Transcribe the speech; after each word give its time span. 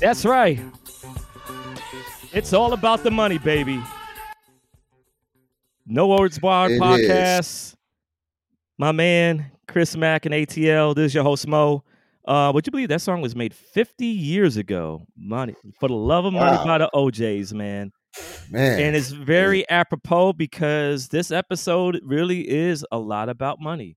That's 0.00 0.24
right. 0.24 0.60
It's 2.32 2.52
all 2.52 2.72
about 2.72 3.02
the 3.02 3.10
money, 3.10 3.38
baby. 3.38 3.82
No 5.86 6.06
Words 6.08 6.38
Barred 6.38 6.72
It 6.72 6.80
podcast. 6.80 7.40
is. 7.40 7.76
My 8.76 8.92
man, 8.92 9.50
Chris 9.66 9.96
Mack 9.96 10.26
and 10.26 10.34
ATL. 10.34 10.94
This 10.94 11.06
is 11.06 11.14
your 11.14 11.24
host, 11.24 11.46
Moe. 11.48 11.82
Uh, 12.26 12.52
would 12.54 12.66
you 12.66 12.70
believe 12.70 12.90
that 12.90 13.00
song 13.00 13.22
was 13.22 13.34
made 13.34 13.54
50 13.54 14.04
years 14.04 14.56
ago? 14.58 15.06
Money 15.16 15.54
for 15.80 15.88
the 15.88 15.94
love 15.94 16.26
of 16.26 16.34
money 16.34 16.58
Wow. 16.58 16.64
by 16.64 16.78
the 16.78 16.90
O'Jays, 16.94 17.54
man. 17.54 17.90
Man. 18.50 18.80
And 18.80 18.96
it's 18.96 19.10
very 19.10 19.68
apropos 19.70 20.34
because 20.34 21.08
this 21.08 21.30
episode 21.30 22.00
really 22.04 22.48
is 22.48 22.84
a 22.92 22.98
lot 22.98 23.28
about 23.28 23.60
money. 23.60 23.96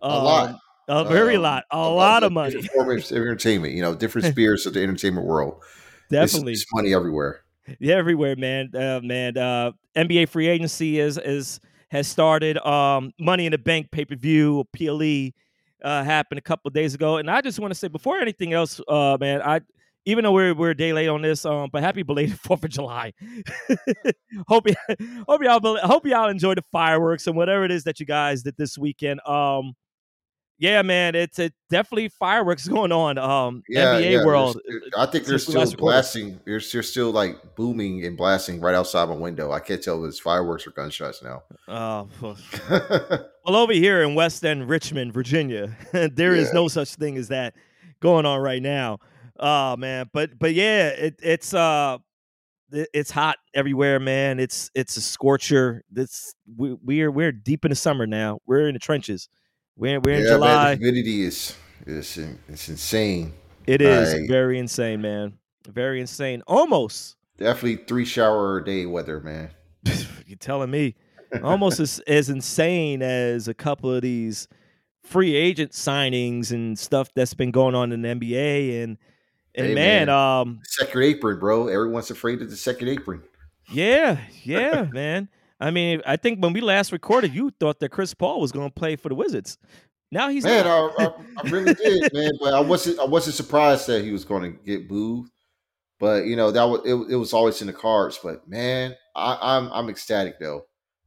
a 0.00 0.08
lot. 0.08 0.56
Um, 0.88 1.06
A 1.06 1.10
very 1.10 1.36
Um, 1.36 1.42
lot. 1.42 1.64
A 1.70 1.88
lot 1.88 2.22
of 2.22 2.32
money. 2.32 2.52
different 2.52 2.72
forms 2.86 3.10
of 3.10 3.16
entertainment, 3.18 3.74
you 3.74 3.82
know, 3.82 3.94
different 3.94 4.26
spheres 4.32 4.66
of 4.66 4.74
the 4.74 4.82
entertainment 4.82 5.26
world. 5.26 5.62
Definitely. 6.10 6.52
It's, 6.52 6.66
money 6.72 6.94
everywhere. 6.94 7.42
Yeah, 7.80 7.96
everywhere, 7.96 8.36
man. 8.36 8.70
Uh, 8.74 9.00
man, 9.02 9.36
uh, 9.36 9.72
NBA 9.96 10.28
free 10.28 10.46
agency 10.46 11.00
is 11.00 11.18
is 11.18 11.58
has 11.90 12.06
started. 12.06 12.58
Um, 12.64 13.12
Money 13.18 13.46
in 13.46 13.52
the 13.52 13.58
Bank 13.58 13.90
pay 13.90 14.04
per 14.04 14.14
view 14.14 14.64
PLE 14.72 15.30
uh, 15.82 16.04
happened 16.04 16.38
a 16.38 16.42
couple 16.42 16.68
of 16.68 16.74
days 16.74 16.94
ago, 16.94 17.16
and 17.16 17.28
I 17.28 17.40
just 17.40 17.58
want 17.58 17.72
to 17.72 17.74
say 17.78 17.88
before 17.88 18.18
anything 18.18 18.52
else, 18.52 18.80
uh, 18.86 19.16
man, 19.20 19.42
I 19.42 19.62
even 20.04 20.22
though 20.22 20.30
we're 20.30 20.54
we're 20.54 20.70
a 20.70 20.76
day 20.76 20.92
late 20.92 21.08
on 21.08 21.22
this, 21.22 21.44
um, 21.44 21.68
but 21.72 21.82
happy 21.82 22.04
belated 22.04 22.38
Fourth 22.44 22.62
of 22.62 22.70
July. 22.70 23.12
hope 24.46 24.66
y- 24.66 24.96
hope 25.26 25.42
y'all 25.42 25.76
hope 25.84 26.06
y'all 26.06 26.28
enjoy 26.28 26.54
the 26.54 26.62
fireworks 26.70 27.26
and 27.26 27.36
whatever 27.36 27.64
it 27.64 27.72
is 27.72 27.82
that 27.84 27.98
you 27.98 28.06
guys 28.06 28.42
did 28.44 28.54
this 28.56 28.78
weekend. 28.78 29.20
Um, 29.26 29.74
yeah, 30.58 30.82
man, 30.82 31.14
it's 31.14 31.38
it 31.38 31.52
definitely 31.70 32.08
fireworks 32.08 32.66
going 32.68 32.92
on. 32.92 33.18
Um, 33.18 33.62
Yeah, 33.68 33.94
NBA 34.00 34.10
yeah, 34.12 34.24
world. 34.24 34.60
there's- 34.66 34.82
I 34.96 35.06
think 35.06 35.24
they're 35.26 35.38
since 35.38 35.54
we 35.54 35.58
last 35.60 35.68
still 35.70 35.78
blasting. 35.80 36.40
You're, 36.46 36.60
they're 36.72 36.82
still 36.82 37.10
like 37.10 37.54
booming 37.56 38.04
and 38.06 38.16
blasting 38.16 38.60
right 38.60 38.74
outside 38.74 39.08
my 39.08 39.14
window. 39.14 39.52
I 39.52 39.60
can't 39.60 39.82
tell 39.82 40.02
if 40.04 40.08
it's 40.08 40.18
fireworks 40.18 40.66
or 40.66 40.70
gunshots 40.70 41.22
now. 41.22 41.42
Uh, 41.68 42.04
Well, 43.44 43.54
over 43.56 43.72
here 43.72 44.02
in 44.02 44.14
West 44.16 44.44
End, 44.44 44.68
Richmond, 44.68 45.12
Virginia, 45.14 45.76
there 45.92 46.34
is 46.34 46.48
Yeah. 46.48 46.54
no 46.54 46.68
such 46.68 46.94
thing 46.96 47.16
as 47.16 47.28
that 47.28 47.54
going 48.00 48.26
on 48.26 48.40
right 48.40 48.60
now. 48.62 48.98
Oh 49.38 49.76
man, 49.76 50.10
but 50.12 50.38
but 50.38 50.52
yeah, 50.54 50.88
it, 50.88 51.20
it's 51.22 51.52
uh, 51.54 51.98
it- 52.72 52.88
it's 52.92 53.10
hot 53.10 53.36
everywhere, 53.54 54.00
man. 54.00 54.40
It's 54.40 54.70
it's 54.74 54.96
a 54.96 55.00
scorcher. 55.00 55.84
This 55.92 56.34
we, 56.56 56.72
we're 56.82 57.10
we're 57.12 57.30
deep 57.30 57.64
in 57.64 57.68
the 57.68 57.76
summer 57.76 58.06
now. 58.06 58.40
We're 58.46 58.66
in 58.66 58.72
the 58.74 58.80
trenches. 58.80 59.28
We're 59.76 60.00
we're 60.00 60.16
in 60.20 60.26
July. 60.26 60.54
man, 60.70 60.78
the 60.78 60.84
humidity 60.84 61.22
is 61.22 61.56
is 61.86 62.18
it's 62.48 62.68
insane. 62.68 63.32
it 63.66 63.80
is 63.82 64.28
very 64.28 64.58
insane, 64.58 65.00
man. 65.02 65.34
Very 65.68 66.00
insane. 66.00 66.42
Almost. 66.46 67.16
Definitely 67.38 67.84
three 67.84 68.04
shower 68.06 68.58
a 68.58 68.64
day 68.64 68.86
weather, 68.86 69.20
man. 69.20 69.50
You're 70.26 70.38
telling 70.38 70.70
me. 70.70 70.94
Almost 71.42 71.80
as, 71.80 71.98
as 72.06 72.30
insane 72.30 73.02
as 73.02 73.48
a 73.48 73.52
couple 73.54 73.92
of 73.92 74.00
these 74.00 74.48
free 75.02 75.34
agent 75.34 75.72
signings 75.72 76.52
and 76.52 76.78
stuff 76.78 77.12
that's 77.14 77.34
been 77.34 77.50
going 77.50 77.74
on 77.74 77.92
in 77.92 78.02
the 78.02 78.08
NBA 78.08 78.82
and 78.84 78.96
and 79.54 79.66
Hey, 79.66 79.74
man, 79.74 80.06
man. 80.06 80.08
um 80.08 80.60
Second 80.64 81.02
apron, 81.02 81.38
bro. 81.38 81.66
Everyone's 81.68 82.10
afraid 82.10 82.40
of 82.42 82.48
the 82.48 82.56
second 82.56 82.88
apron. 82.88 83.22
yeah, 83.70 84.18
yeah, 84.44 84.86
man. 84.92 85.28
I 85.58 85.70
mean, 85.70 86.02
I 86.06 86.16
think 86.16 86.42
when 86.42 86.52
we 86.52 86.60
last 86.60 86.92
recorded, 86.92 87.34
you 87.34 87.50
thought 87.58 87.80
that 87.80 87.88
Chris 87.88 88.12
Paul 88.12 88.40
was 88.40 88.52
going 88.52 88.68
to 88.68 88.74
play 88.74 88.96
for 88.96 89.08
the 89.08 89.14
Wizards. 89.14 89.58
Now 90.12 90.28
he's 90.28 90.44
Man. 90.44 90.66
I, 90.66 90.90
I, 90.98 91.06
I 91.38 91.50
really 91.50 91.74
did, 91.84 92.12
man. 92.12 92.32
But 92.40 92.54
I 92.54 92.60
wasn't 92.60 92.98
I 92.98 93.04
wasn't 93.04 93.36
surprised 93.36 93.86
that 93.88 94.04
he 94.04 94.12
was 94.12 94.24
going 94.24 94.42
to 94.42 94.58
get 94.64 94.88
booed. 94.88 95.28
But 95.98 96.26
you 96.26 96.36
know 96.36 96.50
that 96.50 96.64
was 96.64 96.80
it, 96.84 96.94
it 97.12 97.16
was 97.16 97.32
always 97.32 97.60
in 97.60 97.66
the 97.66 97.72
cards. 97.72 98.18
But 98.22 98.46
man, 98.48 98.94
I, 99.14 99.38
I'm 99.40 99.72
I'm 99.72 99.88
ecstatic 99.88 100.38
though 100.38 100.62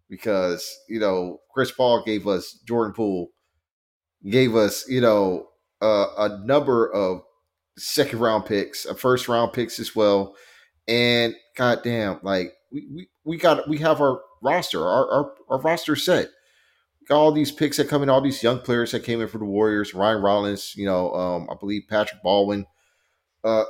because 0.10 0.68
you 0.90 1.00
know 1.00 1.40
Chris 1.54 1.72
Paul 1.72 2.04
gave 2.04 2.28
us 2.28 2.54
Jordan 2.68 2.94
Poole, 2.94 3.30
gave 4.28 4.56
us 4.56 4.90
you 4.90 5.00
know 5.00 5.48
uh, 5.82 6.08
a 6.18 6.46
number 6.46 6.92
of 6.92 7.22
second 7.78 8.20
round 8.20 8.46
picks, 8.46 8.86
a 8.86 8.96
first 8.96 9.30
round 9.30 9.54
picks 9.54 9.80
as 9.80 9.96
well, 9.96 10.36
and 10.88 11.36
goddamn, 11.56 12.20
like 12.24 12.54
we 12.72 12.88
we, 12.92 13.10
we 13.24 13.38
got 13.38 13.70
we 13.70 13.78
have 13.78 14.02
our 14.02 14.20
roster, 14.42 14.82
our 14.82 15.10
our, 15.12 15.34
our 15.50 15.60
roster 15.62 15.96
set 15.96 16.30
got 17.10 17.18
all 17.18 17.32
these 17.32 17.52
picks 17.52 17.78
that 17.78 17.90
come 17.90 18.04
in, 18.04 18.10
all 18.10 18.22
these 18.22 18.44
young 18.44 18.60
players 18.60 18.92
that 18.92 19.04
came 19.04 19.20
in 19.20 19.28
for 19.28 19.40
the 19.40 19.46
Warriors, 19.46 19.96
Ryan 19.96 20.22
Rollins, 20.22 20.76
you 20.76 20.86
know, 20.86 21.12
um, 21.14 21.48
I 21.50 21.56
believe 21.60 21.84
Patrick 21.90 22.22
Baldwin. 22.22 22.68
Uh, 23.44 23.64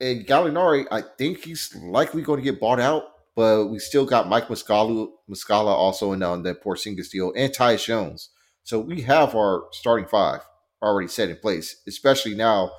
and 0.00 0.24
Gallinari, 0.24 0.86
I 0.90 1.02
think 1.18 1.44
he's 1.44 1.74
likely 1.82 2.22
going 2.22 2.38
to 2.38 2.44
get 2.44 2.60
bought 2.60 2.80
out, 2.80 3.02
but 3.34 3.66
we 3.66 3.80
still 3.80 4.06
got 4.06 4.28
Mike 4.28 4.46
Muscala, 4.46 5.08
Muscala 5.28 5.66
also 5.66 6.12
in 6.12 6.22
on 6.22 6.44
that 6.44 6.62
Porzingis 6.62 7.10
deal, 7.10 7.32
and 7.36 7.52
Tyus 7.52 7.84
Jones. 7.84 8.30
So 8.62 8.78
we 8.78 9.02
have 9.02 9.34
our 9.34 9.64
starting 9.72 10.06
five 10.06 10.40
already 10.80 11.08
set 11.08 11.28
in 11.28 11.36
place, 11.36 11.82
especially 11.88 12.34
now 12.34 12.70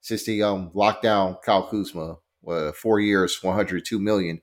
since 0.00 0.24
they 0.24 0.42
um 0.42 0.70
locked 0.74 1.02
down 1.02 1.36
Kyle 1.44 1.66
Kuzma, 1.66 2.18
uh, 2.46 2.72
four 2.72 3.00
years, 3.00 3.42
one 3.42 3.56
hundred 3.56 3.84
two 3.84 3.98
million. 3.98 4.40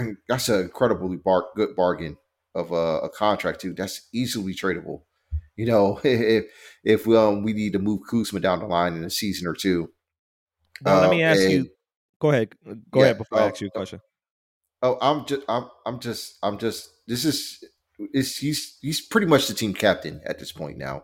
Uh, 0.00 0.12
that's 0.28 0.48
an 0.48 0.60
incredibly 0.62 1.16
bar- 1.16 1.48
good 1.56 1.74
bargain 1.76 2.16
of 2.54 2.70
a, 2.72 3.00
a 3.00 3.08
contract 3.10 3.60
too. 3.60 3.72
That's 3.74 4.08
easily 4.12 4.54
tradable. 4.54 5.02
You 5.56 5.66
know, 5.66 6.00
if 6.04 6.46
if 6.84 7.08
um, 7.08 7.42
we 7.42 7.52
need 7.52 7.72
to 7.74 7.78
move 7.78 8.00
Kuzma 8.10 8.40
down 8.40 8.60
the 8.60 8.66
line 8.66 8.94
in 8.96 9.04
a 9.04 9.10
season 9.10 9.46
or 9.46 9.54
two. 9.54 9.90
Well, 10.84 11.00
let 11.00 11.08
Uh, 11.08 11.10
me 11.10 11.22
ask 11.22 11.48
you. 11.48 11.70
Go 12.20 12.30
ahead. 12.30 12.54
Go 12.90 13.00
Yeah, 13.00 13.04
ahead 13.04 13.18
before 13.18 13.38
I 13.38 13.42
uh, 13.42 13.48
ask 13.48 13.60
you 13.60 13.68
a 13.68 13.70
question. 13.70 14.00
Oh, 14.82 14.98
I'm 15.00 15.24
just, 15.26 15.42
I'm, 15.48 15.66
I'm 15.86 16.00
just, 16.00 16.38
I'm 16.42 16.58
just. 16.58 16.88
This 17.06 17.24
is, 17.24 17.62
is 18.12 18.36
he's 18.36 18.78
he's 18.80 19.00
pretty 19.00 19.26
much 19.26 19.46
the 19.46 19.54
team 19.54 19.74
captain 19.74 20.20
at 20.26 20.38
this 20.38 20.52
point 20.52 20.78
now, 20.78 21.02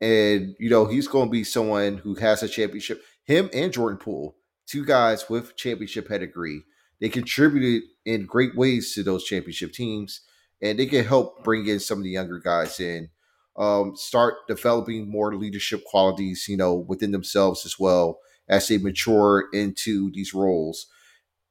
and 0.00 0.54
you 0.58 0.70
know 0.70 0.86
he's 0.86 1.08
going 1.08 1.28
to 1.28 1.32
be 1.32 1.44
someone 1.44 1.98
who 1.98 2.14
has 2.16 2.42
a 2.42 2.48
championship. 2.48 3.02
Him 3.24 3.50
and 3.52 3.72
Jordan 3.72 3.98
Poole, 3.98 4.36
two 4.66 4.84
guys 4.84 5.30
with 5.30 5.56
championship 5.56 6.08
pedigree. 6.08 6.62
They 7.00 7.08
contributed 7.08 7.88
in 8.04 8.26
great 8.26 8.56
ways 8.56 8.94
to 8.94 9.02
those 9.02 9.24
championship 9.24 9.72
teams, 9.72 10.22
and 10.62 10.78
they 10.78 10.86
can 10.86 11.04
help 11.04 11.44
bring 11.44 11.66
in 11.66 11.80
some 11.80 11.98
of 11.98 12.04
the 12.04 12.10
younger 12.10 12.38
guys 12.38 12.80
in, 12.80 13.10
um, 13.56 13.94
start 13.96 14.46
developing 14.48 15.10
more 15.10 15.34
leadership 15.34 15.84
qualities, 15.84 16.46
you 16.48 16.56
know, 16.56 16.74
within 16.74 17.12
themselves 17.12 17.66
as 17.66 17.78
well 17.78 18.20
as 18.48 18.68
they 18.68 18.78
mature 18.78 19.46
into 19.52 20.10
these 20.12 20.32
roles 20.32 20.86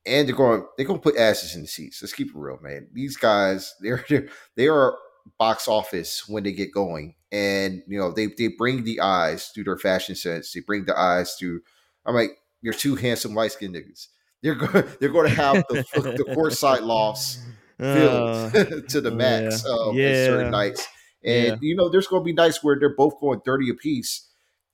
and 0.05 0.27
they're 0.27 0.35
going 0.35 0.65
they're 0.77 0.85
going 0.85 0.99
to 0.99 1.03
put 1.03 1.17
asses 1.17 1.55
in 1.55 1.61
the 1.61 1.67
seats. 1.67 2.01
Let's 2.01 2.13
keep 2.13 2.27
it 2.27 2.35
real, 2.35 2.59
man. 2.61 2.87
These 2.93 3.17
guys, 3.17 3.73
they're, 3.81 4.03
they're 4.09 4.27
they 4.55 4.67
are 4.67 4.95
box 5.39 5.67
office 5.67 6.27
when 6.27 6.43
they 6.43 6.51
get 6.51 6.71
going, 6.73 7.15
and 7.31 7.81
you 7.87 7.99
know 7.99 8.11
they 8.11 8.27
they 8.27 8.49
bring 8.49 8.83
the 8.83 9.01
eyes 9.01 9.47
through 9.47 9.65
their 9.65 9.77
fashion 9.77 10.15
sense. 10.15 10.51
They 10.53 10.61
bring 10.61 10.85
the 10.85 10.97
eyes 10.97 11.35
through. 11.39 11.61
I'm 12.05 12.15
like, 12.15 12.37
you're 12.61 12.73
two 12.73 12.95
handsome 12.95 13.33
light 13.33 13.51
skinned 13.53 13.75
niggas. 13.75 14.07
They're 14.45 14.53
going 14.55 14.85
they're 14.99 15.09
going 15.09 15.27
to 15.29 15.35
have 15.35 15.55
the 15.69 15.83
the 15.93 16.25
courtside 16.35 16.81
lofts 16.81 17.39
Uh, 17.79 18.49
filled 18.51 18.89
to 18.93 19.01
the 19.01 19.11
max 19.11 19.65
yeah. 19.65 19.73
um, 19.73 19.97
Yeah. 19.97 20.25
certain 20.27 20.51
nights. 20.51 20.87
And 21.23 21.45
Yeah. 21.47 21.55
you 21.61 21.75
know, 21.75 21.89
there's 21.89 22.07
going 22.07 22.21
to 22.21 22.25
be 22.25 22.33
nights 22.33 22.63
where 22.63 22.77
they're 22.79 22.95
both 22.95 23.19
going 23.19 23.41
30 23.41 23.69
apiece, 23.71 24.29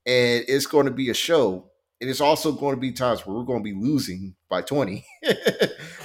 and 0.06 0.44
it's 0.47 0.65
going 0.68 0.85
to 0.85 0.91
be 0.91 1.09
a 1.09 1.13
show. 1.13 1.71
And 2.01 2.09
it's 2.09 2.19
also 2.19 2.51
going 2.51 2.75
to 2.75 2.81
be 2.81 2.91
times 2.91 3.25
where 3.25 3.35
we're 3.38 3.44
going 3.45 3.59
to 3.59 3.63
be 3.63 3.73
losing 3.79 4.35
by 4.50 4.62
20 4.62 5.06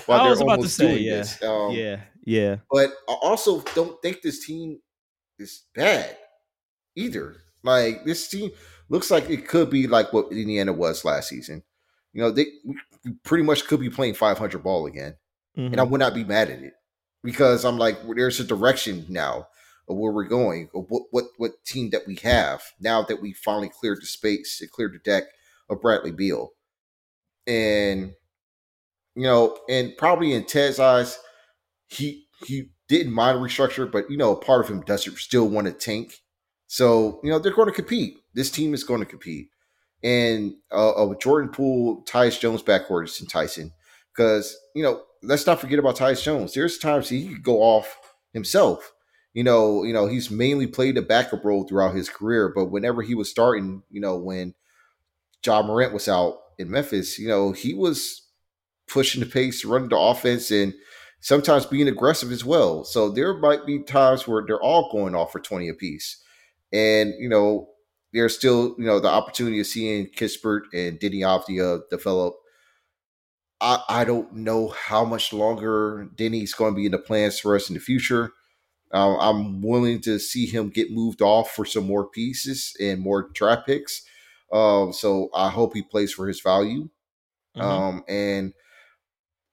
while 0.07 0.21
I 0.21 0.23
they're 0.23 0.31
was 0.31 0.41
about 0.41 0.63
to 0.63 0.69
almost 0.69 0.77
say, 0.77 0.87
doing 0.87 1.05
yeah, 1.05 1.17
this. 1.17 1.43
Um, 1.43 1.71
yeah, 1.73 2.01
yeah. 2.25 2.57
But 2.71 2.91
I 3.09 3.15
also 3.23 3.63
don't 3.75 4.01
think 4.03 4.23
this 4.23 4.47
team 4.47 4.79
is 5.39 5.65
bad 5.75 6.17
either. 6.95 7.37
Like 7.63 8.05
this 8.05 8.29
team 8.29 8.51
looks 8.89 9.11
like 9.11 9.29
it 9.31 9.49
could 9.49 9.71
be 9.71 9.87
like 9.87 10.13
what 10.13 10.31
Indiana 10.33 10.73
was 10.73 11.05
last 11.05 11.31
season. 11.31 11.63
You 12.17 12.23
know, 12.23 12.31
they 12.31 12.47
we 12.65 12.77
pretty 13.25 13.45
much 13.45 13.67
could 13.67 13.79
be 13.79 13.91
playing 13.91 14.15
500 14.15 14.63
ball 14.63 14.87
again 14.87 15.17
Mhm. 15.57 15.73
and 15.73 15.81
I 15.81 15.83
would 15.83 16.01
not 16.01 16.15
be 16.15 16.25
mad 16.25 16.49
at 16.49 16.63
it 16.63 16.73
because 17.23 17.63
I'm 17.63 17.77
like, 17.77 18.03
well, 18.05 18.15
there's 18.17 18.41
a 18.41 18.45
direction 18.45 19.05
now 19.11 19.49
of 19.87 19.97
where 19.99 20.13
we're 20.13 20.25
going, 20.25 20.71
of 20.75 20.87
what 20.89 21.03
what 21.11 21.27
what 21.37 21.63
team 21.67 21.91
that 21.91 22.07
we 22.07 22.15
have 22.17 22.63
now 22.81 23.03
that 23.03 23.21
we 23.21 23.35
finally 23.35 23.69
cleared 23.69 24.01
the 24.01 24.07
space, 24.07 24.63
and 24.63 24.71
cleared 24.71 24.95
the 24.95 24.99
deck 24.99 25.25
of 25.69 25.83
Bradley 25.83 26.11
Beal, 26.11 26.53
and 27.47 28.15
you 29.15 29.23
know, 29.23 29.59
and 29.69 29.95
probably 29.99 30.33
in 30.33 30.45
Ted's 30.45 30.81
eyes, 30.81 31.19
he 31.89 32.27
he 32.47 32.71
didn't 32.89 33.13
mind 33.13 33.39
restructure, 33.41 33.91
but 33.91 34.11
you 34.11 34.17
know, 34.17 34.33
a 34.33 34.41
part 34.41 34.65
of 34.65 34.71
him 34.71 34.81
doesn't 34.81 35.19
still 35.19 35.49
want 35.49 35.67
to 35.67 35.73
tank. 35.75 36.15
So 36.67 37.21
you 37.23 37.31
know, 37.31 37.39
they're 37.39 37.53
going 37.55 37.69
to 37.69 37.75
compete. 37.75 38.17
This 38.35 38.51
team 38.51 38.73
is 38.75 38.85
going 38.85 39.01
to 39.01 39.07
compete, 39.07 39.49
and 40.03 40.55
uh, 40.71 41.15
Jordan 41.21 41.51
Poole, 41.51 42.05
Tyus 42.05 42.39
Jones 42.39 42.63
backcourt 42.63 43.21
and 43.21 43.29
Tyson. 43.29 43.73
because 44.17 44.57
you 44.75 44.83
know 44.83 45.03
let's 45.23 45.47
not 45.47 45.61
forget 45.61 45.79
about 45.79 45.97
Tyus 45.97 46.23
Jones. 46.23 46.55
There's 46.55 46.79
times 46.79 47.09
he 47.09 47.29
could 47.29 47.43
go 47.43 47.63
off 47.63 47.99
himself. 48.33 48.93
You 49.35 49.45
know, 49.45 49.85
you 49.85 49.93
know 49.93 50.07
he's 50.07 50.31
mainly 50.31 50.67
played 50.67 50.97
a 50.97 51.03
backup 51.03 51.45
role 51.45 51.67
throughout 51.67 51.95
his 51.95 52.09
career, 52.09 52.53
but 52.55 52.67
whenever 52.67 53.03
he 53.03 53.15
was 53.15 53.31
starting, 53.31 53.83
you 53.91 54.01
know 54.01 54.17
when 54.17 54.55
Ja 55.45 55.63
Morant 55.63 55.93
was 55.93 56.09
out 56.09 56.39
in 56.59 56.71
Memphis, 56.71 57.19
you 57.19 57.29
know, 57.29 57.53
he 57.53 57.75
was 57.75 58.23
pushing 58.89 59.21
the 59.21 59.27
pace, 59.27 59.65
running 59.65 59.89
the 59.89 59.99
offense, 59.99 60.51
and 60.51 60.75
sometimes 61.21 61.67
being 61.67 61.89
aggressive 61.89 62.33
as 62.33 62.45
well. 62.45 62.85
So 62.85 63.11
there 63.11 63.37
might 63.39 63.67
be 63.67 63.83
times 63.83 64.27
where 64.27 64.45
they're 64.47 64.61
all 64.61 64.91
going 64.93 65.15
off 65.15 65.33
for 65.33 65.41
20 65.41 65.69
apiece. 65.69 66.23
And, 66.73 67.15
you 67.19 67.29
know, 67.29 67.69
there's 68.13 68.35
still, 68.35 68.75
you 68.79 68.85
know, 68.85 69.01
the 69.01 69.09
opportunity 69.09 69.61
of 69.61 69.67
seeing 69.67 70.07
Kispert 70.07 70.63
and 70.73 70.99
Deni 70.99 71.21
Avdija 71.21 71.83
develop. 71.91 72.35
I, 73.61 73.83
I 73.89 74.05
don't 74.05 74.33
know 74.35 74.69
how 74.69 75.05
much 75.05 75.33
longer 75.33 76.09
Deni's 76.15 76.55
going 76.55 76.75
to 76.75 76.77
be 76.77 76.87
in 76.87 76.93
the 76.93 76.99
plans 76.99 77.39
for 77.39 77.57
us 77.57 77.69
in 77.69 77.75
the 77.75 77.81
future. 77.81 78.33
Uh, 78.93 79.17
I'm 79.19 79.63
willing 79.63 80.01
to 80.03 80.19
see 80.19 80.47
him 80.47 80.69
get 80.71 80.93
moved 80.93 81.21
off 81.21 81.51
for 81.51 81.65
some 81.65 81.87
more 81.87 82.09
pieces 82.09 82.75
and 82.81 83.01
more 83.01 83.31
draft 83.35 83.67
picks. 83.67 84.03
Um, 84.53 84.93
so 84.93 85.29
I 85.35 85.49
hope 85.51 85.75
he 85.75 85.83
plays 85.83 86.13
for 86.13 86.29
his 86.29 86.41
value. 86.41 86.89
Mm-hmm. 87.57 87.63
Um, 87.63 88.05
and 88.09 88.53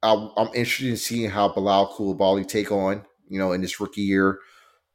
I, 0.03 0.13
am 0.13 0.47
interested 0.47 0.89
in 0.89 0.97
seeing 0.97 1.29
how 1.29 1.49
Bilal 1.49 1.95
Coulibaly 1.95 2.47
take 2.47 2.71
on, 2.71 3.03
you 3.27 3.39
know, 3.39 3.53
in 3.53 3.61
this 3.61 3.79
rookie 3.79 4.01
year. 4.01 4.39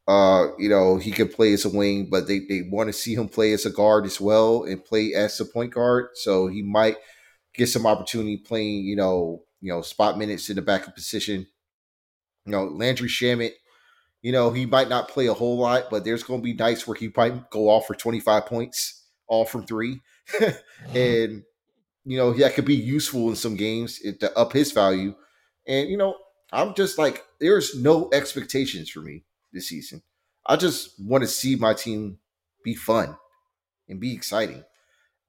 Uh, 0.08 0.52
you 0.58 0.70
know, 0.70 0.96
he 0.96 1.10
can 1.12 1.28
play 1.28 1.52
as 1.52 1.66
a 1.66 1.68
wing, 1.68 2.08
but 2.10 2.26
they, 2.26 2.38
they 2.38 2.62
want 2.70 2.88
to 2.88 2.94
see 2.94 3.14
him 3.14 3.28
play 3.28 3.52
as 3.52 3.66
a 3.66 3.70
guard 3.70 4.06
as 4.06 4.18
well 4.18 4.64
and 4.64 4.82
play 4.82 5.12
as 5.14 5.38
a 5.38 5.44
point 5.44 5.74
guard. 5.74 6.08
So 6.14 6.46
he 6.46 6.62
might 6.62 6.96
get 7.54 7.66
some 7.68 7.86
opportunity 7.86 8.38
playing, 8.38 8.84
you 8.86 8.96
know, 8.96 9.42
you 9.60 9.70
know, 9.70 9.82
spot 9.82 10.16
minutes 10.16 10.48
in 10.48 10.56
the 10.56 10.62
backup 10.62 10.94
position. 10.94 11.46
You 12.46 12.52
know, 12.52 12.64
Landry 12.64 13.08
Shamet, 13.08 13.52
you 14.22 14.32
know, 14.32 14.50
he 14.50 14.64
might 14.64 14.88
not 14.88 15.08
play 15.08 15.26
a 15.26 15.34
whole 15.34 15.58
lot, 15.58 15.90
but 15.90 16.04
there's 16.04 16.22
to 16.22 16.38
be 16.38 16.54
nights 16.54 16.86
where 16.86 16.94
he 16.96 17.12
might 17.14 17.50
go 17.50 17.68
off 17.68 17.86
for 17.86 17.94
25 17.94 18.46
points, 18.46 19.04
all 19.26 19.44
from 19.44 19.66
three. 19.66 20.00
and 20.94 21.42
you 22.06 22.16
know, 22.16 22.32
that 22.32 22.54
could 22.54 22.64
be 22.64 22.76
useful 22.76 23.28
in 23.28 23.36
some 23.36 23.56
games 23.56 24.00
to 24.20 24.38
up 24.38 24.54
his 24.54 24.72
value. 24.72 25.14
And, 25.66 25.90
you 25.90 25.98
know, 25.98 26.16
I'm 26.50 26.72
just 26.74 26.96
like, 26.96 27.22
there's 27.40 27.74
no 27.74 28.08
expectations 28.14 28.88
for 28.88 29.00
me 29.00 29.24
this 29.52 29.68
season. 29.68 30.02
I 30.46 30.56
just 30.56 30.94
want 30.98 31.22
to 31.22 31.28
see 31.28 31.56
my 31.56 31.74
team 31.74 32.18
be 32.64 32.74
fun 32.74 33.16
and 33.88 34.00
be 34.00 34.14
exciting. 34.14 34.64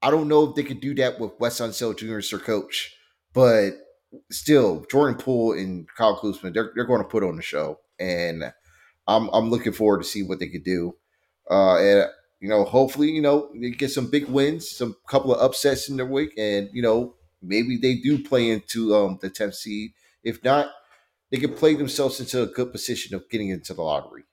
I 0.02 0.10
don't 0.10 0.28
know 0.28 0.48
if 0.48 0.54
they 0.56 0.62
could 0.62 0.80
do 0.80 0.94
that 0.94 1.20
with 1.20 1.32
Wes 1.38 1.60
Unseld 1.60 1.98
Jr. 1.98 2.18
as 2.18 2.30
their 2.30 2.38
coach, 2.38 2.94
but 3.34 3.72
still, 4.30 4.86
Jordan 4.90 5.18
Poole 5.18 5.52
and 5.52 5.86
Kyle 5.96 6.16
Kuzma, 6.18 6.50
they're, 6.50 6.72
they're 6.74 6.86
going 6.86 7.02
to 7.02 7.08
put 7.08 7.22
on 7.22 7.36
the 7.36 7.42
show. 7.42 7.78
And 7.98 8.52
I'm, 9.06 9.28
I'm 9.28 9.50
looking 9.50 9.72
forward 9.72 10.02
to 10.02 10.08
see 10.08 10.22
what 10.22 10.38
they 10.38 10.48
could 10.48 10.64
do. 10.64 10.96
Uh, 11.50 11.76
and 11.76 12.10
you 12.40 12.48
know, 12.48 12.64
hopefully, 12.64 13.10
you 13.10 13.20
know, 13.20 13.50
they 13.54 13.70
get 13.70 13.90
some 13.90 14.10
big 14.10 14.26
wins, 14.26 14.70
some 14.70 14.96
couple 15.08 15.34
of 15.34 15.42
upsets 15.42 15.88
in 15.90 15.96
their 15.96 16.06
week, 16.06 16.32
and 16.38 16.70
you 16.72 16.80
know, 16.80 17.14
maybe 17.42 17.76
they 17.76 17.96
do 17.96 18.22
play 18.22 18.50
into 18.50 18.94
um, 18.94 19.18
the 19.20 19.28
10th 19.28 19.54
seed. 19.54 19.92
If 20.24 20.42
not, 20.42 20.70
they 21.30 21.38
can 21.38 21.54
play 21.54 21.74
themselves 21.74 22.20
into 22.20 22.42
a 22.42 22.46
good 22.46 22.72
position 22.72 23.14
of 23.14 23.28
getting 23.30 23.50
into 23.50 23.74
the 23.74 23.82
lottery. 23.82 24.24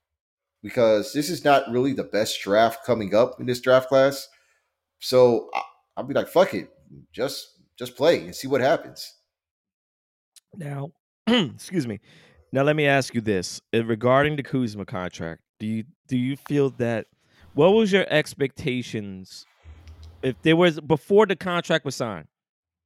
Because 0.64 1.14
this 1.14 1.30
is 1.30 1.46
not 1.46 1.70
really 1.70 1.94
the 1.94 2.04
best 2.04 2.42
draft 2.42 2.84
coming 2.86 3.14
up 3.14 3.40
in 3.40 3.46
this 3.46 3.62
draft 3.62 3.90
class. 3.90 4.28
So 5.00 5.50
I, 5.54 5.62
I'll 5.96 6.04
be 6.04 6.14
like, 6.14 6.28
fuck 6.28 6.54
it. 6.54 6.70
Just 7.12 7.48
just 7.78 7.96
play 7.96 8.22
and 8.22 8.36
see 8.36 8.48
what 8.48 8.62
happens. 8.62 9.14
Now, 10.56 10.92
excuse 11.28 11.86
me. 11.88 12.00
Now 12.52 12.64
let 12.64 12.76
me 12.76 12.88
ask 12.88 13.14
you 13.14 13.22
this. 13.22 13.62
Uh, 13.74 13.86
regarding 13.86 14.36
the 14.36 14.44
Kuzma 14.44 14.86
contract, 14.86 15.42
do 15.60 15.68
you 15.68 15.84
do 16.08 16.18
you 16.18 16.36
feel 16.36 16.72
that 16.72 17.06
what 17.54 17.70
was 17.70 17.92
your 17.92 18.06
expectations 18.10 19.46
if 20.24 20.42
there 20.42 20.56
was 20.56 20.80
before 20.80 21.26
the 21.26 21.36
contract 21.36 21.86
was 21.86 21.96
signed? 21.96 22.28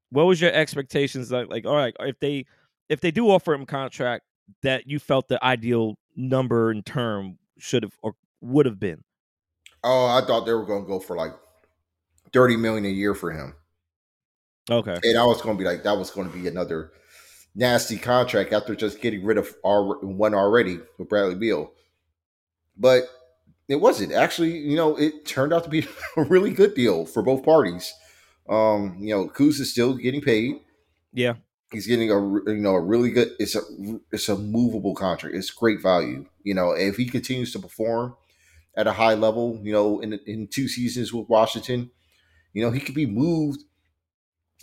What 0.09 0.25
was 0.25 0.41
your 0.41 0.51
expectations 0.51 1.31
like? 1.31 1.49
Like, 1.49 1.65
all 1.65 1.75
right, 1.75 1.95
if 2.01 2.19
they 2.19 2.45
if 2.91 2.99
they 2.99 3.09
do 3.09 3.29
offer 3.29 3.53
him 3.53 3.61
a 3.61 3.65
contract 3.65 4.25
that 4.63 4.85
you 4.85 4.99
felt 4.99 5.29
the 5.29 5.43
ideal 5.43 5.95
number 6.15 6.69
and 6.69 6.85
term 6.85 7.37
should 7.57 7.83
have 7.83 7.93
or 8.03 8.15
would 8.41 8.65
have 8.65 8.79
been? 8.79 9.01
Oh, 9.81 10.07
I 10.07 10.25
thought 10.27 10.45
they 10.45 10.53
were 10.53 10.65
going 10.65 10.83
to 10.83 10.87
go 10.87 10.99
for 10.99 11.15
like 11.15 11.31
thirty 12.33 12.57
million 12.57 12.85
a 12.85 12.89
year 12.89 13.15
for 13.15 13.31
him. 13.31 13.55
Okay, 14.69 14.99
and 15.01 15.17
I 15.17 15.23
was 15.23 15.41
going 15.41 15.57
to 15.57 15.63
be 15.63 15.67
like, 15.67 15.83
that 15.83 15.97
was 15.97 16.11
going 16.11 16.29
to 16.29 16.37
be 16.37 16.47
another 16.47 16.91
nasty 17.55 17.97
contract 17.97 18.51
after 18.51 18.75
just 18.75 19.01
getting 19.01 19.23
rid 19.23 19.37
of 19.37 19.55
our 19.65 19.97
one 19.99 20.33
already 20.33 20.79
with 20.97 21.07
Bradley 21.07 21.35
Beal. 21.35 21.71
But 22.77 23.03
it 23.69 23.77
wasn't 23.77 24.11
actually. 24.11 24.57
You 24.57 24.75
know, 24.75 24.97
it 24.97 25.25
turned 25.25 25.53
out 25.53 25.63
to 25.63 25.69
be 25.69 25.87
a 26.17 26.23
really 26.23 26.51
good 26.51 26.75
deal 26.75 27.05
for 27.05 27.23
both 27.23 27.45
parties. 27.45 27.93
Um, 28.49 28.97
you 28.99 29.15
know, 29.15 29.29
Kuz 29.29 29.61
is 29.61 29.71
still 29.71 29.93
getting 29.93 30.19
paid. 30.19 30.59
Yeah, 31.13 31.35
he's 31.71 31.87
getting 31.87 32.11
a 32.11 32.15
you 32.51 32.61
know 32.61 32.75
a 32.75 32.81
really 32.81 33.11
good. 33.11 33.31
It's 33.39 33.55
a 33.55 33.61
it's 34.11 34.29
a 34.29 34.37
movable 34.37 34.95
contract. 34.95 35.35
It's 35.35 35.51
great 35.51 35.81
value. 35.81 36.25
You 36.43 36.53
know, 36.53 36.71
if 36.71 36.97
he 36.97 37.07
continues 37.07 37.51
to 37.53 37.59
perform 37.59 38.15
at 38.75 38.87
a 38.87 38.93
high 38.93 39.15
level, 39.15 39.59
you 39.63 39.71
know, 39.71 39.99
in 39.99 40.13
in 40.25 40.47
two 40.47 40.67
seasons 40.67 41.13
with 41.13 41.29
Washington, 41.29 41.91
you 42.53 42.63
know, 42.63 42.71
he 42.71 42.79
could 42.79 42.95
be 42.95 43.05
moved 43.05 43.63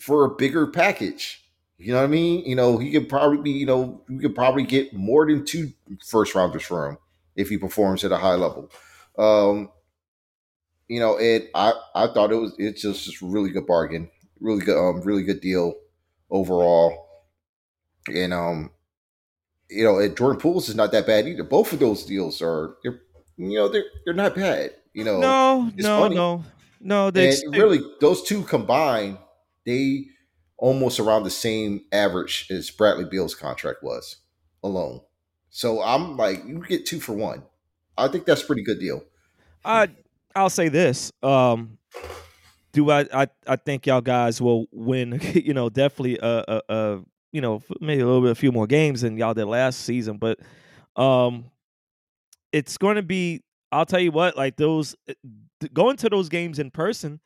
for 0.01 0.25
a 0.25 0.31
bigger 0.35 0.67
package. 0.67 1.45
You 1.79 1.93
know 1.93 1.99
what 1.99 2.05
I 2.05 2.09
mean? 2.09 2.45
You 2.45 2.57
know, 2.57 2.79
he 2.79 2.91
could 2.91 3.09
probably 3.09 3.39
be, 3.39 3.53
you 3.53 3.67
know, 3.67 4.03
we 4.09 4.19
could 4.19 4.35
probably 4.35 4.65
get 4.65 4.93
more 4.93 5.27
than 5.27 5.45
two 5.45 5.73
first 6.05 6.35
rounders 6.35 6.65
for 6.65 6.89
him 6.89 6.99
if 7.37 7.49
he 7.49 7.57
performs 7.59 8.05
at 8.05 8.11
a 8.13 8.17
high 8.17 8.35
level. 8.35 8.71
Um, 9.17 9.71
you 10.89 11.01
know, 11.01 11.17
it 11.19 11.51
I 11.55 11.73
I 11.95 12.07
thought 12.09 12.33
it 12.33 12.37
was 12.37 12.55
it's 12.59 12.83
just 12.83 13.05
just 13.05 13.23
really 13.23 13.51
good 13.51 13.67
bargain, 13.67 14.11
really 14.41 14.65
good 14.65 14.79
um 14.79 15.03
really 15.03 15.23
good 15.23 15.41
deal 15.41 15.75
overall. 16.31 17.07
And 18.15 18.33
um, 18.33 18.71
you 19.71 19.85
know, 19.85 19.99
and 19.99 20.17
Jordan 20.17 20.41
Poole's 20.41 20.69
is 20.69 20.75
not 20.75 20.93
that 20.93 21.07
bad 21.07 21.27
either. 21.27 21.45
Both 21.45 21.73
of 21.73 21.79
those 21.79 22.05
deals 22.05 22.41
are 22.41 22.77
they're 22.83 23.01
you 23.37 23.59
know 23.59 23.69
they're 23.69 23.85
they're 24.05 24.15
not 24.15 24.35
bad. 24.35 24.75
You 24.95 25.05
know, 25.05 25.21
no, 25.21 25.73
no, 25.77 26.01
funny. 26.01 26.15
no, 26.15 26.45
no. 26.81 27.11
They 27.11 27.29
and 27.29 27.55
really 27.55 27.81
those 28.01 28.23
two 28.23 28.43
combined, 28.43 29.19
they 29.65 30.07
almost 30.57 30.99
around 30.99 31.23
the 31.23 31.31
same 31.31 31.83
average 31.93 32.49
as 32.51 32.71
Bradley 32.71 33.05
Beal's 33.05 33.35
contract 33.35 33.83
was 33.83 34.17
alone. 34.63 35.01
So 35.51 35.83
I'm 35.83 36.17
like, 36.17 36.45
you 36.47 36.63
get 36.67 36.87
two 36.87 37.01
for 37.01 37.13
one. 37.13 37.43
I 37.97 38.09
think 38.09 38.25
that's 38.27 38.43
a 38.43 38.47
pretty 38.47 38.63
good 38.63 38.81
deal. 38.81 39.05
I 39.65 39.89
I'll 40.35 40.51
say 40.51 40.69
this. 40.69 41.13
Um, 41.23 41.78
do 42.79 42.91
I, 42.91 43.07
I 43.13 43.29
I 43.47 43.57
think 43.57 43.87
y'all 43.87 44.01
guys 44.01 44.41
will 44.41 44.67
win? 44.71 45.21
You 45.35 45.53
know, 45.55 45.69
definitely 45.69 46.19
a, 46.23 46.63
a 46.69 47.01
you 47.33 47.41
know 47.41 47.63
maybe 47.81 48.01
a 48.01 48.07
little 48.07 48.23
bit 48.23 48.31
a 48.31 48.37
few 48.37 48.53
more 48.53 48.67
games 48.67 49.01
than 49.01 49.17
y'all 49.17 49.35
did 49.35 49.47
last 49.47 49.81
season, 49.81 50.19
but 50.19 50.39
um, 50.97 51.51
it's 52.53 52.79
going 52.79 52.97
to 52.97 53.03
be. 53.03 53.43
I'll 53.71 53.85
tell 53.85 54.01
you 54.01 54.13
what, 54.13 54.37
like 54.37 54.57
those 54.57 54.95
eh, 55.09 55.15
going 55.73 55.97
to 55.99 56.09
those 56.09 56.29
games 56.29 56.59
in 56.59 56.71
person, 56.71 57.21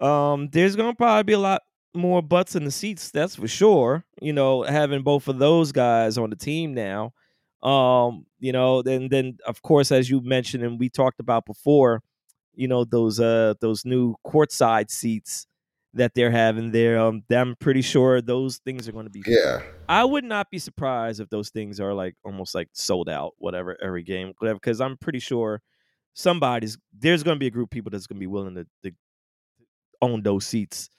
um, 0.00 0.48
there's 0.52 0.76
going 0.76 0.90
to 0.90 0.96
probably 0.96 1.24
be 1.24 1.32
a 1.34 1.38
lot 1.38 1.62
more 1.92 2.22
butts 2.22 2.54
in 2.56 2.64
the 2.64 2.70
seats. 2.70 3.10
That's 3.10 3.34
for 3.34 3.48
sure. 3.48 4.04
You 4.22 4.32
know, 4.32 4.62
having 4.62 5.02
both 5.02 5.26
of 5.28 5.38
those 5.38 5.72
guys 5.72 6.16
on 6.18 6.30
the 6.30 6.36
team 6.36 6.72
now. 6.72 7.12
Um, 7.62 8.26
you 8.38 8.52
know, 8.52 8.82
then 8.82 9.08
then 9.08 9.38
of 9.44 9.60
course, 9.62 9.90
as 9.90 10.08
you 10.08 10.20
mentioned 10.20 10.62
and 10.62 10.78
we 10.78 10.88
talked 10.88 11.18
about 11.18 11.46
before, 11.46 12.02
you 12.54 12.68
know 12.68 12.84
those 12.84 13.20
uh 13.20 13.54
those 13.60 13.84
new 13.84 14.14
courtside 14.26 14.90
seats 14.90 15.46
that 15.94 16.12
they're 16.14 16.30
having 16.30 16.72
there. 16.72 16.98
Um, 16.98 17.22
I'm 17.30 17.56
pretty 17.56 17.80
sure 17.82 18.20
those 18.20 18.58
things 18.58 18.88
are 18.88 18.92
going 18.92 19.06
to 19.06 19.10
be. 19.10 19.22
Yeah. 19.26 19.62
I 19.88 20.04
would 20.04 20.24
not 20.24 20.50
be 20.50 20.58
surprised 20.58 21.20
if 21.20 21.30
those 21.30 21.50
things 21.50 21.80
are 21.80 21.94
like 21.94 22.16
almost 22.24 22.54
like 22.54 22.68
sold 22.72 23.08
out, 23.08 23.34
whatever, 23.38 23.76
every 23.80 24.02
game, 24.02 24.32
whatever. 24.38 24.56
Because 24.56 24.80
I'm 24.80 24.96
pretty 24.96 25.20
sure 25.20 25.62
somebody's 26.12 26.78
there's 26.96 27.22
going 27.22 27.36
to 27.36 27.40
be 27.40 27.46
a 27.46 27.50
group 27.50 27.68
of 27.68 27.70
people 27.70 27.90
that's 27.90 28.06
going 28.06 28.16
to 28.16 28.20
be 28.20 28.26
willing 28.26 28.54
to, 28.56 28.66
to 28.82 28.92
own 30.02 30.22
those 30.22 30.46
seats 30.46 30.90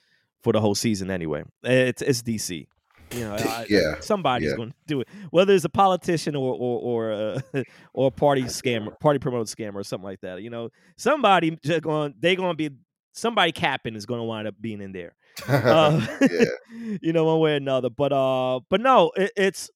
for 0.42 0.52
the 0.52 0.60
whole 0.60 0.74
season 0.74 1.10
anyway. 1.10 1.44
It's 1.62 2.02
it's 2.02 2.22
DC. 2.22 2.66
You 3.12 3.20
know, 3.20 3.34
I, 3.34 3.66
yeah, 3.68 4.00
somebody's 4.00 4.50
yeah. 4.50 4.56
going 4.56 4.70
to 4.70 4.76
do 4.86 5.00
it. 5.00 5.08
Whether 5.30 5.54
it's 5.54 5.64
a 5.64 5.68
politician 5.68 6.34
or 6.34 6.54
or 6.54 6.80
or 6.80 7.12
uh, 7.12 7.40
or 7.94 8.08
a 8.08 8.10
party 8.10 8.42
scammer, 8.42 8.98
party 8.98 9.18
promoted 9.18 9.46
scammer, 9.46 9.76
or 9.76 9.84
something 9.84 10.04
like 10.04 10.20
that. 10.22 10.42
You 10.42 10.50
know, 10.50 10.70
somebody 10.96 11.58
just 11.64 11.82
going. 11.82 12.14
They 12.18 12.36
going 12.36 12.56
to 12.56 12.56
be 12.56 12.76
somebody 13.12 13.52
capping 13.52 13.96
is 13.96 14.06
going 14.06 14.20
to 14.20 14.24
wind 14.24 14.48
up 14.48 14.54
being 14.60 14.80
in 14.80 14.92
there. 14.92 15.14
Uh, 15.48 16.04
you 17.00 17.12
know, 17.12 17.24
one 17.24 17.40
way 17.40 17.52
or 17.52 17.56
another. 17.56 17.90
But 17.90 18.12
uh, 18.12 18.60
but 18.68 18.80
no, 18.80 19.12
it, 19.16 19.32
it's 19.36 19.70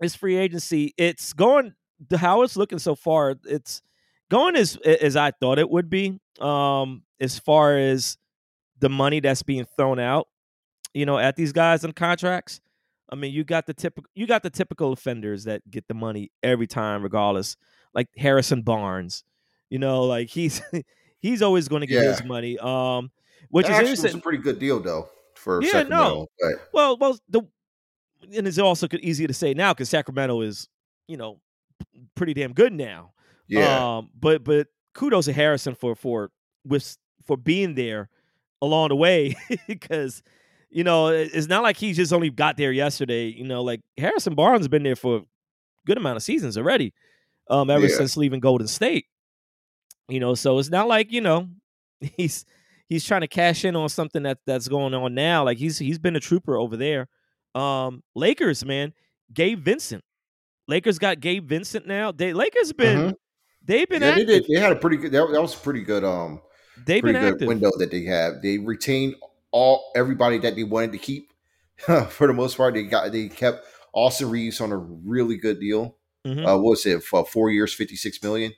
it's 0.00 0.14
free 0.14 0.36
agency. 0.36 0.94
It's 0.96 1.32
going 1.32 1.74
how 2.14 2.42
it's 2.42 2.56
looking 2.56 2.78
so 2.78 2.94
far. 2.94 3.36
It's 3.44 3.82
going 4.30 4.56
as 4.56 4.76
as 4.76 5.16
I 5.16 5.32
thought 5.32 5.58
it 5.58 5.68
would 5.68 5.90
be. 5.90 6.18
Um, 6.40 7.02
as 7.20 7.38
far 7.38 7.76
as 7.76 8.16
the 8.78 8.88
money 8.88 9.20
that's 9.20 9.42
being 9.42 9.66
thrown 9.76 9.98
out 9.98 10.26
you 10.94 11.06
know, 11.06 11.18
at 11.18 11.36
these 11.36 11.52
guys 11.52 11.84
on 11.84 11.92
contracts. 11.92 12.60
I 13.12 13.16
mean, 13.16 13.32
you 13.32 13.42
got 13.42 13.66
the 13.66 13.74
typical 13.74 14.08
you 14.14 14.26
got 14.26 14.42
the 14.42 14.50
typical 14.50 14.92
offenders 14.92 15.44
that 15.44 15.68
get 15.68 15.88
the 15.88 15.94
money 15.94 16.30
every 16.42 16.66
time, 16.66 17.02
regardless. 17.02 17.56
Like 17.92 18.08
Harrison 18.16 18.62
Barnes, 18.62 19.24
you 19.68 19.78
know, 19.80 20.04
like 20.04 20.28
he's 20.28 20.62
he's 21.20 21.42
always 21.42 21.68
going 21.68 21.80
to 21.80 21.86
get 21.86 22.04
yeah. 22.04 22.10
his 22.10 22.24
money. 22.24 22.56
Um, 22.58 23.10
which 23.48 23.66
That 23.66 23.82
is 23.82 23.90
interesting. 23.90 24.20
a 24.20 24.22
pretty 24.22 24.38
good 24.38 24.58
deal 24.60 24.80
though 24.80 25.08
for 25.34 25.60
Yeah, 25.62 25.70
Sacramento. 25.70 26.26
But 26.40 26.68
Well, 26.72 26.96
well, 26.98 27.18
the 27.28 27.42
and 28.36 28.46
it's 28.46 28.58
also 28.58 28.86
easier 29.00 29.26
to 29.26 29.34
say 29.34 29.54
now 29.54 29.72
because 29.72 29.88
Sacramento 29.88 30.40
is, 30.42 30.68
you 31.08 31.16
know, 31.16 31.40
pretty 32.14 32.34
damn 32.34 32.52
good 32.52 32.72
now. 32.72 33.12
yeah, 33.48 33.96
Um, 33.96 34.10
but 34.18 34.44
but 34.44 34.68
kudos 34.94 35.24
to 35.24 35.32
Harrison 35.32 35.74
for 35.74 35.94
for 35.96 36.30
with 36.64 36.96
for 37.26 37.36
being 37.36 37.74
there 37.74 38.08
along 38.62 38.90
the 38.90 38.96
way 38.96 39.34
because 39.66 40.22
you 40.70 40.84
know 40.84 41.08
it's 41.08 41.48
not 41.48 41.62
like 41.62 41.76
he 41.76 41.92
just 41.92 42.12
only 42.12 42.30
got 42.30 42.56
there 42.56 42.72
yesterday. 42.72 43.26
You 43.26 43.44
know, 43.44 43.62
like 43.62 43.80
Harrison 43.98 44.34
Barnes 44.34 44.60
has 44.60 44.68
been 44.68 44.82
there 44.82 44.96
for 44.96 45.16
a 45.18 45.22
good 45.86 45.96
amount 45.98 46.16
of 46.16 46.22
seasons 46.22 46.56
already. 46.56 46.92
Um, 47.48 47.68
ever 47.70 47.86
Yeah. 47.88 47.96
since 47.96 48.16
leaving 48.16 48.40
Golden 48.40 48.68
State. 48.68 49.06
You 50.08 50.20
know, 50.20 50.34
so 50.34 50.58
it's 50.58 50.70
not 50.70 50.88
like 50.88 51.12
you 51.12 51.20
know 51.20 51.48
he's 52.16 52.44
he's 52.88 53.04
trying 53.04 53.20
to 53.22 53.28
cash 53.28 53.64
in 53.64 53.76
on 53.76 53.88
something 53.88 54.22
that 54.24 54.38
that's 54.46 54.68
going 54.68 54.94
on 54.94 55.14
now. 55.14 55.44
Like 55.44 55.58
he's 55.58 55.78
he's 55.78 55.98
been 55.98 56.16
a 56.16 56.20
trooper 56.20 56.56
over 56.56 56.76
there. 56.76 57.08
Um, 57.54 58.02
Lakers, 58.14 58.64
man, 58.64 58.92
Gabe 59.32 59.60
Vincent. 59.64 60.04
Lakers 60.68 60.98
got 61.00 61.18
Gabe 61.20 61.48
Vincent 61.48 61.86
now. 61.86 62.12
They 62.12 62.32
Lakers 62.32 62.72
been 62.72 62.98
Mhm. 63.10 63.14
they've 63.64 63.88
been 63.88 64.02
yeah, 64.02 64.14
they 64.14 64.24
did. 64.24 64.44
They 64.48 64.60
had 64.60 64.70
a 64.72 64.76
pretty 64.76 64.96
good. 64.98 65.10
That, 65.12 65.28
that 65.32 65.42
was 65.42 65.54
pretty 65.54 65.82
good. 65.82 66.04
Um, 66.04 66.40
They've 66.86 67.02
been 67.02 67.12
pretty 67.14 67.18
good 67.26 67.32
active. 67.34 67.48
window 67.48 67.70
that 67.78 67.90
they 67.90 68.04
have. 68.04 68.40
They 68.40 68.58
retained 68.58 69.16
all 69.52 69.90
everybody 69.96 70.38
that 70.38 70.56
they 70.56 70.64
wanted 70.64 70.92
to 70.92 70.98
keep. 70.98 71.32
for 72.10 72.26
the 72.26 72.32
most 72.32 72.56
part, 72.56 72.74
they 72.74 72.82
got 72.84 73.10
they 73.12 73.28
kept 73.28 73.64
Austin 73.94 74.30
Reaves 74.30 74.60
on 74.60 74.72
a 74.72 74.76
really 74.76 75.36
good 75.36 75.60
deal. 75.60 75.96
Mhm. 76.26 76.40
Uh, 76.46 76.58
what 76.58 76.70
was 76.70 76.86
it 76.86 77.02
for 77.02 77.24
four 77.24 77.50
years, 77.50 77.72
fifty 77.72 77.96
six 77.96 78.22
million? 78.22 78.52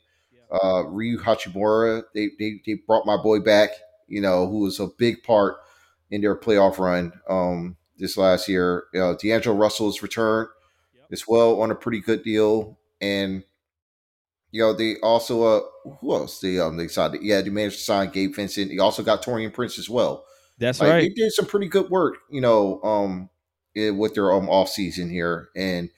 Uh, 0.50 0.84
Rui 0.86 1.16
Hachimura, 1.16 2.02
they, 2.14 2.30
they 2.38 2.60
they 2.66 2.74
brought 2.86 3.06
my 3.06 3.16
boy 3.16 3.40
back. 3.40 3.70
You 4.08 4.20
know, 4.20 4.46
who 4.48 4.58
was 4.60 4.80
a 4.80 4.88
big 4.98 5.22
part 5.22 5.56
in 6.10 6.20
their 6.20 6.36
playoff 6.36 6.78
run 6.78 7.12
um, 7.30 7.76
this 7.96 8.16
last 8.18 8.48
year. 8.48 8.84
You 8.92 9.00
know, 9.00 9.16
D'Angelo 9.16 9.56
Russell's 9.56 10.02
return 10.02 10.48
Yep. 10.94 11.04
as 11.12 11.26
well 11.28 11.62
on 11.62 11.70
a 11.70 11.74
pretty 11.74 12.00
good 12.00 12.22
deal, 12.22 12.78
and 13.00 13.44
you 14.50 14.60
know 14.60 14.72
they 14.72 14.96
also 15.02 15.42
uh 15.42 15.60
who 16.00 16.12
else 16.14 16.40
they 16.40 16.58
um 16.58 16.76
they 16.76 16.88
signed 16.88 17.16
yeah 17.22 17.40
they 17.40 17.50
managed 17.50 17.78
to 17.78 17.84
sign 17.84 18.10
Gabe 18.10 18.34
Vincent. 18.34 18.70
They 18.70 18.78
also 18.78 19.02
got 19.02 19.22
Taurean 19.22 19.52
Prince 19.52 19.78
as 19.78 19.88
well. 19.88 20.24
That's 20.58 20.80
Like, 20.80 20.90
right. 20.90 21.00
They 21.00 21.08
did 21.08 21.32
some 21.32 21.46
pretty 21.46 21.68
good 21.68 21.90
work, 21.90 22.18
you 22.30 22.40
know, 22.40 22.80
um, 22.82 23.30
eh, 23.76 23.90
with 23.90 24.14
their 24.14 24.32
um 24.32 24.48
off 24.48 24.68
season 24.68 25.10
here, 25.10 25.48
and 25.56 25.90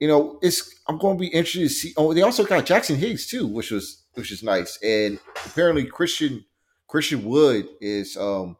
you 0.00 0.08
know, 0.08 0.38
it's 0.42 0.74
I'm 0.88 0.98
going 0.98 1.16
to 1.16 1.20
be 1.20 1.28
interested 1.28 1.60
to 1.60 1.68
see. 1.68 1.92
Oh, 1.96 2.12
they 2.12 2.22
also 2.22 2.44
got 2.44 2.66
Jaxson 2.66 2.96
Hayes 2.96 3.28
too, 3.28 3.46
which 3.46 3.70
was 3.70 4.04
which 4.14 4.32
is 4.32 4.42
nice, 4.42 4.78
and 4.82 5.18
apparently 5.46 5.84
Christian 5.84 6.44
Christian 6.88 7.24
Wood 7.24 7.68
is 7.80 8.16
um 8.16 8.56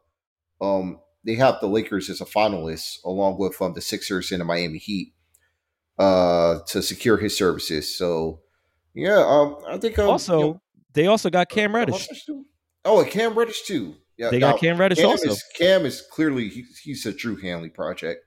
um 0.61 0.99
they 1.25 1.35
have 1.35 1.59
the 1.59 1.67
Lakers 1.67 2.09
as 2.09 2.21
a 2.21 2.25
finalist 2.25 3.03
along 3.03 3.37
with 3.37 3.61
um 3.61 3.73
the 3.73 3.81
Sixers 3.81 4.31
and 4.31 4.41
the 4.41 4.45
Miami 4.45 4.77
Heat 4.77 5.13
uh 5.99 6.59
to 6.67 6.81
secure 6.81 7.17
his 7.17 7.35
services. 7.35 7.97
So 7.97 8.41
yeah, 8.93 9.23
um 9.25 9.57
I 9.67 9.77
think 9.77 9.97
um, 9.99 10.09
also, 10.09 10.39
you 10.39 10.45
know, 10.45 10.61
they 10.93 11.07
also 11.07 11.29
got 11.29 11.49
Cam 11.49 11.75
Reddish. 11.75 11.93
what's 11.93 12.07
this 12.07 12.25
too? 12.25 12.45
Oh, 12.85 13.01
and 13.01 13.09
Cam 13.09 13.33
Reddish 13.33 13.63
too. 13.63 13.95
Yeah, 14.17 14.29
They 14.29 14.39
got 14.39 14.51
now, 14.55 14.57
Cam 14.57 14.77
Reddish 14.77 14.99
Cam 14.99 15.09
also. 15.09 15.29
is 15.31 15.43
Cam 15.57 15.85
is 15.85 16.01
clearly 16.01 16.47
he, 16.49 16.65
he's 16.83 17.05
a 17.05 17.13
Drew 17.13 17.35
Hanley 17.37 17.69
project. 17.69 18.23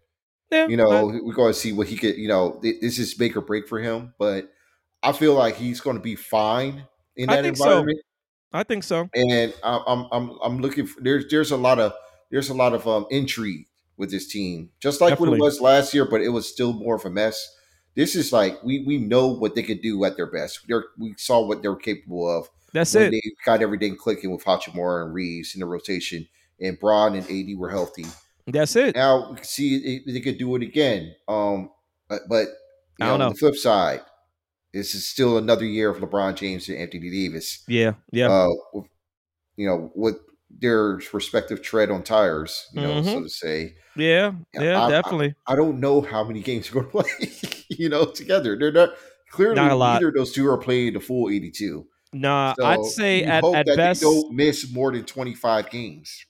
yeah, 0.50 0.67
You 0.67 0.76
know, 0.76 1.07
we're 1.23 1.35
going 1.35 1.53
to 1.53 1.59
see 1.59 1.73
what 1.73 1.87
he 1.88 1.97
could. 1.97 2.17
You 2.17 2.29
know, 2.29 2.59
this 2.62 2.99
is 2.99 3.19
make 3.19 3.37
or 3.37 3.41
break 3.41 3.69
for 3.69 3.79
him, 3.81 4.14
but 4.19 4.50
I 5.03 5.12
feel 5.12 5.35
like 5.35 5.57
he's 5.57 5.81
going 5.81 5.97
to 5.97 6.03
be 6.03 6.17
fine 6.17 6.85
in 7.17 7.31
I 7.31 7.37
that 7.37 7.45
think 7.45 7.57
environment. 7.59 7.99
I, 8.53 8.61
I 8.61 8.62
think 8.64 8.85
so. 8.85 9.09
And 9.14 9.53
I- 9.62 9.83
I'm 9.87 10.07
I'm 10.12 10.38
I'm 10.43 10.59
looking 10.61 10.87
for 10.87 11.00
there's 11.00 11.26
there's 11.29 11.50
a 11.50 11.57
lot 11.57 11.79
of 11.79 11.93
there's 12.31 12.49
a 12.49 12.55
lot 12.55 12.73
of 12.75 12.87
um 12.88 13.07
intrigue 13.11 13.67
with 13.97 14.11
this 14.11 14.26
team, 14.26 14.71
just 14.81 15.00
like 15.00 15.21
what 15.21 15.29
it 15.29 15.38
was 15.38 15.61
last 15.61 15.95
year, 15.95 16.05
but 16.05 16.21
it 16.21 16.31
was 16.31 16.49
still 16.49 16.73
more 16.73 16.97
of 16.97 17.05
a 17.05 17.11
mess. 17.11 17.47
This 17.95 18.17
is 18.17 18.33
like 18.33 18.61
we 18.64 18.83
we 18.85 18.99
know 18.99 19.29
what 19.29 19.55
they 19.55 19.62
could 19.62 19.83
do 19.83 20.05
at 20.05 20.17
their 20.17 20.31
best. 20.31 20.61
They're, 20.67 20.85
we 20.99 21.14
saw 21.17 21.47
what 21.47 21.62
they're 21.62 21.76
capable 21.76 22.29
of 22.29 22.49
That's 22.75 22.95
it. 22.95 23.11
they 23.12 23.23
got 23.47 23.62
everything 23.62 23.97
clicking 23.97 24.31
with 24.31 24.45
Hachimura 24.45 25.04
and 25.07 25.14
Reaves 25.14 25.54
in 25.54 25.61
the 25.61 25.66
rotation, 25.66 26.26
and 26.61 26.78
Bron 26.78 27.14
and 27.14 27.25
AD 27.25 27.57
were 27.57 27.71
healthy. 27.71 28.04
That's 28.47 28.76
it. 28.76 28.95
Now 28.95 29.31
we 29.31 29.37
can 29.37 29.45
see 29.45 30.02
they 30.07 30.21
could 30.21 30.37
do 30.37 30.54
it 30.57 30.62
again. 30.62 31.14
Um, 31.28 31.71
but, 32.09 32.21
but 32.28 32.49
you 32.99 33.07
I 33.07 33.07
know, 33.07 33.16
know. 33.16 33.28
the 33.31 33.37
flip 33.37 33.57
side, 33.57 34.02
this 34.75 34.95
is 34.95 35.07
still 35.07 35.38
another 35.38 35.64
year 35.64 35.88
of 35.88 35.99
LeBron 35.99 36.35
James 36.37 36.69
and 36.69 36.76
Anthony 36.76 37.11
Davis. 37.11 37.62
Yeah, 37.66 37.93
yeah. 38.12 38.28
Uh, 38.31 38.50
with, 38.75 38.87
you 39.57 39.66
know, 39.66 39.90
with 39.95 40.16
their 40.50 41.00
respective 41.12 41.62
tread 41.62 41.90
on 41.90 42.02
tires, 42.02 42.69
you 42.75 42.83
know, 42.83 43.02
so 43.02 43.21
Mhm. 43.21 43.23
to 43.23 43.28
say. 43.31 43.75
yeah, 43.97 44.33
yeah, 44.52 44.81
I- 44.83 44.87
I- 44.87 44.90
definitely. 44.90 45.35
I 45.47 45.57
don't 45.57 45.81
know 45.81 46.00
how 46.02 46.23
many 46.25 46.40
games 46.43 46.69
they're 46.71 46.83
going 46.83 47.04
to 47.04 47.26
play, 47.26 47.52
you 47.71 47.88
know, 47.88 48.04
together. 48.04 48.59
They're 48.59 48.73
not 48.73 48.90
clearly 49.31 49.54
Not 49.57 49.71
a 49.73 49.75
lot. 49.76 49.95
neither 49.95 50.09
of 50.09 50.14
those 50.14 50.33
two 50.33 50.47
are 50.49 50.59
playing 50.59 50.93
the 50.95 51.00
full 51.00 51.31
eighty-two. 51.31 51.87
Nah, 52.14 52.54
So 52.54 52.64
I'd 52.64 52.85
say 52.87 53.25
at, 53.25 53.44
at 53.44 53.66
best, 53.66 54.00
they 54.00 54.06
don't 54.06 54.33
miss 54.33 54.73
more 54.73 54.92
than 54.92 55.04
twenty-five 55.04 55.71
games. 55.71 56.25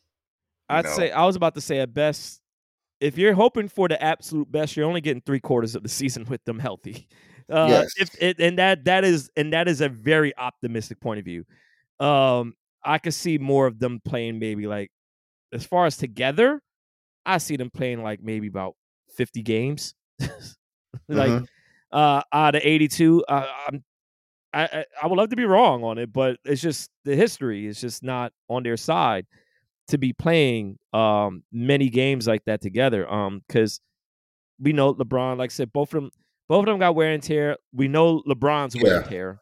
I'd 0.69 0.85
know. 0.85 0.91
say 0.93 1.11
I 1.11 1.25
was 1.25 1.37
about 1.37 1.55
to 1.55 1.61
say 1.61 1.79
at 1.79 1.93
best, 1.95 2.41
if 3.01 3.19
you're 3.19 3.35
hoping 3.35 3.69
for 3.69 3.89
the 3.89 4.03
absolute 4.03 4.51
best, 4.51 4.77
you're 4.77 4.87
only 4.87 5.01
getting 5.01 5.21
three 5.23 5.41
quarters 5.41 5.75
of 5.75 5.83
the 5.83 5.89
season 5.89 6.25
with 6.25 6.45
them 6.45 6.59
healthy. 6.59 7.07
Uh, 7.51 7.67
Yes. 7.69 7.93
if 7.99 8.23
it, 8.23 8.41
and 8.41 8.59
that 8.59 8.85
that 8.87 9.05
is 9.05 9.31
and 9.37 9.53
that 9.53 9.69
is 9.69 9.83
a 9.83 9.89
very 9.91 10.37
optimistic 10.39 10.99
point 11.01 11.19
of 11.19 11.25
view. 11.27 11.45
Um, 12.01 12.55
I 12.83 12.99
could 12.99 13.15
see 13.15 13.37
more 13.39 13.67
of 13.67 13.79
them 13.79 14.01
playing 14.05 14.39
maybe 14.39 14.67
like 14.67 14.91
as 15.53 15.65
far 15.67 15.85
as 15.87 15.97
together, 15.99 16.63
I 17.27 17.39
see 17.39 17.57
them 17.57 17.71
playing 17.71 18.03
like 18.03 18.23
maybe 18.23 18.47
about 18.47 18.77
50 19.15 19.43
games. 19.43 19.95
like 21.09 21.31
Mhm. 21.31 21.47
uh 21.93 22.23
out 22.33 22.55
of 22.55 22.63
82 22.65 23.25
uh, 23.29 23.47
I'm 23.69 23.85
I, 24.55 24.63
I 24.65 24.85
I 25.03 25.07
would 25.09 25.17
love 25.17 25.31
to 25.31 25.37
be 25.37 25.45
wrong 25.45 25.83
on 25.85 25.99
it, 25.99 26.13
but 26.13 26.39
it's 26.45 26.63
just 26.63 26.91
the 27.05 27.17
history 27.17 27.67
is 27.67 27.81
just 27.81 28.03
not 28.03 28.33
on 28.49 28.63
their 28.63 28.77
side 28.77 29.27
to 29.89 29.99
be 29.99 30.13
playing 30.13 30.79
um 30.93 31.43
many 31.53 31.89
games 31.91 32.27
like 32.27 32.45
that 32.47 32.61
together. 32.63 33.11
Um, 33.13 33.43
because 33.47 33.81
we 34.61 34.73
know 34.73 34.95
LeBron, 34.95 35.37
like 35.39 35.51
I 35.51 35.53
said, 35.53 35.73
both 35.73 35.93
of 35.95 36.03
them 36.03 36.11
both 36.49 36.61
of 36.61 36.67
them 36.67 36.79
got 36.79 36.95
wear 36.95 37.11
and 37.13 37.23
tear. 37.23 37.57
We 37.73 37.89
know 37.89 38.23
LeBron's 38.29 38.77
wear 38.81 38.97
and 38.97 39.05
tear. 39.05 39.41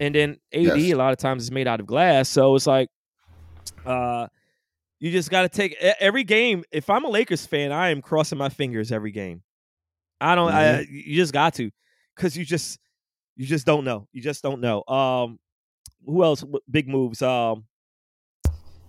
And 0.00 0.14
then 0.14 0.38
AD 0.52 0.62
Yes. 0.62 0.92
a 0.92 0.94
lot 0.94 1.12
of 1.12 1.18
times 1.18 1.42
is 1.44 1.50
made 1.50 1.66
out 1.68 1.80
of 1.80 1.86
glass. 1.86 2.28
So 2.28 2.54
it's 2.54 2.66
like 2.66 2.88
uh 3.84 4.26
you 4.98 5.10
just 5.10 5.30
gotta 5.30 5.48
take 5.48 5.74
every 6.00 6.24
game. 6.24 6.64
If 6.72 6.88
I'm 6.88 7.04
a 7.04 7.08
Lakers 7.08 7.46
fan, 7.46 7.70
I 7.72 7.90
am 7.90 8.00
crossing 8.00 8.38
my 8.38 8.48
fingers 8.48 8.90
every 8.92 9.12
game. 9.12 9.42
I 10.20 10.34
don't 10.34 10.52
Mm-hmm. 10.52 10.94
you 10.94 11.16
just 11.16 11.32
got 11.34 11.54
to 11.54 11.70
because 12.14 12.36
you 12.36 12.44
just 12.44 12.78
you 13.36 13.46
just 13.46 13.66
don't 13.66 13.84
know. 13.84 14.08
You 14.12 14.22
just 14.22 14.42
don't 14.42 14.60
know. 14.60 14.82
Um 14.86 15.38
who 16.04 16.22
else 16.24 16.44
big 16.70 16.88
moves? 16.88 17.22
Um 17.22 17.64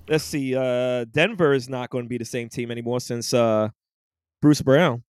let's 0.07 0.23
see. 0.23 0.55
Uh 0.55 1.05
Denver 1.05 1.53
is 1.53 1.69
not 1.69 1.89
going 1.89 2.05
to 2.05 2.09
be 2.09 2.17
the 2.17 2.25
same 2.25 2.49
team 2.49 2.71
anymore 2.71 2.99
since 2.99 3.33
uh 3.33 3.69
Bruce 4.41 4.61
Brown. 4.61 5.03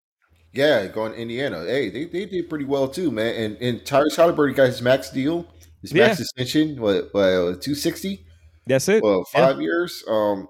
Yeah, 0.52 0.86
going 0.86 1.12
to 1.12 1.18
Indiana. 1.18 1.64
Hey, 1.64 1.90
they, 1.90 2.06
they 2.06 2.24
did 2.24 2.48
pretty 2.48 2.64
well 2.64 2.88
too, 2.88 3.10
man. 3.10 3.34
And 3.34 3.56
and 3.62 3.80
Tyrese 3.80 4.16
Halliburton 4.16 4.56
got 4.56 4.66
his 4.66 4.80
max 4.80 5.10
deal, 5.10 5.46
his 5.82 5.92
max 5.92 6.20
extension, 6.20 6.80
what, 6.80 7.08
what 7.12 7.60
two 7.60 7.74
sixty? 7.74 8.24
That's 8.66 8.88
it. 8.88 9.02
Well, 9.02 9.24
Yeah. 9.34 9.46
five 9.46 9.60
years. 9.60 10.02
Um, 10.08 10.48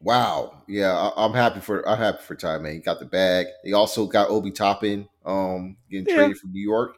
wow. 0.00 0.62
Yeah, 0.68 0.92
I, 0.92 1.24
I'm 1.24 1.32
happy 1.32 1.60
for 1.60 1.88
I'm 1.88 1.98
happy 1.98 2.22
for 2.22 2.34
Ty, 2.34 2.58
man. 2.58 2.72
He 2.74 2.78
got 2.80 2.98
the 2.98 3.06
bag. 3.06 3.46
He 3.64 3.72
also 3.72 4.06
got 4.06 4.28
Obi 4.30 4.50
Toppin, 4.50 5.08
um, 5.24 5.76
getting 5.90 6.06
Yeah. 6.08 6.16
traded 6.16 6.38
from 6.38 6.52
New 6.52 6.62
York. 6.62 6.96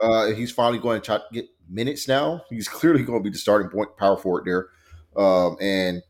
Uh, 0.00 0.26
he's 0.28 0.50
finally 0.50 0.78
going 0.78 1.00
to 1.00 1.04
try 1.04 1.18
to 1.18 1.24
get 1.32 1.46
minutes 1.68 2.08
now. 2.08 2.42
He's 2.48 2.68
clearly 2.68 3.02
going 3.02 3.20
to 3.20 3.22
be 3.22 3.30
the 3.30 3.38
starting 3.38 3.70
point 3.70 3.96
power 3.96 4.16
forward 4.16 4.44
there, 4.46 4.68
um, 5.16 5.56
and 5.60 6.02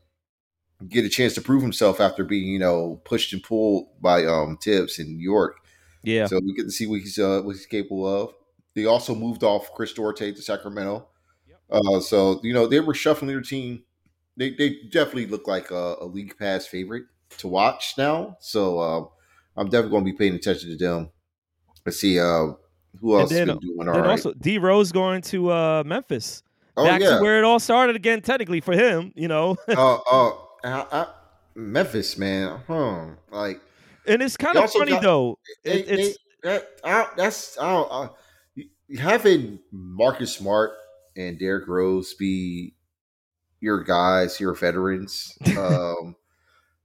get 0.87 1.05
a 1.05 1.09
chance 1.09 1.35
to 1.35 1.41
prove 1.41 1.61
himself 1.61 1.99
after 1.99 2.23
being 2.23 2.47
you 2.47 2.59
know 2.59 3.01
pushed 3.05 3.33
and 3.33 3.43
pulled 3.43 3.87
by 4.01 4.25
um 4.25 4.57
Thibs 4.57 4.99
in 4.99 5.07
New 5.07 5.23
York. 5.23 5.57
Yeah. 6.03 6.25
So 6.25 6.39
we 6.43 6.53
get 6.53 6.63
to 6.63 6.71
see 6.71 6.87
what 6.87 7.01
he's 7.01 7.19
uh, 7.19 7.41
what 7.43 7.55
he's 7.55 7.65
capable 7.65 8.07
of. 8.07 8.33
They 8.73 8.85
also 8.85 9.13
moved 9.13 9.43
off 9.43 9.73
Chris 9.73 9.93
Duarte 9.93 10.31
to 10.31 10.41
Sacramento. 10.41 11.07
Uh, 11.69 11.99
so 11.99 12.39
you 12.43 12.53
know 12.53 12.67
they 12.67 12.79
were 12.79 12.93
shuffling 12.93 13.27
their 13.27 13.41
team. 13.41 13.83
They 14.37 14.51
they 14.51 14.77
definitely 14.91 15.27
look 15.27 15.47
like 15.47 15.71
a, 15.71 15.95
a 16.01 16.05
league 16.05 16.37
pass 16.37 16.65
favorite 16.65 17.03
to 17.37 17.47
watch 17.47 17.93
now. 17.97 18.37
So 18.39 18.79
um, 18.79 19.09
I'm 19.55 19.67
definitely 19.67 19.91
going 19.91 20.05
to 20.05 20.11
be 20.11 20.17
paying 20.17 20.35
attention 20.35 20.69
to 20.69 20.77
them. 20.77 21.11
Let's 21.85 21.99
see 21.99 22.19
uh, 22.19 22.53
who 22.99 23.13
And 23.13 23.21
else 23.21 23.29
then- 23.31 23.47
been 23.47 23.57
doing 23.59 23.87
all 23.87 23.93
then 23.93 24.03
right. 24.03 24.09
also 24.11 24.33
D 24.33 24.57
Rose 24.57 24.91
going 24.91 25.21
to 25.23 25.49
uh 25.51 25.83
Memphis. 25.85 26.43
oh 26.77 26.85
Back 26.85 27.01
yeah, 27.01 27.15
to 27.17 27.21
where 27.21 27.37
it 27.39 27.43
all 27.43 27.59
started 27.59 27.95
again, 27.95 28.21
technically 28.21 28.61
for 28.61 28.73
him, 28.73 29.11
you 29.15 29.27
know. 29.27 29.55
uh, 29.67 29.95
uh, 30.11 30.31
I, 30.63 30.85
I, 30.91 31.07
Memphis 31.55 32.17
man, 32.17 32.59
huh? 32.67 33.05
Like 33.31 33.61
and 34.07 34.21
it's 34.21 34.37
kind 34.37 34.57
of 34.57 34.71
funny 34.71 34.91
got- 34.91 35.01
though. 35.03 35.39
they, 35.63 35.81
It, 35.83 35.99
it's 35.99 36.17
that, 36.43 36.67
I, 36.83 37.07
that's 37.17 37.57
I 37.59 37.71
don't, 37.71 37.91
I, 37.91 38.99
having 38.99 39.59
Marcus 39.71 40.33
Smart 40.35 40.71
and 41.15 41.37
Derrick 41.37 41.67
Rose 41.67 42.13
be 42.15 42.73
your 43.59 43.83
guys, 43.83 44.39
your 44.39 44.53
veterans, 44.55 45.37
um, 45.57 46.15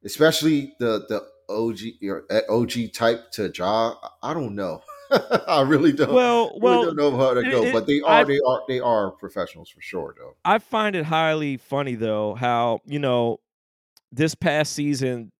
especially 0.05 0.75
the 0.79 1.07
the 1.09 1.27
OG 1.49 1.79
your 2.01 2.25
OG 2.51 2.93
type 2.93 3.31
to 3.33 3.51
Ja. 3.57 3.95
I 4.23 4.35
don't 4.35 4.55
know. 4.55 4.83
I 5.49 5.63
really 5.63 5.93
don't. 5.93 6.13
Well, 6.13 6.49
really 6.49 6.61
well, 6.61 6.85
don't 6.85 6.97
know 6.97 7.17
how 7.17 7.35
to 7.35 7.43
go, 7.43 7.63
it- 7.63 7.73
but 7.73 7.87
they 7.87 8.01
are 8.01 8.21
I- 8.21 8.25
they 8.25 8.41
are 8.47 8.63
they 8.69 8.81
are 8.81 9.11
professionals 9.11 9.69
for 9.71 9.81
sure, 9.81 10.15
though. 10.19 10.35
I 10.45 10.59
find 10.59 10.97
it 10.97 11.05
highly 11.05 11.57
funny 11.57 11.95
though 11.95 12.35
how 12.35 12.81
you 12.87 12.99
know 12.99 13.39
this 14.13 14.35
past 14.35 14.73
season, 14.73 15.33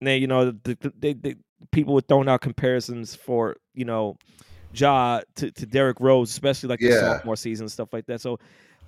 they 0.00 0.18
you 0.18 0.26
know 0.26 0.50
the, 0.50 0.92
the, 0.98 1.14
they, 1.20 1.34
people 1.72 1.94
were 1.94 2.00
throwing 2.02 2.28
out 2.28 2.40
comparisons 2.40 3.14
for 3.14 3.56
you 3.74 3.84
know 3.84 4.16
Ja 4.74 5.20
to, 5.36 5.50
to 5.50 5.66
Derrick 5.66 5.98
Rose, 6.00 6.30
especially 6.30 6.68
like 6.68 6.80
the 6.80 6.88
Yeah. 6.88 7.00
sophomore 7.00 7.36
season 7.36 7.64
and 7.64 7.72
stuff 7.72 7.88
like 7.92 8.06
that. 8.06 8.20
So 8.20 8.38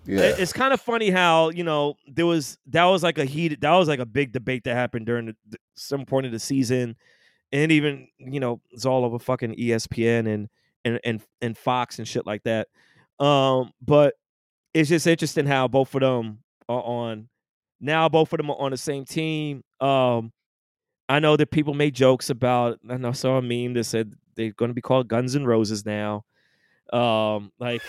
Yeah, 0.05 0.21
it's 0.39 0.53
kind 0.53 0.73
of 0.75 0.81
funny 0.81 1.11
how 1.11 1.51
you 1.51 1.65
know 1.65 1.95
there 2.07 2.27
was 2.27 2.59
that 2.67 2.85
was 2.85 3.03
like 3.03 3.19
a 3.19 3.25
heated 3.25 3.61
that 3.63 3.73
was 3.75 3.89
like 3.89 3.99
a 4.01 4.07
big 4.07 4.33
debate 4.33 4.65
that 4.65 4.75
happened 4.75 5.07
during 5.07 5.27
the, 5.27 5.37
the- 5.49 5.59
some 5.75 6.05
point 6.05 6.27
of 6.27 6.33
the 6.33 6.39
season, 6.39 6.97
and 7.53 7.73
even 7.73 8.09
you 8.19 8.41
know 8.41 8.61
it's 8.71 8.87
all 8.87 9.05
over 9.05 9.19
fucking 9.19 9.55
ESPN 9.55 10.33
and 10.33 10.49
and 10.85 11.01
and 11.05 11.23
and 11.41 11.59
Fox 11.59 11.99
and 11.99 12.07
shit 12.07 12.27
like 12.27 12.43
that. 12.45 12.69
Um, 13.19 13.73
but 13.83 14.15
it's 14.73 14.89
just 14.89 15.07
interesting 15.07 15.47
how 15.47 15.69
both 15.69 15.95
of 15.95 16.01
them 16.01 16.39
are 16.69 16.83
on 16.83 17.29
now. 17.81 18.09
Both 18.09 18.33
of 18.33 18.39
them 18.39 18.51
are 18.51 18.59
on 18.59 18.71
the 18.71 18.77
same 18.77 19.05
team. 19.05 19.63
Um, 19.81 20.33
I 21.09 21.19
know 21.19 21.37
that 21.37 21.51
people 21.51 21.75
made 21.75 21.95
jokes 21.95 22.31
about. 22.31 22.79
I 22.89 22.97
know 22.97 23.09
I 23.09 23.13
saw 23.13 23.39
a 23.39 23.43
meme 23.43 23.75
that 23.75 23.85
said 23.85 24.15
they're 24.37 24.53
going 24.53 24.71
to 24.71 24.75
be 24.75 24.81
called 24.81 25.09
Guns 25.09 25.35
and 25.35 25.47
Roses 25.47 25.85
now. 25.85 26.25
Um, 26.93 27.53
like 27.61 27.83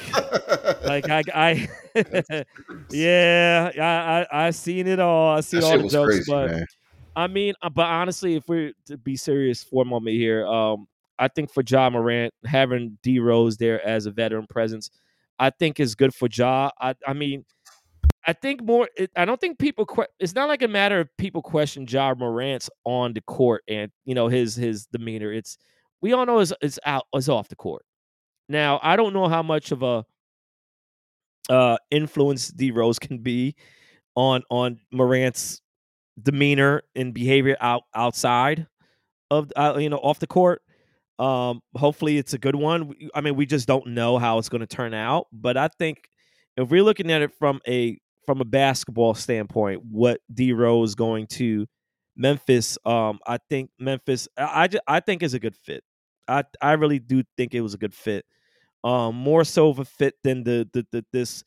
like 0.83 1.09
I, 1.09 1.23
I 1.33 1.69
yeah, 2.91 3.71
I, 3.79 4.37
I 4.41 4.47
I 4.47 4.51
seen 4.51 4.87
it 4.87 4.99
all. 4.99 5.37
I 5.37 5.41
that 5.41 5.63
all 5.63 5.77
the 5.77 5.87
jokes, 5.87 6.15
crazy, 6.15 6.31
but 6.31 6.51
man. 6.51 6.65
I 7.15 7.27
mean, 7.27 7.53
uh, 7.61 7.69
but 7.69 7.85
honestly, 7.85 8.35
if 8.35 8.47
we're 8.47 8.73
to 8.85 8.97
be 8.97 9.15
serious 9.15 9.63
for 9.63 9.81
a 9.83 9.85
moment 9.85 10.15
here, 10.15 10.45
um, 10.47 10.87
I 11.19 11.27
think 11.27 11.51
for 11.51 11.63
Ja 11.67 11.89
Morant 11.89 12.33
having 12.45 12.97
D 13.03 13.19
Rose 13.19 13.57
there 13.57 13.85
as 13.85 14.05
a 14.05 14.11
veteran 14.11 14.47
presence, 14.47 14.89
I 15.39 15.49
think 15.49 15.79
is 15.79 15.95
good 15.95 16.13
for 16.15 16.27
Ja. 16.31 16.71
I, 16.79 16.95
I 17.05 17.13
mean, 17.13 17.45
I 18.25 18.33
think 18.33 18.63
more. 18.63 18.87
It, 18.95 19.11
I 19.15 19.25
don't 19.25 19.39
think 19.41 19.59
people. 19.59 19.85
Que- 19.85 20.05
it's 20.19 20.35
not 20.35 20.47
like 20.47 20.61
a 20.61 20.67
matter 20.67 20.99
of 20.99 21.09
people 21.17 21.41
question 21.41 21.85
Ja 21.89 22.13
Morant's 22.15 22.69
on 22.85 23.13
the 23.13 23.21
court 23.21 23.63
and 23.67 23.91
you 24.05 24.15
know 24.15 24.27
his 24.27 24.55
his 24.55 24.85
demeanor. 24.85 25.33
It's 25.33 25.57
we 26.01 26.13
all 26.13 26.25
know 26.25 26.39
is 26.39 26.53
is 26.61 26.79
out 26.85 27.05
is 27.15 27.29
off 27.29 27.49
the 27.49 27.55
court. 27.55 27.83
Now 28.47 28.79
I 28.83 28.95
don't 28.95 29.13
know 29.13 29.27
how 29.27 29.43
much 29.43 29.71
of 29.71 29.83
a 29.83 30.05
uh 31.49 31.77
influence 31.89 32.49
D 32.49 32.71
Rose 32.71 32.99
can 32.99 33.17
be 33.19 33.55
on 34.15 34.43
on 34.49 34.79
Morant's 34.91 35.61
demeanor 36.21 36.83
and 36.95 37.13
behavior 37.13 37.57
out 37.59 37.83
outside 37.95 38.67
of 39.29 39.51
uh, 39.55 39.77
you 39.79 39.89
know 39.89 39.97
off 39.97 40.19
the 40.19 40.27
court. 40.27 40.61
Um, 41.19 41.61
hopefully 41.75 42.17
it's 42.17 42.33
a 42.33 42.37
good 42.37 42.55
one. 42.55 42.93
I 43.13 43.21
mean, 43.21 43.35
we 43.35 43.45
just 43.45 43.67
don't 43.67 43.87
know 43.87 44.17
how 44.17 44.39
it's 44.39 44.49
going 44.49 44.61
to 44.61 44.67
turn 44.67 44.93
out, 44.93 45.27
but 45.31 45.55
I 45.55 45.69
think 45.79 46.09
if 46.57 46.69
we're 46.69 46.83
looking 46.83 47.11
at 47.11 47.21
it 47.21 47.31
from 47.37 47.61
a 47.67 47.99
from 48.25 48.41
a 48.41 48.45
basketball 48.45 49.13
standpoint, 49.13 49.83
what 49.89 50.21
D 50.33 50.53
Rose 50.53 50.95
going 50.95 51.27
to 51.27 51.67
Memphis, 52.15 52.77
um, 52.85 53.19
I 53.25 53.37
think 53.49 53.69
Memphis, 53.79 54.27
I 54.37 54.69
I, 54.87 54.95
I 54.95 54.99
think 54.99 55.23
is 55.23 55.33
a 55.33 55.39
good 55.39 55.55
fit. 55.55 55.83
I 56.27 56.43
I 56.61 56.73
really 56.73 56.99
do 56.99 57.23
think 57.37 57.53
it 57.53 57.61
was 57.61 57.73
a 57.73 57.77
good 57.77 57.93
fit. 57.93 58.25
Um, 58.83 59.15
more 59.15 59.43
so 59.43 59.69
of 59.69 59.79
a 59.79 59.85
fit 59.85 60.15
than 60.23 60.43
the 60.43 60.67
the, 60.73 60.85
the 60.91 61.05
this 61.13 61.43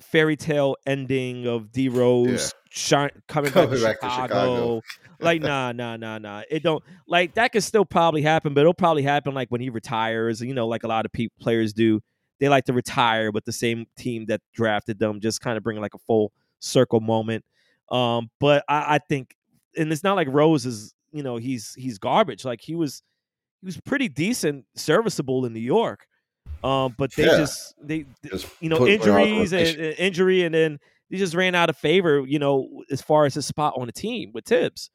fairy 0.00 0.36
tale 0.36 0.76
ending 0.86 1.46
of 1.46 1.72
D 1.72 1.88
Rose 1.88 2.54
shine, 2.70 3.10
coming, 3.26 3.50
back, 3.52 3.64
Coming 3.64 3.78
to, 3.78 3.84
back 3.84 4.00
to 4.00 4.08
Chicago. 4.08 4.28
Chicago. 4.28 4.82
like 5.20 5.42
nah, 5.42 5.72
nah, 5.72 5.96
nah, 5.96 6.18
nah. 6.18 6.42
It 6.50 6.62
don't 6.62 6.82
like 7.06 7.34
that 7.34 7.52
could 7.52 7.64
still 7.64 7.84
probably 7.84 8.22
happen, 8.22 8.54
but 8.54 8.60
it'll 8.60 8.74
probably 8.74 9.02
happen 9.02 9.34
like 9.34 9.48
when 9.50 9.60
he 9.60 9.70
retires. 9.70 10.40
You 10.40 10.54
know, 10.54 10.66
like 10.66 10.84
a 10.84 10.88
lot 10.88 11.04
of 11.04 11.12
people 11.12 11.36
players 11.40 11.72
do. 11.72 12.00
They 12.40 12.48
like 12.48 12.64
to 12.66 12.72
retire 12.72 13.32
with 13.32 13.44
the 13.44 13.52
same 13.52 13.86
team 13.96 14.26
that 14.26 14.40
drafted 14.54 15.00
them, 15.00 15.20
just 15.20 15.40
kind 15.40 15.56
of 15.56 15.64
bring 15.64 15.80
like 15.80 15.94
a 15.94 15.98
full 15.98 16.32
circle 16.60 17.00
moment. 17.00 17.44
Um, 17.90 18.30
but 18.38 18.64
I, 18.68 18.94
I 18.94 18.98
think, 18.98 19.34
and 19.76 19.90
it's 19.90 20.04
not 20.04 20.14
like 20.14 20.28
Rose 20.30 20.64
is, 20.64 20.94
you 21.10 21.24
know, 21.24 21.36
he's 21.36 21.74
he's 21.74 21.98
garbage. 21.98 22.44
Like 22.44 22.60
he 22.60 22.76
was, 22.76 23.02
he 23.60 23.66
was 23.66 23.80
pretty 23.80 24.08
decent, 24.08 24.66
serviceable 24.76 25.46
in 25.46 25.52
New 25.52 25.58
York. 25.58 26.06
Um, 26.62 26.94
but 26.98 27.14
they 27.14 27.24
Yeah. 27.26 27.36
just 27.36 27.74
they 27.82 28.06
Just 28.24 28.46
you 28.60 28.68
know 28.68 28.78
put- 28.78 28.98
put 29.00 29.06
her 29.08 29.18
out 29.20 29.22
of 29.22 29.28
injuries 29.28 29.52
and, 29.52 29.78
injury, 29.98 30.42
and 30.42 30.54
then 30.54 30.78
he 31.08 31.16
just 31.16 31.34
ran 31.34 31.54
out 31.54 31.70
of 31.70 31.76
favor. 31.76 32.24
You 32.26 32.38
know, 32.38 32.82
as 32.90 33.00
far 33.00 33.26
as 33.26 33.34
his 33.34 33.46
spot 33.46 33.74
on 33.76 33.86
the 33.86 33.92
team 33.92 34.32
with 34.34 34.44
Thibs, 34.46 34.90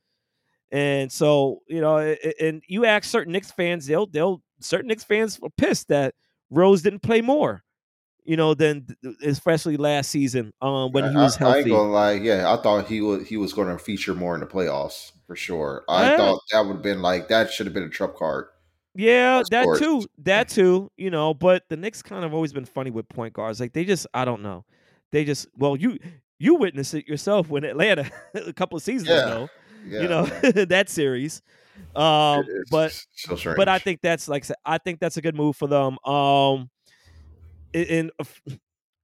and 0.72 1.12
so 1.12 1.62
you 1.68 1.80
know, 1.82 1.98
and 2.40 2.62
you 2.68 2.86
ask 2.86 3.06
certain 3.10 3.32
Knicks 3.34 3.52
fans, 3.52 3.86
they'll 3.86 4.08
they'll 4.08 4.42
certain 4.60 4.88
Knicks 4.88 5.04
fans 5.06 5.40
are 5.42 5.50
pissed 5.58 5.88
that 5.88 6.16
Rose 6.50 6.82
didn't 6.82 7.02
play 7.02 7.22
more. 7.22 7.64
You 8.26 8.38
know, 8.38 8.54
than 8.54 8.88
especially 9.22 9.76
last 9.76 10.10
season 10.10 10.54
um, 10.62 10.94
when 10.94 11.10
he 11.12 11.18
was 11.18 11.36
I, 11.36 11.44
I 11.44 11.48
ain't 11.48 11.56
healthy. 11.58 11.70
gonna 11.72 11.92
lie. 11.92 12.12
Yeah, 12.14 12.54
I 12.54 12.62
thought 12.62 12.88
he 12.88 13.02
was 13.02 13.28
he 13.28 13.36
was 13.36 13.52
going 13.52 13.68
to 13.68 13.78
feature 13.78 14.14
more 14.16 14.34
in 14.34 14.40
the 14.40 14.48
playoffs 14.48 15.12
for 15.28 15.36
sure. 15.36 15.84
I 15.90 16.12
Yeah. 16.12 16.18
thought 16.18 16.40
that 16.54 16.66
would 16.66 16.76
have 16.76 16.82
been 16.82 17.02
like 17.02 17.28
that 17.28 17.52
should 17.52 17.66
have 17.66 17.74
been 17.74 17.84
a 17.84 17.90
trump 17.90 18.16
card. 18.16 18.46
Yeah, 18.96 19.42
that 19.52 19.64
course. 19.64 19.80
too. 19.80 20.06
That 20.20 20.50
too. 20.50 20.92
You 20.98 21.10
know, 21.10 21.34
but 21.34 21.64
the 21.70 21.78
Knicks 21.78 22.02
kind 22.02 22.24
of 22.24 22.34
always 22.34 22.54
been 22.54 22.66
funny 22.66 22.92
with 22.92 23.08
point 23.10 23.34
guards. 23.34 23.60
Like 23.60 23.74
they 23.74 23.86
just, 23.86 24.06
I 24.14 24.26
don't 24.26 24.42
know. 24.44 24.66
They 25.12 25.26
just, 25.26 25.48
well, 25.58 25.76
you 25.76 25.98
you 26.40 26.56
witnessed 26.56 26.94
it 26.94 27.08
yourself 27.08 27.50
when 27.50 27.64
Atlanta 27.64 28.10
a 28.34 28.54
couple 28.54 28.76
of 28.78 28.84
seasons 28.84 29.10
Yeah. 29.10 29.26
ago. 29.26 29.50
Yeah, 29.86 30.02
you 30.02 30.08
know 30.08 30.26
man. 30.44 30.68
that 30.70 30.90
series. 30.90 31.42
Um, 31.96 32.46
but 32.72 32.92
so 33.16 33.56
but 33.56 33.68
I 33.68 33.80
think 33.80 34.00
that's 34.02 34.28
like 34.28 34.46
I 34.66 34.78
think 34.78 35.00
that's 35.00 35.18
a 35.18 35.22
good 35.22 35.36
move 35.36 35.56
for 35.58 35.68
them. 35.68 35.98
Um, 36.06 36.70
in, 37.74 37.84
in 37.84 38.12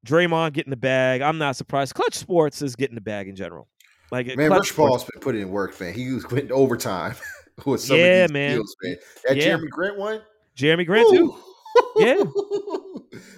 Draymond 0.05 0.53
getting 0.53 0.69
the 0.69 0.77
bag, 0.77 1.21
I'm 1.21 1.37
not 1.37 1.55
surprised. 1.55 1.95
Clutch 1.95 2.13
Sports 2.13 2.61
is 2.61 2.75
getting 2.75 2.95
the 2.95 3.01
bag 3.01 3.27
in 3.27 3.35
general. 3.35 3.67
Like 4.11 4.27
man, 4.37 4.47
Clutch 4.49 4.69
Rich 4.69 4.75
Paul's 4.75 5.03
been 5.03 5.19
putting 5.19 5.41
in 5.41 5.49
work, 5.49 5.79
man. 5.79 5.93
He 5.93 6.13
was 6.13 6.29
went 6.31 6.51
overtime 6.51 7.15
with 7.65 7.81
some 7.81 7.97
Yeah, 7.97 8.25
of 8.25 8.29
these 8.29 8.33
man. 8.33 8.55
deals, 8.55 8.75
man. 8.83 8.95
That 9.27 9.37
Yeah. 9.37 9.57
Jerami 9.57 9.69
Grant 9.69 9.97
one, 9.97 10.21
Jerami 10.55 10.85
Grant 10.85 11.09
too. 11.09 11.35
Yeah. 11.97 12.15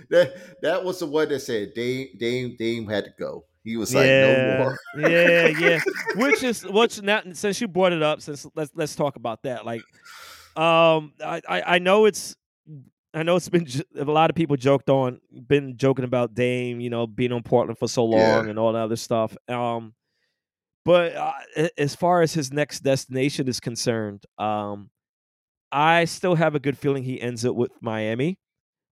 that 0.10 0.34
that 0.62 0.84
was 0.84 1.00
the 1.00 1.06
one 1.06 1.30
that 1.30 1.40
said 1.42 1.74
Dame 1.74 2.08
Dame 2.18 2.56
Dame 2.58 2.88
had 2.88 3.06
to 3.06 3.12
go. 3.20 3.46
He 3.64 3.78
was 3.78 3.94
like, 3.94 4.08
yeah, 4.08 4.58
no 4.58 4.64
more. 4.64 5.10
yeah, 5.10 5.48
yeah. 5.60 5.80
Which 6.16 6.42
is 6.44 6.66
which 6.66 7.02
now 7.02 7.22
since 7.34 7.62
you 7.62 7.68
brought 7.68 7.94
it 7.94 8.02
up, 8.02 8.22
since 8.22 8.48
let's 8.56 8.72
let's 8.74 8.96
talk 8.96 9.16
about 9.18 9.44
that. 9.44 9.66
Like, 9.66 9.82
um, 10.56 11.14
I 11.24 11.42
I, 11.48 11.64
I 11.76 11.80
know 11.80 12.06
it's. 12.06 12.36
I 13.14 13.24
know 13.24 13.36
it's 13.36 13.50
been 13.50 13.68
a 13.98 14.06
lot 14.06 14.30
of 14.30 14.38
people 14.38 14.56
joked 14.56 14.90
on, 14.90 15.20
been 15.46 15.76
joking 15.76 16.06
about 16.06 16.34
Dame, 16.34 16.80
you 16.80 16.90
know, 16.90 17.06
being 17.06 17.34
on 17.34 17.44
Portland 17.44 17.78
for 17.78 17.90
so 17.90 18.06
long 18.06 18.20
Yeah. 18.46 18.50
and 18.50 18.58
all 18.58 18.72
that 18.72 18.84
other 18.84 18.96
stuff. 18.96 19.36
Um, 19.50 19.94
but 20.86 21.16
uh, 21.16 21.34
as 21.78 21.96
far 21.96 22.22
as 22.22 22.34
his 22.34 22.52
next 22.52 22.82
destination 22.82 23.48
is 23.48 23.60
concerned, 23.60 24.26
um, 24.38 24.90
I 25.72 26.06
still 26.06 26.36
have 26.36 26.56
a 26.56 26.60
good 26.60 26.78
feeling 26.78 27.04
he 27.04 27.22
ends 27.22 27.46
up 27.46 27.56
with 27.56 27.72
Miami. 27.82 28.40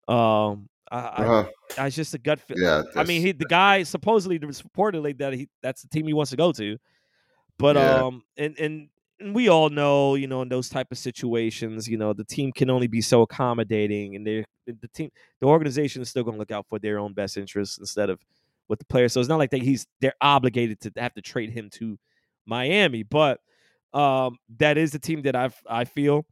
Um, 0.08 0.69
I, 0.91 0.99
I, 0.99 1.23
Uh-huh. 1.23 1.45
I 1.78 1.88
it's 1.88 1.95
just 1.95 2.13
a 2.13 2.17
gut 2.19 2.39
feel. 2.39 2.58
Yeah, 2.58 2.84
I 2.95 3.04
mean, 3.04 3.21
he 3.21 3.32
the 3.34 3.45
guy 3.45 3.84
supposedly 3.84 4.39
reportedly 4.39 5.17
that 5.19 5.34
he 5.34 5.49
that's 5.62 5.84
the 5.84 5.89
team 5.89 6.08
he 6.08 6.13
wants 6.13 6.32
to 6.32 6.38
go 6.38 6.52
to, 6.54 6.78
but 7.58 7.75
Yeah. 7.75 8.04
um, 8.08 8.23
and 8.38 8.58
and 8.60 8.89
and 9.19 9.36
we 9.36 9.49
all 9.49 9.69
know, 9.69 10.15
you 10.15 10.28
know, 10.28 10.41
in 10.41 10.49
those 10.49 10.69
type 10.69 10.88
of 10.91 10.97
situations, 10.97 11.88
you 11.89 11.97
know, 11.97 12.13
the 12.13 12.23
team 12.23 12.52
can 12.54 12.69
only 12.69 12.88
be 12.88 13.02
so 13.02 13.21
accommodating, 13.21 14.15
and 14.15 14.25
they 14.25 14.45
the 14.65 14.88
team, 14.89 15.10
the 15.41 15.47
organization 15.47 16.02
is 16.02 16.10
still 16.10 16.23
going 16.23 16.36
to 16.36 16.39
look 16.39 16.52
out 16.52 16.67
for 16.69 16.80
their 16.80 16.99
own 16.99 17.13
best 17.13 17.38
interests 17.38 17.78
instead 17.80 18.10
of 18.10 18.21
what 18.69 18.79
the 18.79 18.86
player. 18.86 19.10
So 19.10 19.19
it's 19.19 19.29
not 19.29 19.39
like 19.39 19.49
that 19.51 19.62
he's 19.63 19.88
they're 19.99 20.13
obligated 20.21 20.79
to 20.82 20.91
have 20.97 21.13
to 21.15 21.21
trade 21.21 21.49
him 21.49 21.69
to 21.71 21.97
Miami, 22.45 23.03
but 23.03 23.39
um, 23.93 24.38
that 24.58 24.77
is 24.77 24.91
the 24.91 24.99
team 24.99 25.23
that 25.23 25.36
I 25.36 25.49
I 25.67 25.86
feel 25.86 26.25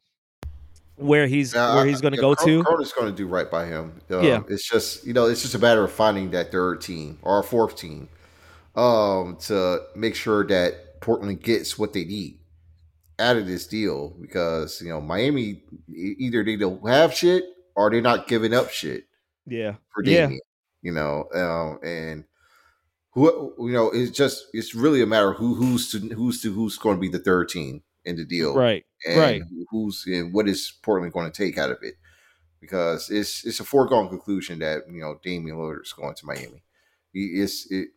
where 0.96 1.26
he's 1.26 1.54
Yeah, 1.54 1.74
where 1.74 1.84
he's 1.84 2.00
going 2.00 2.12
to 2.12 2.16
yeah, 2.16 2.22
go 2.22 2.34
to. 2.34 2.62
Cronin's 2.62 2.92
going 2.92 3.10
to 3.10 3.16
do 3.16 3.26
right 3.26 3.50
by 3.50 3.66
him. 3.66 4.00
Um, 4.10 4.24
Yeah. 4.24 4.42
it's 4.48 4.68
just 4.68 5.04
you 5.06 5.12
know 5.12 5.26
it's 5.26 5.42
just 5.42 5.54
a 5.54 5.58
matter 5.58 5.82
of 5.84 5.92
finding 5.92 6.30
that 6.30 6.50
third 6.52 6.80
team 6.80 7.18
or 7.22 7.40
a 7.40 7.42
fourth 7.42 7.76
team 7.76 8.08
um, 8.76 9.36
to 9.42 9.82
make 9.96 10.14
sure 10.14 10.46
that 10.46 11.00
Portland 11.00 11.42
gets 11.42 11.78
what 11.78 11.92
they 11.92 12.04
need 12.04 12.38
out 13.18 13.36
of 13.36 13.46
this 13.46 13.66
deal 13.66 14.10
because 14.20 14.80
you 14.80 14.88
know 14.88 15.00
Miami 15.00 15.62
either 15.92 16.44
they 16.44 16.56
don't 16.56 16.86
have 16.88 17.12
shit 17.12 17.44
or 17.74 17.90
they're 17.90 18.00
not 18.00 18.28
giving 18.28 18.54
up 18.54 18.70
shit 18.70 19.04
Yeah, 19.46 19.74
for 19.92 20.04
Yeah. 20.04 20.30
You 20.82 20.92
know, 20.92 21.24
um, 21.34 21.80
and 21.82 22.24
who 23.18 23.66
you 23.66 23.72
know 23.72 23.90
it's 23.90 24.16
just 24.16 24.46
it's 24.52 24.74
really 24.74 25.02
a 25.02 25.06
matter 25.06 25.30
of 25.30 25.36
who 25.36 25.54
who's 25.54 25.90
to 25.92 25.98
who's 26.14 26.40
to 26.42 26.52
who's 26.52 26.78
going 26.78 26.96
to 26.96 27.00
be 27.00 27.08
the 27.08 27.18
third 27.18 27.48
team 27.48 27.82
in 28.04 28.16
the 28.16 28.24
deal 28.24 28.54
right, 28.54 28.84
and 29.06 29.18
right. 29.20 29.42
who's 29.70 30.04
and 30.06 30.32
what 30.32 30.48
is 30.48 30.72
Portland 30.82 31.12
going 31.12 31.30
to 31.30 31.36
take 31.44 31.58
out 31.58 31.70
of 31.70 31.78
it? 31.82 31.94
Because 32.60 33.10
it's 33.10 33.44
it's 33.44 33.60
a 33.60 33.64
foregone 33.64 34.08
conclusion 34.08 34.58
that 34.60 34.82
you 34.90 35.00
know 35.00 35.18
Damian 35.22 35.56
Lillard 35.56 35.82
is 35.82 35.92
going 35.92 36.14
to 36.14 36.26
Miami. 36.26 36.62
He 37.12 37.40
is 37.40 37.66
it. 37.70 37.88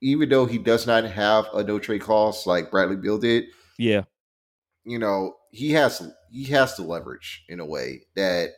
even 0.00 0.28
though 0.28 0.46
he 0.46 0.58
does 0.58 0.86
not 0.86 1.04
have 1.04 1.46
a 1.52 1.62
no 1.62 1.78
trade 1.78 2.00
clause 2.02 2.46
like 2.46 2.70
Bradley 2.70 2.96
Beal 2.96 3.18
did, 3.18 3.44
Yeah. 3.78 4.04
you 4.84 4.98
know, 4.98 5.34
he 5.50 5.72
has 5.72 6.02
he 6.30 6.44
has 6.44 6.74
to 6.76 6.82
leverage 6.82 7.44
in 7.48 7.60
a 7.60 7.66
way 7.66 8.02
that 8.16 8.50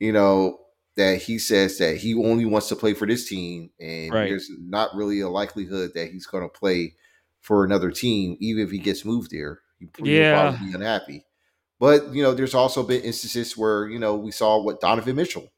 you 0.00 0.12
know 0.12 0.58
that 0.98 1.22
he 1.22 1.38
says 1.38 1.78
that 1.78 1.96
he 1.96 2.12
only 2.14 2.44
wants 2.44 2.68
to 2.68 2.76
play 2.76 2.92
for 2.92 3.06
this 3.06 3.28
team, 3.28 3.70
and 3.80 4.12
Right. 4.12 4.28
there's 4.28 4.50
not 4.58 4.94
really 4.94 5.20
a 5.20 5.28
likelihood 5.28 5.92
that 5.94 6.10
he's 6.10 6.26
going 6.26 6.42
to 6.42 6.48
play 6.48 6.94
for 7.40 7.64
another 7.64 7.92
team, 7.92 8.36
even 8.40 8.64
if 8.64 8.70
he 8.70 8.78
gets 8.78 9.04
moved 9.04 9.30
there. 9.30 9.60
He 9.78 9.88
Yeah. 10.04 10.50
probably 10.50 10.68
be 10.68 10.74
unhappy. 10.74 11.24
But 11.78 12.12
you 12.12 12.22
know, 12.22 12.34
there's 12.34 12.54
also 12.54 12.82
been 12.82 13.00
instances 13.02 13.56
where 13.56 13.88
you 13.88 14.00
know 14.00 14.16
we 14.16 14.32
saw 14.32 14.60
what 14.60 14.80
Donovan 14.80 15.14
Mitchell. 15.14 15.48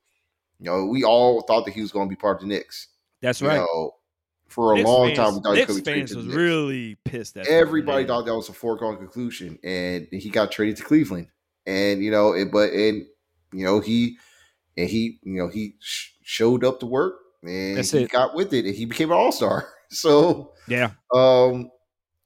You 0.58 0.66
know, 0.66 0.84
we 0.84 1.04
all 1.04 1.40
thought 1.40 1.64
that 1.64 1.72
he 1.72 1.80
was 1.80 1.90
going 1.90 2.06
to 2.06 2.14
be 2.14 2.20
part 2.20 2.36
of 2.36 2.42
the 2.42 2.46
Knicks. 2.46 2.88
That's 3.22 3.40
You 3.40 3.48
right. 3.48 3.56
know, 3.56 3.94
for 4.46 4.72
a 4.72 4.76
Knicks 4.76 4.86
long 4.86 5.06
fans, 5.06 5.16
time, 5.16 5.34
we 5.34 5.40
thought 5.40 5.52
he 5.52 5.56
Knicks 5.60 5.72
could 5.74 5.84
be 5.84 5.90
fans 5.90 6.14
was 6.14 6.26
Knicks. 6.26 6.36
really 6.36 6.96
pissed 7.06 7.36
at 7.38 7.46
that, 7.46 7.50
Everybody 7.50 8.04
thought 8.04 8.26
that 8.26 8.36
was 8.36 8.50
a 8.50 8.52
foregone 8.52 8.98
conclusion, 8.98 9.58
and 9.64 10.06
he 10.12 10.28
got 10.28 10.52
traded 10.52 10.76
to 10.76 10.82
Cleveland. 10.82 11.28
And 11.64 12.04
you 12.04 12.10
know, 12.10 12.34
it, 12.34 12.52
but 12.52 12.74
and 12.74 13.06
you 13.54 13.64
know 13.64 13.80
he 13.80 14.18
and 14.76 14.88
he 14.88 15.18
you 15.22 15.34
know 15.38 15.48
he 15.48 15.74
sh- 15.80 16.10
showed 16.22 16.64
up 16.64 16.80
to 16.80 16.86
work 16.86 17.14
and 17.42 17.76
That's 17.78 17.90
he 17.92 18.02
it. 18.04 18.10
got 18.10 18.34
with 18.34 18.52
it, 18.52 18.66
and 18.66 18.74
he 18.74 18.84
became 18.84 19.10
an 19.10 19.16
all 19.18 19.32
star. 19.32 19.68
So 19.92 20.52
Yeah. 20.68 20.92
um, 21.12 21.68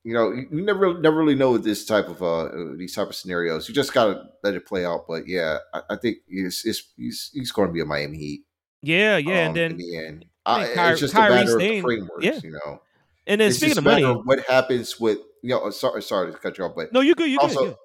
you 0.03 0.13
know, 0.13 0.31
you 0.33 0.49
never 0.61 1.01
never 1.01 1.17
really 1.17 1.35
know 1.35 1.53
with 1.53 1.65
this 1.65 1.87
type 1.87 2.09
of 2.09 2.23
uh 2.23 2.51
these 2.77 2.95
type 2.95 3.09
of 3.09 3.15
scenarios. 3.15 3.69
You 3.71 3.75
just 3.75 3.95
gotta 3.95 4.23
let 4.43 4.53
it 4.55 4.67
play 4.67 4.85
out. 4.85 5.07
But 5.09 5.27
yeah, 5.27 5.59
I, 5.73 5.81
I 5.91 5.97
think 5.97 6.19
it's, 6.29 6.67
it's 6.67 6.83
he's 6.99 7.31
he's 7.33 7.53
going 7.53 7.69
to 7.69 7.73
be 7.73 7.81
a 7.81 7.87
Miami 7.87 8.19
Heat. 8.19 8.45
Yeah, 8.83 9.17
yeah, 9.17 9.33
um, 9.33 9.47
and 9.47 9.57
then 9.57 9.71
in 9.71 9.77
the 9.79 9.97
end, 9.97 10.25
I 10.45 10.61
I, 10.61 10.65
think 10.65 10.75
Ky- 10.77 10.83
it's 10.91 11.01
just 11.01 11.15
a 11.15 11.17
matter 11.17 11.57
of 11.59 11.81
frameworks. 11.81 12.23
yeah. 12.23 12.39
You 12.43 12.51
know, 12.51 12.83
and 13.27 13.41
then 13.41 13.49
it's 13.49 13.57
speaking 13.57 13.79
of 13.79 13.85
money, 13.85 14.05
what 14.05 14.41
happens 14.47 15.01
with 15.01 15.21
you 15.43 15.49
know. 15.49 15.71
Sorry, 15.71 16.03
sorry 16.03 16.33
to 16.33 16.37
cut 16.39 16.59
you 16.59 16.65
off, 16.65 16.73
but 16.77 16.93
no, 16.93 17.01
you 17.01 17.15
good, 17.15 17.31
you 17.31 17.39
good. 17.39 17.45
also 17.45 17.65
good. 17.65 17.77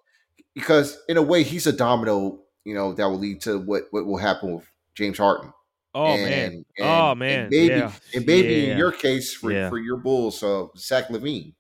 because 0.54 0.98
in 1.08 1.16
a 1.16 1.22
way 1.22 1.44
he's 1.44 1.68
a 1.68 1.72
domino. 1.72 2.42
You 2.66 2.74
know 2.76 2.94
that 2.94 3.06
will 3.08 3.20
lead 3.20 3.42
to 3.42 3.60
what 3.60 3.84
what 3.92 4.06
will 4.06 4.18
happen 4.18 4.56
with 4.56 4.66
James 4.96 5.18
Harden. 5.18 5.52
Oh 5.96 6.06
and, 6.06 6.24
man, 6.24 6.52
and- 6.52 6.66
oh 6.88 7.12
and 7.12 7.20
man, 7.20 7.48
maybe 7.50 7.74
yeah. 7.76 7.92
and 8.14 8.26
maybe 8.26 8.48
Yeah. 8.54 8.72
in 8.74 8.78
your 8.78 8.92
case 8.92 9.34
for, 9.34 9.52
Yeah. 9.52 9.70
for 9.70 9.80
your 9.80 9.98
Bulls, 9.98 10.44
uh, 10.44 10.66
Zach 10.78 11.08
LaVine. 11.10 11.54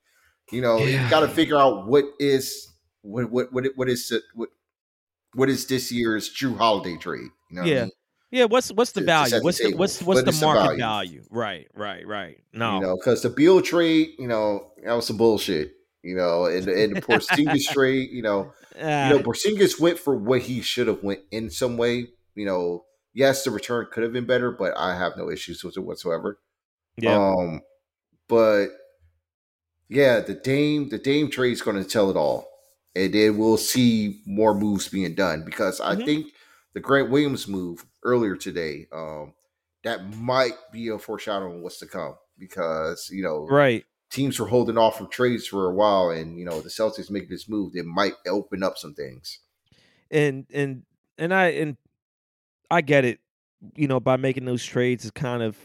You 0.51 0.61
know, 0.61 0.77
Yeah. 0.77 1.03
you 1.05 1.09
got 1.09 1.21
to 1.21 1.27
figure 1.27 1.57
out 1.57 1.87
what 1.87 2.05
is 2.19 2.67
what 3.01 3.31
what 3.31 3.51
what 3.53 3.65
what 3.75 3.89
is 3.89 4.13
what 4.35 4.49
what 5.33 5.49
is 5.49 5.65
this 5.67 5.91
year's 5.91 6.29
Jrue 6.33 6.57
Holiday 6.57 6.97
trade. 6.97 7.29
You 7.49 7.55
know, 7.55 7.61
what 7.61 7.67
I 7.69 7.73
Yeah. 7.73 7.81
mean? 7.83 7.91
Yeah, 8.31 8.45
what's 8.45 8.71
what's 8.71 8.91
the 8.91 8.99
to- 9.01 9.05
to 9.05 9.11
value? 9.11 9.29
set 9.29 9.37
the 9.39 9.43
What's 9.43 9.57
the 9.57 9.63
table. 9.65 9.79
what's 9.79 10.01
what's 10.03 10.23
What 10.23 10.25
the 10.25 10.45
market 10.45 10.61
value? 10.61 10.77
value? 10.79 11.23
Right, 11.31 11.67
right, 11.73 12.05
right. 12.05 12.37
No, 12.53 12.75
You 12.75 12.81
know, 12.81 12.95
because 12.97 13.23
the 13.23 13.29
Beal 13.31 13.61
trade, 13.61 14.09
you 14.19 14.27
know, 14.27 14.73
that 14.83 14.93
was 14.93 15.07
some 15.07 15.17
bullshit. 15.17 15.71
You 16.03 16.15
know, 16.15 16.45
and 16.45 16.67
and 16.67 16.95
the 16.95 17.01
Porzingis 17.07 17.63
trade, 17.65 18.09
you 18.11 18.21
know, 18.21 18.53
you 18.99 19.09
know, 19.09 19.19
Porzingis 19.19 19.79
went 19.79 19.99
for 19.99 20.15
what 20.15 20.41
he 20.43 20.61
should 20.61 20.87
have 20.87 21.03
went 21.03 21.21
in 21.31 21.49
some 21.49 21.77
way. 21.77 22.07
You 22.35 22.45
know, 22.45 22.85
yes, 23.13 23.43
the 23.43 23.51
return 23.51 23.87
could 23.91 24.03
have 24.03 24.13
been 24.13 24.25
better, 24.25 24.51
but 24.51 24.77
I 24.77 24.95
have 24.97 25.17
no 25.17 25.29
issues 25.29 25.63
with 25.63 25.77
it 25.77 25.81
whatsoever. 25.81 26.39
yeah, 26.97 27.19
Um, 27.37 27.61
but 28.27 28.69
yeah, 29.87 30.19
the 30.19 30.35
Dame, 30.35 30.89
the 30.89 30.99
Dame 30.99 31.29
trade 31.29 31.53
is 31.53 31.61
going 31.61 31.81
to 31.81 31.89
tell 31.89 32.09
it 32.09 32.17
all, 32.17 32.47
and 32.95 33.13
then 33.13 33.37
we'll 33.37 33.57
see 33.57 34.21
more 34.25 34.53
moves 34.53 34.87
being 34.87 35.15
done 35.15 35.43
because 35.45 35.81
I 35.81 35.95
Mhm. 35.95 36.05
think 36.05 36.33
the 36.73 36.79
Grant 36.79 37.09
Williams 37.09 37.47
move 37.47 37.85
earlier 38.03 38.35
today, 38.35 38.87
um, 38.91 39.33
that 39.83 40.15
might 40.15 40.53
be 40.71 40.89
a 40.89 40.99
foreshadowing 40.99 41.57
of 41.57 41.61
what's 41.61 41.79
to 41.79 41.87
come 41.87 42.15
because 42.37 43.09
you 43.11 43.23
know 43.23 43.55
right. 43.55 43.85
Teams 44.09 44.39
were 44.39 44.47
holding 44.47 44.77
off 44.77 44.97
from 44.97 45.07
trades 45.07 45.47
for 45.47 45.65
a 45.65 45.73
while, 45.73 46.09
and 46.09 46.37
you 46.37 46.45
know 46.45 46.61
the 46.61 46.69
Celtics 46.69 47.11
making 47.11 47.29
this 47.29 47.49
move, 47.49 47.75
it 47.75 47.85
might 47.85 48.13
open 48.27 48.63
up 48.63 48.77
some 48.77 48.93
things. 48.93 49.39
And 50.11 50.45
and 50.53 50.83
and 51.17 51.33
I 51.33 51.47
and 51.49 51.77
I 52.69 52.81
get 52.81 53.05
it. 53.05 53.19
You 53.75 53.87
know, 53.87 53.99
by 53.99 54.15
making 54.15 54.45
those 54.45 54.63
trades 54.63 55.03
is 55.03 55.11
kind 55.11 55.43
of, 55.43 55.57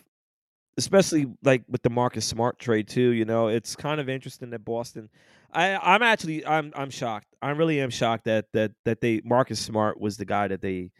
especially 0.76 1.26
like 1.44 1.62
with 1.68 1.82
the 1.82 1.90
Marcus 1.90 2.24
Smart 2.24 2.58
trade 2.58 2.88
too. 2.88 3.10
You 3.10 3.24
know, 3.24 3.48
it's 3.48 3.76
kind 3.76 4.00
of 4.00 4.08
interesting 4.08 4.50
that 4.50 4.64
Boston. 4.64 5.08
I 5.52 5.76
I'm 5.76 6.02
actually 6.02 6.44
I'm 6.44 6.72
I'm 6.74 6.90
shocked. 6.90 7.28
I 7.40 7.50
really 7.50 7.80
am 7.80 7.90
shocked 7.90 8.24
that 8.24 8.46
that 8.52 8.72
that 8.84 9.00
they 9.00 9.20
Marcus 9.24 9.60
Smart 9.60 10.00
was 10.00 10.16
the 10.16 10.24
guy 10.24 10.48
that 10.48 10.60
they 10.60 10.90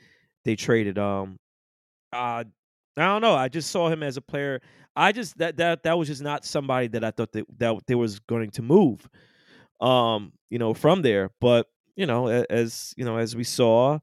they 0.45 0.57
traded. 0.57 0.99
Um, 0.99 1.39
uh, 2.13 2.45
I 2.97 3.07
don't 3.07 3.23
know. 3.23 3.35
I 3.35 3.49
just 3.49 3.71
saw 3.71 3.89
him 3.89 4.03
as 4.03 4.17
a 4.17 4.21
player. 4.23 4.61
I 4.97 5.13
just 5.13 5.39
that 5.39 5.57
that 5.57 5.83
that 5.83 5.99
was 5.99 6.09
just 6.09 6.23
not 6.23 6.45
somebody 6.45 6.87
that 6.89 7.03
I 7.05 7.11
thought 7.11 7.33
that 7.33 7.47
that 7.59 7.87
they 7.87 7.95
was 7.95 8.21
going 8.21 8.51
to 8.53 8.63
move. 8.63 9.09
Um, 9.81 10.33
you 10.51 10.59
know, 10.59 10.73
from 10.73 11.03
there, 11.03 11.31
but 11.41 11.67
you 11.97 12.07
know, 12.07 12.29
as 12.29 12.95
you 12.97 13.05
know, 13.05 13.17
as 13.19 13.35
we 13.35 13.43
saw, 13.45 13.99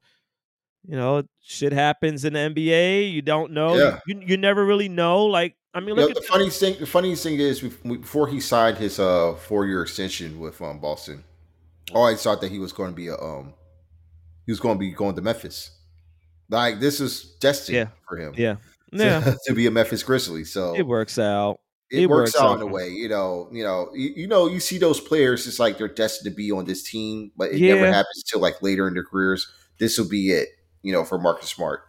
you 0.86 0.96
know, 0.96 1.22
shit 1.40 1.72
happens 1.72 2.24
in 2.24 2.34
the 2.34 2.38
NBA. 2.40 3.10
You 3.12 3.22
don't 3.22 3.52
know. 3.52 3.76
Yeah. 3.76 3.98
You 4.06 4.20
you 4.24 4.36
never 4.36 4.64
really 4.64 4.88
know. 4.88 5.24
Like 5.24 5.56
I 5.74 5.80
mean, 5.80 5.90
You 5.90 5.94
know, 5.96 6.02
look 6.02 6.14
the 6.14 6.20
at 6.20 6.26
funniest 6.26 6.60
thing, 6.60 6.76
the 6.78 6.86
funniest 6.86 7.22
thing 7.22 7.38
is 7.40 7.60
before 7.60 8.28
he 8.28 8.40
signed 8.40 8.76
his 8.76 8.98
uh 9.00 9.34
four 9.34 9.64
year 9.66 9.82
extension 9.82 10.38
with 10.38 10.60
um 10.60 10.78
Boston, 10.78 11.24
I 11.90 11.94
always 11.94 12.22
thought 12.22 12.42
that 12.42 12.50
he 12.50 12.58
was 12.58 12.72
going 12.72 12.90
to 12.90 12.96
be 12.96 13.08
a 13.08 13.16
um 13.16 13.54
he 14.44 14.52
was 14.52 14.60
going 14.60 14.76
to 14.76 14.78
be 14.80 14.90
going 14.90 15.14
to 15.16 15.22
Memphis. 15.22 15.70
Like 16.50 16.80
this 16.80 17.00
is 17.00 17.34
destiny 17.40 17.78
Yeah. 17.78 17.88
for 18.06 18.18
him. 18.18 18.34
yeah, 18.36 18.56
yeah. 18.92 19.34
to 19.46 19.54
be 19.54 19.66
a 19.66 19.70
Memphis 19.70 20.02
Grizzly. 20.02 20.44
So 20.44 20.74
It 20.74 20.86
works 20.86 21.18
out. 21.18 21.60
it, 21.90 22.02
it 22.02 22.06
works, 22.10 22.34
works 22.34 22.42
out 22.42 22.50
out 22.50 22.56
in 22.56 22.62
a 22.62 22.66
way. 22.66 22.88
You 22.88 23.08
know, 23.08 23.48
you 23.52 23.64
know, 23.64 23.90
you, 23.94 24.12
you 24.16 24.26
know, 24.26 24.46
you 24.46 24.60
see 24.60 24.78
those 24.78 25.00
players. 25.00 25.46
It's 25.46 25.58
like 25.58 25.78
they're 25.78 25.88
destined 25.88 26.30
to 26.30 26.36
be 26.36 26.50
on 26.52 26.64
this 26.64 26.82
team, 26.82 27.32
but 27.36 27.50
it 27.50 27.60
never 27.60 27.86
happens 27.86 28.24
until 28.24 28.40
like 28.40 28.62
later 28.62 28.86
in 28.88 28.94
their 28.94 29.04
careers. 29.04 29.50
This 29.78 29.98
will 29.98 30.08
be 30.08 30.30
it. 30.30 30.48
You 30.82 30.92
know, 30.92 31.04
for 31.04 31.18
Marcus 31.18 31.50
Smart. 31.50 31.82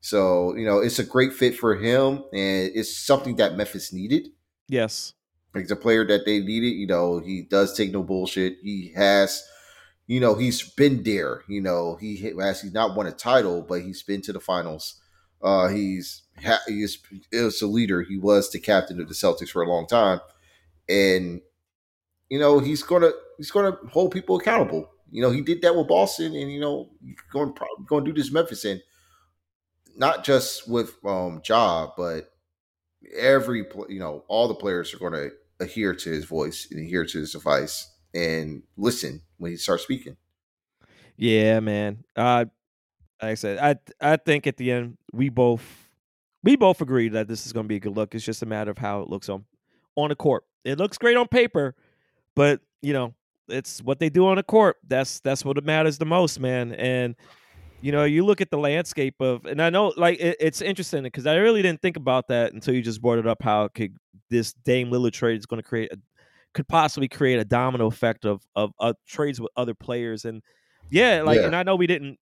So 0.00 0.54
you 0.56 0.64
know, 0.64 0.78
it's 0.78 0.98
a 0.98 1.04
great 1.04 1.32
fit 1.32 1.56
for 1.56 1.74
him, 1.74 2.22
and 2.32 2.70
it's 2.74 2.96
something 2.96 3.36
that 3.36 3.56
Memphis 3.56 3.92
needed. 3.92 4.28
Yes. 4.68 5.14
He's 5.54 5.70
a 5.70 5.76
player 5.76 6.06
that 6.06 6.26
they 6.26 6.40
needed. 6.40 6.74
You 6.74 6.86
know, 6.86 7.18
he 7.18 7.42
does 7.42 7.76
take 7.76 7.90
no 7.90 8.02
bullshit. 8.02 8.58
He 8.62 8.92
has, 8.94 9.42
you 10.06 10.20
know, 10.20 10.34
he's 10.34 10.62
been 10.74 11.02
there. 11.02 11.42
You 11.48 11.60
know, 11.62 11.96
he 11.96 12.16
has 12.38 12.60
he's 12.60 12.74
not 12.74 12.94
won 12.96 13.06
a 13.06 13.12
title, 13.12 13.62
but 13.62 13.82
he's 13.82 14.02
been 14.02 14.22
to 14.22 14.32
the 14.32 14.40
finals. 14.40 15.00
Uh, 15.42 15.68
he's 15.68 16.22
he 16.66 16.82
is, 16.82 16.98
is 17.32 17.62
a 17.62 17.66
leader. 17.66 18.02
He 18.02 18.18
was 18.18 18.50
the 18.50 18.60
captain 18.60 19.00
of 19.00 19.08
the 19.08 19.14
Celtics 19.14 19.50
for 19.50 19.62
a 19.62 19.68
long 19.68 19.86
time, 19.86 20.20
and 20.88 21.40
you 22.28 22.38
know 22.38 22.58
he's 22.58 22.82
gonna 22.82 23.12
he's 23.38 23.50
gonna 23.50 23.76
hold 23.90 24.12
people 24.12 24.36
accountable. 24.36 24.90
You 25.10 25.22
know, 25.22 25.30
he 25.30 25.40
did 25.40 25.62
that 25.62 25.76
with 25.76 25.88
Boston, 25.88 26.34
and 26.34 26.50
you 26.50 26.60
know, 26.60 26.90
going 27.32 27.54
going 27.86 28.04
to 28.04 28.12
do 28.12 28.20
this 28.20 28.32
Memphis, 28.32 28.64
and 28.64 28.82
not 29.96 30.24
just 30.24 30.68
with 30.68 30.94
um 31.04 31.40
Job, 31.42 31.92
but 31.96 32.32
every 33.16 33.64
you 33.88 33.98
know 33.98 34.24
all 34.28 34.48
the 34.48 34.54
players 34.54 34.92
are 34.92 34.98
going 34.98 35.12
to 35.12 35.30
adhere 35.60 35.94
to 35.94 36.10
his 36.10 36.24
voice 36.24 36.68
and 36.70 36.80
adhere 36.80 37.06
to 37.06 37.18
his 37.18 37.34
advice 37.34 37.90
and 38.14 38.62
listen 38.76 39.22
when 39.38 39.52
he 39.52 39.56
starts 39.56 39.84
speaking. 39.84 40.16
Yeah, 41.16 41.60
man. 41.60 42.04
Uh, 42.14 42.46
like 43.22 43.30
I 43.30 43.34
said, 43.34 43.58
I 43.58 43.76
I 44.12 44.16
think 44.16 44.46
at 44.46 44.56
the 44.56 44.70
end 44.70 44.98
we 45.12 45.28
both 45.28 45.85
we 46.46 46.56
both 46.56 46.80
agree 46.80 47.08
that 47.08 47.26
this 47.28 47.44
is 47.44 47.52
going 47.52 47.64
to 47.64 47.68
be 47.68 47.76
a 47.76 47.80
good 47.80 47.96
look. 47.96 48.14
It's 48.14 48.24
just 48.24 48.42
a 48.42 48.46
matter 48.46 48.70
of 48.70 48.78
how 48.78 49.00
it 49.02 49.08
looks 49.08 49.28
on 49.28 49.44
on 49.96 50.10
the 50.10 50.16
court. 50.16 50.44
It 50.64 50.78
looks 50.78 50.96
great 50.96 51.16
on 51.16 51.26
paper, 51.28 51.74
but 52.34 52.60
you 52.82 52.92
know 52.92 53.14
it's 53.48 53.82
what 53.82 53.98
they 53.98 54.08
do 54.08 54.26
on 54.28 54.36
the 54.36 54.42
court. 54.42 54.76
That's 54.86 55.20
that's 55.20 55.44
what 55.44 55.62
matters 55.64 55.98
the 55.98 56.06
most, 56.06 56.40
man. 56.40 56.72
And 56.72 57.16
you 57.82 57.92
know, 57.92 58.04
you 58.04 58.24
look 58.24 58.40
at 58.40 58.50
the 58.50 58.58
landscape 58.58 59.16
of, 59.20 59.44
and 59.44 59.60
I 59.60 59.70
know 59.70 59.92
like 59.96 60.18
it, 60.18 60.36
it's 60.40 60.62
interesting 60.62 61.02
because 61.02 61.26
I 61.26 61.36
really 61.36 61.62
didn't 61.62 61.82
think 61.82 61.96
about 61.96 62.28
that 62.28 62.52
until 62.52 62.74
you 62.74 62.82
just 62.82 63.02
brought 63.02 63.18
it 63.18 63.26
up. 63.26 63.42
How 63.42 63.68
could 63.68 63.96
this 64.30 64.52
Dame 64.64 64.90
Lillard 64.90 65.12
trade 65.12 65.38
is 65.38 65.46
going 65.46 65.62
to 65.62 65.68
create 65.68 65.92
a 65.92 65.98
could 66.54 66.68
possibly 66.68 67.06
create 67.06 67.38
a 67.38 67.44
domino 67.44 67.86
effect 67.86 68.24
of 68.24 68.40
of 68.54 68.72
uh, 68.80 68.92
trades 69.06 69.40
with 69.40 69.50
other 69.56 69.74
players 69.74 70.24
and 70.24 70.42
yeah, 70.90 71.22
like 71.22 71.38
Yeah. 71.40 71.46
and 71.46 71.56
I 71.56 71.64
know 71.64 71.76
we 71.76 71.86
didn't 71.86 72.18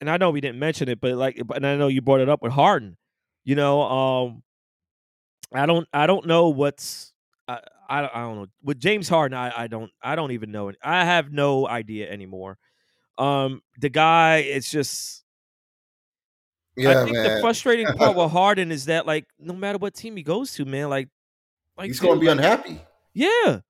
and 0.00 0.10
I 0.10 0.16
know 0.16 0.30
we 0.30 0.40
didn't 0.40 0.58
mention 0.58 0.88
it, 0.88 1.00
but 1.00 1.14
like 1.14 1.40
and 1.54 1.66
I 1.66 1.76
know 1.76 1.88
you 1.88 2.02
brought 2.02 2.20
it 2.20 2.28
up 2.28 2.42
with 2.42 2.52
Harden. 2.52 2.96
You 3.44 3.54
know, 3.56 3.82
um 3.82 4.42
I 5.52 5.66
don't 5.66 5.88
I 5.92 6.06
don't 6.06 6.26
know 6.26 6.48
what's 6.48 7.12
I 7.48 7.60
I, 7.88 8.04
I 8.04 8.20
don't 8.20 8.36
know 8.36 8.46
with 8.62 8.78
James 8.78 9.08
Harden. 9.08 9.36
I, 9.36 9.64
I 9.64 9.66
don't 9.66 9.90
I 10.02 10.14
don't 10.16 10.32
even 10.32 10.52
know. 10.52 10.72
I 10.82 11.04
have 11.04 11.32
no 11.32 11.66
idea 11.66 12.10
anymore. 12.10 12.58
Um, 13.18 13.62
the 13.78 13.90
guy, 13.90 14.38
it's 14.38 14.70
just 14.70 15.24
Yeah, 16.76 16.92
I 16.92 17.04
think 17.04 17.20
the 17.22 17.30
frustrating 17.30 17.88
part 17.88 18.16
with 18.16 18.30
Harden 18.32 18.70
is 18.72 18.86
that 18.86 19.06
like 19.06 19.26
no 19.38 19.54
matter 19.54 19.78
what 19.78 19.94
team 19.94 20.16
he 20.16 20.22
goes 20.22 20.54
to, 20.54 20.64
man, 20.64 20.88
like 20.88 21.08
like 21.76 21.88
He's 21.88 22.00
going 22.00 22.14
to 22.14 22.20
be 22.20 22.26
like, 22.26 22.38
unhappy. 22.38 22.80
yeah. 23.14 23.60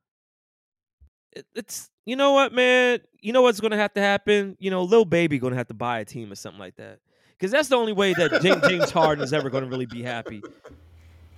It, 1.33 1.47
it's 1.55 1.91
you 2.05 2.17
know 2.17 2.33
what, 2.33 2.53
man. 2.53 3.01
You 3.21 3.33
know 3.33 3.43
what's 3.43 3.61
gonna 3.61 3.77
have 3.77 3.93
to 3.95 4.01
happen. 4.01 4.57
You 4.59 4.71
know, 4.71 4.83
little 4.83 5.05
Baby 5.05 5.39
gonna 5.39 5.57
have 5.57 5.69
to 5.69 5.75
buy 5.75 6.01
a 6.01 6.05
team 6.05 6.33
or 6.33 6.35
something 6.35 6.59
like 6.59 6.77
that. 6.77 6.99
Because 7.41 7.53
that's 7.53 7.69
the 7.69 7.77
only 7.77 7.95
way 7.95 8.13
that 8.13 8.43
James, 8.43 8.61
James 8.69 8.91
Harden 8.91 9.25
is 9.25 9.33
ever 9.33 9.49
gonna 9.49 9.65
really 9.67 9.87
be 9.87 10.03
happy. 10.03 10.43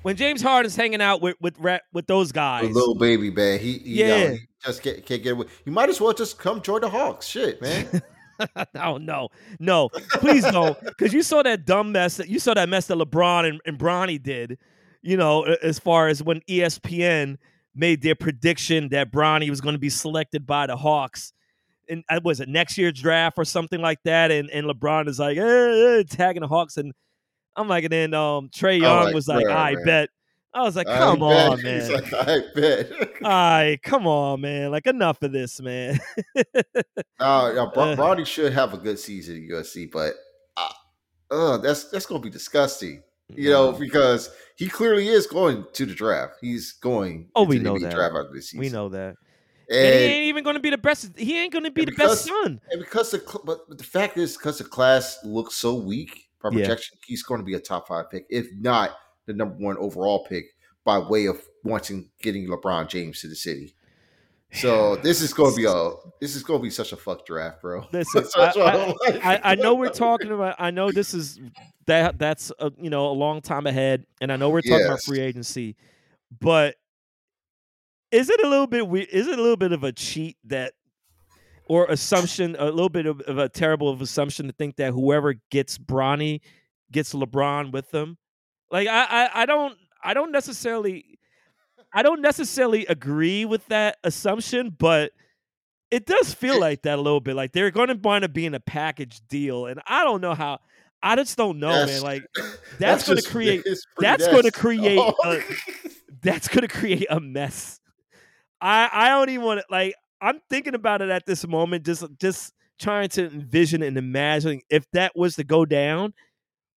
when 0.03 0.17
James 0.17 0.43
Harden's 0.43 0.75
hanging 0.75 1.01
out 1.01 1.23
with 1.23 1.37
with 1.41 1.57
with 1.93 2.09
those 2.09 2.33
guys. 2.33 2.69
little 2.71 2.97
baby 2.97 3.31
man. 3.31 3.61
He, 3.61 3.79
he 3.79 4.03
know, 4.03 4.17
Yeah. 4.17 4.31
he 4.33 4.38
just 4.65 4.83
get, 4.83 5.07
can't 5.07 5.23
get 5.23 5.35
away. 5.35 5.47
You 5.65 5.71
might 5.71 5.88
as 5.88 6.01
well 6.01 6.12
just 6.12 6.38
come 6.38 6.61
join 6.61 6.81
the 6.81 6.88
Hawks. 6.91 7.27
Shit, 7.27 7.62
man. 7.62 8.03
oh 8.75 8.97
no, 8.97 9.29
no, 9.61 9.91
please 10.15 10.45
don't, 10.45 10.77
because 10.83 11.12
you 11.12 11.23
saw 11.23 11.43
that 11.45 11.65
dumb 11.65 11.93
mess 11.93 12.17
that 12.17 12.29
you 12.29 12.41
saw 12.41 12.53
that 12.55 12.69
mess 12.69 12.88
that 12.88 12.99
LeBron 12.99 13.49
and, 13.49 13.61
and 13.65 13.79
Bronny 13.79 14.21
did. 14.21 14.59
You 15.03 15.17
know, 15.17 15.43
as 15.45 15.79
far 15.79 16.09
as 16.09 16.23
when 16.23 16.41
ESPN 16.49 17.37
made 17.75 18.03
their 18.03 18.15
prediction 18.17 18.88
that 18.88 19.12
Bronny 19.12 19.49
was 19.51 19.61
going 19.61 19.75
to 19.75 19.79
be 19.79 19.88
selected 19.91 20.47
by 20.47 20.67
the 20.67 20.77
Hawks. 20.77 21.33
And 21.88 22.05
uh, 22.09 22.21
was 22.25 22.40
it 22.40 22.49
next 22.49 22.79
year's 22.79 22.95
draft 23.01 23.37
or 23.38 23.45
something 23.45 23.81
like 23.81 23.99
that? 24.05 24.31
And 24.31 24.49
and 24.51 24.66
LeBron 24.66 25.09
is 25.09 25.18
like, 25.18 25.37
eh, 25.38 25.42
eh, 25.42 26.03
tagging 26.09 26.42
the 26.42 26.49
Hawks, 26.49 26.77
and 26.77 26.92
I'm 27.57 27.68
like, 27.68 27.85
and 27.85 27.92
then 27.92 28.14
um 28.14 28.49
Trae 28.51 28.81
Young 28.81 29.05
like, 29.05 29.14
was 29.14 29.29
like, 29.29 29.45
bruh, 29.47 29.55
I 29.55 29.75
man. 29.75 29.85
bet. 29.85 30.09
I 30.55 30.62
was 30.62 30.77
like, 30.77 30.87
I 30.87 30.99
come 30.99 31.21
bet. 31.21 31.51
on, 31.51 31.57
He's 31.59 31.64
man. 31.64 31.92
like, 31.92 32.12
I 32.12 32.40
bet. 32.55 32.92
All 33.25 33.77
come 33.83 34.07
on, 34.07 34.40
man. 34.42 34.71
Like 34.71 34.87
enough 34.87 35.23
of 35.23 35.33
this, 35.33 35.61
man. 35.61 35.99
Uh, 37.21 37.53
yeah, 37.55 37.66
Bro- 37.73 37.83
Uh. 37.92 37.97
Bronny 37.97 38.27
should 38.27 38.53
have 38.53 38.75
a 38.75 38.77
good 38.79 38.99
season 38.99 39.37
at 39.37 39.42
USC, 39.42 39.90
but 39.90 40.14
uh, 40.57 40.73
uh, 41.31 41.57
that's 41.59 41.85
that's 41.90 42.05
going 42.07 42.21
to 42.21 42.25
be 42.27 42.31
disgusting. 42.33 43.03
You 43.35 43.49
know, 43.51 43.73
because 43.73 44.29
he 44.57 44.68
clearly 44.68 45.09
is 45.09 45.27
going 45.27 45.64
to 45.73 45.87
the 45.87 45.95
draft. 45.95 46.35
He's 46.42 46.73
going. 46.73 47.29
Oh, 47.35 47.45
we 47.45 47.59
know 47.59 47.79
that. 47.79 47.92
draft 47.95 48.14
after 48.14 48.31
this 48.35 48.51
season. 48.51 48.61
we 48.61 48.68
know 48.68 48.88
that. 48.90 49.14
And, 49.72 49.87
And, 49.87 49.94
he 49.94 50.04
ain't 50.04 50.24
even 50.28 50.44
going 50.44 50.54
to 50.54 50.61
be 50.61 50.70
the 50.70 50.78
best. 50.78 51.11
He 51.18 51.38
ain't 51.38 51.52
going 51.52 51.64
to 51.64 51.70
be 51.70 51.85
the 51.85 51.92
best 51.92 52.24
son. 52.26 52.61
and 52.70 52.80
because 52.80 53.11
the 53.11 53.40
but, 53.44 53.61
the 53.78 53.85
fact 53.85 54.18
is, 54.18 54.37
because 54.37 54.58
the 54.58 54.64
class 54.64 55.18
looks 55.24 55.56
so 55.56 55.74
weak 55.74 56.28
by 56.42 56.50
Yeah. 56.50 56.56
projection, 56.66 56.98
he's 57.06 57.22
going 57.22 57.40
to 57.40 57.44
be 57.44 57.54
a 57.54 57.61
top 57.61 57.88
five 57.88 58.11
pick, 58.11 58.26
if 58.30 58.46
not 58.58 58.90
the 59.26 59.32
number 59.32 59.54
one 59.56 59.76
overall 59.78 60.24
pick, 60.24 60.44
by 60.85 60.98
way 60.98 61.26
of 61.26 61.40
wanting 61.64 62.11
getting 62.20 62.48
LeBron 62.48 62.88
James 62.88 63.20
to 63.20 63.28
the 63.28 63.37
city. 63.37 63.74
So 64.54 64.96
this 64.96 65.22
is 65.22 65.32
going 65.32 65.52
to 65.52 65.56
be 65.56 65.64
a 65.64 65.92
this 66.20 66.37
is 66.37 66.42
going 66.42 66.61
to 66.61 66.62
be 66.62 66.68
such 66.68 66.92
a 66.92 66.96
fuck 66.96 67.24
draft, 67.24 67.62
bro. 67.62 67.87
Listen, 67.90 68.24
what 68.35 68.56
I- 68.58 68.87
like. 69.06 69.24
I, 69.24 69.40
I 69.42 69.54
know 69.54 69.74
we're 69.74 69.88
talking 69.88 70.30
about. 70.30 70.56
I 70.58 70.70
know 70.70 70.92
this 70.92 71.14
is 71.14 71.40
that 71.87 72.18
that's 72.18 72.52
a, 72.58 72.70
you 72.78 72.90
know 72.90 73.06
a 73.06 73.12
long 73.14 73.40
time 73.40 73.66
ahead, 73.66 74.04
and 74.20 74.30
I 74.30 74.37
know 74.37 74.50
we're 74.50 74.61
talking 74.61 74.85
about 74.85 75.00
free 75.02 75.20
agency, 75.20 75.76
but 76.38 76.74
is 78.12 78.31
it 78.31 78.44
a 78.44 78.48
little 78.48 78.66
bit 78.68 78.87
weird? 78.87 79.09
Is 79.11 79.27
it 79.27 79.38
a 79.38 79.42
little 79.42 79.57
bit 79.57 79.72
of 79.72 79.83
a 79.83 79.90
cheat 79.92 80.37
that, 80.44 80.75
or 81.66 81.87
assumption, 81.87 82.55
a 82.59 82.66
little 82.66 82.88
bit 82.88 83.07
of, 83.07 83.20
of 83.22 83.38
a 83.38 83.48
terrible 83.48 83.88
of 83.88 84.01
assumption 84.03 84.46
to 84.46 84.53
think 84.53 84.77
that 84.77 84.92
whoever 84.92 85.35
gets 85.51 85.79
Bronny 85.79 86.40
gets 86.92 87.14
LeBron 87.14 87.72
with 87.72 87.90
them? 87.90 88.18
Like 88.70 88.87
I, 88.88 89.05
I, 89.05 89.42
I 89.42 89.46
don't, 89.46 89.77
I 90.05 90.14
don't 90.14 90.31
necessarily, 90.33 91.18
I 91.92 92.03
don't 92.03 92.20
necessarily 92.20 92.87
agree 92.87 93.44
with 93.44 93.66
that 93.68 93.96
assumption, 94.05 94.70
but 94.79 95.12
it 95.90 96.07
does 96.07 96.33
feel 96.33 96.59
like 96.61 96.83
that 96.83 96.98
a 96.98 97.03
little 97.03 97.20
bit. 97.20 97.35
Like 97.37 97.53
they're 97.53 97.70
going 97.70 97.88
to 97.88 97.94
wind 97.94 98.25
up 98.25 98.33
being 98.33 98.55
a 98.55 98.61
package 98.61 99.20
deal, 99.29 99.66
and 99.66 99.81
I 99.87 100.05
don't 100.05 100.20
know 100.20 100.35
how. 100.35 100.59
I 101.05 101.16
just 101.16 101.37
don't 101.37 101.59
know, 101.59 101.70
That's- 101.72 102.03
man. 102.03 102.03
Like 102.03 102.22
that's 102.79 103.09
gonna 103.09 103.22
create- 103.22 103.66
that's 103.98 104.27
gonna 104.29 104.51
create 104.53 104.98
Oh. 104.98 105.14
a- 105.25 105.42
that's 106.22 106.46
going 106.46 106.62
to 106.62 106.68
create 106.68 107.07
a 107.11 107.18
mess. 107.18 107.81
I 108.62 108.88
I 108.92 109.09
don't 109.09 109.29
even 109.31 109.44
want 109.44 109.61
to 109.61 109.66
like. 109.70 109.94
I'm 110.20 110.40
thinking 110.48 110.75
about 110.77 111.03
it 111.03 111.11
at 111.11 111.27
this 111.27 111.46
moment, 111.46 111.85
just 111.85 112.05
just 112.20 112.55
trying 112.79 113.09
to 113.11 113.27
envision 113.27 113.83
and 113.83 113.98
imagine 113.98 114.61
if 114.70 114.88
that 114.92 115.12
was 115.16 115.37
to 115.37 115.44
go 115.44 115.64
down, 115.66 116.14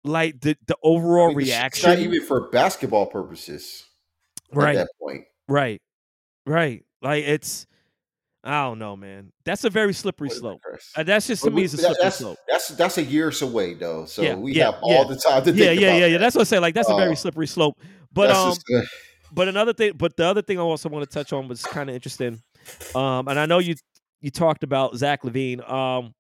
like 0.04 0.40
the 0.42 0.56
the 0.66 0.78
overall 0.82 1.26
I 1.26 1.30
mean, 1.30 1.38
reaction. 1.38 1.90
Not 1.90 2.00
even 2.00 2.22
for 2.26 2.50
basketball 2.50 3.08
purposes. 3.08 3.86
right, 4.54 4.76
At 4.78 4.88
that 4.88 4.90
point. 5.02 5.26
right, 5.48 5.82
right. 6.46 6.84
Like 7.02 7.26
it's. 7.26 7.68
I 8.46 8.64
don't 8.64 8.78
know, 8.78 8.98
man. 8.98 9.32
That's 9.46 9.64
a 9.64 9.70
very 9.70 9.94
slippery 9.94 10.28
What 10.28 10.38
slope. 10.38 10.62
Uh, 10.98 11.04
that's 11.04 11.28
just 11.28 11.44
to 11.46 11.50
But 11.50 11.56
me 11.56 11.64
is 11.64 11.74
a 11.76 11.78
slippery 11.78 11.96
that's, 12.02 12.18
slope. 12.18 12.38
that's 12.50 12.68
that's 12.70 12.98
a 12.98 13.04
years 13.04 13.42
away 13.42 13.74
though. 13.74 14.04
So 14.04 14.22
Yeah, 14.22 14.36
we 14.36 14.54
yeah, 14.54 14.66
have 14.72 14.80
all 14.82 14.92
yeah. 14.92 15.04
the 15.06 15.16
time 15.16 15.44
to 15.46 15.54
think 15.54 15.58
Yeah, 15.58 15.72
yeah, 15.72 15.80
yeah, 15.96 16.06
yeah. 16.08 16.12
that. 16.14 16.20
That's 16.20 16.36
what 16.36 16.42
I 16.42 16.44
say. 16.44 16.60
Like 16.60 16.76
that's 16.76 16.90
a 16.90 16.96
very 16.96 17.14
Uh, 17.14 17.16
slippery 17.16 17.48
slope. 17.48 17.80
But 18.12 18.32
um, 18.32 18.52
uh, 18.76 18.82
but 19.34 19.48
another 19.48 19.74
thing, 19.74 19.94
but 19.96 20.16
the 20.16 20.26
other 20.26 20.42
thing 20.42 20.60
I 20.60 20.62
also 20.62 20.90
want 20.90 21.10
to 21.10 21.14
touch 21.14 21.34
on 21.34 21.48
was 21.48 21.64
kind 21.64 21.90
of 21.90 21.96
interesting. 21.96 22.42
Um, 22.96 23.28
and 23.28 23.40
I 23.40 23.46
know 23.46 23.60
you 23.60 23.76
you 24.22 24.32
talked 24.32 24.64
about 24.64 24.96
Zach 24.96 25.24
LaVine. 25.24 25.70
Um, 25.70 26.14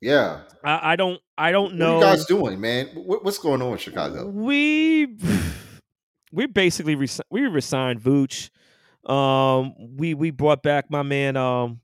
yeah. 0.00 0.42
I, 0.62 0.92
I 0.92 0.96
don't 0.96 1.20
I 1.36 1.50
don't 1.50 1.72
What 1.72 1.74
know. 1.74 1.92
are 1.96 1.98
you 1.98 2.16
guys 2.16 2.26
doing, 2.26 2.60
man? 2.60 2.86
What, 2.94 3.24
what's 3.24 3.38
going 3.38 3.60
on 3.62 3.72
in 3.72 3.78
Chicago? 3.78 4.26
We 4.28 5.16
we 6.32 6.46
basically 6.46 6.94
we 6.94 7.40
resigned 7.46 8.00
Vooch. 8.00 8.50
Um, 9.10 9.74
we 9.96 10.14
we 10.14 10.30
brought 10.30 10.62
back 10.62 10.90
my 10.90 11.02
man. 11.02 11.36
Um, 11.36 11.80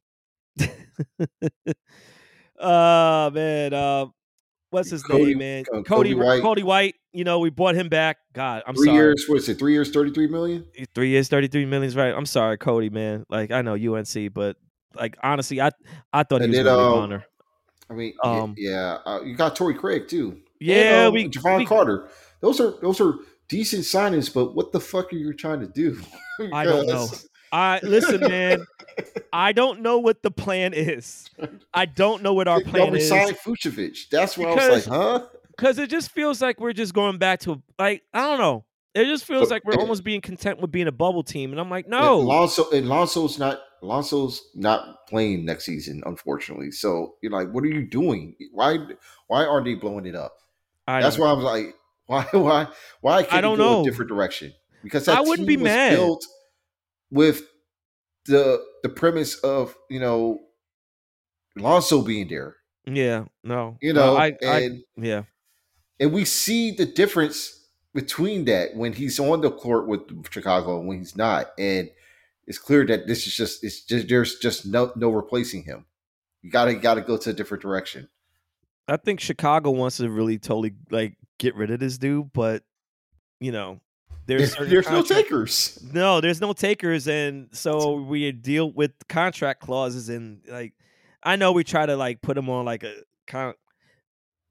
uh 2.60 3.30
man. 3.32 3.72
Uh, 3.74 4.06
what's 4.70 4.90
his 4.90 5.02
Coby- 5.02 5.26
name, 5.28 5.38
man? 5.38 5.64
uh, 5.72 5.76
Coby 5.78 6.14
Coby 6.14 6.16
White. 6.24 6.42
Coby 6.42 6.62
White. 6.62 6.94
You 7.14 7.24
know, 7.24 7.38
we 7.38 7.48
brought 7.50 7.76
him 7.76 7.88
back. 7.88 8.18
God, 8.32 8.62
I'm 8.66 8.74
three 8.74 8.86
sorry. 8.86 8.96
years. 8.98 9.24
What 9.28 9.36
is 9.38 9.48
it? 9.48 9.58
Three 9.58 9.72
years, 9.72 9.90
thirty-three 9.90 10.26
million. 10.26 10.66
three 10.94 11.10
years, 11.10 11.28
thirty 11.28 11.46
three 11.48 11.64
million 11.64 11.86
is 11.88 11.94
right. 11.96 12.12
I'm 12.14 12.26
sorry, 12.26 12.58
Coby, 12.58 12.90
man. 12.90 13.24
Like 13.28 13.50
I 13.52 13.62
know 13.62 13.74
UNC, 13.74 14.34
but 14.34 14.56
like 14.94 15.16
honestly, 15.22 15.60
I 15.60 15.70
I 16.12 16.24
thought 16.24 16.40
he 16.40 16.44
And 16.46 16.50
was 16.52 16.56
then, 16.58 16.66
gonna 16.66 17.06
be 17.08 17.14
a 17.14 17.16
um. 17.16 17.22
I 17.90 17.94
mean, 17.94 18.14
Um, 18.24 18.54
yeah. 18.58 18.98
Uh, 19.06 19.20
you 19.24 19.36
got 19.36 19.54
Torrey 19.54 19.74
Craig 19.74 20.08
too. 20.08 20.40
Yeah, 20.58 20.76
and, 20.76 21.06
um, 21.08 21.14
we, 21.14 21.28
Javon 21.28 21.58
we- 21.58 21.66
Carter. 21.66 22.08
Those 22.40 22.60
are 22.60 22.74
those 22.82 23.00
are 23.00 23.14
decent 23.48 23.84
signings, 23.84 24.32
but 24.32 24.54
what 24.54 24.72
the 24.72 24.80
fuck 24.80 25.12
are 25.12 25.16
you 25.16 25.32
trying 25.34 25.60
to 25.60 25.66
do? 25.68 26.00
I 26.52 26.64
don't 26.64 26.86
know. 26.86 27.06
I 27.52 27.78
listen, 27.84 28.20
man. 28.20 28.64
I 29.32 29.52
don't 29.52 29.80
know 29.82 29.98
what 29.98 30.22
the 30.22 30.30
plan 30.30 30.72
is. 30.74 31.28
I 31.72 31.86
don't 31.86 32.22
know 32.22 32.32
what 32.34 32.48
our 32.48 32.60
plan 32.60 32.88
is 32.96 33.10
resigned 33.10 33.36
Vucevic. 33.36 34.08
That's 34.10 34.36
why 34.36 34.46
I 34.46 34.54
was 34.68 34.86
like, 34.88 34.96
huh? 34.96 35.26
Because 35.56 35.78
it 35.78 35.90
just 35.90 36.10
feels 36.10 36.40
like 36.40 36.60
we're 36.60 36.72
just 36.72 36.94
going 36.94 37.18
back 37.18 37.40
to 37.40 37.62
like 37.78 38.02
I 38.12 38.22
don't 38.22 38.38
know. 38.38 38.64
It 38.94 39.06
just 39.06 39.24
feels 39.24 39.50
like 39.50 39.64
we're 39.64 39.74
eh, 39.74 39.80
almost 39.80 40.04
being 40.04 40.20
content 40.20 40.60
with 40.60 40.70
being 40.70 40.86
a 40.86 40.92
bubble 40.92 41.24
team, 41.24 41.50
and 41.50 41.60
I'm 41.60 41.68
like, 41.68 41.86
And 41.86 41.92
no, 41.92 42.20
Alonso 42.20 42.70
and 42.70 42.84
eh, 42.84 42.88
Alonso's 42.88 43.38
not 43.38 43.60
Alonso's 43.82 44.40
not 44.54 45.06
playing 45.08 45.44
next 45.44 45.64
season, 45.66 46.02
unfortunately. 46.06 46.70
So 46.70 47.14
you're 47.20 47.32
like, 47.32 47.50
what 47.50 47.64
are 47.64 47.68
you 47.68 47.86
doing? 47.86 48.36
Why 48.52 48.78
why 49.26 49.44
aren't 49.44 49.66
they 49.66 49.74
blowing 49.74 50.06
it 50.06 50.14
up? 50.14 50.36
I 50.86 51.02
That's 51.02 51.18
why 51.18 51.30
I'm 51.30 51.40
like, 51.40 51.74
why 52.06 52.22
why 52.32 52.68
why 53.00 53.22
can't 53.22 53.34
I 53.34 53.40
don't 53.40 53.58
you 53.58 53.64
go 53.64 53.72
know. 53.72 53.80
a 53.82 53.84
different 53.84 54.08
direction? 54.10 54.52
Because 54.82 55.06
that 55.06 55.18
I 55.18 55.20
wouldn't 55.22 55.48
team 55.48 55.58
be 55.58 55.62
was 55.62 55.64
mad. 55.64 55.96
built 55.96 56.24
with 57.10 57.42
the 58.26 58.62
the 58.82 58.88
premise 58.88 59.36
of 59.36 59.74
you 59.90 60.00
know 60.00 60.40
Alonso 61.58 62.02
being 62.02 62.28
there, 62.28 62.56
yeah, 62.86 63.24
no, 63.42 63.76
you 63.80 63.92
know, 63.92 64.16
I, 64.16 64.36
I, 64.42 64.60
and 64.60 64.82
yeah, 64.96 65.22
and 66.00 66.12
we 66.12 66.24
see 66.24 66.70
the 66.70 66.86
difference 66.86 67.66
between 67.94 68.44
that 68.46 68.74
when 68.74 68.92
he's 68.92 69.20
on 69.20 69.40
the 69.40 69.50
court 69.50 69.86
with 69.86 70.00
Chicago 70.30 70.78
and 70.78 70.88
when 70.88 70.98
he's 70.98 71.16
not, 71.16 71.52
and 71.58 71.90
it's 72.46 72.58
clear 72.58 72.84
that 72.86 73.06
this 73.06 73.26
is 73.26 73.34
just 73.34 73.64
it's 73.64 73.82
just 73.82 74.08
there's 74.08 74.38
just 74.38 74.66
no 74.66 74.92
no 74.96 75.10
replacing 75.10 75.64
him. 75.64 75.84
You 76.42 76.50
gotta 76.50 76.74
gotta 76.74 77.00
go 77.00 77.16
to 77.16 77.30
a 77.30 77.32
different 77.32 77.62
direction. 77.62 78.08
I 78.86 78.96
think 78.98 79.20
Chicago 79.20 79.70
wants 79.70 79.96
to 79.98 80.10
really 80.10 80.38
totally 80.38 80.74
like 80.90 81.16
get 81.38 81.54
rid 81.54 81.70
of 81.70 81.80
this 81.80 81.96
dude, 81.96 82.32
but 82.32 82.62
you 83.40 83.52
know, 83.52 83.80
there's 84.26 84.54
There's, 84.54 84.70
there's 84.70 84.90
no 84.90 85.02
takers. 85.02 85.82
No, 85.92 86.20
there's 86.20 86.40
no 86.40 86.52
takers, 86.52 87.08
and 87.08 87.48
so 87.52 87.94
we 87.94 88.30
deal 88.32 88.70
with 88.70 88.92
contract 89.08 89.60
clauses 89.60 90.08
and 90.08 90.40
like 90.48 90.74
I 91.22 91.36
know 91.36 91.52
we 91.52 91.64
try 91.64 91.86
to 91.86 91.96
like 91.96 92.20
put 92.20 92.34
them 92.34 92.50
on 92.50 92.64
like 92.64 92.82
a 92.82 92.94
con. 93.26 93.54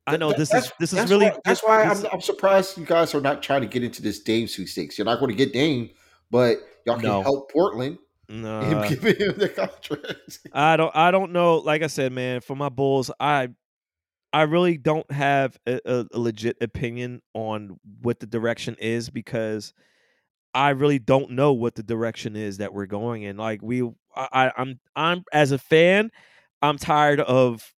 I 0.08 0.18
know 0.18 0.34
this 0.34 0.50
that's- 0.50 0.66
is 0.66 0.74
this 0.80 0.94
is 0.94 1.10
really 1.10 1.26
why, 1.28 1.40
that's 1.46 1.62
this- 1.62 1.68
why 1.68 1.84
I'm, 1.84 2.06
I'm 2.12 2.22
surprised 2.22 2.78
you 2.78 2.86
guys 2.86 3.16
are 3.16 3.22
not 3.22 3.42
trying 3.44 3.62
to 3.62 3.68
get 3.68 3.84
into 3.84 4.02
this 4.02 4.20
Dame 4.20 4.48
sweepstakes. 4.48 4.98
You're 4.98 5.06
not 5.06 5.20
going 5.20 5.30
to 5.32 5.36
get 5.38 5.54
Dame, 5.54 5.90
but 6.32 6.58
y'all 6.86 6.96
can 6.96 7.06
No. 7.10 7.22
help 7.22 7.52
Portland 7.52 7.98
Nah, 8.30 8.62
and 8.62 8.90
give 8.90 9.04
him 9.04 9.38
the 9.38 9.50
contract. 9.50 10.40
I 10.54 10.76
don't 10.78 10.96
I 10.96 11.12
don't 11.12 11.32
know. 11.32 11.58
Like 11.58 11.84
I 11.84 11.88
said, 11.88 12.12
man, 12.12 12.42
for 12.42 12.56
my 12.56 12.70
Bulls, 12.70 13.12
I 13.20 13.50
I 14.34 14.44
really 14.44 14.78
don't 14.78 15.10
have 15.12 15.58
a, 15.68 15.80
a, 15.86 16.06
a 16.12 16.20
legit 16.20 16.58
opinion 16.60 17.22
on 17.36 17.80
what 18.02 18.20
the 18.20 18.26
direction 18.26 18.76
is 18.80 19.10
because 19.10 19.74
I 20.56 20.70
really 20.72 21.00
don't 21.00 21.32
know 21.32 21.54
what 21.54 21.76
the 21.76 21.84
direction 21.84 22.36
is 22.36 22.58
that 22.58 22.74
we're 22.74 22.86
going 22.88 23.24
in. 23.24 23.38
Like 23.38 23.62
we, 23.62 23.84
I- 24.16 24.52
I'm 24.58 24.80
I'm 24.96 25.24
as 25.32 25.52
a 25.52 25.58
fan, 25.60 26.10
I'm 26.62 26.78
tired 26.78 27.20
of 27.20 27.72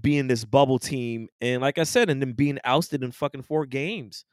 being 0.00 0.26
this 0.26 0.44
bubble 0.44 0.78
team 0.78 1.28
and 1.40 1.62
like 1.62 1.78
I 1.78 1.84
said, 1.84 2.10
and 2.10 2.20
then 2.20 2.32
being 2.32 2.58
ousted 2.64 3.02
in 3.02 3.12
fucking 3.12 3.42
four 3.42 3.66
games 3.66 4.24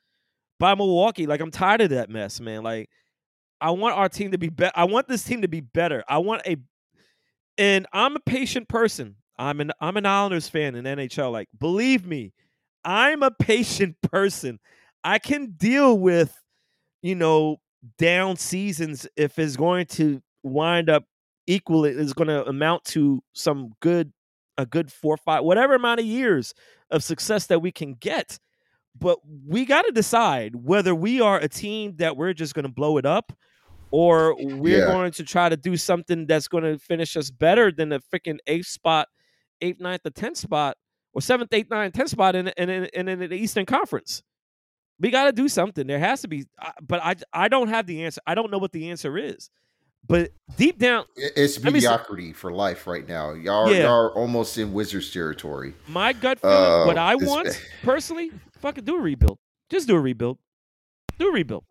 by 0.60 0.76
Milwaukee. 0.76 1.28
Like 1.28 1.41
I'm 1.41 1.52
tired 1.52 1.82
of 1.82 1.89
that 1.91 2.10
mess, 2.10 2.39
man. 2.39 2.63
Like 2.63 2.89
I 3.62 3.71
want 3.71 3.95
our 3.95 4.10
team 4.10 4.32
to 4.32 4.38
be 4.38 4.49
better. 4.49 4.73
I 4.76 4.86
want 4.86 5.08
this 5.08 5.23
team 5.23 5.41
to 5.41 5.47
be 5.47 5.62
better. 5.62 6.04
I 6.08 6.19
want 6.19 6.41
a 6.45 6.58
and 7.58 7.86
I'm 7.93 8.15
a 8.15 8.19
patient 8.19 8.67
person. 8.67 9.15
I'm 9.38 9.60
an 9.62 9.71
I'm 9.80 9.97
an 9.97 10.06
Islanders 10.06 10.49
fan 10.49 10.76
in 10.76 10.86
NHL. 10.86 11.32
Like, 11.32 11.49
believe 11.58 12.06
me, 12.06 12.34
I'm 12.84 13.23
a 13.23 13.32
patient 13.39 13.95
person. 14.02 14.60
I 15.04 15.19
can 15.19 15.52
deal 15.58 15.97
with 15.97 16.39
you 17.04 17.13
know, 17.13 17.58
down 17.99 18.38
seasons 18.38 19.06
if 19.15 19.38
it's 19.38 19.56
going 19.56 19.86
to 19.86 20.23
wind 20.41 20.89
up 20.89 21.04
equal 21.45 21.86
is 21.86 22.13
going 22.13 22.30
to 22.30 22.45
amount 22.47 22.84
to 22.86 23.21
some 23.34 23.73
good 23.82 24.12
a 24.58 24.66
good 24.66 24.92
four 24.92 25.18
five 25.18 25.44
whatever 25.44 25.76
amount 25.76 26.00
of 26.00 26.06
years 26.06 26.54
of 26.92 27.04
success 27.04 27.48
that 27.48 27.60
we 27.60 27.72
can 27.72 27.94
get 27.96 28.39
but 29.00 29.18
we 29.48 29.66
got 29.66 29.84
to 29.84 29.92
decide 29.92 30.56
whether 30.56 30.94
we 30.94 31.20
are 31.20 31.38
a 31.39 31.48
team 31.48 31.96
that 31.98 32.16
we're 32.16 32.34
just 32.34 32.54
going 32.54 32.63
to 32.66 32.72
blow 32.72 32.98
it 32.98 33.06
up 33.06 33.34
or 33.89 34.36
we're 34.39 34.86
Yeah. 34.86 34.92
going 34.94 35.12
to 35.13 35.24
try 35.24 35.50
to 35.50 35.58
do 35.58 35.76
something 35.78 36.28
that's 36.28 36.48
going 36.48 36.63
to 36.63 36.78
finish 36.78 37.18
us 37.18 37.32
better 37.32 37.72
than 37.72 37.89
the 37.89 38.00
freaking 38.13 38.38
eighth 38.48 38.68
spot 38.68 39.08
eighth 39.62 39.80
ninth 39.80 40.02
or 40.06 40.12
tenth 40.12 40.38
spot 40.38 40.78
or 41.13 41.22
seventh 41.22 41.52
eighth 41.54 41.70
ninth 41.72 41.94
tenth 41.94 42.10
spot 42.12 42.36
in 42.36 42.50
in, 42.50 42.70
in, 42.70 42.86
in, 42.94 43.08
in 43.08 43.20
the 43.30 43.36
eastern 43.36 43.66
conference 43.66 44.22
we 45.00 45.10
got 45.10 45.26
to 45.26 45.32
do 45.32 45.50
something. 45.50 45.88
There 45.88 45.98
has 46.00 46.22
to 46.22 46.28
be, 46.28 46.46
uh, 46.62 46.72
but 46.82 47.02
I 47.04 47.16
I 47.34 47.48
don't 47.48 47.68
have 47.70 47.88
the 47.88 48.04
answer. 48.06 48.22
I 48.28 48.36
don't 48.36 48.52
know 48.52 48.60
what 48.60 48.72
the 48.72 48.92
answer 48.92 49.18
is. 49.18 49.50
But 50.08 50.32
deep 50.58 50.80
down, 50.80 51.06
It's 51.16 51.63
me 51.63 51.72
mediocrity 51.72 52.34
for 52.34 52.52
life 52.52 52.88
right 52.88 53.08
now. 53.08 53.32
Y'all, 53.34 53.72
Yeah. 53.72 53.84
y'all 53.84 54.08
are 54.08 54.12
almost 54.12 54.58
in 54.58 54.74
Wizards 54.74 55.12
territory. 55.12 55.74
my 55.88 56.13
gut 56.13 56.39
feeling, 56.39 56.56
Uh, 56.56 56.86
what 56.86 56.98
I 56.98 57.16
want 57.16 57.62
personally, 57.84 58.32
fucking 58.60 58.84
do 58.84 58.98
a 58.98 59.00
rebuild. 59.00 59.39
Just 59.70 59.88
do 59.88 59.96
a 59.96 60.00
rebuild. 60.00 60.38
Do 61.18 61.30
a 61.30 61.32
rebuild. 61.32 61.63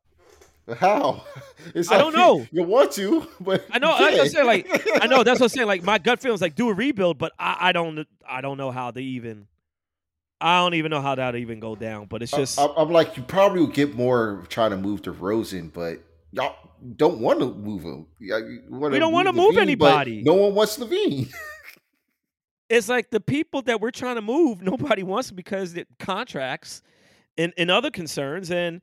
How? 0.79 1.25
It's 1.77 1.93
I 1.93 1.99
don't 1.99 2.13
know. 2.13 2.45
You, 2.51 2.65
want 2.65 2.91
to, 2.93 3.25
but 3.41 3.65
I 3.71 3.79
know. 3.79 3.97
That's 3.97 4.17
what 4.17 4.21
I'm 4.21 4.29
saying. 4.29 4.47
Like. 4.47 5.01
I 5.01 5.07
know. 5.07 5.23
That's 5.23 5.39
what 5.39 5.47
I'm 5.47 5.49
saying. 5.51 5.69
Like 5.69 5.85
my 5.85 5.99
gut 5.99 6.21
feelings, 6.21 6.41
like 6.41 6.57
do 6.57 6.69
a 6.71 6.75
rebuild, 6.75 7.19
but 7.19 7.33
I, 7.39 7.57
I 7.69 7.73
don't. 7.73 8.05
I 8.29 8.41
don't 8.41 8.57
know 8.57 8.73
how 8.73 8.91
they 8.91 9.03
even. 9.03 9.47
I 10.41 10.59
don't 10.59 10.75
even 10.75 10.91
know 10.91 11.01
how 11.01 11.15
that 11.15 11.37
even 11.37 11.61
go 11.61 11.77
down. 11.77 12.07
But 12.07 12.23
it's 12.23 12.33
just. 12.33 12.59
I, 12.59 12.67
am 12.77 12.91
like, 12.91 13.17
you 13.17 13.23
probably 13.23 13.61
will 13.61 13.69
get 13.69 13.95
more 13.95 14.43
trying 14.49 14.73
to 14.73 14.77
move 14.77 15.03
DeRozan, 15.03 15.73
but 15.73 16.01
y'all 16.33 16.57
don't 16.97 17.21
want 17.21 17.41
to 17.41 17.53
move 17.55 17.83
him. 17.83 18.07
Yeah, 18.21 18.39
you 18.39 18.63
wanna 18.69 18.93
We 18.93 18.99
don't 18.99 19.13
wanna 19.13 19.33
move 19.33 19.55
LaVine, 19.55 19.63
anybody. 19.63 20.23
No 20.23 20.35
one 20.35 20.55
wants 20.55 20.79
LaVine. 20.79 21.33
it's 22.69 22.89
like 22.89 23.11
the 23.11 23.21
people 23.21 23.63
that 23.63 23.81
we're 23.81 23.91
trying 23.91 24.17
to 24.17 24.23
move, 24.23 24.63
nobody 24.63 25.03
wants 25.03 25.31
because 25.31 25.75
it 25.75 25.87
contracts 25.99 26.83
and, 27.37 27.53
and 27.57 27.71
other 27.71 27.91
concerns. 27.91 28.51
And 28.51 28.81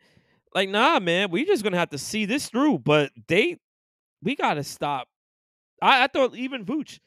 like, 0.54 0.70
nah, 0.70 1.00
man, 1.00 1.32
we're 1.32 1.46
just 1.46 1.64
gonna 1.64 1.78
have 1.78 1.90
to 1.90 1.98
see 1.98 2.26
this 2.26 2.50
through. 2.50 2.80
But 2.80 3.12
they 3.28 3.58
we 4.22 4.36
gotta 4.36 4.64
stop. 4.64 5.08
I, 5.82 6.04
I 6.04 6.08
thought 6.08 6.36
even 6.36 6.66
Vooch, 6.66 7.00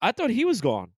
I 0.00 0.12
thought 0.12 0.30
he 0.30 0.44
was 0.44 0.60
gone. 0.60 0.90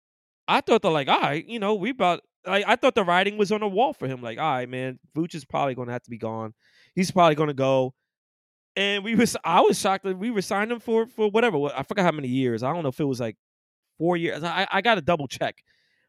I 0.49 0.61
thought 0.61 0.83
they're 0.83 0.91
like, 0.91 1.09
all 1.09 1.21
right, 1.21 1.47
you 1.47 1.59
know, 1.59 1.75
we 1.75 1.91
about 1.91 2.21
like 2.47 2.65
I 2.67 2.77
thought 2.77 2.95
the 2.95 3.05
writing 3.05 3.39
was 3.39 3.53
on 3.53 3.61
the 3.61 3.69
wall 3.69 3.93
for 3.93 4.09
him. 4.09 4.23
Like, 4.23 4.39
all 4.39 4.53
right, 4.53 4.69
man, 4.69 4.99
Vooch 5.17 5.35
is 5.35 5.45
probably 5.45 5.75
gonna 5.75 5.93
have 5.93 6.03
to 6.03 6.11
be 6.11 6.19
gone. 6.19 6.55
He's 6.95 7.11
probably 7.11 7.35
gonna 7.35 7.55
go. 7.55 7.95
And 8.75 9.05
we 9.05 9.15
was 9.15 9.37
I 9.45 9.61
was 9.61 9.79
shocked 9.79 10.05
that 10.05 10.19
we 10.19 10.31
were 10.31 10.43
signed 10.43 10.73
him 10.73 10.81
for 10.81 11.07
for 11.07 11.31
whatever. 11.31 11.59
I 11.75 11.83
forgot 11.83 12.05
how 12.05 12.13
many 12.13 12.29
years. 12.29 12.63
I 12.63 12.73
don't 12.73 12.83
know 12.83 12.89
if 12.89 13.01
it 13.01 13.05
was 13.05 13.21
like 13.21 13.37
four 13.99 14.17
years. 14.17 14.43
I 14.43 14.67
I 14.71 14.81
got 14.81 14.95
to 14.95 15.03
double 15.03 15.29
check. 15.29 15.63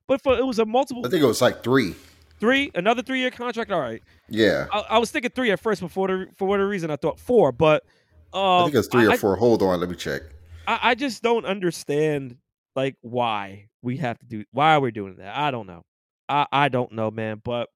But 0.07 0.21
for 0.21 0.37
it 0.37 0.45
was 0.45 0.59
a 0.59 0.65
multiple 0.65 1.05
I 1.05 1.09
think 1.09 1.23
it 1.23 1.27
was 1.27 1.41
like 1.41 1.63
three. 1.63 1.95
three, 2.39 2.71
another 2.75 3.01
three 3.01 3.19
year 3.19 3.31
contract. 3.31 3.71
All 3.71 3.79
right, 3.79 4.01
Yeah, 4.29 4.67
I, 4.71 4.83
I 4.91 4.97
was 4.97 5.11
thinking 5.11 5.31
three 5.31 5.51
at 5.51 5.59
first, 5.59 5.81
before 5.81 6.07
the 6.07 6.27
for 6.35 6.47
whatever 6.47 6.67
reason 6.67 6.91
I 6.91 6.95
thought 6.95 7.19
four. 7.19 7.51
But 7.51 7.83
uh, 8.33 8.61
I 8.61 8.63
think 8.65 8.75
it's 8.75 8.87
three 8.87 9.07
I, 9.07 9.13
or 9.13 9.17
four. 9.17 9.35
Hold 9.35 9.61
on, 9.61 9.79
let 9.79 9.89
me 9.89 9.95
check. 9.95 10.21
I, 10.67 10.79
I 10.81 10.95
just 10.95 11.23
don't 11.23 11.45
understand 11.45 12.37
like 12.75 12.95
why 13.01 13.69
we 13.81 13.97
have 13.97 14.19
to 14.19 14.25
do 14.25 14.45
why 14.51 14.77
we're 14.77 14.91
doing 14.91 15.17
that. 15.17 15.35
I 15.35 15.51
don't 15.51 15.67
know. 15.67 15.83
I 16.27 16.47
I 16.51 16.69
don't 16.69 16.91
know, 16.93 17.11
man. 17.11 17.41
But 17.43 17.69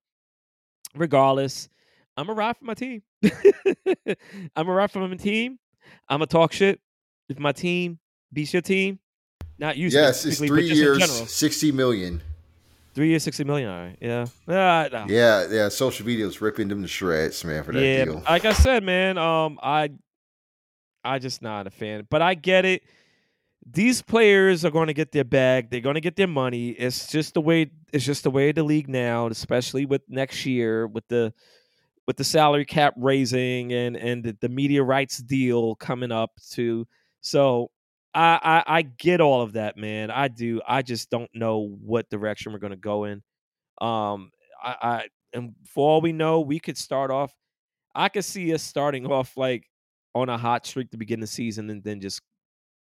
regardless, 0.95 1.69
I'm 2.17 2.29
a 2.29 2.33
ride 2.33 2.57
for 2.57 2.65
my 2.65 2.73
team. 2.73 3.03
I'm 4.55 4.67
a 4.67 4.73
ride 4.73 4.91
for 4.91 5.07
my 5.07 5.15
team. 5.15 5.59
I'm 6.09 6.23
a 6.23 6.25
talk 6.25 6.51
shit 6.51 6.81
if 7.29 7.37
my 7.37 7.51
team 7.51 7.99
beats 8.33 8.53
your 8.53 8.63
team. 8.63 8.99
Not 9.59 9.77
you 9.77 9.89
Yes, 9.89 10.25
it's 10.25 10.39
three 10.39 10.67
years, 10.67 11.31
sixty 11.31 11.71
million. 11.71 12.21
Three 12.95 13.09
years, 13.09 13.23
sixty 13.23 13.43
million. 13.43 13.69
All 13.69 13.81
right, 13.83 13.97
yeah, 14.01 14.25
uh, 14.47 14.89
no. 14.91 15.05
Yeah, 15.07 15.47
yeah. 15.49 15.69
Social 15.69 16.05
media 16.05 16.25
is 16.25 16.41
ripping 16.41 16.67
them 16.67 16.81
to 16.81 16.87
shreds, 16.87 17.45
man, 17.45 17.63
for 17.63 17.71
that 17.71 17.81
yeah. 17.81 18.05
deal. 18.05 18.23
Like 18.27 18.45
I 18.45 18.53
said, 18.53 18.83
man, 18.83 19.19
um, 19.19 19.59
I, 19.61 19.91
I 21.03 21.19
just 21.19 21.43
not 21.43 21.67
a 21.67 21.69
fan, 21.69 22.07
but 22.09 22.23
I 22.23 22.33
get 22.33 22.65
it. 22.65 22.83
These 23.69 24.01
players 24.01 24.65
are 24.65 24.71
going 24.71 24.87
to 24.87 24.93
get 24.93 25.11
their 25.11 25.23
bag. 25.23 25.69
They're 25.69 25.81
going 25.81 25.95
to 25.95 26.01
get 26.01 26.15
their 26.15 26.27
money. 26.27 26.69
It's 26.69 27.07
just 27.07 27.35
the 27.35 27.41
way. 27.41 27.69
It's 27.93 28.05
just 28.05 28.23
the 28.23 28.31
way 28.31 28.49
of 28.49 28.55
the 28.55 28.63
league 28.63 28.89
now, 28.89 29.27
especially 29.27 29.85
with 29.85 30.01
next 30.07 30.45
year 30.45 30.87
with 30.87 31.07
the 31.07 31.33
with 32.07 32.17
the 32.17 32.23
salary 32.23 32.65
cap 32.65 32.93
raising 32.97 33.73
and 33.73 33.97
and 33.97 34.23
the, 34.23 34.37
the 34.41 34.49
media 34.49 34.81
rights 34.81 35.17
deal 35.17 35.75
coming 35.75 36.11
up 36.11 36.31
too. 36.49 36.87
So 37.21 37.69
I, 38.13 38.63
I 38.67 38.77
I 38.77 38.81
get 38.83 39.21
all 39.21 39.41
of 39.41 39.53
that, 39.53 39.77
man. 39.77 40.09
I 40.09 40.29
do. 40.29 40.61
I 40.67 40.81
just 40.81 41.09
don't 41.09 41.29
know 41.35 41.75
what 41.81 42.09
direction 42.09 42.53
we're 42.53 42.59
to 42.59 42.77
go 42.77 43.03
in. 43.03 43.21
Um, 43.81 44.31
I, 44.63 44.75
I 44.81 45.07
and 45.33 45.53
for 45.67 45.89
all 45.89 46.01
we 46.01 46.13
know, 46.13 46.41
we 46.41 46.59
could 46.59 46.77
start 46.77 47.11
off. 47.11 47.33
I 47.95 48.09
could 48.09 48.25
see 48.25 48.53
us 48.53 48.63
starting 48.63 49.05
off 49.11 49.37
like 49.37 49.65
on 50.15 50.29
a 50.29 50.37
hot 50.37 50.65
streak 50.65 50.91
to 50.91 50.97
begin 50.97 51.19
the 51.19 51.27
season 51.27 51.69
and 51.69 51.83
then 51.83 52.01
just 52.01 52.21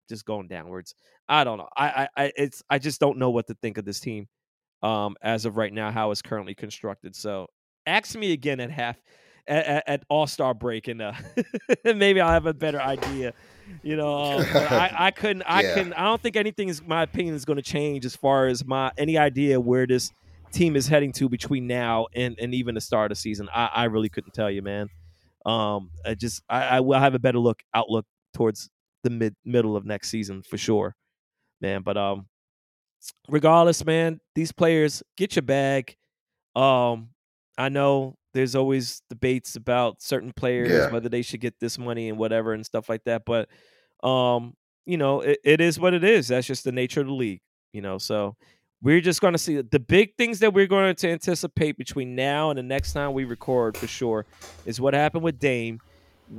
just 0.10 0.26
going 0.26 0.48
downwards. 0.48 0.96
I 1.30 1.44
don't 1.46 1.58
know. 1.58 1.70
I 1.78 2.08
I, 2.18 2.26
I 2.26 2.32
it's 2.36 2.64
I 2.70 2.80
just 2.80 3.00
don't 3.00 3.18
know 3.18 3.30
what 3.32 3.48
to 3.48 3.56
think 3.56 3.78
of 3.78 3.86
this 3.86 4.00
team 4.00 4.28
um 4.84 5.16
as 5.24 5.46
of 5.46 5.58
right 5.58 5.72
now 5.74 5.92
how 5.92 6.12
it's 6.12 6.22
currently 6.22 6.56
constructed. 6.56 7.16
So 7.16 7.48
ask 7.86 8.16
me 8.16 8.32
again 8.34 8.60
at 8.60 8.72
half 8.72 8.98
at, 9.48 9.66
at, 9.66 9.84
at 9.88 10.04
All 10.10 10.28
Star 10.28 10.54
break 10.54 10.88
and 10.88 11.02
uh 11.02 11.14
maybe 11.86 12.22
I'll 12.22 12.32
have 12.32 12.46
a 12.46 12.54
better 12.54 12.82
idea. 12.82 13.34
You 13.82 13.96
know, 13.96 14.14
um, 14.44 14.54
I 14.56 14.92
I 15.08 15.12
couldn't 15.12 15.44
I 15.46 15.64
Yeah. 15.64 15.74
couldn't 15.74 15.94
I 15.94 16.04
don't 16.06 16.22
think 16.22 16.36
anything 16.36 16.70
is 16.70 16.82
my 16.82 17.04
opinion 17.04 17.36
is 17.36 17.46
going 17.46 17.58
to 17.58 17.64
change 17.64 18.06
as 18.06 18.16
far 18.16 18.48
as 18.48 18.66
my 18.66 18.92
any 18.98 19.18
idea 19.18 19.60
where 19.60 19.88
this 19.88 20.12
team 20.54 20.76
is 20.76 20.88
heading 20.88 21.12
to 21.14 21.30
between 21.30 21.68
now 21.68 22.08
and 22.16 22.38
and 22.40 22.54
even 22.54 22.76
the 22.76 22.82
start 22.82 23.12
of 23.12 23.18
the 23.18 23.22
season. 23.22 23.50
I 23.54 23.66
I 23.74 23.84
really 23.86 24.10
couldn't 24.10 24.34
tell 24.34 24.52
you, 24.52 24.62
man. 24.62 24.90
Um, 25.46 25.92
I 26.06 26.16
just 26.16 26.44
I, 26.50 26.78
I 26.78 26.80
will 26.82 27.00
have 27.00 27.16
a 27.16 27.20
better 27.20 27.40
look 27.40 27.62
outlook 27.74 28.06
towards 28.34 28.70
the 29.04 29.10
mid 29.10 29.36
middle 29.46 29.76
of 29.76 29.86
next 29.86 30.10
season 30.10 30.42
for 30.44 30.58
sure, 30.58 30.96
man. 31.62 31.82
But 31.84 31.98
um, 31.98 32.28
regardless, 33.30 33.86
man, 33.86 34.20
these 34.36 34.52
players 34.52 35.04
get 35.18 35.36
your 35.36 35.44
bag. 35.44 35.96
Um, 36.56 37.10
I 37.58 37.70
know 37.70 38.16
there's 38.34 38.56
always 38.56 39.02
debates 39.10 39.56
about 39.56 40.02
certain 40.02 40.32
players 40.34 40.70
Yeah. 40.72 40.90
whether 40.92 41.10
they 41.10 41.22
should 41.22 41.40
get 41.40 41.60
this 41.60 41.78
money 41.78 42.10
and 42.10 42.18
whatever 42.18 42.54
and 42.54 42.66
stuff 42.66 42.90
like 42.90 43.04
that, 43.06 43.24
but 43.26 43.48
um, 44.04 44.56
you 44.86 44.98
know, 44.98 45.22
it, 45.22 45.40
it 45.44 45.62
is 45.62 45.80
what 45.80 45.94
it 45.94 46.04
is. 46.04 46.28
That's 46.28 46.48
just 46.48 46.64
the 46.64 46.72
nature 46.72 47.02
of 47.02 47.08
the 47.08 47.14
league, 47.14 47.42
you 47.72 47.82
know. 47.82 47.98
So 47.98 48.36
we're 48.82 49.00
just 49.02 49.22
going 49.22 49.34
to 49.34 49.38
see 49.38 49.62
the 49.62 49.80
big 49.80 50.16
things 50.18 50.40
that 50.40 50.54
we're 50.54 50.68
going 50.68 50.94
to 50.96 51.10
anticipate 51.10 51.78
between 51.78 52.16
now 52.16 52.50
and 52.50 52.58
the 52.58 52.64
next 52.64 52.92
time 52.92 53.14
we 53.14 53.24
record 53.24 53.78
for 53.78 53.88
sure 53.88 54.26
is 54.66 54.82
what 54.82 54.94
happened 54.94 55.24
with 55.24 55.40
Dame. 55.40 55.80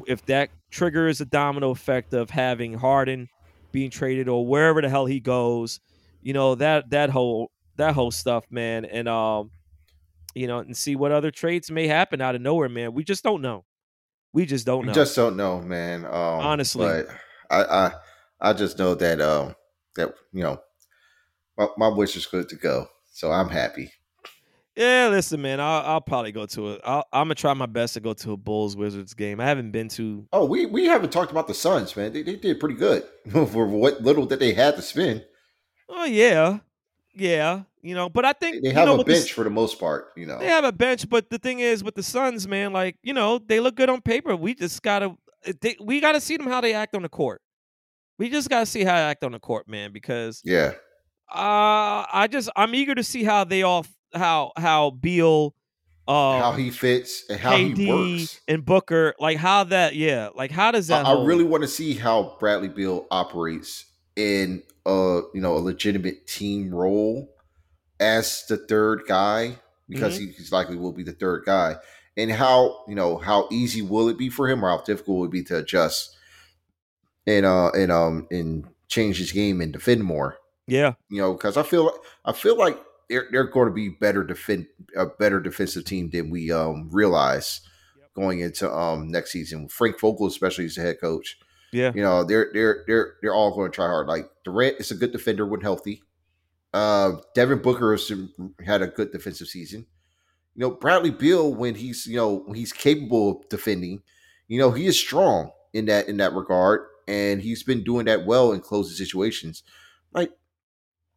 If 0.06 0.26
that 0.26 0.50
triggers 0.70 1.20
a 1.20 1.24
domino 1.24 1.70
effect 1.70 2.12
of 2.12 2.28
having 2.28 2.74
Harden 2.74 3.28
being 3.72 3.90
traded 3.90 4.28
or 4.28 4.46
wherever 4.46 4.82
the 4.82 4.88
hell 4.90 5.06
he 5.06 5.20
goes, 5.20 5.80
you 6.22 6.32
know 6.34 6.54
that 6.56 6.90
that 6.90 7.10
whole 7.10 7.50
that 7.76 7.94
whole 7.94 8.10
stuff, 8.10 8.44
man, 8.50 8.84
and 8.84 9.08
um, 9.08 9.50
you 10.34 10.46
know, 10.46 10.58
and 10.58 10.76
see 10.76 10.96
what 10.96 11.12
other 11.12 11.30
trades 11.30 11.70
may 11.70 11.86
happen 11.86 12.20
out 12.20 12.34
of 12.34 12.40
nowhere, 12.40 12.68
man. 12.68 12.92
We 12.92 13.04
just 13.04 13.22
don't 13.22 13.42
know. 13.42 13.64
We 14.32 14.46
just 14.46 14.66
don't 14.66 14.84
know. 14.84 14.90
We 14.90 14.94
just 14.94 15.14
don't 15.14 15.36
know, 15.36 15.60
man. 15.60 16.04
Um, 16.04 16.12
Honestly. 16.12 16.86
but 16.86 17.06
I, 17.50 17.62
I, 17.62 17.92
I 18.40 18.52
just 18.52 18.78
know 18.78 18.94
that 18.96 19.20
um, 19.20 19.54
that 19.96 20.12
you 20.32 20.42
know, 20.42 20.60
my, 21.56 21.68
my 21.78 21.88
wish 21.88 22.16
is 22.16 22.26
good 22.26 22.48
to 22.48 22.56
go, 22.56 22.88
so 23.12 23.30
I'm 23.30 23.48
happy. 23.48 23.92
Yeah, 24.76 25.06
listen, 25.08 25.40
man. 25.40 25.60
I'll, 25.60 25.82
I'll 25.82 26.00
probably 26.00 26.32
go 26.32 26.46
to 26.46 26.72
it. 26.72 26.80
I'll, 26.84 27.06
I'm 27.12 27.26
gonna 27.26 27.36
try 27.36 27.54
my 27.54 27.66
best 27.66 27.94
to 27.94 28.00
go 28.00 28.12
to 28.12 28.32
a 28.32 28.36
Bulls 28.36 28.76
Wizards 28.76 29.14
game. 29.14 29.40
I 29.40 29.44
haven't 29.44 29.70
been 29.70 29.88
to. 29.90 30.26
Oh, 30.32 30.44
we 30.46 30.66
we 30.66 30.86
haven't 30.86 31.12
talked 31.12 31.30
about 31.30 31.46
the 31.46 31.54
Suns, 31.54 31.94
man. 31.96 32.12
They, 32.12 32.22
they 32.22 32.34
did 32.34 32.58
pretty 32.58 32.74
good 32.74 33.04
for 33.30 33.66
what 33.66 34.02
little 34.02 34.26
that 34.26 34.40
they 34.40 34.52
had 34.52 34.74
to 34.74 34.82
spend. 34.82 35.24
Oh 35.88 36.04
yeah, 36.04 36.58
yeah. 37.14 37.62
You 37.84 37.94
know, 37.94 38.08
but 38.08 38.24
I 38.24 38.32
think 38.32 38.62
They 38.62 38.70
you 38.70 38.74
have 38.74 38.86
know, 38.86 38.94
a 38.94 38.96
with 38.96 39.06
the 39.06 39.12
bench 39.12 39.34
for 39.34 39.44
the 39.44 39.50
most 39.50 39.78
part, 39.78 40.06
you 40.16 40.24
know. 40.24 40.38
They 40.38 40.46
have 40.46 40.64
a 40.64 40.72
bench, 40.72 41.06
but 41.06 41.28
the 41.28 41.38
thing 41.38 41.60
is 41.60 41.84
with 41.84 41.94
the 41.94 42.02
Suns, 42.02 42.48
man, 42.48 42.72
like 42.72 42.96
you 43.02 43.12
know, 43.12 43.38
they 43.38 43.60
look 43.60 43.74
good 43.74 43.90
on 43.90 44.00
paper. 44.00 44.34
We 44.34 44.54
just 44.54 44.82
gotta, 44.82 45.14
they, 45.60 45.76
we 45.78 46.00
gotta 46.00 46.18
see 46.20 46.38
them 46.38 46.46
how 46.46 46.62
they 46.62 46.72
act 46.72 46.96
on 46.96 47.02
the 47.02 47.10
court. 47.10 47.42
We 48.18 48.30
just 48.30 48.48
gotta 48.48 48.64
see 48.64 48.84
how 48.84 48.94
they 48.94 49.02
act 49.02 49.22
on 49.22 49.32
the 49.32 49.38
court, 49.38 49.68
man, 49.68 49.92
because 49.92 50.40
Yeah, 50.46 50.72
uh, 51.30 52.06
I 52.10 52.26
just 52.30 52.48
I'm 52.56 52.74
eager 52.74 52.94
to 52.94 53.04
see 53.04 53.22
how 53.22 53.44
they 53.44 53.62
all 53.62 53.84
how 54.14 54.52
how 54.56 54.90
Beal, 54.90 55.54
uh, 56.08 56.40
how 56.40 56.52
he 56.52 56.70
fits 56.70 57.24
and 57.28 57.38
how 57.38 57.58
KD 57.58 57.76
he 57.76 57.90
works. 57.92 58.40
and 58.48 58.64
Booker, 58.64 59.14
like 59.18 59.36
how 59.36 59.64
that, 59.64 59.94
yeah, 59.94 60.30
like 60.34 60.50
how 60.50 60.70
does 60.70 60.86
that? 60.86 61.04
I 61.04 61.12
hold? 61.12 61.28
really 61.28 61.44
want 61.44 61.64
to 61.64 61.68
see 61.68 61.92
how 61.92 62.36
Bradley 62.40 62.68
Beal 62.68 63.06
operates 63.10 63.84
in 64.16 64.62
a 64.86 65.20
you 65.34 65.40
know 65.42 65.56
a 65.56 65.58
legitimate 65.58 66.26
team 66.26 66.72
role 66.74 67.33
as 68.00 68.44
the 68.48 68.56
third 68.56 69.02
guy 69.06 69.56
because 69.88 70.18
Mm-hmm. 70.18 70.30
he's 70.38 70.50
likely 70.52 70.76
will 70.76 70.92
be 70.92 71.02
the 71.02 71.12
third 71.12 71.44
guy. 71.44 71.76
and 72.16 72.30
how 72.30 72.84
you 72.88 72.94
know 72.94 73.18
how 73.18 73.48
easy 73.50 73.82
will 73.82 74.08
it 74.08 74.16
be 74.18 74.30
for 74.30 74.48
him, 74.48 74.64
or 74.64 74.70
how 74.70 74.82
difficult 74.84 75.18
will 75.18 75.24
it 75.26 75.30
be 75.32 75.42
to 75.44 75.58
adjust 75.58 76.16
and 77.26 77.44
uh 77.46 77.70
and 77.70 77.90
um 77.92 78.26
and 78.30 78.64
change 78.88 79.18
his 79.18 79.32
game 79.32 79.60
and 79.60 79.72
defend 79.72 80.02
more. 80.04 80.36
Yeah, 80.66 80.94
You 81.10 81.20
know, 81.20 81.32
because 81.34 81.56
I 81.56 81.62
feel 81.62 81.92
I 82.24 82.32
feel 82.32 82.56
like 82.56 82.78
they're 83.10 83.26
they're 83.30 83.44
going 83.44 83.68
to 83.68 83.74
be 83.74 83.88
better 83.90 84.24
defend 84.24 84.66
a 84.96 85.06
better 85.06 85.40
defensive 85.40 85.84
team 85.84 86.08
than 86.10 86.30
we 86.30 86.50
um 86.52 86.88
realize 86.90 87.60
going 88.14 88.40
into 88.40 88.72
um 88.72 89.08
next 89.08 89.32
season. 89.32 89.68
Frank 89.68 90.00
Vogel, 90.00 90.26
especially 90.26 90.64
as 90.66 90.76
the 90.76 90.82
head 90.82 91.00
coach. 91.00 91.38
yeah, 91.72 91.92
You 91.94 92.02
know, 92.02 92.24
they're 92.24 92.50
they're 92.54 92.84
they're 92.86 93.14
they're 93.20 93.34
all 93.34 93.54
going 93.54 93.70
to 93.70 93.74
try 93.74 93.86
hard. 93.86 94.06
Like 94.06 94.30
Durant 94.44 94.76
is 94.80 94.90
a 94.90 94.94
good 94.94 95.12
defender 95.12 95.44
when 95.46 95.60
healthy. 95.60 96.02
Uh, 96.74 97.20
Devin 97.36 97.62
Booker 97.62 97.92
has 97.92 98.10
had 98.66 98.82
a 98.82 98.88
good 98.88 99.12
defensive 99.12 99.46
season. 99.46 99.86
You 100.56 100.60
know, 100.60 100.70
Bradley 100.72 101.10
Beal 101.10 101.54
when 101.54 101.76
he's 101.76 102.04
you 102.06 102.16
know 102.16 102.42
when 102.46 102.56
he's 102.56 102.72
capable 102.72 103.30
of 103.30 103.48
defending, 103.48 104.02
you 104.48 104.58
know 104.58 104.72
he 104.72 104.86
is 104.86 104.98
strong 104.98 105.52
in 105.72 105.86
that 105.86 106.08
in 106.08 106.16
that 106.16 106.34
regard, 106.34 106.82
and 107.06 107.40
he's 107.40 107.62
been 107.62 107.84
doing 107.84 108.06
that 108.06 108.26
well 108.26 108.52
in 108.52 108.60
closing 108.60 108.96
situations. 108.96 109.62
Like 110.12 110.32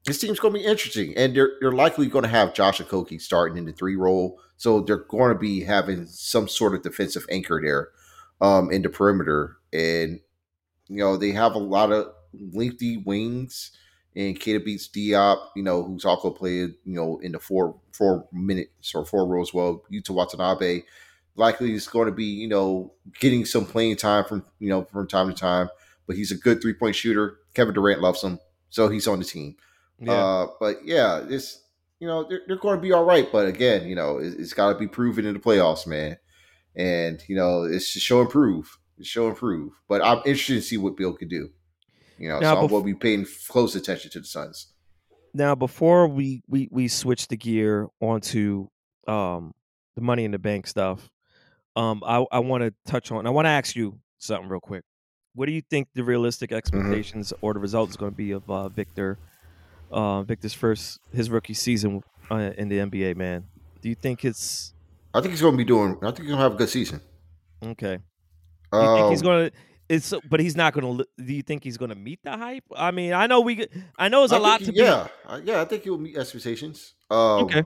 this 0.05 0.19
team's 0.19 0.39
going 0.39 0.53
to 0.53 0.59
be 0.59 0.65
interesting, 0.65 1.17
and 1.17 1.35
they're 1.35 1.53
they're 1.59 1.71
likely 1.71 2.05
going 2.05 2.23
to 2.23 2.29
have 2.29 2.53
Josh 2.53 2.79
Okogie 2.79 3.19
starting 3.19 3.57
in 3.57 3.65
the 3.65 3.73
three 3.73 3.95
role, 3.95 4.39
so 4.57 4.81
they're 4.81 4.97
going 4.97 5.33
to 5.33 5.39
be 5.39 5.61
having 5.61 6.05
some 6.05 6.47
sort 6.47 6.75
of 6.75 6.83
defensive 6.83 7.25
anchor 7.31 7.59
there, 7.63 7.89
um, 8.41 8.71
in 8.71 8.83
the 8.83 8.89
perimeter, 8.89 9.57
and 9.73 10.19
you 10.87 10.97
know 10.97 11.17
they 11.17 11.31
have 11.31 11.55
a 11.55 11.59
lot 11.59 11.91
of 11.91 12.13
lengthy 12.53 12.97
wings, 12.97 13.71
and 14.17 14.39
Keita 14.39 14.65
Bates-Diop, 14.65 15.49
you 15.55 15.61
know, 15.61 15.83
who's 15.83 16.03
also 16.03 16.31
played 16.31 16.73
you 16.83 16.95
know 16.95 17.19
in 17.19 17.33
the 17.33 17.39
four 17.39 17.79
four 17.93 18.27
minutes 18.33 18.93
or 18.95 19.05
four 19.05 19.27
rows 19.27 19.53
well. 19.53 19.83
Yuta 19.93 20.09
Watanabe 20.09 20.81
likely 21.35 21.73
is 21.73 21.87
going 21.87 22.07
to 22.07 22.11
be 22.11 22.25
you 22.25 22.47
know 22.47 22.91
getting 23.19 23.45
some 23.45 23.65
playing 23.65 23.95
time 23.95 24.25
from 24.25 24.43
you 24.59 24.69
know 24.69 24.85
from 24.91 25.07
time 25.07 25.29
to 25.29 25.35
time, 25.35 25.69
but 26.07 26.15
he's 26.15 26.31
a 26.31 26.35
good 26.35 26.61
three 26.61 26.73
point 26.73 26.95
shooter. 26.95 27.37
Kevin 27.53 27.75
Durant 27.75 28.01
loves 28.01 28.23
him, 28.23 28.39
so 28.71 28.89
he's 28.89 29.07
on 29.07 29.19
the 29.19 29.25
team. 29.25 29.55
yeah. 29.99 30.13
Uh, 30.13 30.47
but 30.59 30.77
yeah, 30.83 31.23
it's 31.29 31.61
you 31.99 32.07
know 32.07 32.27
they're, 32.27 32.41
they're 32.47 32.57
going 32.57 32.77
to 32.77 32.81
be 32.81 32.91
all 32.91 33.05
right. 33.05 33.31
But 33.31 33.47
again, 33.47 33.87
you 33.87 33.95
know 33.95 34.17
it, 34.17 34.33
it's 34.39 34.53
got 34.53 34.73
to 34.73 34.79
be 34.79 34.87
proven 34.87 35.27
in 35.27 35.35
the 35.35 35.39
playoffs, 35.39 35.85
man. 35.85 36.17
And 36.75 37.23
you 37.27 37.35
know 37.35 37.63
it's 37.65 37.85
show 37.85 38.21
and 38.21 38.29
prove, 38.31 38.79
it's 38.97 39.07
show 39.07 39.27
and 39.27 39.37
prove. 39.37 39.73
But 39.87 40.03
I'm 40.03 40.17
interested 40.25 40.55
to 40.55 40.61
see 40.61 40.77
what 40.77 40.97
Beal 40.97 41.13
could 41.13 41.29
do. 41.29 41.51
You 42.19 42.29
know, 42.29 42.39
Now, 42.39 42.55
so 42.61 42.67
bef- 42.67 42.71
will 42.71 42.83
be 42.83 42.93
paying 42.95 43.25
close 43.47 43.75
attention 43.75 44.11
to 44.11 44.19
the 44.19 44.25
Suns. 44.25 44.73
now 45.33 45.53
before 45.55 46.07
we 46.07 46.41
we 46.47 46.67
we 46.71 46.87
switch 46.87 47.27
the 47.27 47.37
gear 47.37 47.87
onto 48.01 48.67
um 49.07 49.53
the 49.95 50.01
money 50.01 50.23
in 50.25 50.31
the 50.31 50.39
bank 50.39 50.65
stuff 50.67 51.09
um 51.75 52.01
i 52.05 52.25
i 52.31 52.39
want 52.39 52.63
to 52.63 52.73
touch 52.91 53.11
on 53.11 53.27
i 53.27 53.29
want 53.29 53.45
to 53.45 53.49
ask 53.49 53.75
you 53.75 53.99
something 54.17 54.49
real 54.49 54.59
quick 54.59 54.83
what 55.35 55.45
do 55.45 55.51
you 55.51 55.61
think 55.69 55.87
the 55.93 56.03
realistic 56.03 56.51
expectations 56.51 57.33
or 57.41 57.53
the 57.53 57.59
result 57.59 57.89
is 57.89 57.97
going 57.97 58.11
to 58.11 58.15
be 58.17 58.31
of 58.31 58.49
uh 58.49 58.67
victor 58.69 59.17
uh 59.91 60.23
victor's 60.23 60.53
first 60.53 60.99
his 61.13 61.29
rookie 61.29 61.53
season 61.53 62.01
uh, 62.31 62.51
in 62.57 62.67
the 62.69 62.77
nba 62.79 63.15
man 63.15 63.43
do 63.81 63.89
you 63.89 63.95
think 63.95 64.25
it's 64.25 64.73
I 65.13 65.21
think 65.21 65.31
he's 65.31 65.41
going 65.41 65.53
to 65.53 65.57
be 65.57 65.63
doing. 65.65 65.97
I 66.01 66.07
think 66.07 66.19
he's 66.19 66.27
going 66.27 66.37
to 66.37 66.43
have 66.43 66.53
a 66.53 66.57
good 66.57 66.69
season. 66.69 67.01
okay 67.63 67.97
do 68.71 68.79
you 68.79 68.95
think 68.95 69.09
he's 69.11 69.21
Um, 69.21 69.27
going 69.27 69.49
to 69.49 69.55
it's 69.89 70.13
but 70.29 70.39
he's 70.39 70.55
not 70.55 70.73
going 70.73 70.97
to 70.97 71.05
do 71.23 71.33
you 71.33 71.41
think 71.43 71.63
he's 71.63 71.77
going 71.77 71.89
to 71.89 71.95
meet 71.95 72.19
the 72.23 72.35
hype 72.37 72.63
i 72.75 72.91
mean 72.91 73.13
i 73.13 73.27
know 73.27 73.41
we 73.41 73.65
i 73.97 74.07
know 74.09 74.23
it's 74.23 74.33
a 74.33 74.35
I 74.35 74.39
lot 74.39 74.63
to 74.63 74.71
he- 74.71 74.79
yeah, 74.79 75.07
yeah. 75.43 75.61
I 75.61 75.65
think 75.65 75.83
he'll 75.83 75.97
meet 75.97 76.17
expectations. 76.17 76.93
Um, 77.09 77.49
Okay. 77.49 77.63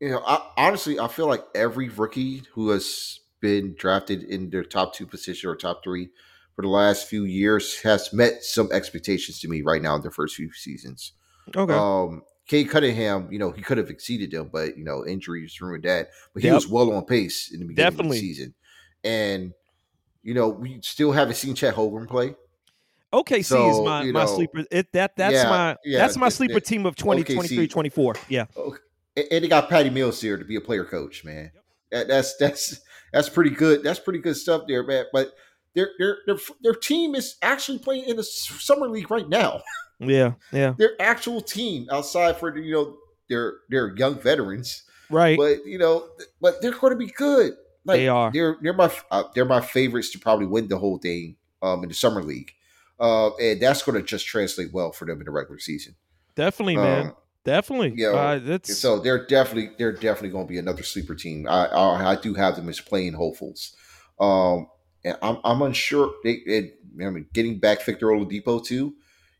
You 0.00 0.10
know, 0.10 0.22
I, 0.26 0.52
honestly, 0.56 1.00
I 1.00 1.08
feel 1.08 1.26
like 1.26 1.44
every 1.54 1.88
rookie 1.88 2.42
who 2.52 2.70
has 2.70 3.20
been 3.40 3.74
drafted 3.78 4.22
in 4.22 4.50
their 4.50 4.64
top 4.64 4.94
two 4.94 5.06
position 5.06 5.48
or 5.48 5.56
top 5.56 5.82
three 5.82 6.10
for 6.54 6.62
the 6.62 6.68
last 6.68 7.08
few 7.08 7.24
years 7.24 7.80
has 7.82 8.12
met 8.12 8.42
some 8.44 8.70
expectations 8.72 9.40
to 9.40 9.48
me 9.48 9.62
right 9.62 9.80
now 9.82 9.94
in 9.96 10.02
their 10.02 10.10
first 10.10 10.36
few 10.36 10.52
seasons. 10.52 11.12
okay 11.56 11.74
Um, 11.74 12.22
Cade 12.46 12.68
Cunningham, 12.70 13.28
you 13.32 13.38
know, 13.38 13.50
he 13.50 13.62
could 13.62 13.78
have 13.78 13.90
exceeded 13.90 14.30
them, 14.30 14.50
but 14.52 14.76
you 14.76 14.84
know, 14.84 15.04
injuries 15.06 15.60
ruined 15.60 15.84
that. 15.84 16.08
But 16.34 16.42
he 16.42 16.48
Yep. 16.48 16.54
was 16.54 16.68
well 16.68 16.92
on 16.92 17.04
pace 17.06 17.50
in 17.52 17.60
the 17.60 17.66
beginning 17.66 17.92
Definitely. 17.92 18.18
of 18.18 18.22
the 18.22 18.34
season, 18.34 18.54
and 19.02 19.52
you 20.26 20.34
know, 20.34 20.48
we 20.48 20.80
still 20.82 21.12
haven't 21.12 21.36
seen 21.36 21.54
Chet 21.54 21.76
Holmgren 21.76 22.08
play. 22.08 22.34
OKC 23.12 23.70
is 23.70 23.80
my, 23.80 24.02
you 24.02 24.12
my 24.12 24.24
know, 24.24 24.26
sleeper. 24.26 24.64
It 24.72 24.92
that 24.92 25.14
that's 25.14 25.34
yeah, 25.34 25.48
my 25.48 25.76
yeah, 25.84 25.98
that's 25.98 26.16
my 26.16 26.28
sleeper 26.28 26.54
the 26.54 26.60
team 26.60 26.84
of 26.84 26.96
20, 26.96 27.22
OKC 27.22 27.34
23, 27.34 27.68
24. 27.68 28.14
Yeah. 28.28 28.46
Okay. 28.56 28.78
And, 29.30 29.44
they 29.44 29.48
got 29.48 29.68
Patty 29.68 29.88
Mills 29.88 30.20
here 30.20 30.36
to 30.36 30.44
be 30.44 30.56
a 30.56 30.60
player 30.60 30.84
coach, 30.84 31.24
man. 31.24 31.52
That, 31.92 32.08
that's 32.08 32.36
that's 32.38 32.80
that's 33.12 33.28
pretty 33.28 33.50
good. 33.50 33.84
That's 33.84 34.00
pretty 34.00 34.18
good 34.18 34.36
stuff 34.36 34.62
there, 34.66 34.82
man. 34.82 35.04
But 35.12 35.32
their 35.76 35.90
their 35.98 36.18
their 36.26 36.36
their 36.60 36.74
team 36.74 37.14
is 37.14 37.36
actually 37.40 37.78
playing 37.78 38.08
in 38.08 38.16
the 38.16 38.24
summer 38.24 38.88
league 38.88 39.10
right 39.10 39.28
now. 39.28 39.62
Yeah. 39.98 40.32
Yeah. 40.52 40.74
Their 40.76 40.90
actual 41.00 41.40
team, 41.40 41.86
outside 41.90 42.36
for 42.36 42.54
you 42.54 42.70
know 42.70 42.96
their 43.30 43.54
their 43.70 43.96
young 43.96 44.18
veterans, 44.20 44.82
Right. 45.08 45.38
but 45.38 45.64
you 45.64 45.78
know, 45.78 46.08
but 46.38 46.60
they're 46.60 46.72
going 46.72 46.92
to 46.92 46.98
be 46.98 47.06
good. 47.06 47.54
Like, 47.86 47.98
They 47.98 48.08
are. 48.08 48.30
They're 48.32 48.56
they're 48.60 48.74
my 48.74 48.90
uh, 49.10 49.24
they're 49.34 49.44
my 49.44 49.60
favorites 49.60 50.10
to 50.10 50.18
probably 50.18 50.46
win 50.46 50.68
the 50.68 50.78
whole 50.78 50.98
thing 50.98 51.36
um, 51.62 51.82
in 51.82 51.88
the 51.88 51.94
summer 51.94 52.22
league, 52.22 52.52
uh, 53.00 53.34
and 53.36 53.60
that's 53.60 53.82
going 53.82 53.98
to 54.00 54.06
just 54.06 54.26
translate 54.26 54.72
well 54.72 54.92
for 54.92 55.04
them 55.04 55.20
in 55.20 55.24
the 55.24 55.30
regular 55.30 55.58
season. 55.58 55.94
Definitely, 56.34 56.76
man. 56.76 57.06
Um, 57.06 57.16
Definitely. 57.46 57.94
yeah, 57.94 58.08
Uh, 58.08 58.40
that's 58.42 58.76
so 58.76 58.98
they're 58.98 59.24
definitely 59.24 59.70
they're 59.78 59.92
definitely 59.92 60.30
going 60.30 60.46
to 60.46 60.52
be 60.52 60.58
another 60.58 60.82
sleeper 60.82 61.14
team. 61.14 61.46
I, 61.48 61.66
I 61.66 62.10
I 62.10 62.16
do 62.16 62.34
have 62.34 62.56
them 62.56 62.68
as 62.68 62.80
playing 62.80 63.12
hopefuls. 63.12 63.76
Um, 64.18 64.66
and 65.04 65.16
I'm 65.22 65.38
I'm 65.44 65.62
unsure. 65.62 66.12
They, 66.24 66.72
I 67.00 67.10
mean, 67.10 67.26
getting 67.32 67.60
back 67.60 67.84
Victor 67.84 68.06
Oladipo 68.08 68.64
too. 68.64 68.94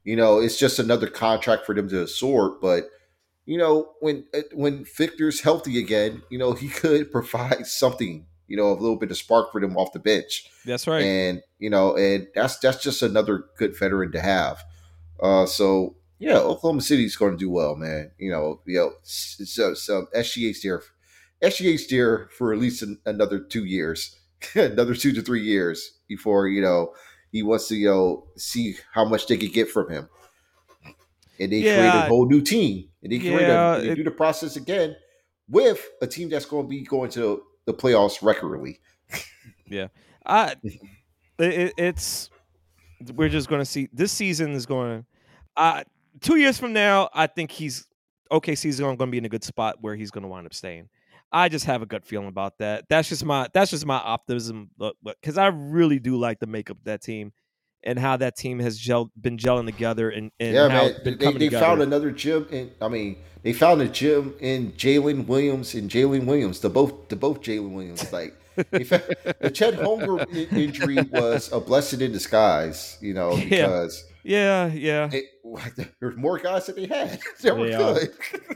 You 0.04 0.14
know, 0.14 0.38
it's 0.38 0.56
just 0.56 0.78
another 0.78 1.08
contract 1.08 1.66
for 1.66 1.74
them 1.74 1.88
to 1.88 2.02
absorb. 2.02 2.60
But 2.60 2.84
you 3.44 3.58
know, 3.58 3.92
when 3.98 4.24
uh, 4.32 4.42
when 4.54 4.84
Victor's 4.96 5.40
healthy 5.40 5.80
again, 5.80 6.22
you 6.30 6.38
know, 6.38 6.52
he 6.52 6.68
could 6.68 7.10
provide 7.12 7.66
something. 7.66 8.26
You 8.48 8.56
know, 8.56 8.70
a 8.70 8.74
little 8.74 8.96
bit 8.96 9.10
of 9.10 9.16
spark 9.16 9.50
for 9.52 9.60
them 9.60 9.76
off 9.76 9.92
the 9.92 9.98
bench 9.98 10.48
that's 10.64 10.86
right. 10.86 11.02
and 11.02 11.42
you 11.58 11.68
know, 11.70 11.96
and 11.96 12.28
that's 12.34 12.58
that's 12.58 12.82
just 12.82 13.02
another 13.02 13.44
good 13.58 13.76
veteran 13.78 14.12
to 14.12 14.20
have. 14.20 14.62
Uh, 15.20 15.46
so 15.46 15.96
yeah, 16.18 16.38
Oklahoma 16.38 16.80
City's 16.80 17.16
going 17.16 17.32
to 17.32 17.38
do 17.38 17.50
well, 17.50 17.74
man. 17.76 18.10
You 18.18 18.30
know, 18.30 18.60
you 18.66 18.76
know, 18.78 18.92
so 19.02 19.74
so 19.74 20.06
SGA's 20.14 20.62
there, 20.62 20.82
SGA's 21.42 21.86
there 21.88 22.28
for 22.36 22.52
at 22.52 22.58
least 22.58 22.82
an, 22.82 22.98
another 23.04 23.38
two 23.40 23.64
years, 23.64 24.16
another 24.54 24.94
two 24.94 25.12
to 25.12 25.22
three 25.22 25.42
years 25.42 25.98
before 26.08 26.46
you 26.48 26.62
know 26.62 26.94
he 27.32 27.42
wants 27.42 27.68
to 27.68 27.74
you 27.74 27.88
know 27.88 28.26
see 28.36 28.76
how 28.92 29.04
much 29.04 29.26
they 29.26 29.36
could 29.36 29.52
get 29.52 29.68
from 29.70 29.90
him. 29.90 30.08
And 31.38 31.52
they 31.52 31.60
create 31.62 31.88
a 31.94 32.08
whole 32.08 32.26
new 32.26 32.40
team, 32.40 32.88
and 33.02 33.12
they 33.12 33.18
create 33.18 33.42
Yeah, 33.48 33.76
a, 33.76 33.80
they 33.82 33.88
it- 33.90 33.94
do 33.96 34.04
the 34.04 34.10
process 34.10 34.56
again 34.56 34.96
with 35.48 35.86
a 36.00 36.06
team 36.06 36.28
that's 36.30 36.46
going 36.46 36.64
to 36.64 36.68
be 36.68 36.82
going 36.82 37.10
to 37.10 37.42
the 37.66 37.74
playoffs 37.74 38.22
regularly. 38.22 38.80
Yeah, 39.66 39.88
I 40.24 40.54
it, 40.64 40.80
it- 41.38 41.74
it's 41.76 42.30
we're 43.14 43.28
just 43.28 43.48
going 43.48 43.60
to 43.60 43.66
see 43.66 43.88
this 43.92 44.10
season 44.10 44.52
is 44.52 44.64
going 44.64 45.04
uh 45.56 45.84
2 46.22 46.36
years 46.36 46.58
from 46.58 46.72
now 46.72 47.10
I 47.12 47.26
think 47.26 47.50
he's 47.50 47.86
OKC's 48.32 48.80
going 48.80 48.96
to 48.96 49.06
be 49.06 49.18
in 49.18 49.24
a 49.26 49.28
good 49.28 49.44
spot 49.44 49.76
where 49.80 49.94
he's 49.94 50.10
going 50.10 50.22
to 50.22 50.28
wind 50.28 50.46
up 50.46 50.54
staying. 50.54 50.88
I 51.30 51.48
just 51.48 51.64
have 51.66 51.82
a 51.82 51.86
gut 51.86 52.04
feeling 52.04 52.28
about 52.28 52.58
that. 52.58 52.84
That's 52.88 53.08
just 53.08 53.24
my 53.24 53.48
that's 53.52 53.70
just 53.70 53.84
my 53.84 53.96
optimism 53.98 54.70
because 55.04 55.36
I 55.36 55.48
really 55.48 55.98
do 55.98 56.16
like 56.16 56.38
the 56.40 56.46
makeup 56.46 56.78
of 56.78 56.84
that 56.84 57.02
team 57.02 57.32
and 57.86 57.98
how 57.98 58.16
that 58.18 58.36
team 58.36 58.58
has 58.58 58.76
gel, 58.76 59.10
been 59.18 59.38
gelling 59.38 59.64
together 59.64 60.10
and, 60.10 60.30
and 60.38 60.54
yeah, 60.54 60.68
how 60.68 60.84
man. 60.84 60.96
They, 61.04 61.32
they 61.32 61.48
found 61.48 61.80
another 61.80 62.10
gym, 62.10 62.46
in, 62.50 62.72
I 62.82 62.88
mean, 62.88 63.16
they 63.42 63.52
found 63.52 63.80
a 63.80 63.88
gym 63.88 64.34
in 64.40 64.72
Jalen 64.72 65.26
Williams 65.26 65.74
and 65.74 65.88
Jalen 65.88 66.26
Williams. 66.26 66.60
The 66.60 66.68
both, 66.68 67.08
the 67.08 67.16
both 67.16 67.40
Jalen 67.40 67.70
Williams. 67.70 68.12
Like 68.12 68.34
found, 68.56 69.02
the 69.40 69.50
Chet 69.54 69.74
Holmgren 69.74 70.52
injury 70.52 71.00
was 71.12 71.52
a 71.52 71.60
blessing 71.60 72.00
in 72.00 72.12
disguise. 72.12 72.98
You 73.00 73.14
know, 73.14 73.36
Yeah. 73.36 73.66
because 73.66 74.04
yeah, 74.26 74.66
yeah. 74.66 75.08
it, 75.12 75.24
there's 76.00 76.16
more 76.16 76.38
guys 76.38 76.66
that 76.66 76.74
they 76.74 76.86
had. 76.86 77.20
they 77.42 77.52
were 77.52 77.68
They 77.68 77.74
are. 77.74 77.94
good. 77.94 78.10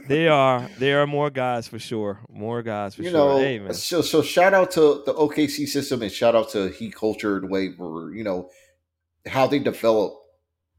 They 0.09 0.27
are. 0.27 0.69
There 0.77 1.01
are 1.01 1.07
more 1.07 1.29
guys 1.29 1.69
for 1.69 1.79
sure. 1.79 2.19
More 2.29 2.61
guys 2.61 2.95
for 2.95 3.03
sure. 3.03 3.11
you 3.11 3.15
sure. 3.17 3.33
know, 3.35 3.39
hey 3.39 3.73
so 3.73 4.01
so 4.01 4.21
shout 4.21 4.53
out 4.53 4.71
to 4.71 5.03
the 5.05 5.13
OKC 5.13 5.67
system 5.69 6.01
and 6.01 6.11
shout 6.11 6.35
out 6.35 6.49
to 6.49 6.67
Heat 6.69 6.93
culture 6.93 7.39
the 7.39 7.47
way 7.47 7.69
where 7.69 8.13
you 8.13 8.25
know 8.25 8.49
how 9.27 9.47
they 9.47 9.59
develop, 9.59 10.13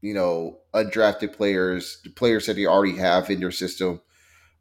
you 0.01 0.13
know, 0.13 0.59
undrafted 0.73 1.33
players, 1.33 1.99
the 2.03 2.09
players 2.09 2.45
that 2.47 2.55
they 2.55 2.65
already 2.65 2.97
have 2.97 3.29
in 3.29 3.39
their 3.39 3.51
system, 3.51 4.01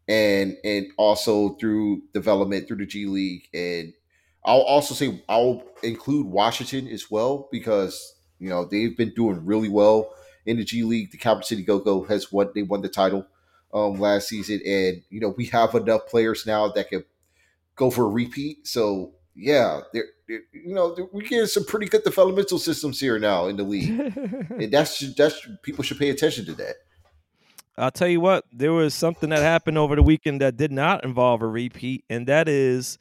and 0.08 0.56
and 0.64 0.88
also 0.98 1.50
through 1.54 2.02
development 2.12 2.68
through 2.68 2.78
the 2.78 2.86
G 2.86 3.06
League. 3.06 3.48
And 3.54 3.92
I'll 4.44 4.62
also 4.62 4.94
say 4.94 5.22
I'll 5.28 5.64
include 5.82 6.26
Washington 6.26 6.88
as 6.88 7.10
well 7.10 7.48
because 7.52 8.16
you 8.38 8.48
know 8.48 8.64
they've 8.64 8.96
been 8.96 9.14
doing 9.14 9.44
really 9.44 9.68
well 9.68 10.14
in 10.46 10.56
the 10.58 10.64
G 10.64 10.82
League. 10.84 11.12
The 11.12 11.18
Capital 11.18 11.44
City 11.46 11.62
Go 11.62 11.78
Go 11.78 12.04
has 12.04 12.32
won 12.32 12.50
they 12.54 12.62
won 12.62 12.82
the 12.82 12.88
title 12.88 13.26
um 13.74 13.94
last 14.00 14.28
season, 14.28 14.60
and 14.66 15.02
you 15.10 15.20
know 15.20 15.34
we 15.36 15.46
have 15.46 15.74
enough 15.74 16.06
players 16.08 16.46
now 16.46 16.68
that 16.68 16.90
can 16.90 17.04
go 17.76 17.90
for 17.90 18.04
a 18.04 18.08
repeat. 18.08 18.66
So 18.66 19.12
yeah, 19.34 19.80
they're, 19.92 20.06
they're 20.28 20.42
you 20.52 20.74
know 20.74 20.96
we're 21.12 21.22
getting 21.22 21.46
some 21.46 21.64
pretty 21.64 21.86
good 21.86 22.04
developmental 22.04 22.58
systems 22.58 23.00
here 23.00 23.18
now 23.18 23.46
in 23.46 23.56
the 23.56 23.62
league, 23.62 23.88
and 24.50 24.72
that's 24.72 24.98
that's 25.14 25.46
people 25.62 25.82
should 25.84 25.98
pay 25.98 26.10
attention 26.10 26.44
to 26.46 26.52
that. 26.54 26.74
I'll 27.78 27.90
tell 27.90 28.08
you 28.08 28.20
what, 28.20 28.44
there 28.52 28.72
was 28.72 28.92
something 28.94 29.30
that 29.30 29.40
happened 29.40 29.78
over 29.78 29.96
the 29.96 30.02
weekend 30.02 30.42
that 30.42 30.56
did 30.58 30.70
not 30.70 31.04
involve 31.04 31.40
a 31.40 31.46
repeat, 31.46 32.04
and 32.10 32.26
that 32.26 32.46
is 32.48 32.98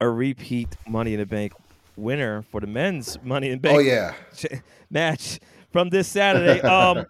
a 0.00 0.08
repeat 0.08 0.76
Money 0.86 1.14
in 1.14 1.20
the 1.20 1.26
Bank 1.26 1.54
winner 1.96 2.42
for 2.50 2.60
the 2.60 2.66
men's 2.66 3.18
Money 3.22 3.46
in 3.48 3.54
the 3.54 3.60
Bank 3.60 3.76
Oh 3.76 3.80
yeah, 3.80 4.12
match 4.90 5.40
from 5.72 5.88
this 5.88 6.08
Saturday. 6.08 6.60
Um, 6.66 7.06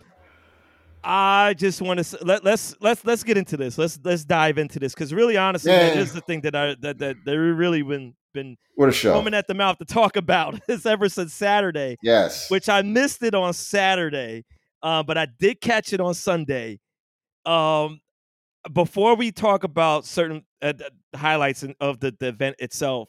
I 1.09 1.55
just 1.55 1.81
want 1.81 2.05
to 2.05 2.25
let 2.25 2.43
let's 2.43 2.75
let's 2.81 3.05
let's 3.05 3.23
get 3.23 3.37
into 3.37 3.57
this. 3.57 3.79
Let's 3.79 3.99
let's 4.03 4.25
dive 4.25 4.59
into 4.59 4.81
this 4.81 4.93
because 4.93 5.15
really, 5.15 5.37
honestly, 5.37 5.71
Yeah. 5.71 5.95
is 5.95 6.13
the 6.13 6.21
thing 6.21 6.41
that 6.41 6.57
I 6.57 6.75
that 6.81 6.99
that 6.99 7.17
they 7.25 7.37
really 7.37 7.83
been 7.83 8.15
been 8.37 8.57
what 8.77 8.89
a 8.89 8.93
show! 8.93 9.13
coming 9.13 9.35
at 9.35 9.49
the 9.49 9.55
mouth 9.55 9.79
to 9.79 9.85
talk 9.85 10.17
about 10.17 10.61
this 10.69 10.87
ever 10.87 11.09
since 11.09 11.35
Saturday, 11.35 11.97
yes, 12.03 12.49
which 12.51 12.69
I 12.69 12.83
missed 12.83 13.23
it 13.25 13.35
on 13.35 13.53
Saturday, 13.53 14.45
uh, 14.83 15.03
but 15.03 15.19
I 15.19 15.27
did 15.41 15.61
catch 15.61 15.93
it 15.93 16.01
on 16.01 16.15
Sunday. 16.15 16.79
Um, 17.45 18.01
before 18.73 19.15
we 19.15 19.33
talk 19.33 19.65
about 19.65 20.05
certain 20.05 20.45
uh, 20.63 20.73
highlights 21.15 21.63
in, 21.63 21.75
of 21.81 22.01
the, 22.01 22.15
the 22.19 22.29
event 22.29 22.57
itself, 22.59 23.09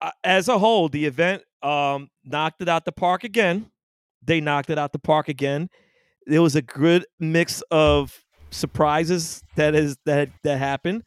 uh, 0.00 0.10
as 0.22 0.48
a 0.48 0.58
whole, 0.58 0.88
the 0.88 1.06
event 1.06 1.42
um, 1.62 2.08
knocked 2.24 2.60
it 2.60 2.68
out 2.68 2.84
the 2.84 2.92
park 2.92 3.24
again. 3.24 3.70
They 4.22 4.40
knocked 4.40 4.70
it 4.70 4.78
out 4.78 4.92
the 4.92 4.98
park 4.98 5.28
again. 5.28 5.68
There 6.26 6.42
was 6.42 6.56
a 6.56 6.62
good 6.62 7.06
mix 7.20 7.62
of 7.70 8.24
surprises 8.50 9.42
that 9.56 9.74
is 9.74 9.96
that 10.06 10.30
that 10.42 10.58
happened. 10.58 11.04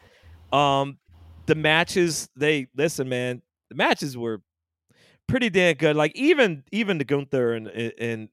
Um, 0.52 1.00
the 1.48 1.56
matches, 1.56 2.30
they 2.36 2.68
listen, 2.76 3.10
man. 3.10 3.42
The 3.70 3.76
matches 3.76 4.16
were 4.18 4.42
pretty 5.28 5.50
damn 5.50 5.76
good. 5.76 5.96
Like 5.96 6.16
even 6.16 6.64
even 6.72 6.98
the 6.98 7.06
Gunther 7.06 7.54
and 7.54 7.68
and 7.68 8.30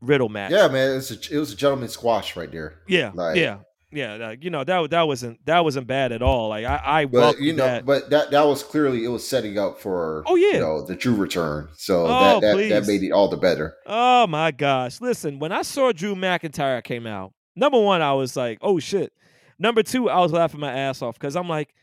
Riddle 0.00 0.28
match. 0.28 0.52
yeah, 0.52 0.68
man, 0.68 0.96
it's 0.96 1.10
a, 1.10 1.34
it 1.34 1.38
was 1.38 1.52
a 1.52 1.56
gentleman 1.56 1.88
squash 1.88 2.36
right 2.36 2.50
there. 2.50 2.80
yeah, 2.86 3.10
like- 3.14 3.36
yeah, 3.36 3.58
yeah. 3.90 4.14
like, 4.14 4.44
you 4.44 4.50
know 4.50 4.62
that 4.62 4.90
that 4.90 5.02
wasn't 5.08 5.44
that 5.46 5.64
wasn't 5.64 5.86
bad 5.88 6.12
at 6.12 6.22
all. 6.22 6.48
Like 6.50 6.64
I, 6.64 6.80
I 6.84 7.04
But 7.06 7.40
you 7.40 7.52
know, 7.52 7.64
that. 7.64 7.84
but 7.84 8.08
that 8.10 8.30
that 8.30 8.46
was 8.46 8.62
clearly 8.62 9.04
it 9.04 9.08
was 9.08 9.26
setting 9.26 9.58
up 9.58 9.80
for 9.80 10.22
Oh, 10.26 10.36
yeah. 10.36 10.54
you 10.54 10.60
know 10.60 10.82
the 10.86 10.94
true 10.94 11.14
return. 11.16 11.68
So 11.76 12.06
Oh, 12.06 12.40
that 12.40 12.56
that, 12.56 12.68
that 12.68 12.86
made 12.86 13.02
it 13.02 13.10
all 13.10 13.28
the 13.28 13.36
better. 13.36 13.74
Oh 13.86 14.26
my 14.28 14.52
gosh. 14.52 15.00
Listen, 15.00 15.38
when 15.40 15.50
I 15.52 15.62
saw 15.62 15.90
Drew 15.92 16.14
McIntyre 16.14 16.82
came 16.84 17.06
out, 17.06 17.32
number 17.56 17.80
one, 17.80 18.00
I 18.00 18.12
was 18.14 18.36
like, 18.36 18.58
oh 18.62 18.78
shit. 18.78 19.12
Number 19.58 19.82
two, 19.82 20.08
I 20.08 20.20
was 20.20 20.30
laughing 20.30 20.60
my 20.60 20.72
ass 20.72 21.02
off 21.02 21.18
because 21.18 21.34
I'm 21.34 21.48
like, 21.48 21.74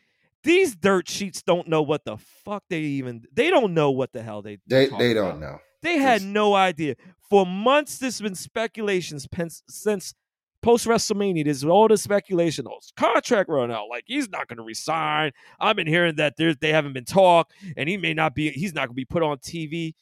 these 0.45 0.75
dirt 0.75 1.09
sheets 1.09 1.41
don't 1.41 1.67
know 1.67 1.81
what 1.81 2.05
the 2.05 2.15
fuck 2.17 2.63
they 2.69 2.79
even 2.79 3.23
they 3.33 3.49
don't 3.49 3.73
know 3.73 3.91
what 3.91 4.13
the 4.13 4.23
hell 4.23 4.41
they 4.41 4.59
They 4.67 4.87
they 4.97 5.13
don't 5.13 5.27
about. 5.31 5.39
know. 5.39 5.57
They 5.81 5.97
had 5.97 6.21
no 6.21 6.55
idea. 6.55 6.95
For 7.29 7.45
months, 7.45 7.97
there's 7.97 8.21
been 8.21 8.35
speculations 8.35 9.27
since 9.67 10.13
post 10.61 10.87
WrestleMania. 10.87 11.43
There's 11.43 11.63
all 11.63 11.87
the 11.87 11.97
speculation. 11.97 12.65
Oh, 12.67 12.79
contract 12.95 13.49
run 13.49 13.71
out. 13.71 13.87
Like 13.89 14.03
he's 14.07 14.29
not 14.29 14.47
going 14.47 14.57
to 14.57 14.63
resign. 14.63 15.31
I've 15.59 15.75
been 15.75 15.87
hearing 15.87 16.15
that 16.15 16.35
there's 16.37 16.57
they 16.57 16.71
haven't 16.71 16.93
been 16.93 17.05
talk, 17.05 17.51
and 17.77 17.89
he 17.89 17.97
may 17.97 18.13
not 18.13 18.33
be. 18.33 18.49
He's 18.51 18.73
not 18.73 18.81
going 18.87 18.95
to 18.95 18.95
be 18.95 19.05
put 19.05 19.21
on 19.21 19.37
TV. 19.37 19.93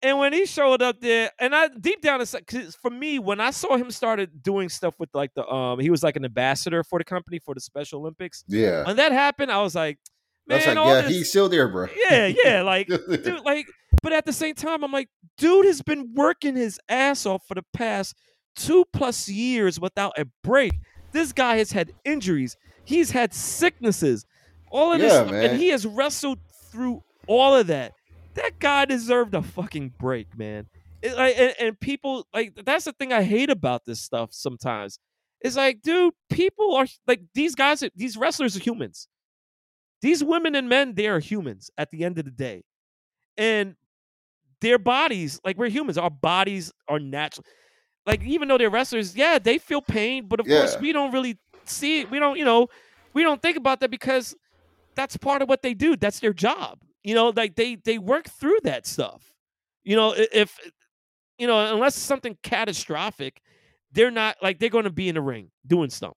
And 0.00 0.18
when 0.18 0.32
he 0.32 0.46
showed 0.46 0.80
up 0.80 1.00
there, 1.00 1.30
and 1.40 1.54
I 1.54 1.68
deep 1.68 2.00
down 2.02 2.20
inside, 2.20 2.44
because 2.46 2.76
for 2.76 2.90
me, 2.90 3.18
when 3.18 3.40
I 3.40 3.50
saw 3.50 3.76
him 3.76 3.90
started 3.90 4.42
doing 4.42 4.68
stuff 4.68 4.94
with 4.98 5.08
like 5.12 5.32
the 5.34 5.44
um, 5.48 5.80
he 5.80 5.90
was 5.90 6.02
like 6.04 6.14
an 6.16 6.24
ambassador 6.24 6.84
for 6.84 6.98
the 7.00 7.04
company 7.04 7.40
for 7.40 7.52
the 7.54 7.60
Special 7.60 8.00
Olympics. 8.00 8.44
Yeah, 8.46 8.84
When 8.84 8.96
that 8.96 9.10
happened, 9.10 9.50
I 9.50 9.60
was 9.60 9.74
like, 9.74 9.98
man, 10.46 10.76
like, 10.76 10.86
yeah, 10.86 11.00
this- 11.02 11.10
he's 11.10 11.28
still 11.30 11.48
there, 11.48 11.66
bro. 11.68 11.88
yeah, 12.10 12.26
yeah, 12.44 12.62
like 12.62 12.86
dude, 13.08 13.40
like, 13.44 13.66
but 14.02 14.12
at 14.12 14.24
the 14.24 14.32
same 14.32 14.54
time, 14.54 14.84
I'm 14.84 14.92
like, 14.92 15.08
dude 15.36 15.66
has 15.66 15.82
been 15.82 16.12
working 16.14 16.54
his 16.54 16.78
ass 16.88 17.26
off 17.26 17.42
for 17.48 17.54
the 17.56 17.64
past 17.72 18.14
two 18.54 18.84
plus 18.92 19.28
years 19.28 19.80
without 19.80 20.12
a 20.16 20.26
break. 20.44 20.72
This 21.10 21.32
guy 21.32 21.56
has 21.56 21.72
had 21.72 21.92
injuries. 22.04 22.56
He's 22.84 23.10
had 23.10 23.34
sicknesses, 23.34 24.24
all 24.70 24.92
of 24.92 25.00
this, 25.00 25.12
Yeah, 25.12 25.22
stuff, 25.22 25.30
man. 25.32 25.50
and 25.50 25.58
he 25.60 25.68
has 25.70 25.84
wrestled 25.84 26.38
through 26.70 27.02
all 27.26 27.56
of 27.56 27.66
that. 27.66 27.92
That 28.38 28.58
guy 28.58 28.84
deserved 28.84 29.34
a 29.34 29.42
fucking 29.42 29.94
break, 29.98 30.36
man. 30.38 30.68
It, 31.02 31.16
like, 31.16 31.36
and, 31.38 31.54
and 31.60 31.80
people 31.80 32.26
like 32.32 32.54
that's 32.64 32.84
the 32.84 32.92
thing 32.92 33.12
I 33.12 33.22
hate 33.22 33.50
about 33.50 33.84
this 33.84 34.00
stuff. 34.00 34.30
Sometimes 34.32 34.98
it's 35.40 35.56
like, 35.56 35.82
dude, 35.82 36.14
people 36.30 36.74
are 36.74 36.86
like 37.06 37.22
these 37.34 37.54
guys. 37.54 37.82
Are, 37.82 37.90
these 37.94 38.16
wrestlers 38.16 38.56
are 38.56 38.60
humans. 38.60 39.08
These 40.02 40.22
women 40.22 40.54
and 40.54 40.68
men, 40.68 40.94
they 40.94 41.08
are 41.08 41.18
humans 41.18 41.70
at 41.76 41.90
the 41.90 42.04
end 42.04 42.18
of 42.18 42.24
the 42.24 42.30
day. 42.30 42.62
And 43.36 43.74
their 44.60 44.78
bodies, 44.78 45.40
like 45.44 45.56
we're 45.58 45.68
humans, 45.68 45.98
our 45.98 46.10
bodies 46.10 46.72
are 46.88 47.00
natural. 47.00 47.44
Like, 48.06 48.22
even 48.22 48.48
though 48.48 48.58
they're 48.58 48.70
wrestlers, 48.70 49.16
yeah, 49.16 49.38
they 49.38 49.58
feel 49.58 49.82
pain, 49.82 50.26
but 50.28 50.40
of 50.40 50.46
course, 50.46 50.76
we 50.80 50.92
don't 50.92 51.12
really 51.12 51.38
see 51.64 52.00
it. 52.00 52.10
We 52.10 52.18
don't, 52.18 52.38
you 52.38 52.44
know, 52.44 52.68
we 53.12 53.22
don't 53.22 53.42
think 53.42 53.56
about 53.56 53.80
that 53.80 53.90
because 53.90 54.34
that's 54.94 55.16
part 55.16 55.42
of 55.42 55.48
what 55.48 55.62
they 55.62 55.74
do. 55.74 55.96
That's 55.96 56.20
their 56.20 56.32
job. 56.32 56.78
You 57.04 57.14
know, 57.14 57.28
like 57.34 57.54
they 57.56 57.76
they 57.76 57.98
work 57.98 58.28
through 58.28 58.58
that 58.64 58.86
stuff. 58.86 59.32
You 59.84 59.96
know, 59.96 60.14
if 60.16 60.58
you 61.38 61.46
know, 61.46 61.72
unless 61.74 61.96
it's 61.96 62.04
something 62.04 62.36
catastrophic, 62.42 63.40
they're 63.92 64.10
not 64.10 64.36
like 64.42 64.58
they're 64.58 64.68
going 64.68 64.84
to 64.84 64.90
be 64.90 65.08
in 65.08 65.14
the 65.14 65.22
ring 65.22 65.50
doing 65.66 65.90
stuff. 65.90 66.14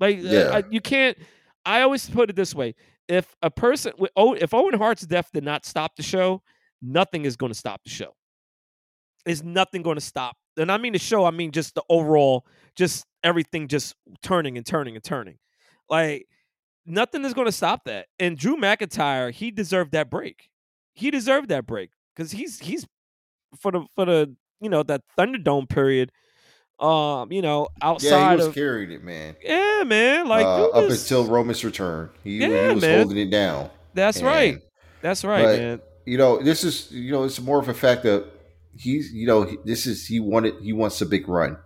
Like 0.00 0.18
uh, 0.18 0.22
Yeah. 0.22 0.50
I- 0.52 0.64
you 0.70 0.80
can't. 0.80 1.18
I 1.64 1.82
always 1.82 2.08
put 2.08 2.30
it 2.30 2.36
this 2.36 2.54
way: 2.54 2.74
if 3.08 3.34
a 3.42 3.50
person, 3.50 3.92
with- 3.98 4.12
oh, 4.16 4.34
if 4.34 4.54
Owen 4.54 4.74
Hart's 4.74 5.02
death 5.06 5.28
did 5.32 5.44
not 5.44 5.64
stop 5.66 5.96
the 5.96 6.02
show, 6.02 6.42
nothing 6.80 7.24
is 7.24 7.36
going 7.36 7.52
to 7.52 7.58
stop 7.58 7.82
the 7.84 7.90
show. 7.90 8.14
There's 9.24 9.42
nothing 9.44 9.82
going 9.82 9.96
to 9.96 10.00
stop, 10.00 10.36
and 10.56 10.70
I 10.72 10.78
mean 10.78 10.92
the 10.94 10.98
show. 10.98 11.24
I 11.24 11.30
mean 11.30 11.52
just 11.52 11.74
the 11.76 11.82
overall, 11.88 12.44
just 12.74 13.06
everything, 13.22 13.68
just 13.68 13.94
turning 14.22 14.56
and 14.56 14.66
turning 14.66 14.96
and 14.96 15.04
turning. 15.04 15.38
Like 15.88 16.26
nothing 16.86 17.24
is 17.24 17.34
going 17.34 17.46
to 17.46 17.52
stop 17.52 17.84
that. 17.84 18.06
And 18.18 18.36
Drew 18.36 18.56
McIntyre, 18.56 19.30
he 19.32 19.50
deserved 19.50 19.92
that 19.92 20.10
break. 20.10 20.48
He 20.94 21.10
deserved 21.10 21.48
that 21.48 21.66
break 21.66 21.90
because 22.14 22.32
he's 22.32 22.58
he's 22.60 22.86
for 23.58 23.72
the 23.72 23.86
for 23.94 24.04
the 24.04 24.34
you 24.60 24.68
know 24.68 24.82
that 24.82 25.02
Thunderdome 25.18 25.68
period. 25.68 26.10
Um, 26.80 27.30
you 27.30 27.42
know, 27.42 27.68
yeah, 27.80 27.88
outside 27.88 28.30
he 28.30 28.36
was 28.38 28.46
of 28.48 28.54
carrying 28.54 28.90
it, 28.90 29.04
man. 29.04 29.36
yeah, 29.42 29.84
man, 29.86 30.26
like 30.26 30.44
uh, 30.44 30.68
up 30.70 30.90
until 30.90 31.24
Roman's 31.26 31.64
return, 31.64 32.10
he, 32.24 32.38
Yeah, 32.38 32.68
he 32.68 32.74
was 32.74 32.82
man. 32.82 32.98
holding 32.98 33.18
it 33.18 33.30
down. 33.30 33.70
that's 33.94 34.20
right, 34.20 34.58
that's 35.00 35.22
right, 35.24 35.44
but- 35.44 35.58
man. 35.58 35.80
You 36.04 36.18
know, 36.18 36.42
this 36.42 36.64
is 36.64 36.90
you 36.90 37.12
know, 37.12 37.22
it's 37.22 37.40
more 37.40 37.60
of 37.60 37.68
a 37.68 37.74
fact 37.74 38.02
that 38.02 38.26
he's 38.76 39.12
you 39.12 39.26
know, 39.28 39.44
this 39.64 39.86
is 39.86 40.06
he 40.06 40.18
wanted 40.18 40.54
he 40.60 40.72
wants 40.72 41.00
a 41.00 41.06
big 41.06 41.28
run, 41.28 41.56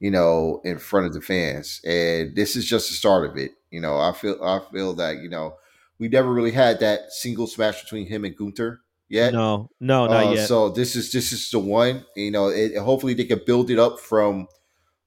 you 0.00 0.10
know, 0.10 0.60
in 0.64 0.78
front 0.80 1.06
of 1.06 1.12
the 1.14 1.20
fans, 1.20 1.80
and 1.84 2.34
this 2.34 2.56
is 2.56 2.64
just 2.66 2.88
the 2.88 2.94
start 2.96 3.30
of 3.30 3.36
it. 3.36 3.52
You 3.70 3.80
know, 3.80 3.98
I 3.98 4.12
feel 4.12 4.42
I 4.42 4.60
feel 4.72 4.94
that 4.94 5.18
you 5.22 5.28
know 5.28 5.56
we 5.98 6.08
never 6.08 6.32
really 6.32 6.50
had 6.52 6.80
that 6.80 7.12
single 7.12 7.46
smash 7.46 7.82
between 7.82 8.06
him 8.06 8.24
and 8.24 8.36
Gunther 8.36 8.80
yet. 9.08 9.32
No, 9.32 9.70
no, 9.80 10.06
not 10.06 10.26
Uh, 10.26 10.32
yet. 10.32 10.48
So 10.48 10.70
this 10.70 10.96
is 10.96 11.12
this 11.12 11.32
is 11.32 11.50
the 11.50 11.58
one. 11.58 12.04
You 12.16 12.30
know, 12.30 12.48
it, 12.48 12.76
hopefully 12.78 13.14
they 13.14 13.24
can 13.24 13.40
build 13.46 13.70
it 13.70 13.78
up 13.78 14.00
from 14.00 14.48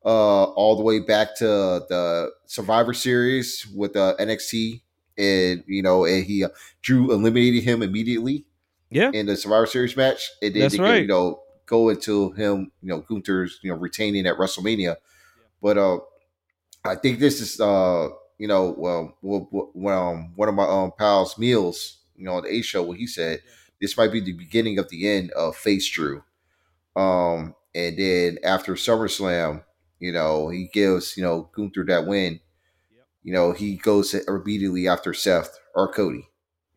uh, 0.06 0.44
all 0.44 0.76
the 0.76 0.84
way 0.84 1.00
back 1.00 1.36
to 1.38 1.46
the 1.46 2.32
Survivor 2.46 2.94
Series 2.94 3.66
with 3.74 3.96
uh, 3.96 4.16
NXT, 4.20 4.82
and 5.18 5.64
you 5.68 5.82
know, 5.82 6.06
and 6.06 6.26
he 6.26 6.44
uh, 6.44 6.50
Drew 6.82 7.12
eliminated 7.12 7.64
him 7.64 7.82
immediately 7.82 8.46
Yeah. 8.90 9.12
in 9.14 9.26
the 9.26 9.36
Survivor 9.38 9.66
Series 9.66 9.96
match, 9.98 10.30
and 10.42 10.54
then 10.54 10.62
That's 10.64 10.74
they 10.78 10.84
can, 10.84 11.02
you 11.02 11.08
know 11.08 11.40
go 11.66 11.88
into 11.88 12.32
him, 12.34 12.72
you 12.82 12.90
know, 12.90 13.00
Gunther's 13.00 13.60
you 13.64 13.72
know 13.72 13.78
retaining 13.78 14.26
at 14.28 14.36
WrestleMania. 14.38 14.98
But 15.62 15.78
uh, 15.78 16.00
I 16.84 16.96
think 16.96 17.20
this 17.20 17.40
is 17.40 17.60
uh, 17.60 18.10
you 18.38 18.48
know, 18.48 18.74
well, 18.78 19.18
well, 19.22 19.48
well 19.74 20.10
um, 20.10 20.34
one 20.36 20.50
of 20.50 20.56
my 20.56 20.64
um 20.66 20.92
pals, 20.98 21.38
Meals, 21.38 22.00
you 22.16 22.26
know, 22.26 22.34
on 22.36 22.44
the 22.44 22.50
A 22.54 22.62
show, 22.62 22.84
what 22.84 22.98
he 22.98 23.08
said, 23.08 23.42
this 23.82 23.98
might 23.98 24.12
be 24.12 24.20
the 24.20 24.34
beginning 24.34 24.80
of 24.80 24.90
the 24.90 25.10
end 25.10 25.32
of 25.32 25.56
Face 25.56 25.90
Drew. 25.90 26.24
Um, 26.96 27.56
and 27.76 27.98
then 27.98 28.38
after 28.44 28.76
SummerSlam, 28.76 29.64
you 30.00 30.12
know, 30.12 30.50
he 30.50 30.70
gives 30.72 31.18
you 31.18 31.24
know 31.24 31.50
Gunther 31.56 31.86
that 31.86 32.06
win. 32.08 32.40
Yep. 32.96 33.08
You 33.24 33.34
know, 33.34 33.52
he 33.54 33.76
goes 33.78 34.14
immediately 34.14 34.88
after 34.88 35.14
Seth 35.14 35.60
or 35.76 35.92
Cody 35.92 36.28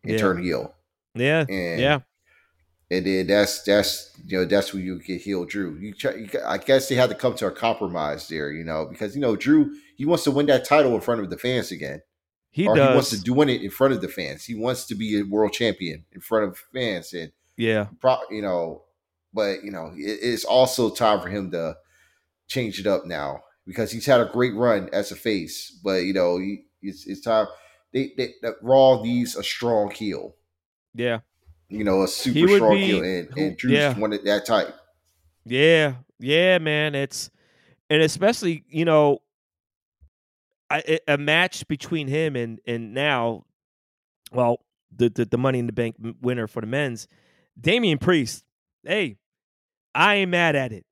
and 0.05 0.13
Yeah. 0.13 0.17
turn 0.17 0.43
heel. 0.43 0.75
yeah, 1.15 1.45
And 1.47 1.79
yeah, 1.79 1.99
and 2.89 3.05
then 3.05 3.27
that's 3.27 3.63
that's 3.63 4.11
you 4.25 4.37
know 4.37 4.45
that's 4.45 4.73
when 4.73 4.83
you 4.83 4.99
get 4.99 5.21
heel 5.21 5.45
Drew. 5.45 5.77
You, 5.77 5.93
try, 5.93 6.15
you 6.15 6.29
I 6.45 6.57
guess 6.57 6.87
they 6.87 6.95
had 6.95 7.09
to 7.09 7.15
come 7.15 7.35
to 7.35 7.47
a 7.47 7.51
compromise 7.51 8.27
there, 8.27 8.51
you 8.51 8.63
know, 8.63 8.85
because 8.89 9.15
you 9.15 9.21
know 9.21 9.35
Drew 9.35 9.73
he 9.95 10.05
wants 10.05 10.23
to 10.25 10.31
win 10.31 10.45
that 10.47 10.65
title 10.65 10.95
in 10.95 11.01
front 11.01 11.21
of 11.21 11.29
the 11.29 11.37
fans 11.37 11.71
again, 11.71 12.01
he 12.49 12.67
or 12.67 12.75
does. 12.75 12.87
he 12.87 12.93
wants 12.93 13.09
to 13.09 13.21
do 13.21 13.41
it 13.41 13.61
in 13.61 13.69
front 13.69 13.93
of 13.93 14.01
the 14.01 14.07
fans. 14.07 14.45
He 14.45 14.55
wants 14.55 14.85
to 14.85 14.95
be 14.95 15.19
a 15.19 15.23
world 15.23 15.53
champion 15.53 16.05
in 16.13 16.21
front 16.21 16.45
of 16.45 16.57
fans, 16.73 17.13
and 17.13 17.31
yeah, 17.57 17.87
pro, 17.99 18.17
you 18.31 18.41
know, 18.41 18.83
but 19.33 19.63
you 19.63 19.71
know 19.71 19.91
it, 19.95 20.19
it's 20.21 20.45
also 20.45 20.89
time 20.89 21.21
for 21.21 21.29
him 21.29 21.51
to 21.51 21.75
change 22.47 22.79
it 22.79 22.87
up 22.87 23.05
now 23.05 23.41
because 23.65 23.91
he's 23.91 24.05
had 24.05 24.21
a 24.21 24.25
great 24.31 24.55
run 24.55 24.89
as 24.93 25.11
a 25.11 25.15
face, 25.15 25.77
but 25.83 26.03
you 26.03 26.13
know 26.13 26.37
he, 26.37 26.63
it's, 26.81 27.05
it's 27.05 27.21
time. 27.21 27.47
they, 27.91 28.13
they 28.15 28.33
that 28.41 28.55
Raw 28.61 29.01
needs 29.01 29.35
a 29.35 29.43
strong 29.43 29.91
heel. 29.91 30.35
Yeah. 30.95 31.19
You 31.69 31.83
know, 31.83 32.03
a 32.03 32.07
super 32.07 32.47
strong 32.47 32.73
be- 32.73 32.85
heel, 32.85 33.03
and, 33.03 33.37
and 33.37 33.57
Drew's 33.57 33.73
yeah. 33.73 33.97
wanted 33.97 34.23
that 34.25 34.45
type. 34.45 34.73
Yeah, 35.45 35.95
yeah, 36.19 36.57
man. 36.59 36.95
It's 36.95 37.29
and 37.89 38.01
especially 38.01 38.63
you 38.69 38.85
know, 38.85 39.19
I, 40.69 40.83
a 40.87 41.13
a 41.13 41.17
match 41.17 41.67
between 41.67 42.07
him 42.07 42.35
and 42.35 42.59
and 42.65 42.93
now, 42.93 43.45
well, 44.31 44.59
the 44.95 45.09
the, 45.09 45.25
the 45.25 45.37
Money 45.37 45.59
in 45.59 45.65
the 45.67 45.73
Bank 45.73 45.95
winner 46.21 46.47
for 46.47 46.61
the 46.61 46.67
men's, 46.67 47.07
Damian 47.59 47.97
Priest. 47.97 48.43
Hey, 48.83 49.17
I 49.93 50.15
ain't 50.15 50.31
mad 50.31 50.55
at 50.55 50.71
it. 50.71 50.85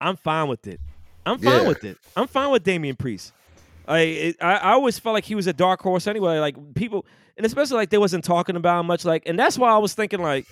I'm 0.00 0.16
fine 0.16 0.48
with 0.48 0.66
it. 0.66 0.80
I'm 1.26 1.38
fine 1.38 1.62
Yeah. 1.62 1.68
with 1.68 1.84
it. 1.84 1.98
I'm 2.16 2.26
fine 2.26 2.50
with 2.50 2.64
Damian 2.64 2.96
Priest. 2.96 3.32
I, 3.86 3.98
it, 4.00 4.36
I 4.40 4.54
I 4.56 4.72
always 4.72 4.98
felt 4.98 5.12
like 5.14 5.24
he 5.24 5.34
was 5.34 5.46
a 5.46 5.52
dark 5.52 5.80
horse 5.80 6.06
anyway. 6.06 6.38
Like 6.38 6.56
people, 6.74 7.04
and 7.36 7.44
especially 7.46 7.76
like 7.76 7.90
they 7.90 7.98
wasn't 7.98 8.24
talking 8.24 8.56
about 8.56 8.84
much. 8.84 9.04
Like, 9.04 9.24
and 9.26 9.38
that's 9.38 9.58
why 9.58 9.70
I 9.70 9.78
was 9.78 9.94
thinking 9.94 10.20
like 10.20 10.46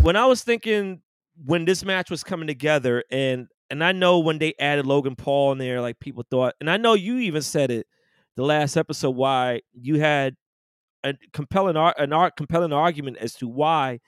when 0.00 0.16
I 0.16 0.26
was 0.26 0.42
thinking 0.42 1.00
when 1.44 1.64
this 1.64 1.84
match 1.84 2.10
was 2.10 2.24
coming 2.24 2.46
together, 2.46 3.04
and 3.10 3.48
and 3.70 3.84
I 3.84 3.92
know 3.92 4.18
when 4.18 4.38
they 4.38 4.54
added 4.58 4.86
Logan 4.86 5.16
Paul 5.16 5.52
in 5.52 5.58
there, 5.58 5.80
like 5.80 6.00
people 6.00 6.24
thought, 6.28 6.54
and 6.60 6.70
I 6.70 6.76
know 6.76 6.94
you 6.94 7.18
even 7.18 7.42
said 7.42 7.70
it 7.70 7.86
the 8.36 8.44
last 8.44 8.76
episode 8.76 9.10
why 9.10 9.62
you 9.72 10.00
had 10.00 10.36
a 11.04 11.14
compelling 11.32 11.76
an 11.76 12.12
art 12.12 12.36
compelling 12.36 12.72
argument 12.72 13.18
as 13.18 13.34
to 13.34 13.48
why 13.48 14.00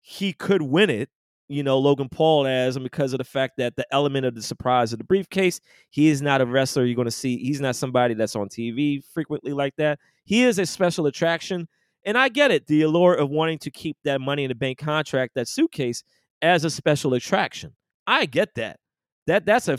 he 0.00 0.32
could 0.32 0.62
win 0.62 0.90
it. 0.90 1.10
You 1.52 1.62
know, 1.62 1.78
Logan 1.78 2.08
Paul 2.08 2.46
as 2.46 2.76
and 2.76 2.82
because 2.82 3.12
of 3.12 3.18
the 3.18 3.24
fact 3.24 3.58
that 3.58 3.76
the 3.76 3.86
element 3.92 4.26
of 4.26 4.34
the 4.34 4.42
surprise 4.42 4.92
of 4.92 4.98
the 4.98 5.04
briefcase, 5.04 5.60
he 5.90 6.08
is 6.08 6.22
not 6.22 6.40
a 6.40 6.46
wrestler 6.46 6.84
you're 6.84 6.96
going 6.96 7.04
to 7.06 7.10
see. 7.10 7.36
He's 7.38 7.60
not 7.60 7.76
somebody 7.76 8.14
that's 8.14 8.34
on 8.34 8.48
TV 8.48 9.02
frequently 9.12 9.52
like 9.52 9.74
that. 9.76 9.98
He 10.24 10.44
is 10.44 10.58
a 10.58 10.66
special 10.66 11.06
attraction. 11.06 11.68
And 12.04 12.18
I 12.18 12.28
get 12.28 12.50
it, 12.50 12.66
the 12.66 12.82
allure 12.82 13.14
of 13.14 13.30
wanting 13.30 13.58
to 13.60 13.70
keep 13.70 13.96
that 14.04 14.20
money 14.20 14.44
in 14.44 14.48
the 14.48 14.54
bank 14.54 14.78
contract, 14.78 15.34
that 15.34 15.46
suitcase, 15.46 16.02
as 16.40 16.64
a 16.64 16.70
special 16.70 17.14
attraction. 17.14 17.74
I 18.06 18.26
get 18.26 18.54
that. 18.56 18.78
That 19.26 19.46
that's 19.46 19.68
a 19.68 19.78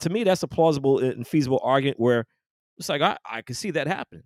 to 0.00 0.10
me 0.10 0.24
that's 0.24 0.42
a 0.42 0.48
plausible 0.48 0.98
and 1.00 1.26
feasible 1.26 1.60
argument 1.62 1.98
where 1.98 2.26
it's 2.78 2.88
like 2.88 3.02
I, 3.02 3.16
I 3.28 3.42
can 3.42 3.54
see 3.54 3.72
that 3.72 3.86
happening. 3.86 4.24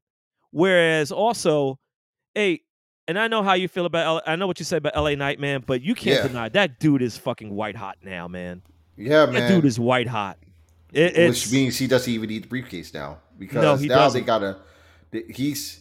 Whereas 0.51 1.13
also, 1.13 1.79
hey, 2.35 2.63
and 3.09 3.19
I 3.19 3.27
know 3.27 3.43
how 3.43 3.55
you 3.55 3.67
feel 3.67 3.87
about 3.87 4.07
L- 4.07 4.23
I 4.27 4.37
know 4.37 4.47
what 4.47 4.59
you 4.61 4.65
said 4.65 4.77
about 4.79 4.95
LA 4.97 5.15
Knight, 5.17 5.41
man, 5.41 5.65
but 5.67 5.83
you 5.83 5.95
can't 5.97 6.23
Yeah. 6.23 6.29
deny 6.29 6.49
that 6.51 6.79
dude 6.79 7.03
is 7.03 7.17
fucking 7.19 7.51
white 7.55 7.75
hot 7.77 7.99
now, 8.05 8.29
man. 8.29 8.63
Yeah, 8.97 9.27
man. 9.27 9.35
That 9.35 9.49
dude 9.49 9.65
is 9.65 9.81
white 9.81 10.07
hot. 10.09 10.39
It, 10.93 11.29
which 11.29 11.51
means 11.53 11.77
he 11.77 11.87
doesn't 11.87 12.13
even 12.13 12.29
need 12.29 12.45
the 12.45 12.49
briefcase 12.49 12.95
now 12.95 13.19
because 13.39 13.63
No, 13.63 13.77
he 13.77 13.89
now 13.89 13.97
doesn't. 13.97 14.21
they 14.21 14.27
gotta. 14.27 14.59
He's 15.29 15.81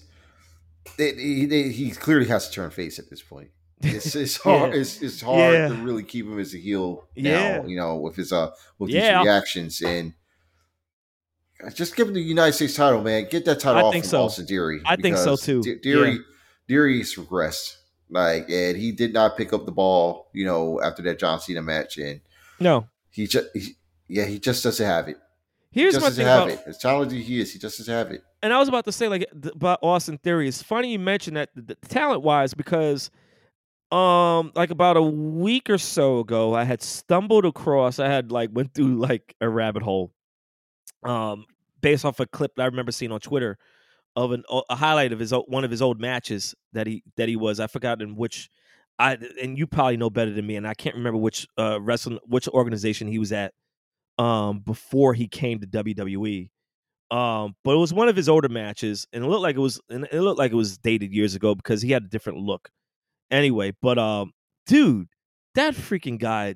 they, 0.98 1.14
he, 1.16 1.70
he 1.72 1.92
clearly 1.92 2.26
has 2.28 2.48
to 2.50 2.54
turn 2.54 2.70
face 2.72 2.98
at 3.00 3.10
this 3.10 3.22
point. 3.22 3.50
It's 3.82 4.16
it's 4.16 4.38
hard. 4.44 4.74
Yeah. 4.74 4.80
It's, 4.82 5.02
it's 5.02 5.22
hard 5.22 5.54
Yeah. 5.54 5.68
to 5.70 5.76
really 5.76 6.04
keep 6.04 6.26
him 6.26 6.40
as 6.40 6.54
a 6.54 6.58
heel 6.58 7.08
Yeah. 7.16 7.60
now. 7.60 7.66
You 7.68 7.78
know, 7.78 7.96
with 7.98 8.16
his 8.16 8.32
uh 8.34 8.52
with 8.80 8.90
Yeah. 8.90 9.20
these 9.20 9.26
reactions 9.28 9.82
and. 9.82 10.14
Just 11.74 11.96
give 11.96 12.08
him 12.08 12.14
the 12.14 12.22
United 12.22 12.54
States 12.54 12.76
title, 12.76 13.02
man. 13.02 13.26
Get 13.32 13.44
that 13.46 13.60
title 13.60 13.80
I 13.80 13.84
off 13.86 13.92
think 13.94 14.04
from 14.06 14.10
so. 14.12 14.24
Austin 14.26 14.46
Theory. 14.46 14.80
I 14.86 14.96
think 14.96 15.18
so, 15.18 15.36
too. 15.36 15.64
De- 15.64 15.80
Theory's 16.68 17.16
regressed. 17.16 17.78
Like, 18.10 18.50
and 18.50 18.78
he 18.78 18.92
did 18.92 19.14
not 19.14 19.36
pick 19.36 19.52
up 19.52 19.66
the 19.66 19.72
ball, 19.72 20.30
you 20.34 20.46
know, 20.46 20.82
after 20.82 21.02
that 21.04 21.20
John 21.20 21.40
Cena 21.42 21.62
match, 21.62 21.98
and 21.98 22.22
no. 22.60 22.88
he 23.10 23.28
just, 23.28 23.48
he, 23.54 23.76
yeah, 24.08 24.24
he 24.24 24.40
just 24.40 24.64
doesn't 24.64 24.86
have 24.86 25.10
it 25.10 25.18
Here's 25.78 25.94
just 25.94 26.02
my 26.02 26.10
doesn't 26.10 26.24
thing 26.24 26.32
have 26.32 26.48
about 26.48 26.60
it. 26.60 26.70
As 26.70 26.78
talented 26.80 27.20
as 27.20 27.28
he 27.28 27.40
is, 27.40 27.54
he 27.54 27.60
just 27.60 27.78
doesn't 27.78 27.94
have 27.94 28.12
it. 28.12 28.24
and 28.42 28.54
I 28.54 28.60
was 28.60 28.68
about 28.68 28.86
to 28.86 28.92
say 28.92 29.08
like 29.08 29.28
about 29.44 29.80
Austin 29.84 30.18
Theory. 30.18 30.48
It's 30.48 30.64
funny 30.64 30.92
you 30.92 31.00
mentioned 31.00 31.38
that 31.38 31.50
the, 31.56 31.76
talent 31.76 32.24
wise 32.24 32.54
because 32.54 33.12
um 33.92 34.52
like 34.56 34.72
about 34.72 34.98
a 34.98 35.02
week 35.02 35.70
or 35.70 35.78
so 35.78 36.20
ago 36.20 36.54
I 36.54 36.64
had 36.66 36.82
stumbled 36.82 37.46
across 37.46 38.00
I 38.00 38.10
had 38.10 38.32
like 38.34 38.50
went 38.52 38.74
through 38.74 38.98
like 38.98 39.36
a 39.40 39.48
rabbit 39.48 39.82
hole 39.82 40.12
um 41.04 41.46
based 41.80 42.04
off 42.04 42.20
a 42.20 42.26
clip 42.26 42.56
that 42.56 42.64
I 42.64 42.66
remember 42.66 42.92
seeing 42.92 43.14
on 43.14 43.22
Twitter 43.22 43.58
of 44.18 44.32
an 44.34 44.44
a 44.70 44.76
highlight 44.76 45.14
of 45.14 45.20
his 45.20 45.32
one 45.32 45.64
of 45.64 45.72
his 45.72 45.82
old 45.82 46.02
matches 46.02 46.54
that 46.74 46.88
he 46.88 47.04
that 47.16 47.30
he 47.30 47.38
was 47.38 47.62
I 47.62 47.68
forgot 47.68 48.02
in 48.02 48.16
which 48.18 48.50
I 49.00 49.18
and 49.42 49.58
you 49.58 49.68
probably 49.68 49.96
know 49.96 50.10
better 50.10 50.32
than 50.32 50.46
me 50.46 50.56
and 50.58 50.68
I 50.68 50.74
can't 50.74 50.96
remember 50.96 51.20
which 51.20 51.48
uh 51.58 51.80
wrestling 51.80 52.20
which 52.26 52.48
organization 52.50 53.08
he 53.08 53.20
was 53.20 53.32
at 53.32 53.54
um 54.18 54.60
before 54.60 55.14
he 55.14 55.28
came 55.28 55.60
to 55.60 55.68
WWE 55.68 56.50
um, 57.10 57.56
but 57.64 57.72
it 57.72 57.78
was 57.78 57.94
one 57.94 58.10
of 58.10 58.18
his 58.18 58.28
older 58.28 58.50
matches, 58.50 59.08
and 59.14 59.24
it 59.24 59.28
looked 59.28 59.42
like 59.42 59.56
it 59.56 59.60
was, 59.60 59.80
and 59.90 60.06
it 60.12 60.20
looked 60.20 60.38
like 60.38 60.52
it 60.52 60.56
was 60.56 60.78
dated 60.78 61.14
years 61.14 61.36
ago 61.36 61.56
because 61.56 61.82
he 61.82 61.92
had 61.94 62.04
a 62.04 62.08
different 62.10 62.40
look. 62.40 62.70
Anyway, 63.32 63.72
but 63.82 63.98
um, 63.98 64.34
dude, 64.66 65.08
that 65.56 65.74
freaking 65.74 66.20
guy, 66.20 66.56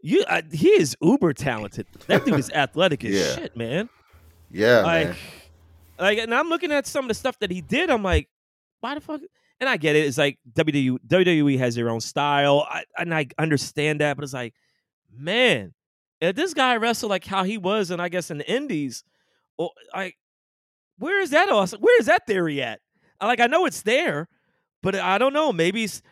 you, 0.00 0.24
I, 0.28 0.42
he 0.50 0.70
is 0.70 0.96
uber 1.00 1.32
talented. 1.32 1.86
That 2.08 2.24
dude 2.24 2.40
is 2.40 2.50
athletic 2.54 3.04
as 3.04 3.14
Yeah. 3.14 3.36
shit, 3.36 3.56
man. 3.56 3.88
Yeah, 4.50 4.80
Like, 4.80 5.06
man. 5.10 5.16
Like, 5.98 6.18
and 6.18 6.34
I'm 6.34 6.48
looking 6.48 6.72
at 6.72 6.86
some 6.86 7.04
of 7.04 7.08
the 7.08 7.14
stuff 7.14 7.38
that 7.40 7.50
he 7.50 7.60
did. 7.60 7.90
I'm 7.90 8.02
like, 8.02 8.28
why 8.80 8.94
the 8.94 9.00
fuck? 9.00 9.20
And 9.60 9.68
I 9.68 9.76
get 9.76 9.94
it. 9.94 10.06
It's 10.06 10.18
like 10.18 10.38
WWE, 10.54 10.98
WWE 11.06 11.58
has 11.58 11.74
their 11.74 11.88
own 11.88 12.00
style, 12.00 12.66
I, 12.68 12.84
and 12.98 13.14
I 13.14 13.28
understand 13.38 14.00
that. 14.00 14.16
But 14.16 14.24
it's 14.24 14.32
like, 14.32 14.54
man, 15.16 15.72
if 16.20 16.34
this 16.34 16.54
guy 16.54 16.76
wrestled 16.76 17.10
like 17.10 17.24
how 17.24 17.44
he 17.44 17.58
was, 17.58 17.90
and 17.90 18.02
I 18.02 18.08
guess 18.08 18.30
in 18.30 18.38
the 18.38 18.50
Indies, 18.50 19.04
or 19.56 19.70
like, 19.94 20.16
where 20.98 21.20
is 21.20 21.30
that 21.30 21.48
awesome? 21.48 21.80
Where 21.80 21.98
is 22.00 22.06
that 22.06 22.26
theory 22.26 22.62
at? 22.62 22.80
Like, 23.20 23.40
I 23.40 23.46
know 23.46 23.66
it's 23.66 23.82
there, 23.82 24.28
but 24.82 24.96
I 24.96 25.18
don't 25.18 25.32
know. 25.32 25.52
Maybe 25.52 25.84
it's 25.84 26.02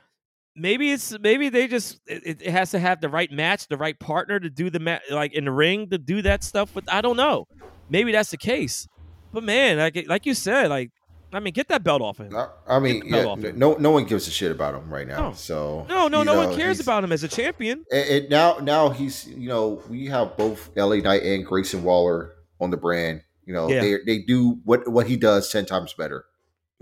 maybe 0.55 0.93
it's 0.93 1.19
maybe 1.19 1.49
they 1.49 1.67
just 1.67 2.01
it, 2.07 2.43
it 2.43 2.51
has 2.51 2.71
to 2.73 2.79
have 2.79 3.01
the 3.01 3.09
right 3.09 3.31
match, 3.31 3.67
the 3.69 3.77
right 3.77 3.99
partner 3.99 4.39
to 4.39 4.51
do 4.51 4.71
the 4.71 4.79
match, 4.79 5.03
like 5.11 5.33
in 5.33 5.45
the 5.45 5.51
ring 5.51 5.91
to 5.91 5.99
do 5.99 6.23
that 6.23 6.45
stuff. 6.45 6.71
But 6.73 6.85
I 6.93 7.01
don't 7.01 7.17
know. 7.17 7.47
Maybe 7.89 8.13
that's 8.13 8.31
the 8.31 8.37
case. 8.37 8.87
But 9.33 9.45
man, 9.45 9.79
like 9.79 10.05
like 10.09 10.27
you 10.27 10.35
said, 10.35 10.69
like 10.69 10.91
I 11.33 11.39
mean, 11.39 11.53
get 11.53 11.69
that 11.69 11.85
belt 11.85 12.03
off 12.03 12.19
him. 12.19 12.35
I, 12.67 12.81
mean, 12.81 13.01
Get 13.03 13.05
the 13.11 13.11
belt 13.23 13.39
yeah, 13.41 13.53
no, 13.55 13.75
no 13.75 13.93
one 13.93 14.05
gives 14.05 14.27
a 14.27 14.33
shit 14.33 14.51
about 14.51 14.75
him 14.75 14.93
right 14.93 15.07
now. 15.07 15.29
No. 15.29 15.33
So 15.35 15.87
No, 15.89 16.09
no, 16.09 16.25
no 16.25 16.33
know, 16.35 16.49
one 16.49 16.57
cares 16.57 16.81
about 16.81 17.05
him 17.05 17.13
as 17.13 17.23
a 17.23 17.29
champion. 17.29 17.85
And, 17.93 18.09
and 18.09 18.31
now, 18.31 18.59
now 18.59 18.89
he's 18.91 19.29
you 19.29 19.49
know 19.49 19.81
we 19.89 20.07
have 20.07 20.37
both 20.37 20.71
LA 20.77 20.97
Knight 20.97 21.23
and 21.23 21.47
Grayson 21.47 21.85
Waller 21.85 22.33
on 22.61 22.71
the 22.71 22.77
brand. 22.77 23.23
You 23.45 23.55
know, 23.55 23.69
Yeah. 23.71 23.81
they 23.81 23.97
they 24.07 24.19
do 24.19 24.59
what 24.65 24.89
what 24.89 25.07
he 25.07 25.17
does 25.17 25.51
ten 25.51 25.67
times 25.67 25.93
better. 25.93 26.25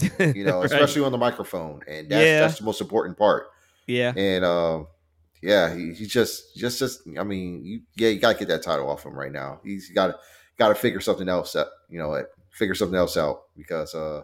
You 0.01 0.09
know, 0.45 0.59
Right. 0.61 0.65
especially 0.65 1.03
on 1.05 1.13
the 1.13 1.19
microphone, 1.19 1.83
and 1.87 2.09
that's 2.09 2.25
Yeah. 2.25 2.41
that's 2.41 2.59
the 2.59 2.65
most 2.65 2.81
important 2.81 3.19
part. 3.19 3.49
yeah, 3.87 4.13
And 4.17 4.45
um, 4.45 4.87
yeah, 5.43 5.75
he, 5.75 5.93
he 5.93 6.07
just 6.07 6.57
just 6.57 6.79
just 6.79 7.03
I 7.19 7.23
mean, 7.25 7.65
you, 7.65 7.81
yeah, 7.97 8.09
you 8.09 8.19
got 8.19 8.33
to 8.33 8.39
get 8.39 8.49
that 8.49 8.63
title 8.63 8.89
off 8.89 9.05
him 9.05 9.13
right 9.15 9.33
now. 9.33 9.61
He's 9.63 9.91
got 9.91 10.07
to 10.09 10.17
got 10.59 10.69
to 10.69 10.75
figure 10.75 11.01
something 11.01 11.29
else 11.29 11.55
out. 11.55 11.69
You 11.89 11.99
know, 11.99 12.09
like, 12.11 12.27
figure 12.59 12.75
something 12.75 12.99
else 12.99 13.17
out 13.17 13.43
because 13.57 13.95
uh, 13.95 14.23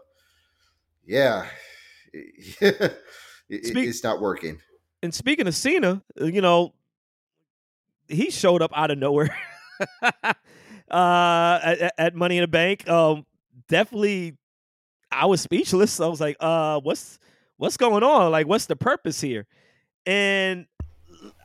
yeah, 1.06 1.46
it, 2.12 2.96
Speak- 3.48 3.88
it's 3.88 4.02
not 4.04 4.20
working. 4.20 4.58
and 5.02 5.14
speaking 5.14 5.46
of 5.46 5.54
Cena, 5.54 6.02
uh, 6.20 6.24
you 6.26 6.40
know, 6.40 6.74
he 8.08 8.30
showed 8.30 8.62
up 8.62 8.72
out 8.74 8.90
of 8.90 8.98
nowhere 8.98 9.34
uh, 10.90 11.58
at, 11.62 11.94
at 11.98 12.14
Money 12.14 12.38
in 12.38 12.42
the 12.42 12.48
Bank. 12.48 12.88
Um, 12.88 13.24
definitely, 13.68 14.36
I 15.10 15.26
was 15.26 15.40
speechless. 15.40 16.00
I 16.00 16.06
was 16.06 16.20
like, 16.20 16.36
uh, 16.40 16.80
"What's 16.80 17.18
what's 17.56 17.76
going 17.76 18.02
on? 18.02 18.30
Like, 18.32 18.46
what's 18.46 18.66
the 18.66 18.76
purpose 18.76 19.20
here?" 19.20 19.46
And 20.06 20.66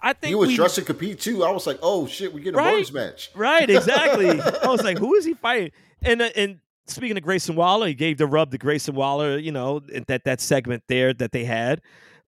I 0.02 0.14
think 0.14 0.30
He 0.30 0.36
was 0.36 0.50
we, 0.50 0.56
dressed 0.56 0.76
to 0.76 0.82
compete 0.82 1.20
too. 1.22 1.44
I 1.46 1.52
was 1.52 1.66
like, 1.66 1.80
oh 1.82 2.06
shit, 2.08 2.34
we 2.34 2.42
get 2.42 2.54
a 2.54 2.58
Right? 2.58 2.74
bonus 2.74 2.92
match. 2.92 3.32
Right, 3.34 3.70
exactly. 3.70 4.30
I 4.42 4.68
was 4.68 4.84
like, 4.90 4.98
who 4.98 5.16
is 5.16 5.24
he 5.24 5.34
fighting? 5.34 5.72
And 6.02 6.22
uh, 6.22 6.30
and 6.36 6.60
speaking 6.90 7.18
of 7.18 7.24
Grayson 7.24 7.56
Waller, 7.56 7.88
he 7.88 7.94
gave 7.94 8.18
the 8.18 8.28
rub 8.28 8.52
to 8.52 8.58
Grayson 8.58 8.96
Waller. 8.96 9.38
You 9.38 9.52
know 9.52 9.80
that 10.08 10.24
that 10.26 10.42
segment 10.42 10.84
there 10.88 11.14
that 11.14 11.32
they 11.32 11.46
had. 11.46 11.82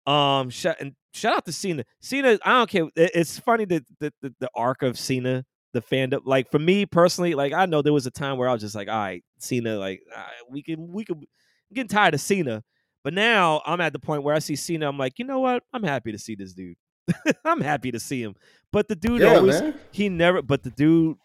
Um, 0.07 0.49
shout 0.49 0.77
and 0.79 0.93
shout 1.13 1.35
out 1.35 1.45
to 1.45 1.51
Cena. 1.51 1.83
Cena, 1.99 2.39
I 2.43 2.51
don't 2.59 2.69
care. 2.69 2.85
it- 2.95 3.11
It's 3.13 3.39
funny 3.39 3.65
that 3.65 3.85
the, 3.99 4.13
the 4.21 4.33
the 4.39 4.49
arc 4.55 4.81
of 4.81 4.97
Cena, 4.97 5.45
the 5.73 5.81
fandom. 5.81 6.21
Like 6.25 6.49
for 6.51 6.59
me 6.59 6.85
personally, 6.85 7.33
like 7.35 7.53
I 7.53 7.65
know 7.65 7.81
there 7.81 7.93
was 7.93 8.05
a 8.07 8.11
time 8.11 8.37
where 8.37 8.49
I 8.49 8.53
was 8.53 8.61
just 8.61 8.75
like, 8.75 8.87
all 8.87 8.95
right, 8.97 9.23
Cena, 9.39 9.77
like 9.77 10.01
right, 10.15 10.25
we 10.49 10.63
can 10.63 10.91
we 10.91 11.05
can 11.05 11.17
I'm 11.17 11.25
getting 11.73 11.87
tired 11.89 12.13
of 12.13 12.21
Cena. 12.21 12.63
But 13.03 13.13
now 13.13 13.61
I'm 13.65 13.81
at 13.81 13.93
the 13.93 13.99
point 13.99 14.21
where 14.23 14.35
I 14.35 14.39
see 14.39 14.55
Cena, 14.55 14.87
I'm 14.87 14.97
like, 14.97 15.17
you 15.17 15.25
know 15.25 15.39
what? 15.39 15.63
I'm 15.73 15.83
happy 15.83 16.11
to 16.11 16.19
see 16.19 16.35
this 16.35 16.53
dude. 16.53 16.75
I'm 17.45 17.59
happy 17.61 17.91
to 17.91 17.99
see 17.99 18.21
him. 18.21 18.35
But 18.71 18.87
the 18.87 18.95
dude 18.95 19.21
Yeah, 19.21 19.35
always 19.37 19.59
man. 19.59 19.79
he 19.91 20.07
never 20.07 20.41
but 20.43 20.61
the 20.63 20.69
dude 20.71 21.17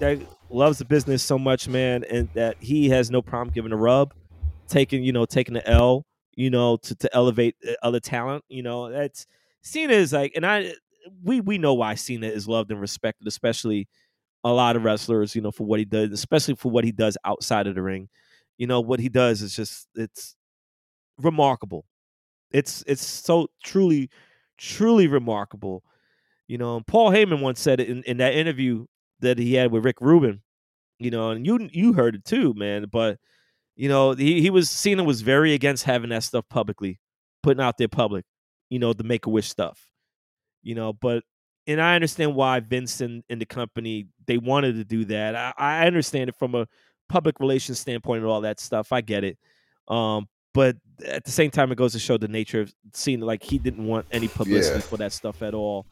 that 0.00 0.20
loves 0.50 0.78
the 0.78 0.84
business 0.84 1.22
so 1.22 1.38
much 1.38 1.68
man 1.68 2.04
and 2.10 2.28
that 2.34 2.56
he 2.60 2.88
has 2.88 3.10
no 3.10 3.20
problem 3.20 3.52
giving 3.52 3.72
a 3.72 3.76
rub 3.76 4.12
taking 4.68 5.02
you 5.02 5.12
know 5.12 5.24
taking 5.24 5.54
the 5.54 5.68
l 5.68 6.04
you 6.34 6.50
know 6.50 6.76
to, 6.76 6.94
to 6.94 7.12
elevate 7.14 7.56
uh, 7.68 7.72
other 7.82 8.00
talent 8.00 8.44
you 8.48 8.62
know 8.62 8.90
that's 8.90 9.26
cena 9.62 9.92
is 9.92 10.12
like 10.12 10.32
and 10.36 10.46
i 10.46 10.72
we 11.22 11.40
we 11.40 11.58
know 11.58 11.74
why 11.74 11.94
cena 11.94 12.26
is 12.26 12.46
loved 12.48 12.70
and 12.70 12.80
respected 12.80 13.26
especially 13.26 13.88
a 14.44 14.52
lot 14.52 14.76
of 14.76 14.84
wrestlers 14.84 15.34
you 15.34 15.40
know 15.40 15.50
for 15.50 15.66
what 15.66 15.78
he 15.78 15.84
does 15.84 16.10
especially 16.12 16.54
for 16.54 16.70
what 16.70 16.84
he 16.84 16.92
does 16.92 17.16
outside 17.24 17.66
of 17.66 17.74
the 17.74 17.82
ring 17.82 18.08
you 18.58 18.66
know 18.66 18.80
what 18.80 19.00
he 19.00 19.08
does 19.08 19.42
is 19.42 19.54
just 19.54 19.88
it's 19.94 20.36
remarkable. 21.18 21.84
It's 22.50 22.84
it's 22.86 23.04
so 23.04 23.48
truly, 23.64 24.10
truly 24.58 25.06
remarkable. 25.08 25.82
You 26.46 26.58
know, 26.58 26.80
Paul 26.86 27.10
Heyman 27.10 27.40
once 27.40 27.60
said 27.60 27.80
it 27.80 27.88
in, 27.88 28.02
in 28.04 28.18
that 28.18 28.34
interview 28.34 28.86
that 29.20 29.38
he 29.38 29.54
had 29.54 29.72
with 29.72 29.84
Rick 29.84 30.00
Rubin. 30.00 30.42
You 30.98 31.10
know, 31.10 31.30
and 31.30 31.46
you 31.46 31.68
you 31.72 31.92
heard 31.92 32.14
it 32.14 32.24
too, 32.24 32.54
man. 32.54 32.86
But 32.90 33.18
you 33.74 33.88
know, 33.88 34.12
he 34.12 34.40
he 34.40 34.50
was 34.50 34.70
Cena 34.70 35.04
was 35.04 35.20
very 35.20 35.52
against 35.52 35.84
having 35.84 36.10
that 36.10 36.22
stuff 36.22 36.44
publicly, 36.48 36.98
putting 37.42 37.62
out 37.62 37.76
there 37.78 37.88
public. 37.88 38.24
You 38.70 38.78
know, 38.78 38.92
the 38.92 39.04
Make 39.04 39.26
a 39.26 39.30
Wish 39.30 39.48
stuff. 39.48 39.86
You 40.62 40.74
know, 40.74 40.92
but 40.94 41.22
and 41.66 41.80
I 41.80 41.94
understand 41.94 42.34
why 42.34 42.60
Vince 42.60 43.00
and, 43.00 43.22
the 43.28 43.44
company 43.44 44.06
they 44.26 44.38
wanted 44.38 44.76
to 44.76 44.84
do 44.84 45.04
that. 45.06 45.34
I, 45.36 45.52
I 45.56 45.86
understand 45.86 46.28
it 46.30 46.36
from 46.36 46.54
a 46.54 46.66
public 47.08 47.38
relations 47.40 47.78
standpoint 47.78 48.22
and 48.22 48.30
all 48.30 48.40
that 48.40 48.58
stuff. 48.60 48.92
I 48.92 49.00
get 49.00 49.24
it. 49.24 49.38
Um, 49.88 50.26
but 50.54 50.76
at 51.04 51.24
the 51.24 51.30
same 51.30 51.50
time, 51.50 51.70
it 51.70 51.76
goes 51.76 51.92
to 51.92 51.98
show 51.98 52.16
the 52.16 52.28
nature 52.28 52.62
of 52.62 52.74
seeing 52.94 53.20
like 53.20 53.42
he 53.42 53.58
didn't 53.58 53.86
want 53.86 54.06
any 54.10 54.28
publicity 54.28 54.78
Yeah. 54.78 54.80
for 54.86 54.96
that 54.96 55.12
stuff 55.12 55.42
at 55.42 55.52
all. 55.54 55.86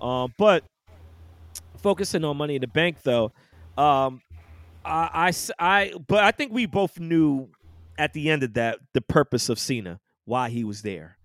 Um, 0.00 0.32
but 0.38 0.64
focusing 1.86 2.24
on 2.24 2.36
Money 2.36 2.56
in 2.56 2.60
the 2.60 2.66
Bank, 2.66 2.96
though, 3.04 3.32
um, 3.78 4.20
I, 4.84 5.30
I 5.30 5.32
I- 5.60 5.92
but 6.08 6.24
I 6.24 6.32
think 6.32 6.52
we 6.52 6.66
both 6.66 6.98
knew 6.98 7.48
at 7.96 8.12
the 8.12 8.28
end 8.28 8.42
of 8.42 8.54
that 8.54 8.80
the 8.92 9.00
purpose 9.00 9.48
of 9.48 9.56
Cena, 9.60 10.00
why 10.24 10.48
he 10.48 10.64
was 10.64 10.82
there. 10.82 11.16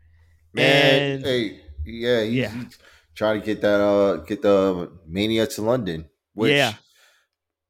Man, 0.53 1.13
And- 1.13 1.25
hey, 1.25 1.61
yeah, 1.83 2.21
he's, 2.21 2.33
Yeah. 2.35 2.49
he's 2.51 2.77
trying 3.15 3.39
to 3.39 3.45
get 3.45 3.61
that 3.61 3.81
uh 3.81 4.17
get 4.17 4.43
the 4.43 4.91
mania 5.07 5.47
to 5.47 5.61
London. 5.63 6.05
Which 6.35 6.51
Yeah. 6.51 6.73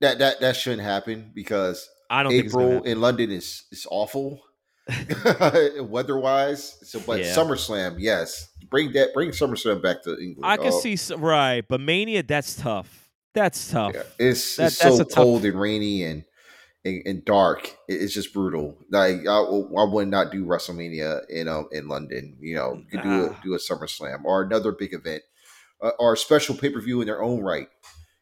that 0.01 0.19
that 0.19 0.41
that 0.41 0.57
shouldn't 0.57 0.81
happen 0.83 1.31
because 1.33 1.87
I 2.09 2.23
don't 2.23 2.33
think 2.33 2.47
April 2.47 2.83
in 2.83 2.99
London 2.99 3.31
is 3.31 3.63
is 3.71 3.87
awful 3.89 4.41
weather 5.79 6.17
wise. 6.19 6.77
So, 6.83 6.99
but 6.99 7.21
Yeah. 7.21 7.33
SummerSlam, 7.35 7.95
yes, 7.99 8.49
bring 8.71 8.93
that 8.93 9.13
bring 9.13 9.29
SummerSlam 9.29 9.83
back 9.83 10.01
to 10.03 10.11
England. 10.19 10.39
I 10.43 10.57
can 10.57 10.71
see 10.71 10.97
right, 11.13 11.63
but 11.67 11.79
Mania 11.79 12.23
that's 12.23 12.55
tough. 12.55 13.09
That's 13.35 13.69
tough. 13.69 13.93
Yeah, 13.93 14.01
it's, 14.17 14.55
That- 14.55 14.67
it's 14.67 14.79
that's 14.79 14.95
so 14.97 15.01
a 15.01 15.05
tough- 15.05 15.13
cold 15.13 15.45
and 15.45 15.59
rainy 15.59 16.03
and, 16.03 16.23
and 16.83 17.01
and 17.05 17.23
dark. 17.25 17.77
It's 17.87 18.13
just 18.13 18.33
brutal. 18.33 18.77
Like 18.89 19.27
I, 19.27 19.37
I 19.37 19.85
would 19.85 20.07
not 20.07 20.31
do 20.31 20.43
WrestleMania 20.45 21.29
in 21.29 21.47
um 21.47 21.67
in 21.71 21.87
London. 21.87 22.37
You 22.39 22.55
know, 22.55 22.73
you 22.75 22.85
could 22.89 23.03
do 23.03 23.25
a 23.25 23.39
do 23.43 23.53
a 23.53 23.57
SummerSlam 23.57 24.23
or 24.25 24.41
another 24.41 24.71
big 24.71 24.93
event 24.93 25.21
uh, 25.81 25.91
or 25.99 26.13
a 26.13 26.17
special 26.17 26.55
pay 26.55 26.69
per 26.71 26.81
view 26.81 27.01
in 27.01 27.07
their 27.07 27.21
own 27.21 27.41
right. 27.41 27.67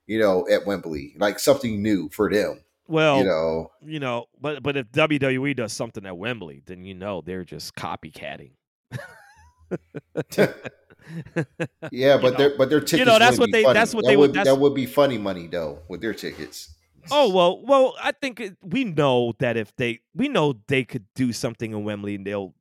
You 0.07 0.19
know, 0.19 0.47
at 0.51 0.65
Wembley, 0.65 1.13
like 1.19 1.37
something 1.39 1.81
new 1.83 2.09
for 2.09 2.31
them. 2.31 2.61
Well, 2.87 3.19
you 3.19 3.25
know, 3.25 3.71
you 3.85 3.99
know, 3.99 4.25
but 4.41 4.63
but 4.63 4.75
if 4.75 4.91
WWE 4.91 5.55
does 5.55 5.71
something 5.71 6.03
at 6.07 6.17
Wembley, 6.17 6.63
then 6.65 6.83
you 6.83 6.95
know 6.95 7.21
they're 7.21 7.45
just 7.45 7.75
copycatting. 7.75 8.51
yeah, 11.91 12.15
You 12.15 12.21
but 12.21 12.33
know. 12.33 12.37
their 12.37 12.57
but 12.57 12.69
their 12.69 12.79
tickets. 12.79 12.99
You 12.99 13.05
know, 13.05 13.19
that's 13.19 13.37
what 13.39 13.51
they- 13.51 13.63
funny. 13.63 13.73
that's 13.73 13.93
what 13.93 14.03
that 14.05 14.11
they 14.11 14.17
would- 14.17 14.29
would 14.31 14.33
that's- 14.35 14.47
that 14.55 14.59
would 14.59 14.73
be 14.75 14.85
funny 14.85 15.17
money 15.17 15.47
though 15.47 15.79
with 15.87 16.01
their 16.01 16.13
tickets. 16.13 16.75
Oh 17.11 17.33
well, 17.33 17.63
well, 17.65 17.95
I 18.01 18.11
think 18.11 18.43
we 18.61 18.83
know 18.83 19.33
that 19.39 19.57
if 19.57 19.75
they, 19.77 20.01
we 20.13 20.27
know 20.27 20.53
they 20.67 20.83
could 20.83 21.05
do 21.15 21.33
something 21.33 21.71
in 21.71 21.83
Wembley, 21.83 22.15
and 22.15 22.27
they'll, 22.27 22.53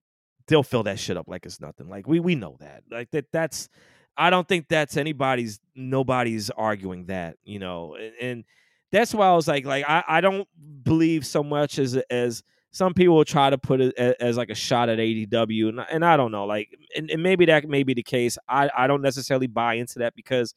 they'll 0.46 0.62
fill 0.62 0.84
that 0.84 0.98
shit 0.98 1.16
up 1.18 1.28
like 1.28 1.44
it's 1.44 1.61
nothing. 1.61 1.90
Like 1.90 2.06
we, 2.06 2.18
we 2.20 2.34
know 2.34 2.56
that. 2.61 2.84
Like 2.90 3.11
that. 3.11 3.26
That's. 3.32 3.68
I 4.16 4.30
don't 4.30 4.48
think 4.48 4.68
that's 4.68 4.96
anybody's. 4.96 5.61
Nobody's 5.74 6.48
arguing 6.50 7.06
that. 7.06 7.36
You 7.44 7.59
know, 7.59 7.96
and, 7.96 8.12
and 8.20 8.44
that's 8.90 9.12
why 9.12 9.28
I 9.28 9.34
was 9.34 9.46
like, 9.48 9.66
like 9.66 9.84
I, 9.86 10.02
I 10.09 10.20
don't 10.22 10.48
believe 10.82 11.26
so 11.26 11.42
much 11.42 11.78
as 11.78 11.96
as 12.09 12.42
some 12.70 12.94
people 12.94 13.16
will 13.16 13.24
try 13.24 13.50
to 13.50 13.58
put 13.58 13.80
it 13.80 13.94
as, 13.96 14.14
as 14.20 14.36
like 14.36 14.50
a 14.50 14.54
shot 14.54 14.88
at 14.88 14.98
AEW, 14.98 15.68
and 15.68 15.80
and 15.90 16.04
I 16.04 16.16
don't 16.16 16.32
know, 16.32 16.44
like, 16.44 16.68
and, 16.96 17.10
and 17.10 17.22
maybe 17.22 17.46
that 17.46 17.68
may 17.68 17.82
be 17.82 17.94
the 17.94 18.02
case. 18.02 18.38
I 18.48 18.70
I 18.76 18.86
don't 18.86 19.02
necessarily 19.02 19.46
buy 19.46 19.74
into 19.74 20.00
that 20.00 20.14
because 20.14 20.54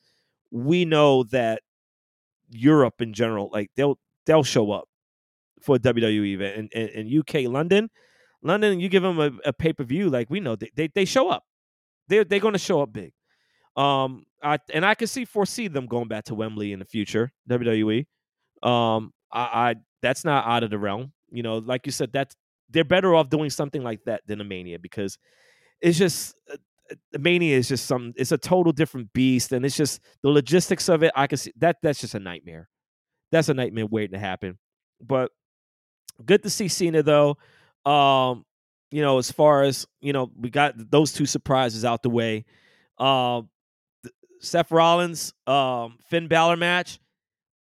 we 0.51 0.85
know 0.85 1.23
that 1.25 1.61
Europe 2.49 3.01
in 3.01 3.13
general, 3.13 3.49
like 3.51 3.71
they'll 3.75 3.97
they'll 4.25 4.43
show 4.43 4.71
up 4.71 4.85
for 5.61 5.75
a 5.75 5.79
WWE 5.79 6.33
event 6.33 6.71
in, 6.73 6.81
in, 6.81 7.07
in 7.07 7.19
UK, 7.19 7.49
London, 7.49 7.89
London. 8.41 8.79
You 8.79 8.89
give 8.89 9.03
them 9.03 9.19
a, 9.19 9.31
a 9.45 9.53
pay 9.53 9.73
per 9.73 9.83
view, 9.83 10.09
like 10.09 10.29
we 10.29 10.39
know 10.39 10.55
they, 10.55 10.69
they 10.75 10.89
they 10.93 11.05
show 11.05 11.29
up. 11.29 11.43
They're 12.07 12.23
they're 12.25 12.39
going 12.39 12.53
to 12.53 12.59
show 12.59 12.81
up 12.81 12.91
big. 12.91 13.13
Um, 13.75 14.25
I 14.43 14.57
and 14.73 14.85
I 14.85 14.95
can 14.95 15.07
see 15.07 15.25
foresee 15.25 15.67
them 15.69 15.85
going 15.85 16.07
back 16.07 16.25
to 16.25 16.35
Wembley 16.35 16.73
in 16.73 16.79
the 16.79 16.85
future. 16.85 17.31
WWE. 17.49 18.05
Um, 18.61 19.13
I, 19.31 19.41
I 19.41 19.75
that's 20.01 20.25
not 20.25 20.45
out 20.45 20.63
of 20.63 20.69
the 20.69 20.77
realm. 20.77 21.13
You 21.31 21.43
know, 21.43 21.57
like 21.57 21.85
you 21.85 21.91
said, 21.91 22.11
that's 22.11 22.35
they're 22.69 22.83
better 22.83 23.13
off 23.15 23.29
doing 23.29 23.49
something 23.49 23.83
like 23.83 24.03
that 24.05 24.21
than 24.27 24.41
a 24.41 24.43
Mania 24.43 24.79
because 24.79 25.17
it's 25.81 25.97
just 25.97 26.35
uh, 26.51 26.55
uh, 26.91 27.17
Mania 27.19 27.57
is 27.57 27.67
just 27.67 27.85
some. 27.85 28.13
It's 28.15 28.31
a 28.31 28.37
total 28.37 28.71
different 28.71 29.13
beast, 29.13 29.51
and 29.51 29.65
it's 29.65 29.77
just 29.77 30.01
the 30.23 30.29
logistics 30.29 30.89
of 30.89 31.03
it. 31.03 31.11
I 31.15 31.27
can 31.27 31.37
see 31.37 31.53
that 31.57 31.77
that's 31.81 32.01
just 32.01 32.15
a 32.15 32.19
nightmare. 32.19 32.69
That's 33.31 33.49
a 33.49 33.53
nightmare 33.53 33.85
waiting 33.85 34.13
to 34.13 34.19
happen. 34.19 34.57
But 35.01 35.31
good 36.25 36.43
to 36.43 36.49
see 36.49 36.67
Cena 36.67 37.03
though. 37.03 37.37
Um, 37.85 38.45
you 38.91 39.01
know, 39.01 39.17
as 39.17 39.31
far 39.31 39.63
as 39.63 39.87
you 40.01 40.13
know, 40.13 40.31
we 40.37 40.49
got 40.49 40.73
those 40.91 41.13
two 41.13 41.25
surprises 41.25 41.85
out 41.85 42.03
the 42.03 42.09
way. 42.09 42.45
Um, 42.97 43.49
th- 44.03 44.13
Seth 44.39 44.71
Rollins, 44.71 45.33
um, 45.47 45.97
Finn 46.09 46.27
Balor 46.27 46.57
match, 46.57 46.99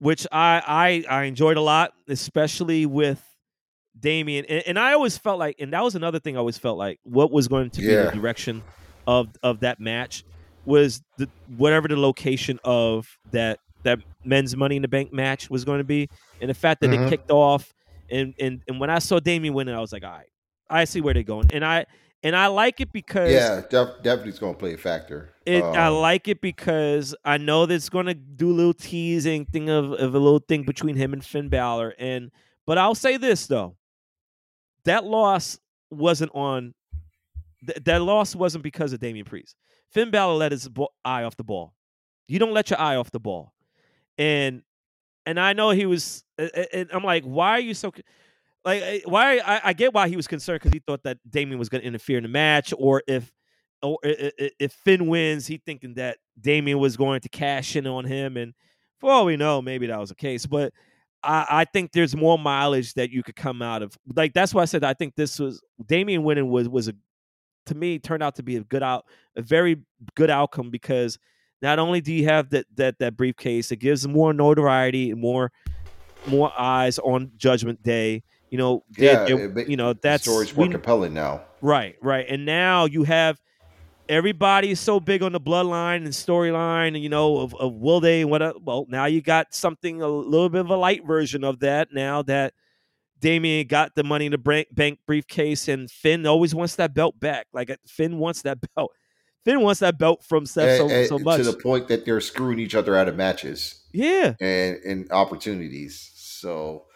which 0.01 0.27
I 0.33 1.05
I 1.09 1.21
I 1.21 1.25
enjoyed 1.25 1.57
a 1.57 1.63
lot, 1.63 1.93
especially 2.09 2.87
with 2.87 3.25
Damian. 4.01 4.45
And, 4.47 4.63
and 4.67 4.79
I 4.79 4.93
always 4.93 5.17
felt 5.19 5.39
like, 5.39 5.57
and 5.59 5.73
that 5.73 5.83
was 5.83 5.95
another 5.95 6.19
thing 6.19 6.37
I 6.37 6.41
always 6.41 6.59
felt 6.59 6.79
like, 6.79 6.99
what 7.03 7.31
was 7.31 7.49
going 7.49 7.71
to 7.71 7.81
be 7.81 7.87
Yeah. 7.89 8.07
the 8.07 8.13
direction 8.13 8.63
of 9.07 9.29
of 9.43 9.61
that 9.61 9.81
match 9.81 10.25
was 10.65 11.03
the 11.19 11.29
whatever 11.57 11.89
the 11.89 11.97
location 11.97 12.59
of 12.65 13.09
that 13.33 13.59
that 13.83 13.99
men's 14.25 14.55
Money 14.55 14.77
in 14.77 14.83
the 14.83 14.89
Bank 14.89 15.13
match 15.13 15.49
was 15.49 15.65
going 15.65 15.79
to 15.79 15.85
be, 15.85 16.09
and 16.41 16.51
the 16.51 16.55
fact 16.55 16.81
that 16.83 16.91
Mhm. 16.91 17.07
it 17.07 17.09
kicked 17.11 17.31
off, 17.31 17.73
and 18.11 18.35
and 18.39 18.61
and 18.69 18.79
when 18.79 18.91
I 18.91 18.99
saw 18.99 19.21
Damian 19.21 19.55
winning, 19.55 19.75
I 19.75 19.81
was 19.81 19.93
like, 19.93 20.05
all 20.05 20.11
right, 20.11 20.29
I 20.69 20.85
see 20.85 21.01
where 21.01 21.15
they're 21.15 21.23
going, 21.23 21.47
and 21.53 21.65
I 21.65 21.87
and 22.23 22.37
I 22.37 22.49
like 22.49 22.81
it 22.83 22.93
because 22.93 23.33
Yeah, 23.33 23.63
def- 23.71 24.03
definitely 24.03 24.33
going 24.39 24.53
to 24.55 24.59
play 24.59 24.75
a 24.75 24.77
factor. 24.79 25.31
it, 25.47 25.65
I 25.65 25.87
Um, 25.87 25.95
like 25.95 26.29
it 26.29 26.43
because 26.43 27.15
I 27.25 27.39
know 27.39 27.65
that 27.65 27.73
it's 27.75 27.89
going 27.89 28.05
to 28.07 28.15
do 28.15 28.51
a 28.51 28.53
little 28.53 28.75
teasing 28.75 29.47
thing 29.47 29.71
of, 29.71 29.93
of 29.93 30.15
a 30.15 30.19
little 30.19 30.39
thing 30.47 30.65
between 30.65 30.97
him 30.97 31.15
and 31.15 31.25
Finn 31.25 31.49
Balor. 31.49 31.95
And 31.99 32.31
but 32.67 32.77
I'll 32.77 32.95
say 32.95 33.17
this 33.17 33.47
though, 33.47 33.77
that 34.85 35.05
loss 35.05 35.59
wasn't 35.91 36.33
on. 36.35 36.75
Th- 37.67 37.83
that 37.85 38.03
loss 38.03 38.35
wasn't 38.35 38.65
because 38.65 38.93
of 38.93 39.01
Damian 39.01 39.27
Priest. 39.27 39.57
Finn 39.93 40.11
Balor 40.11 40.35
let 40.35 40.53
his 40.53 40.69
bo- 40.69 40.93
eye 41.05 41.25
off 41.25 41.37
the 41.37 41.45
ball. 41.45 41.75
You 42.29 42.39
don't 42.39 42.53
let 42.53 42.71
your 42.71 42.81
eye 42.81 42.97
off 42.97 43.11
the 43.11 43.21
ball, 43.21 43.53
and 44.17 44.63
and 45.27 45.39
I 45.39 45.53
know 45.53 45.71
he 45.71 45.87
was. 45.87 46.25
And 46.39 46.89
I'm 46.93 47.05
like, 47.05 47.25
why 47.25 47.51
are 47.53 47.61
you 47.61 47.75
so? 47.75 47.93
Like, 48.65 48.83
eh, 48.83 49.01
why? 49.05 49.39
I, 49.39 49.61
I 49.65 49.73
get 49.73 49.93
why 49.93 50.09
he 50.09 50.17
was 50.17 50.27
concerned 50.29 50.61
because 50.61 50.73
he 50.73 50.81
thought 50.81 51.03
that 51.05 51.19
Damian 51.29 51.59
was 51.59 51.69
going 51.69 51.83
to 51.83 51.87
interfere 51.87 52.19
in 52.19 52.23
the 52.23 52.29
match, 52.29 52.73
or 52.77 53.03
if 53.07 53.33
or 53.83 53.99
if 54.03 54.73
Finn 54.73 55.07
wins, 55.07 55.47
he 55.47 55.59
thinking 55.59 55.95
that 55.95 56.19
Damian 56.41 56.79
was 56.79 56.97
going 56.97 57.21
to 57.21 57.29
cash 57.29 57.77
in 57.77 57.87
on 57.87 58.05
him, 58.05 58.37
and 58.37 58.55
for 58.99 59.11
all 59.11 59.25
we 59.25 59.37
know, 59.37 59.61
maybe 59.63 59.87
that 59.87 59.99
was 59.99 60.11
the 60.11 60.15
case. 60.15 60.47
But 60.47 60.73
I, 61.23 61.47
I 61.51 61.65
think 61.67 61.93
there's 61.93 62.17
more 62.17 62.39
mileage 62.39 62.95
that 62.95 63.11
you 63.11 63.23
could 63.23 63.37
come 63.37 63.61
out 63.63 63.83
of. 63.83 63.97
Like 64.15 64.33
that's 64.33 64.55
why 64.55 64.63
I 64.63 64.65
said 64.67 64.85
I 64.85 64.95
think 64.95 65.15
this 65.17 65.39
was 65.39 65.63
Damian 65.87 66.23
winning 66.23 66.51
was 66.51 66.69
was 66.69 66.89
a 66.89 66.95
to 67.67 67.75
me 67.75 67.99
turned 67.99 68.23
out 68.23 68.37
to 68.37 68.43
be 68.43 68.57
a 68.57 68.61
good 68.65 68.83
out 68.83 69.05
a 69.37 69.43
very 69.43 69.83
good 70.15 70.31
outcome 70.31 70.71
because 70.71 71.19
not 71.63 71.79
only 71.79 72.01
do 72.01 72.13
you 72.13 72.25
have 72.25 72.51
that 72.51 72.67
that 72.77 72.99
that 73.01 73.17
briefcase, 73.17 73.71
it 73.71 73.77
gives 73.77 74.09
more 74.09 74.33
notoriety 74.33 75.11
and 75.11 75.21
more 75.21 75.53
more 76.27 76.53
eyes 76.59 76.99
on 76.99 77.33
Judgment 77.37 77.83
Day. 77.83 78.23
You 78.51 78.59
know, 78.59 78.85
Yeah, 78.97 79.25
they- 79.27 79.33
it 79.35 79.69
you 79.69 79.77
know 79.77 79.93
the 79.93 80.01
that's 80.03 80.23
story's 80.25 80.57
more 80.57 80.67
we- 80.67 80.73
compelling 80.73 81.13
now. 81.15 81.43
Right, 81.63 81.97
right. 82.01 82.25
And 82.29 82.47
now 82.47 82.87
you 82.87 83.05
have 83.05 83.39
everybody 84.11 84.71
is 84.71 84.81
so 84.81 85.01
big 85.01 85.23
on 85.23 85.33
the 85.33 85.41
bloodline 85.41 85.99
and 85.99 86.09
storyline, 86.09 86.89
and 86.89 86.99
you 87.03 87.09
know, 87.09 87.39
of, 87.39 87.55
of 87.55 87.75
will 87.75 88.01
they 88.01 88.23
and 88.23 88.31
what 88.31 88.43
el- 88.43 88.61
well, 88.63 88.87
now 88.89 89.07
you 89.07 89.23
got 89.23 89.55
something 89.55 90.03
a 90.03 90.09
little 90.09 90.49
bit 90.51 90.61
of 90.61 90.71
a 90.71 90.77
light 90.77 91.07
version 91.07 91.45
of 91.45 91.61
that 91.61 91.89
now 91.95 92.21
that 92.23 92.53
Damian 93.21 93.67
got 93.67 93.95
the 93.95 94.03
money 94.05 94.27
in 94.27 94.33
the 94.33 94.67
bank, 94.75 94.99
briefcase 95.07 95.69
and 95.69 95.91
Finn 95.91 96.27
always 96.27 96.55
wants 96.55 96.77
that 96.77 96.93
belt 96.93 97.19
back. 97.19 97.47
Like 97.53 97.71
uh, 97.71 97.77
Finn 97.87 98.19
wants 98.19 98.43
that 98.43 98.59
belt. 98.75 98.93
Finn 99.45 99.63
wants 99.63 99.81
that 99.81 99.99
belt 99.99 100.23
from 100.23 100.45
Seth 100.45 100.77
so, 100.77 100.85
And- 100.85 100.93
and 100.93 101.09
so 101.09 101.19
much. 101.19 101.39
to 101.39 101.45
the 101.45 101.57
point 101.57 101.89
that 101.89 102.05
they're 102.05 102.21
screwing 102.21 102.59
each 102.59 102.75
other 102.75 102.95
out 102.97 103.09
of 103.09 103.17
matches 103.17 103.83
yeah. 103.93 104.35
and 104.41 104.77
and 104.85 105.11
opportunities. 105.13 106.11
So 106.15 106.87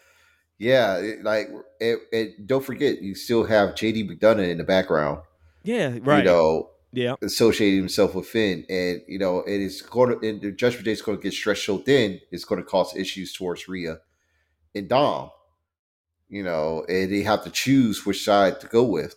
yeah, 0.58 0.96
it, 0.98 1.24
like 1.24 1.48
it, 1.80 1.98
it, 2.12 2.46
don't 2.46 2.64
forget 2.64 3.02
you 3.02 3.14
still 3.14 3.44
have 3.44 3.70
JD 3.70 4.10
McDonagh 4.10 4.50
in 4.50 4.58
the 4.58 4.64
background. 4.64 5.20
Yeah, 5.62 5.98
right. 6.02 6.18
You 6.18 6.24
know, 6.24 6.70
yeah. 6.94 7.14
associating 7.22 7.78
himself 7.78 8.14
with 8.14 8.26
Finn, 8.26 8.64
and 8.68 9.02
you 9.06 9.18
know 9.18 9.40
it 9.40 9.60
is 9.60 9.82
going 9.82 10.18
to. 10.18 10.28
And 10.28 10.40
the 10.40 10.52
Judgment 10.52 10.84
Day 10.84 10.92
is 10.92 11.02
going 11.02 11.18
to 11.18 11.22
get 11.22 11.32
stretched 11.32 11.66
so 11.66 11.78
thin. 11.78 12.20
It's 12.30 12.44
going 12.44 12.60
to 12.60 12.66
cause 12.66 12.96
issues 12.96 13.32
towards 13.32 13.68
Rhea 13.68 13.98
and 14.74 14.88
Dom. 14.88 15.30
you 16.28 16.42
know, 16.42 16.84
and 16.88 17.12
they 17.12 17.22
have 17.22 17.44
to 17.44 17.50
choose 17.50 18.04
which 18.04 18.24
side 18.24 18.60
to 18.60 18.66
go 18.66 18.84
with. 18.84 19.14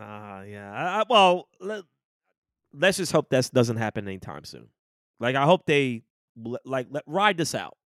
Ah, 0.00 0.38
uh, 0.38 0.42
yeah. 0.42 0.72
I, 0.72 1.00
I, 1.00 1.04
well, 1.08 1.48
let, 1.60 1.84
let's 2.72 2.98
just 2.98 3.12
hope 3.12 3.30
that 3.30 3.50
doesn't 3.52 3.76
happen 3.76 4.06
anytime 4.06 4.44
soon. 4.44 4.68
Like, 5.20 5.36
I 5.36 5.44
hope 5.44 5.66
they 5.66 6.02
like 6.64 6.86
let, 6.90 7.04
ride 7.06 7.36
this 7.36 7.54
out. 7.54 7.76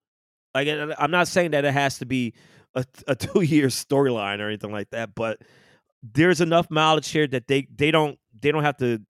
Like, 0.54 0.68
I'm 0.98 1.10
not 1.10 1.28
saying 1.28 1.52
that 1.52 1.64
it 1.64 1.72
has 1.72 1.98
to 1.98 2.06
be 2.06 2.34
a, 2.74 2.84
a 3.06 3.14
two 3.16 3.42
year 3.42 3.68
storyline 3.68 4.40
or 4.40 4.48
anything 4.48 4.72
like 4.72 4.90
that, 4.90 5.14
but 5.14 5.40
there's 6.02 6.40
enough 6.40 6.70
mileage 6.70 7.08
here 7.08 7.26
that 7.28 7.46
they 7.46 7.68
they 7.74 7.90
don't 7.90 8.18
they 8.40 8.50
don't 8.50 8.64
have 8.64 8.76
to 8.78 9.00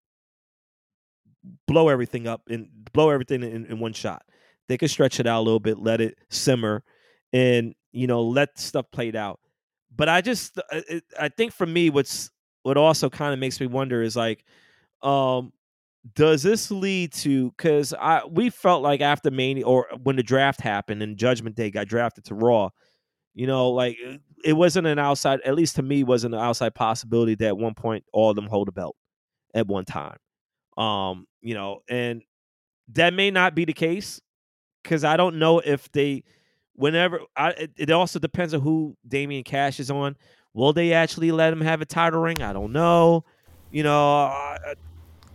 blow 1.66 1.88
everything 1.88 2.26
up 2.26 2.43
and 2.49 2.68
blow 2.93 3.11
everything 3.11 3.43
in, 3.43 3.66
in 3.66 3.78
one 3.78 3.93
shot. 3.93 4.22
They 4.68 4.78
could 4.78 4.90
stretch 4.90 5.20
it 5.20 5.26
out 5.26 5.40
a 5.40 5.45
little 5.45 5.61
bit, 5.61 5.78
let 5.78 6.01
it 6.01 6.18
simmer, 6.30 6.84
and 7.32 7.74
you 7.93 8.07
know 8.07 8.22
let 8.22 8.59
stuff 8.59 8.86
played 8.93 9.16
out. 9.16 9.40
But 9.95 10.09
I 10.09 10.20
just 10.20 10.59
uh, 10.59 10.80
I 11.18 11.28
think 11.28 11.53
for 11.53 11.66
me, 11.66 11.90
what's 11.90 12.30
what 12.62 12.76
also 12.76 13.11
kind 13.11 13.32
of 13.32 13.40
makes 13.40 13.61
me 13.61 13.66
wonder 13.66 14.03
is 14.03 14.16
like, 14.16 14.45
um, 15.03 15.53
does 16.14 16.43
this 16.43 16.70
lead 16.70 17.12
to 17.12 17.51
because 17.51 17.93
I 17.93 18.22
we 18.24 18.51
felt 18.51 18.82
like 18.82 19.01
after 19.01 19.30
Mania 19.30 19.66
or 19.66 19.88
when 20.03 20.16
the 20.16 20.22
draft 20.22 20.61
happened 20.61 21.03
and 21.03 21.16
Judgment 21.16 21.57
Day 21.57 21.70
got 21.70 21.88
drafted 21.88 22.24
to 22.26 22.34
Raw, 22.34 22.70
you 23.34 23.47
know, 23.47 23.70
like 23.70 23.97
it 24.45 24.55
wasn't 24.55 24.86
an 24.86 24.99
outside, 24.99 25.40
at 25.45 25.55
least 25.55 25.76
to 25.76 25.82
me, 25.82 26.05
wasn't 26.05 26.34
an 26.34 26.40
outside 26.40 26.74
possibility 26.74 27.34
that 27.36 27.49
at 27.49 27.57
one 27.57 27.74
point 27.74 28.05
all 28.12 28.30
of 28.30 28.36
them 28.36 28.47
hold 28.47 28.68
a 28.68 28.72
belt 28.72 28.97
at 29.55 29.66
one 29.66 29.84
time. 29.84 30.16
Um, 30.76 31.26
you 31.40 31.54
know, 31.54 31.82
and 31.88 32.22
that 32.92 33.14
may 33.14 33.30
not 33.30 33.54
be 33.54 33.64
the 33.64 33.72
case 33.72 34.20
because 34.82 35.04
I 35.04 35.16
don't 35.16 35.38
know 35.38 35.60
if 35.60 35.90
they, 35.92 36.24
whenever, 36.74 37.20
I, 37.36 37.68
it, 37.76 37.90
also 37.90 38.18
depends 38.18 38.54
on 38.54 38.60
who 38.60 38.96
Damian 39.06 39.44
Cash 39.44 39.80
is 39.80 39.90
on. 39.90 40.16
Will 40.54 40.72
they 40.72 40.92
actually 40.92 41.32
let 41.32 41.52
him 41.52 41.60
have 41.60 41.80
a 41.80 41.86
title 41.86 42.20
ring? 42.20 42.42
I 42.42 42.52
don't 42.52 42.72
know. 42.72 43.24
You 43.70 43.82
know, 43.82 44.24
I 44.24 44.74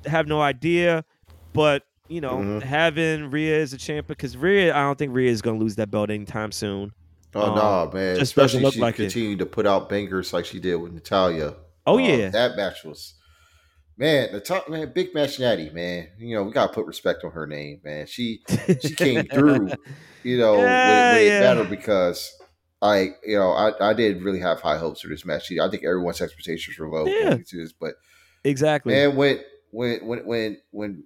have 0.05 0.27
no 0.27 0.41
idea. 0.41 1.03
But 1.53 1.83
you 2.07 2.21
know, 2.21 2.35
mm-hmm. 2.35 2.59
having 2.59 3.31
Rhea 3.31 3.61
as 3.61 3.73
a 3.73 3.77
champion 3.77 4.05
because 4.07 4.37
Rhea, 4.37 4.75
I 4.75 4.81
don't 4.81 4.97
think 4.97 5.13
Rhea 5.13 5.31
is 5.31 5.41
going 5.41 5.57
to 5.57 5.63
lose 5.63 5.75
that 5.75 5.89
belt 5.89 6.09
anytime 6.09 6.51
soon. 6.51 6.93
Oh 7.35 7.51
um, 7.51 7.55
no, 7.55 7.91
man! 7.93 8.21
Especially 8.21 8.61
look 8.61 8.75
like 8.77 8.95
continue 8.95 9.35
it. 9.35 9.39
to 9.39 9.45
put 9.45 9.67
out 9.67 9.89
bangers 9.89 10.33
like 10.33 10.45
she 10.45 10.59
did 10.59 10.75
with 10.75 10.93
Natalya. 10.93 11.55
Oh 11.85 11.97
um, 11.97 12.05
yeah, 12.05 12.29
that 12.29 12.55
match 12.55 12.83
was 12.83 13.15
man. 13.97 14.31
The 14.31 14.39
top 14.39 14.69
man, 14.69 14.91
big 14.93 15.13
match 15.13 15.39
natty 15.39 15.69
man. 15.69 16.09
You 16.17 16.35
know 16.35 16.43
we 16.43 16.51
gotta 16.51 16.73
put 16.73 16.85
respect 16.85 17.23
on 17.23 17.31
her 17.31 17.47
name, 17.47 17.81
man. 17.83 18.07
She 18.07 18.43
she 18.81 18.93
came 18.95 19.25
through, 19.33 19.69
you 20.23 20.37
know, 20.37 20.57
yeah, 20.57 21.13
when, 21.13 21.15
when 21.15 21.25
yeah. 21.25 21.37
it 21.37 21.41
mattered 21.41 21.69
because 21.69 22.31
I 22.81 23.11
you 23.25 23.37
know 23.37 23.51
I, 23.51 23.89
I 23.89 23.93
did 23.93 24.21
really 24.21 24.39
have 24.39 24.61
high 24.61 24.77
hopes 24.77 25.01
for 25.01 25.07
this 25.07 25.25
match. 25.25 25.51
I 25.51 25.69
think 25.69 25.83
everyone's 25.83 26.21
expectations 26.21 26.77
were 26.77 26.89
low 26.89 27.05
yeah. 27.05 27.37
this, 27.51 27.73
but 27.73 27.95
exactly. 28.43 28.93
Man, 28.93 29.15
when 29.15 29.39
when 29.71 30.05
when 30.05 30.19
when 30.25 30.57
when 30.71 31.03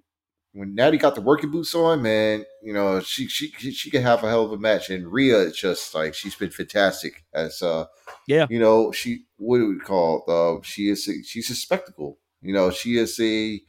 when 0.54 0.74
Natty 0.74 0.98
got 0.98 1.14
the 1.14 1.22
working 1.22 1.50
boots 1.50 1.74
on, 1.74 2.02
man, 2.02 2.44
you 2.62 2.74
know 2.74 3.00
she 3.00 3.26
she 3.26 3.48
she 3.50 3.90
can 3.90 4.02
have 4.02 4.22
a 4.22 4.28
hell 4.28 4.44
of 4.44 4.52
a 4.52 4.58
match. 4.58 4.90
And 4.90 5.10
Rhea 5.10 5.50
just 5.50 5.94
like 5.94 6.14
she's 6.14 6.34
been 6.34 6.50
fantastic 6.50 7.24
as 7.32 7.62
uh 7.62 7.86
yeah 8.26 8.46
you 8.50 8.58
know 8.58 8.92
she 8.92 9.24
what 9.36 9.58
do 9.58 9.68
we 9.68 9.78
call 9.78 10.24
uh 10.28 10.62
she 10.62 10.90
is 10.90 11.08
she's 11.24 11.50
a 11.50 11.54
spectacle. 11.54 12.18
You 12.42 12.52
know 12.52 12.70
she 12.70 12.96
is 12.96 13.18
a 13.20 13.60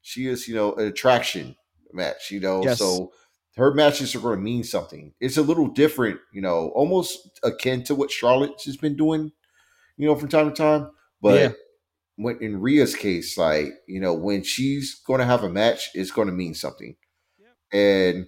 she 0.00 0.26
is 0.26 0.48
you 0.48 0.54
know 0.54 0.74
an 0.74 0.86
attraction 0.88 1.56
match. 1.92 2.30
You 2.30 2.40
know 2.40 2.64
yes. 2.64 2.78
so 2.78 3.12
her 3.56 3.72
matches 3.74 4.14
are 4.14 4.20
going 4.20 4.36
to 4.36 4.42
mean 4.42 4.64
something. 4.64 5.12
It's 5.20 5.36
a 5.36 5.42
little 5.42 5.68
different, 5.68 6.18
you 6.32 6.40
know, 6.40 6.72
almost 6.74 7.38
akin 7.42 7.84
to 7.84 7.94
what 7.94 8.10
Charlotte 8.10 8.62
has 8.64 8.78
been 8.78 8.96
doing, 8.96 9.30
you 9.98 10.08
know, 10.08 10.16
from 10.16 10.30
time 10.30 10.48
to 10.48 10.54
time. 10.54 10.90
But 11.20 11.38
yeah 11.38 11.52
when 12.16 12.38
in 12.40 12.60
Rhea's 12.60 12.94
case, 12.94 13.36
like 13.36 13.68
you 13.86 14.00
know, 14.00 14.14
when 14.14 14.42
she's 14.42 14.94
going 15.06 15.20
to 15.20 15.26
have 15.26 15.44
a 15.44 15.50
match, 15.50 15.90
it's 15.94 16.10
going 16.10 16.28
to 16.28 16.34
mean 16.34 16.54
something, 16.54 16.96
yep. 17.38 17.56
and 17.72 18.26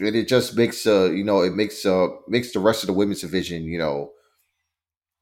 and 0.00 0.16
it 0.16 0.28
just 0.28 0.56
makes 0.56 0.86
uh 0.86 1.10
you 1.10 1.24
know 1.24 1.42
it 1.42 1.54
makes 1.54 1.84
uh 1.84 2.08
makes 2.26 2.52
the 2.52 2.60
rest 2.60 2.82
of 2.82 2.86
the 2.86 2.92
women's 2.92 3.20
division 3.20 3.64
you 3.64 3.78
know 3.78 4.12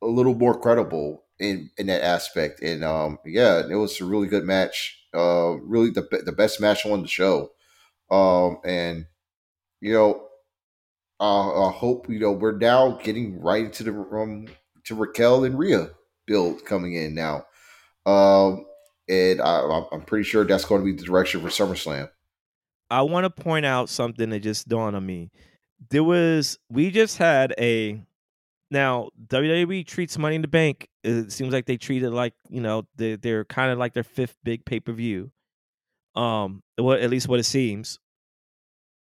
a 0.02 0.06
little 0.06 0.34
more 0.34 0.58
credible 0.58 1.24
in 1.38 1.70
in 1.78 1.86
that 1.86 2.02
aspect. 2.02 2.62
And 2.62 2.84
um 2.84 3.18
yeah, 3.24 3.62
it 3.68 3.74
was 3.74 4.00
a 4.00 4.04
really 4.04 4.28
good 4.28 4.44
match. 4.44 4.98
Uh, 5.14 5.56
really 5.62 5.90
the 5.90 6.06
the 6.24 6.32
best 6.32 6.60
match 6.60 6.84
on 6.84 7.02
the 7.02 7.08
show. 7.08 7.50
Um, 8.10 8.58
and 8.64 9.06
you 9.80 9.92
know, 9.92 10.28
uh, 11.20 11.68
I 11.68 11.72
hope 11.72 12.08
you 12.08 12.18
know 12.18 12.32
we're 12.32 12.58
now 12.58 12.98
getting 13.02 13.40
right 13.40 13.64
into 13.64 13.84
the 13.84 13.92
um 13.92 14.46
to 14.84 14.94
Raquel 14.94 15.44
and 15.44 15.58
Rhea 15.58 15.90
build 16.26 16.64
coming 16.64 16.94
in 16.94 17.14
now. 17.14 17.46
Um, 18.04 18.66
and 19.08 19.40
I, 19.40 19.82
I'm 19.92 20.02
pretty 20.02 20.24
sure 20.24 20.44
that's 20.44 20.64
going 20.64 20.80
to 20.80 20.84
be 20.84 20.92
the 20.92 21.04
direction 21.04 21.40
for 21.40 21.48
SummerSlam. 21.48 22.08
I 22.90 23.02
want 23.02 23.24
to 23.24 23.30
point 23.30 23.66
out 23.66 23.88
something 23.88 24.30
that 24.30 24.40
just 24.40 24.68
dawned 24.68 24.96
on 24.96 25.04
me. 25.04 25.30
There 25.90 26.04
was 26.04 26.58
we 26.70 26.90
just 26.90 27.18
had 27.18 27.54
a 27.58 28.00
now 28.70 29.10
WWE 29.28 29.86
treats 29.86 30.18
Money 30.18 30.36
in 30.36 30.42
the 30.42 30.48
Bank. 30.48 30.88
It 31.04 31.32
seems 31.32 31.52
like 31.52 31.66
they 31.66 31.76
treat 31.76 32.02
it 32.02 32.10
like 32.10 32.34
you 32.48 32.60
know 32.60 32.86
they 32.96 33.16
they're 33.16 33.44
kind 33.44 33.70
of 33.70 33.78
like 33.78 33.94
their 33.94 34.02
fifth 34.02 34.36
big 34.42 34.64
pay 34.64 34.80
per 34.80 34.92
view. 34.92 35.30
Um, 36.14 36.62
well, 36.78 36.98
at 36.98 37.10
least 37.10 37.28
what 37.28 37.40
it 37.40 37.44
seems. 37.44 37.98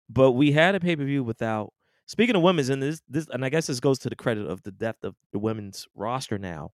But 0.09 0.31
we 0.31 0.51
had 0.51 0.75
a 0.75 0.79
pay 0.79 0.95
per 0.95 1.03
view 1.03 1.23
without. 1.23 1.73
Speaking 2.05 2.35
of 2.35 2.41
women's, 2.41 2.69
and 2.69 2.81
this 2.81 3.01
this, 3.07 3.27
and 3.31 3.45
I 3.45 3.49
guess 3.49 3.67
this 3.67 3.79
goes 3.79 3.99
to 3.99 4.09
the 4.09 4.15
credit 4.15 4.47
of 4.47 4.63
the 4.63 4.71
depth 4.71 5.03
of 5.03 5.15
the 5.31 5.39
women's 5.39 5.87
roster 5.95 6.37
now. 6.37 6.71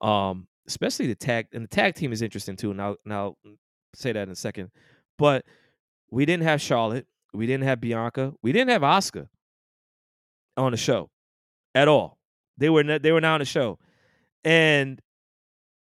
Um, 0.00 0.48
especially 0.66 1.06
the 1.06 1.14
tag 1.14 1.48
and 1.52 1.64
the 1.64 1.68
tag 1.68 1.94
team 1.94 2.12
is 2.12 2.22
interesting 2.22 2.56
too. 2.56 2.70
And 2.70 2.80
I'll, 2.80 2.96
and 3.04 3.12
I'll 3.12 3.38
say 3.94 4.12
that 4.12 4.22
in 4.22 4.30
a 4.30 4.36
second. 4.36 4.70
But 5.18 5.44
we 6.10 6.24
didn't 6.24 6.44
have 6.44 6.60
Charlotte, 6.60 7.06
we 7.32 7.46
didn't 7.46 7.64
have 7.64 7.80
Bianca, 7.80 8.32
we 8.42 8.52
didn't 8.52 8.70
have 8.70 8.82
Asuka 8.82 9.28
on 10.56 10.72
the 10.72 10.76
show 10.76 11.10
at 11.74 11.88
all. 11.88 12.18
They 12.56 12.70
were 12.70 12.84
not, 12.84 13.02
they 13.02 13.12
were 13.12 13.20
not 13.20 13.34
on 13.34 13.40
the 13.40 13.44
show, 13.44 13.78
and 14.44 15.00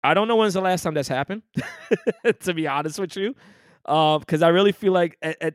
I 0.03 0.13
don't 0.13 0.27
know 0.27 0.35
when's 0.35 0.53
the 0.53 0.61
last 0.61 0.83
time 0.83 0.93
that's 0.93 1.07
happened. 1.07 1.43
to 2.41 2.53
be 2.53 2.67
honest 2.67 2.99
with 2.99 3.15
you, 3.15 3.35
because 3.83 4.41
uh, 4.41 4.45
I 4.45 4.49
really 4.49 4.71
feel 4.71 4.93
like 4.93 5.17
at, 5.21 5.37
at, 5.41 5.53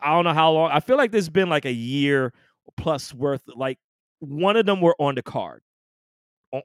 I 0.00 0.14
don't 0.14 0.24
know 0.24 0.34
how 0.34 0.52
long. 0.52 0.70
I 0.70 0.80
feel 0.80 0.96
like 0.96 1.10
there's 1.10 1.28
been 1.28 1.48
like 1.48 1.64
a 1.64 1.72
year 1.72 2.32
plus 2.76 3.12
worth. 3.12 3.42
Like 3.54 3.78
one 4.20 4.56
of 4.56 4.66
them 4.66 4.80
were 4.80 4.96
on 4.98 5.14
the 5.14 5.22
card 5.22 5.62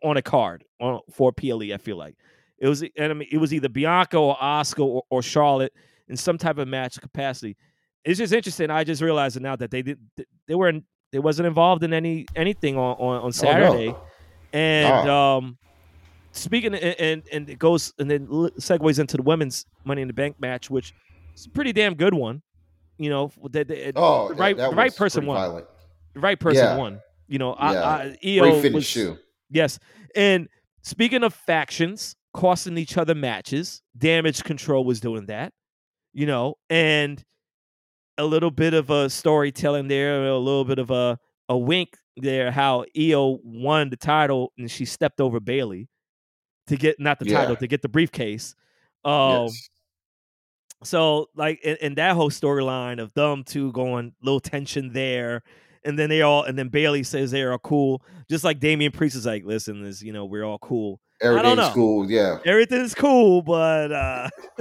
on 0.03 0.17
a 0.17 0.21
card 0.21 0.65
on 0.79 0.99
for 1.11 1.31
PLE. 1.31 1.73
I 1.73 1.77
feel 1.77 1.97
like 1.97 2.15
it 2.59 2.67
was, 2.67 2.81
and 2.81 3.11
I 3.11 3.13
mean, 3.13 3.27
it 3.31 3.37
was 3.37 3.53
either 3.53 3.69
Bianca 3.69 4.17
or 4.17 4.35
Asuka 4.37 4.85
or, 4.85 5.03
or 5.09 5.21
Charlotte 5.21 5.73
in 6.07 6.17
some 6.17 6.37
type 6.37 6.57
of 6.57 6.67
match 6.67 6.99
capacity. 6.99 7.55
It's 8.03 8.17
just 8.17 8.33
interesting. 8.33 8.69
I 8.69 8.83
just 8.83 9.01
realized 9.01 9.39
now 9.39 9.55
that 9.55 9.71
they 9.71 9.81
did 9.81 9.99
they 10.47 10.55
were 10.55 10.69
in, 10.69 10.83
they 11.11 11.19
wasn't 11.19 11.47
involved 11.47 11.83
in 11.83 11.93
any 11.93 12.25
anything 12.35 12.77
on 12.77 12.95
on, 12.97 13.23
on 13.23 13.31
Saturday, 13.31 13.89
oh, 13.89 13.91
no. 13.91 14.01
and 14.53 15.09
oh. 15.09 15.37
um, 15.37 15.57
speaking 16.31 16.73
and, 16.73 16.95
and 16.99 17.23
and 17.31 17.49
it 17.49 17.59
goes 17.59 17.93
and 17.99 18.09
then 18.09 18.27
segues 18.27 18.99
into 18.99 19.17
the 19.17 19.23
women's 19.23 19.65
Money 19.85 20.01
in 20.01 20.07
the 20.07 20.13
Bank 20.13 20.39
match, 20.39 20.69
which 20.69 20.93
is 21.35 21.45
a 21.45 21.49
pretty 21.49 21.73
damn 21.73 21.95
good 21.95 22.13
one. 22.13 22.41
You 22.97 23.09
know, 23.09 23.31
the, 23.51 23.63
the, 23.63 23.93
oh, 23.95 24.29
the 24.29 24.35
right 24.35 24.57
right 24.57 24.95
person 24.95 25.25
won. 25.25 25.37
Violent. 25.37 25.67
The 26.13 26.19
right 26.19 26.39
person 26.39 26.63
yeah. 26.63 26.77
won. 26.77 26.99
You 27.27 27.39
know, 27.39 27.55
yeah. 27.59 27.65
I, 27.65 27.71
I, 27.73 28.17
Io 28.25 28.41
Great 28.41 28.61
finish 28.61 28.73
was, 28.73 28.93
too. 28.93 29.17
Yes. 29.49 29.79
And 30.15 30.47
speaking 30.81 31.23
of 31.23 31.33
factions 31.33 32.15
costing 32.33 32.77
each 32.77 32.97
other 32.97 33.13
matches, 33.13 33.81
Damage 33.97 34.43
Control 34.43 34.83
was 34.83 34.99
doing 34.99 35.25
that, 35.27 35.53
you 36.13 36.25
know, 36.25 36.55
and 36.69 37.23
a 38.17 38.25
little 38.25 38.51
bit 38.51 38.73
of 38.73 38.89
a 38.89 39.09
storytelling 39.09 39.87
there, 39.87 40.25
a 40.25 40.37
little 40.37 40.65
bit 40.65 40.79
of 40.79 40.91
a, 40.91 41.19
a 41.49 41.57
wink 41.57 41.97
there, 42.15 42.51
how 42.51 42.85
Io 42.97 43.39
won 43.43 43.89
the 43.89 43.97
title 43.97 44.53
and 44.57 44.69
she 44.69 44.85
stepped 44.85 45.21
over 45.21 45.39
Bayley 45.39 45.87
to 46.67 46.75
get 46.75 46.99
not 46.99 47.19
the 47.19 47.27
yeah. 47.27 47.39
title, 47.39 47.55
to 47.55 47.67
get 47.67 47.81
the 47.81 47.89
briefcase. 47.89 48.55
Um, 49.05 49.45
yes. 49.45 49.69
So, 50.83 51.29
like, 51.35 51.59
in, 51.63 51.77
in 51.77 51.95
that 51.95 52.15
whole 52.15 52.29
storyline 52.29 53.01
of 53.01 53.13
them 53.13 53.43
two 53.43 53.71
going, 53.71 54.13
little 54.21 54.39
tension 54.39 54.93
there, 54.93 55.43
and 55.87 55.97
then 55.97 56.09
they 56.09 56.21
all 56.21 56.43
and 56.43 56.57
then 56.57 56.67
Bayley 56.67 57.03
says 57.03 57.31
they 57.31 57.41
are 57.41 57.57
cool, 57.59 58.03
just 58.29 58.43
like 58.43 58.59
Damian 58.59 58.91
Priest 58.91 59.15
is 59.15 59.25
like, 59.25 59.45
listen, 59.45 59.83
this 59.83 60.01
you 60.01 60.11
know 60.11 60.25
we're 60.25 60.43
all 60.43 60.59
cool. 60.59 60.99
Everything's 61.19 61.69
cool, 61.69 62.11
yeah. 62.11 62.37
Everything's 62.45 62.93
cool, 62.93 63.41
but 63.41 63.91
uh 63.91 64.29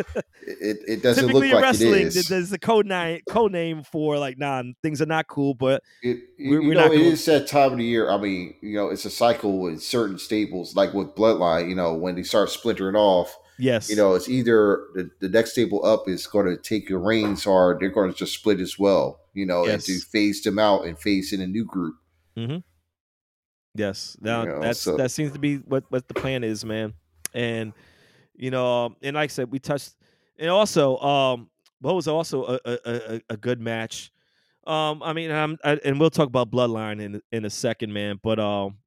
it, 0.46 0.78
it 0.88 1.02
doesn't 1.02 1.26
look 1.26 1.44
like 1.44 1.62
wrestling, 1.62 2.06
it 2.06 2.16
is. 2.16 2.28
There's 2.28 2.52
a 2.52 2.58
code 2.58 2.86
name 2.86 3.20
code 3.28 3.52
name 3.52 3.82
for 3.82 4.18
like, 4.18 4.38
nah, 4.38 4.62
things 4.82 5.02
are 5.02 5.06
not 5.06 5.26
cool, 5.26 5.52
but 5.52 5.82
it, 6.02 6.18
we're, 6.38 6.62
you 6.62 6.68
we're 6.68 6.74
know, 6.74 6.86
it 6.86 6.96
cool. 6.96 7.06
is 7.06 7.24
that 7.26 7.48
time 7.48 7.72
of 7.72 7.78
the 7.78 7.84
year. 7.84 8.08
I 8.08 8.16
mean, 8.16 8.54
you 8.62 8.76
know, 8.76 8.88
it's 8.88 9.04
a 9.04 9.10
cycle 9.10 9.58
with 9.58 9.82
certain 9.82 10.18
staples, 10.18 10.74
like 10.74 10.94
with 10.94 11.08
Bloodline. 11.08 11.68
You 11.68 11.74
know, 11.74 11.92
when 11.94 12.14
they 12.14 12.22
start 12.22 12.48
splintering 12.50 12.96
off, 12.96 13.36
Yes. 13.58 13.88
You 13.88 13.96
know, 13.96 14.14
it's 14.14 14.28
either 14.28 14.84
the, 14.94 15.10
the 15.20 15.28
next 15.28 15.54
table 15.54 15.84
up 15.84 16.08
is 16.08 16.26
going 16.26 16.46
to 16.46 16.56
take 16.56 16.88
your 16.88 17.00
reins 17.00 17.46
or 17.46 17.76
they're 17.80 17.88
going 17.88 18.12
to 18.12 18.16
just 18.16 18.34
split 18.34 18.60
as 18.60 18.78
well, 18.78 19.20
you 19.32 19.46
know, 19.46 19.64
yes. 19.64 19.74
and 19.74 19.82
to 19.84 20.06
phase 20.06 20.42
them 20.42 20.58
out 20.58 20.84
and 20.84 20.98
phase 20.98 21.32
in 21.32 21.40
a 21.40 21.46
new 21.46 21.64
group. 21.64 21.96
Mm-hmm. 22.36 22.58
Yes, 23.74 24.16
now 24.20 24.42
You 24.42 24.48
know, 24.48 24.60
that's 24.60 24.80
so- 24.80 24.96
that 24.96 25.10
seems 25.10 25.32
to 25.32 25.38
be 25.38 25.56
what 25.56 25.84
what 25.90 26.08
the 26.08 26.14
plan 26.14 26.44
is, 26.44 26.64
man. 26.64 26.94
And 27.34 27.72
you 28.34 28.50
know, 28.50 28.66
um, 28.66 28.96
and 29.02 29.16
like 29.16 29.30
I 29.30 29.32
said, 29.32 29.50
we 29.50 29.58
touched, 29.58 29.94
and 30.38 30.50
also, 30.50 30.98
um, 30.98 31.50
what 31.80 31.94
was 31.94 32.08
also 32.08 32.44
a 32.44 32.60
a, 32.64 32.78
a, 32.86 33.20
a 33.30 33.36
good 33.36 33.60
match. 33.60 34.10
Um, 34.66 35.02
I 35.02 35.12
mean, 35.12 35.30
I'm, 35.30 35.58
I, 35.62 35.78
and 35.84 36.00
we'll 36.00 36.10
talk 36.10 36.26
about 36.26 36.50
Bloodline 36.50 37.00
in 37.00 37.22
in 37.32 37.44
a 37.44 37.50
second, 37.50 37.92
man. 37.92 38.18
But 38.22 38.38
um, 38.38 38.78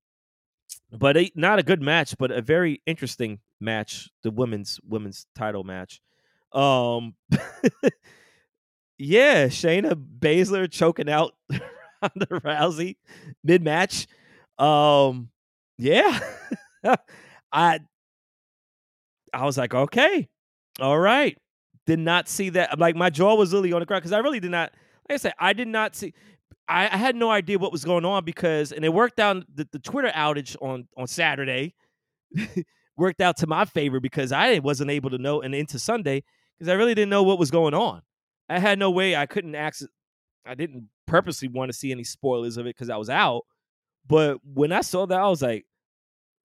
but 0.92 1.18
a, 1.18 1.32
not 1.36 1.60
a 1.60 1.64
good 1.64 1.82
match, 1.82 2.16
but 2.18 2.32
a 2.32 2.42
very 2.42 2.82
interesting 2.86 3.40
match, 3.60 4.10
the 4.24 4.32
women's 4.32 4.80
women's 4.88 5.26
title 5.36 5.64
match. 5.64 6.02
Um, 6.52 7.16
yeah, 8.98 9.48
Shayna 9.48 9.94
Baszler 9.94 10.70
choking 10.70 11.10
out 11.10 11.34
Ronda 11.52 12.26
Rousey 12.28 12.98
mid 13.44 13.64
match. 13.64 14.08
Um, 14.58 15.30
yeah, 15.78 16.20
I 17.52 17.80
I 19.34 19.46
was 19.46 19.58
like, 19.58 19.74
okay, 19.74 20.28
all 20.80 21.00
right. 21.00 21.38
Did 21.86 22.00
not 22.00 22.28
see 22.28 22.50
that. 22.50 22.78
Like 22.78 22.96
my 22.96 23.10
jaw 23.10 23.36
was 23.36 23.52
literally 23.52 23.74
on 23.74 23.80
the 23.80 23.86
ground 23.86 24.02
because 24.02 24.12
I 24.12 24.20
really 24.20 24.40
did 24.40 24.52
not. 24.52 24.72
Like 25.10 25.16
I 25.16 25.18
said, 25.18 25.34
I 25.40 25.54
did 25.54 25.68
not 25.68 25.96
see. 25.96 26.14
I, 26.68 26.86
I 26.86 26.98
had 26.98 27.16
no 27.16 27.32
idea 27.32 27.58
what 27.58 27.72
was 27.72 27.84
going 27.84 28.06
on 28.06 28.24
because, 28.24 28.72
and 28.72 28.86
it 28.86 28.94
worked 28.94 29.20
out. 29.20 29.44
The, 29.56 29.68
the 29.72 29.80
Twitter 29.80 30.12
outage 30.14 30.56
on 30.62 30.88
on 30.96 31.08
Saturday 31.08 31.74
worked 33.00 33.22
out 33.22 33.38
to 33.38 33.48
my 33.48 33.66
favor 33.66 34.00
because 34.00 34.32
I 34.32 34.60
wasn't 34.60 34.92
able 34.92 35.10
to 35.12 35.18
know, 35.18 35.42
and 35.42 35.56
into 35.56 35.80
Sunday 35.80 36.24
because 36.58 36.70
I 36.70 36.74
really 36.74 36.94
didn't 36.94 37.10
know 37.10 37.24
what 37.24 37.40
was 37.40 37.50
going 37.52 37.74
on. 37.74 38.02
I 38.50 38.60
had 38.60 38.78
no 38.80 38.92
way. 38.92 39.16
I 39.16 39.26
couldn't 39.26 39.56
access. 39.56 39.88
I 40.46 40.56
didn't 40.56 40.90
purposely 41.08 41.48
want 41.48 41.72
to 41.72 41.78
see 41.78 41.92
any 41.92 42.04
spoilers 42.04 42.58
of 42.58 42.66
it 42.66 42.76
because 42.76 42.90
I 42.90 42.98
was 42.98 43.10
out. 43.10 43.44
But 44.08 44.38
when 44.44 44.72
I 44.72 44.82
saw 44.82 45.06
that, 45.06 45.20
I 45.20 45.28
was 45.30 45.42
like, 45.42 45.66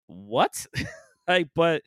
"What?" 0.06 0.66
like, 1.28 1.48
but 1.54 1.82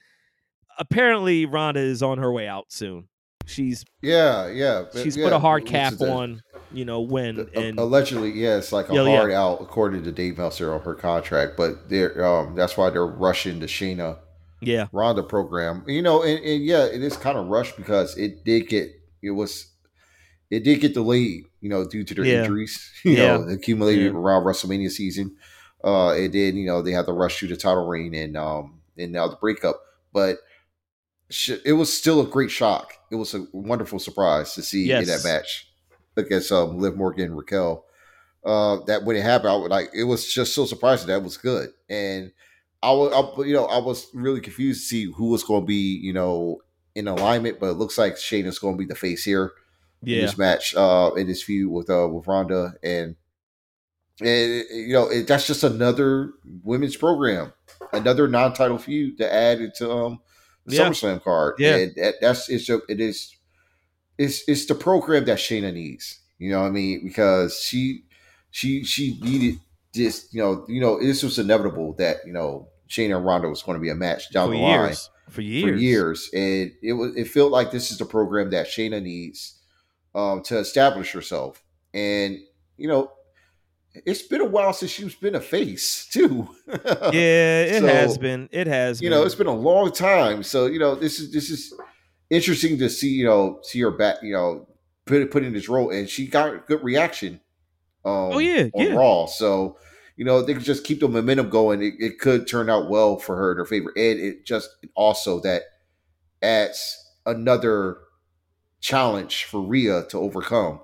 apparently 0.80 1.46
Ronda 1.46 1.80
is 1.80 2.04
on 2.04 2.18
her 2.18 2.32
way 2.32 2.48
out 2.48 2.66
soon. 2.70 3.08
She's 3.46 3.86
Yeah, 4.02 4.50
yeah. 4.50 4.86
she's 4.94 5.16
yeah, 5.16 5.24
put 5.24 5.34
a 5.34 5.40
hard 5.40 5.66
cap 5.66 6.02
on, 6.02 6.42
you 6.74 6.84
know, 6.84 7.00
when 7.00 7.36
the- 7.38 7.50
and 7.58 7.80
allegedly, 7.80 8.32
yeah, 8.32 8.58
it's 8.58 8.74
like 8.74 8.90
a 8.90 8.94
Yeah, 8.94 9.04
yeah. 9.04 9.16
hard 9.18 9.32
out 9.32 9.62
according 9.62 10.04
to 10.04 10.12
Dave 10.12 10.38
Meltzer 10.38 10.74
on 10.74 10.82
her 10.82 10.94
contract, 10.96 11.56
but 11.56 11.88
they're 11.88 12.26
um 12.26 12.56
that's 12.56 12.76
why 12.76 12.90
they're 12.90 13.06
rushing 13.08 13.62
to 13.62 13.66
Shayna 13.66 14.18
yeah, 14.62 14.88
Ronda 14.92 15.24
program. 15.24 15.84
You 15.88 16.02
know, 16.02 16.24
and, 16.24 16.44
and 16.44 16.64
yeah, 16.64 16.86
it 16.86 17.02
is 17.04 17.16
kind 17.18 17.38
of 17.38 17.48
rushed 17.48 17.78
because 17.78 18.18
it 18.18 18.44
did 18.44 18.68
get 18.68 18.90
it 19.22 19.32
was 19.32 19.68
it 20.50 20.64
did 20.64 20.80
get 20.80 20.94
delayed, 20.94 21.44
you 21.62 21.70
know, 21.70 21.86
due 21.86 22.04
to 22.04 22.14
their 22.14 22.26
Yeah. 22.26 22.40
injuries, 22.42 22.92
you 23.04 23.14
Yeah. 23.14 23.38
know, 23.38 23.44
accumulated 23.50 24.14
Yeah. 24.14 24.20
around 24.20 24.44
WrestleMania 24.44 24.90
season. 24.92 25.36
Uh 25.84 26.14
it 26.18 26.30
did, 26.32 26.56
you 26.56 26.66
know, 26.66 26.82
they 26.82 26.92
had 26.92 27.06
to 27.06 27.14
rush 27.14 27.38
through 27.40 27.50
the 27.50 27.58
title 27.58 27.86
reign 27.88 28.14
and 28.16 28.36
um 28.38 28.82
and 28.98 29.12
now 29.12 29.28
the 29.28 29.36
breakup. 29.36 29.80
But 30.14 30.38
sh- 31.30 31.60
it 31.66 31.74
was 31.74 31.92
still 31.94 32.22
a 32.22 32.26
great 32.26 32.50
shock. 32.52 32.94
It 33.12 33.16
was 33.16 33.34
a 33.34 33.46
wonderful 33.52 34.00
surprise 34.00 34.54
to 34.56 34.64
see 34.64 34.90
in 34.92 35.06
that 35.06 35.24
match 35.24 35.70
against 36.16 36.52
um 36.52 36.78
Liv 36.80 36.96
Morgan 36.98 37.26
and 37.26 37.38
Raquel. 37.38 37.86
Uh, 38.46 38.78
that 38.86 39.04
when 39.04 39.16
it 39.18 39.24
happened, 39.24 39.50
I 39.52 39.56
was 39.58 39.70
like, 39.70 39.90
it 39.94 40.06
was 40.06 40.32
just 40.34 40.54
so 40.56 40.66
surprising 40.66 41.08
that 41.08 41.22
was 41.22 41.36
good, 41.38 41.70
and 41.90 42.32
I 42.84 42.92
was, 42.92 43.12
I, 43.14 43.44
you 43.44 43.54
know, 43.54 43.66
I 43.66 43.80
was 43.80 44.08
really 44.14 44.40
confused 44.42 44.82
to 44.82 44.88
see 44.88 45.12
who 45.12 45.30
was 45.30 45.44
going 45.44 45.62
to 45.62 45.66
be, 45.68 46.00
you 46.02 46.14
know, 46.14 46.62
in 46.96 47.08
alignment. 47.08 47.60
But 47.60 47.72
it 47.72 47.78
looks 47.78 47.98
like 47.98 48.16
Shayna's 48.16 48.60
going 48.60 48.76
to 48.76 48.78
be 48.78 48.86
the 48.86 48.96
face 48.96 49.24
here 49.24 49.52
in 50.04 50.08
this 50.26 50.38
match, 50.38 50.76
uh, 50.76 51.12
in 51.18 51.26
this 51.28 51.42
feud 51.44 51.72
with 51.72 51.90
uh 51.90 52.08
with 52.08 52.28
Ronda, 52.28 52.74
and 52.84 53.16
and 54.22 54.64
you 54.72 54.94
know, 54.94 55.08
it, 55.10 55.28
that's 55.28 55.48
just 55.48 55.64
another 55.64 56.32
women's 56.64 56.96
program, 56.96 57.54
another 57.94 58.28
non-title 58.28 58.78
feud 58.78 59.18
to 59.18 59.32
add 59.32 59.60
into 59.62 59.92
um 59.92 60.20
the 60.66 60.76
Yeah. 60.76 60.90
SummerSlam 60.90 61.24
card. 61.24 61.56
Yeah. 61.60 61.76
and 61.78 61.96
that, 61.96 62.16
that's 62.22 62.50
it's 62.50 62.70
a, 62.70 62.80
it 62.90 63.00
is 63.00 63.36
it's 64.18 64.44
it's 64.48 64.66
the 64.66 64.76
program 64.76 65.26
that 65.26 65.38
Shayna 65.40 65.74
needs. 65.74 66.20
You 66.40 66.52
know 66.52 66.62
what 66.62 66.68
I 66.68 66.72
mean? 66.72 67.02
Because 67.04 67.60
she 67.60 68.04
she 68.52 68.84
she 68.84 69.20
needed 69.22 69.60
this. 69.98 70.28
You 70.32 70.42
know 70.42 70.66
you 70.68 70.80
know 70.80 71.00
this 71.00 71.24
was 71.24 71.40
inevitable 71.40 71.94
that 71.98 72.18
you 72.26 72.34
know 72.34 72.70
Shayna 72.90 73.18
and 73.18 73.26
Ronda 73.26 73.50
was 73.50 73.64
going 73.64 73.78
to 73.78 73.82
be 73.82 73.90
a 73.90 73.96
match 73.96 74.32
down 74.32 74.48
for 74.48 74.56
the 74.56 74.62
line 74.62 74.88
years, 74.88 75.10
for 75.30 75.42
years, 75.42 75.64
for 75.64 75.76
years, 75.76 76.30
and 76.34 76.72
it 76.82 76.94
was 76.94 77.16
it 77.16 77.28
felt 77.28 77.52
like 77.52 77.72
this 77.72 77.92
is 77.92 77.98
the 77.98 78.06
program 78.06 78.50
that 78.52 78.68
Shayna 78.68 79.02
needs 79.02 79.60
um, 80.16 80.42
to 80.44 80.58
establish 80.58 81.12
herself. 81.12 81.64
And 81.94 82.38
you 82.78 82.88
know, 82.88 83.12
it's 84.06 84.22
been 84.22 84.42
a 84.42 84.46
while 84.46 84.74
since 84.74 84.92
she's 84.92 85.16
been 85.16 85.36
a 85.36 85.42
face 85.42 86.08
too. 86.12 86.48
Yeah, 86.68 87.62
it 87.62 87.84
has 87.84 88.18
been. 88.18 88.50
It 88.52 88.68
has. 88.68 89.02
you 89.02 89.10
been. 89.10 89.18
know, 89.18 89.26
it's 89.26 89.36
been 89.36 89.48
a 89.48 89.56
long 89.56 89.92
time. 89.92 90.44
So 90.44 90.66
you 90.66 90.80
know, 90.80 90.96
this 90.96 91.20
is 91.20 91.32
this 91.32 91.50
is 91.50 91.74
interesting 92.30 92.78
to 92.80 92.90
see. 92.90 93.10
You 93.10 93.26
know, 93.26 93.60
see 93.64 93.82
her 93.82 93.92
back. 93.92 94.18
You 94.22 94.34
know, 94.34 94.68
put 95.06 95.30
put 95.32 95.44
in 95.44 95.54
this 95.54 95.70
role, 95.70 95.92
and 95.92 96.10
she 96.10 96.28
got 96.28 96.54
a 96.54 96.58
good 96.58 96.84
reaction. 96.84 97.40
Um, 98.06 98.14
Oh, 98.34 98.40
yeah, 98.40 98.70
on 98.74 98.86
yeah. 98.86 98.94
Raw. 98.94 99.26
So 99.26 99.78
you 100.18 100.26
know, 100.26 100.42
they 100.42 100.56
could 100.56 100.64
just 100.64 100.84
keep 100.84 101.00
the 101.00 101.08
momentum 101.08 101.50
going. 101.50 101.82
It, 101.84 101.94
it 102.00 102.20
could 102.20 102.48
turn 102.48 102.70
out 102.70 102.90
well 102.90 103.18
for 103.18 103.36
her 103.36 103.52
in 103.52 103.58
her 103.58 103.66
favor, 103.66 103.94
and 103.96 104.20
it 104.20 104.46
just 104.46 104.70
also 104.96 105.40
that 105.42 105.64
adds 106.42 106.98
another 107.26 107.98
challenge 108.82 109.44
for 109.46 109.62
Rhea 109.62 110.06
to 110.10 110.18
overcome. 110.18 110.82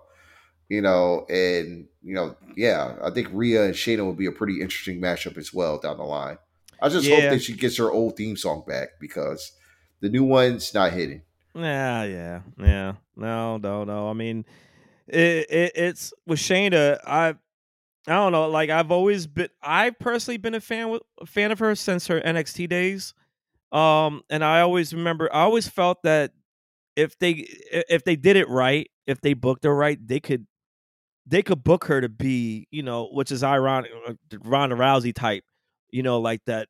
You 0.69 0.81
know, 0.81 1.25
and 1.29 1.87
you 2.03 2.13
know, 2.13 2.35
yeah, 2.55 2.95
I 3.03 3.09
think 3.09 3.29
Rhea 3.31 3.65
and 3.65 3.73
Shayna 3.73 4.05
will 4.05 4.13
be 4.13 4.27
a 4.27 4.31
pretty 4.31 4.61
interesting 4.61 5.01
matchup 5.01 5.37
as 5.37 5.53
well 5.53 5.79
down 5.79 5.97
the 5.97 6.03
line. 6.03 6.37
I 6.81 6.89
just 6.89 7.07
hope 7.07 7.21
that 7.21 7.41
she 7.41 7.53
gets 7.53 7.77
her 7.77 7.91
old 7.91 8.17
theme 8.17 8.35
song 8.35 8.63
back 8.67 8.89
because 8.99 9.53
the 10.01 10.09
new 10.09 10.23
one's 10.23 10.73
not 10.73 10.91
hitting. 10.91 11.21
Yeah, 11.55 12.03
yeah, 12.03 12.41
yeah. 12.59 12.93
No, 13.15 13.57
no, 13.57 13.83
no. 13.83 14.09
I 14.09 14.13
mean, 14.13 14.45
it, 15.13 15.49
it 15.49 15.71
it's 15.75 16.13
with 16.25 16.39
Shayna. 16.39 16.99
I 17.05 17.29
I 18.07 18.13
don't 18.13 18.31
know. 18.31 18.49
Like 18.49 18.69
I've 18.69 18.91
always 18.91 19.27
been. 19.27 19.49
I've 19.61 19.97
personally 19.99 20.37
been 20.37 20.55
a 20.55 20.61
fan 20.61 20.89
with 20.89 21.03
a 21.21 21.25
fan 21.25 21.51
of 21.51 21.59
her 21.59 21.75
since 21.75 22.07
her 22.07 22.19
NXT 22.19 22.69
days. 22.69 23.13
Um, 23.71 24.23
and 24.29 24.43
I 24.43 24.61
always 24.61 24.93
remember. 24.93 25.33
I 25.33 25.41
always 25.41 25.67
felt 25.67 26.03
that 26.03 26.31
if 26.95 27.17
they 27.19 27.47
if 27.89 28.03
they 28.03 28.15
did 28.15 28.35
it 28.35 28.49
right, 28.49 28.89
if 29.07 29.21
they 29.21 29.33
booked 29.33 29.63
her 29.63 29.75
right, 29.75 29.97
they 30.05 30.19
could 30.19 30.45
they 31.25 31.41
could 31.41 31.63
book 31.63 31.85
her 31.85 32.01
to 32.01 32.09
be, 32.09 32.67
you 32.71 32.83
know, 32.83 33.09
which 33.11 33.31
is 33.31 33.43
ironic, 33.43 33.91
uh, 34.07 34.13
Ronda 34.43 34.75
Rousey 34.75 35.13
type, 35.13 35.43
you 35.89 36.03
know, 36.03 36.19
like 36.19 36.41
that 36.45 36.67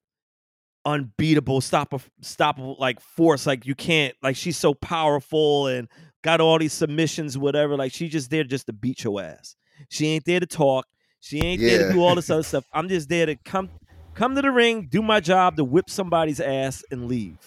unbeatable, 0.85 1.61
stop 1.61 1.93
stoppable 2.21 2.79
like 2.79 2.99
force. 2.99 3.45
Like 3.47 3.65
you 3.65 3.75
can't, 3.75 4.15
like 4.21 4.35
she's 4.35 4.57
so 4.57 4.73
powerful 4.73 5.67
and 5.67 5.87
got 6.23 6.41
all 6.41 6.57
these 6.57 6.73
submissions, 6.73 7.37
whatever. 7.37 7.77
Like 7.77 7.93
she's 7.93 8.11
just 8.11 8.31
there 8.31 8.43
just 8.43 8.65
to 8.65 8.73
beat 8.73 9.03
your 9.03 9.21
ass. 9.21 9.55
She 9.89 10.07
ain't 10.07 10.25
there 10.25 10.39
to 10.39 10.47
talk. 10.47 10.87
She 11.19 11.39
ain't 11.41 11.61
there 11.61 11.87
to 11.87 11.93
do 11.93 12.01
all 12.03 12.15
this 12.15 12.29
other 12.29 12.43
stuff. 12.51 12.65
I'm 12.73 12.89
just 12.89 13.07
there 13.09 13.27
to 13.27 13.35
come 13.35 13.69
come 14.15 14.35
to 14.35 14.41
the 14.41 14.51
ring, 14.51 14.87
do 14.89 15.01
my 15.01 15.19
job, 15.19 15.55
to 15.57 15.63
whip 15.63 15.89
somebody's 15.89 16.39
ass 16.39 16.83
and 16.91 17.07
leave. 17.07 17.37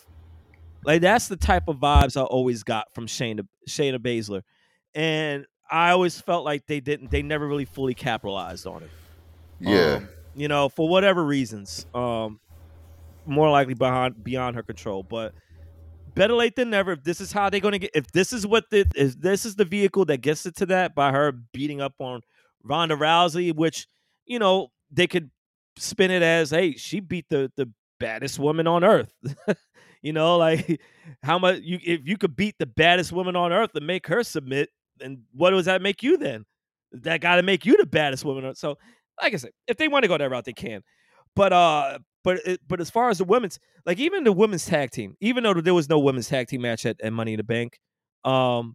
Like 0.85 1.01
that's 1.03 1.27
the 1.29 1.37
type 1.37 1.69
of 1.69 1.77
vibes 1.79 2.17
I 2.17 2.23
always 2.25 2.63
got 2.63 2.95
from 2.95 3.07
Shayna 3.07 3.47
Shayna 3.69 3.99
Baszler, 3.99 4.43
and 4.95 5.47
I 5.71 5.91
always 5.91 6.21
felt 6.21 6.45
like 6.45 6.67
they 6.67 6.79
didn't. 6.81 7.11
They 7.11 7.23
never 7.23 7.47
really 7.47 7.65
fully 7.65 7.95
capitalized 7.95 8.67
on 8.69 8.85
it. 8.85 8.91
Yeah, 9.59 9.95
Um, 9.97 10.09
you 10.37 10.49
know, 10.49 10.69
for 10.69 10.89
whatever 10.89 11.25
reasons, 11.25 11.87
um, 11.95 12.39
more 13.25 13.51
likely 13.51 13.75
behind 13.75 14.23
beyond 14.23 14.55
her 14.57 14.63
control. 14.63 15.03
But 15.03 15.35
better 16.17 16.35
late 16.35 16.57
than 16.57 16.71
never. 16.71 16.93
If 16.93 17.05
this 17.05 17.21
is 17.21 17.31
how 17.31 17.49
they're 17.49 17.61
going 17.61 17.73
to 17.73 17.79
get, 17.79 17.93
if 17.95 18.11
this 18.11 18.33
is 18.33 18.45
what 18.45 18.65
the, 18.71 18.87
if 18.97 19.21
this 19.21 19.45
is 19.45 19.55
the 19.55 19.65
vehicle 19.65 20.05
that 20.07 20.19
gets 20.19 20.47
it 20.47 20.57
to 20.57 20.67
that 20.67 20.97
by 20.97 21.13
her 21.13 21.33
beating 21.53 21.81
up 21.81 21.95
on 22.01 22.23
Ronda 22.65 22.97
Rousey, 22.97 23.55
which 23.55 23.87
you 24.25 24.41
know 24.41 24.69
they 24.91 25.07
could 25.07 25.31
spin 25.79 26.11
it 26.11 26.23
as, 26.23 26.51
hey, 26.51 26.73
she 26.73 26.99
beat 26.99 27.27
the 27.31 27.53
the 27.57 27.71
baddest 28.01 28.39
woman 28.39 28.67
on 28.67 28.83
earth. 28.83 29.13
you 30.03 30.13
know, 30.13 30.37
like 30.37 30.81
how 31.23 31.39
much 31.39 31.61
you 31.63 31.79
if 31.85 32.01
you 32.05 32.17
could 32.17 32.35
beat 32.35 32.57
the 32.59 32.67
baddest 32.67 33.13
woman 33.13 33.37
on 33.37 33.53
earth 33.53 33.71
and 33.75 33.87
make 33.87 34.07
her 34.09 34.25
submit, 34.25 34.71
then 34.99 35.23
what 35.33 35.51
does 35.51 35.67
that 35.67 35.83
make 35.83 36.03
you 36.03 36.17
then? 36.17 36.45
That 36.93 37.21
got 37.21 37.37
to 37.37 37.43
make 37.43 37.67
you 37.67 37.77
the 37.77 37.87
baddest 37.87 38.25
woman. 38.25 38.55
So, 38.55 38.79
like 39.21 39.35
I 39.35 39.37
said, 39.37 39.51
if 39.67 39.77
they 39.77 39.89
want 39.89 40.05
to 40.05 40.09
go 40.09 40.17
that 40.17 40.31
route, 40.31 40.45
they 40.45 40.53
can. 40.53 40.83
But 41.35 41.53
uh, 41.53 41.99
but 42.27 42.41
it, 42.45 42.61
but 42.67 42.81
as 42.81 42.91
far 42.91 43.09
as 43.09 43.19
the 43.19 43.25
women's, 43.25 43.61
like 43.85 44.01
even 44.01 44.25
the 44.25 44.33
women's 44.33 44.67
tag 44.67 44.91
team, 44.91 45.17
even 45.21 45.45
though 45.45 45.55
there 45.55 45.73
was 45.73 45.89
no 45.89 46.01
women's 46.01 46.29
tag 46.29 46.49
team 46.49 46.63
match 46.63 46.85
at, 46.85 47.01
at 47.01 47.13
Money 47.13 47.35
in 47.35 47.37
the 47.37 47.45
Bank, 47.45 47.79
um, 48.25 48.75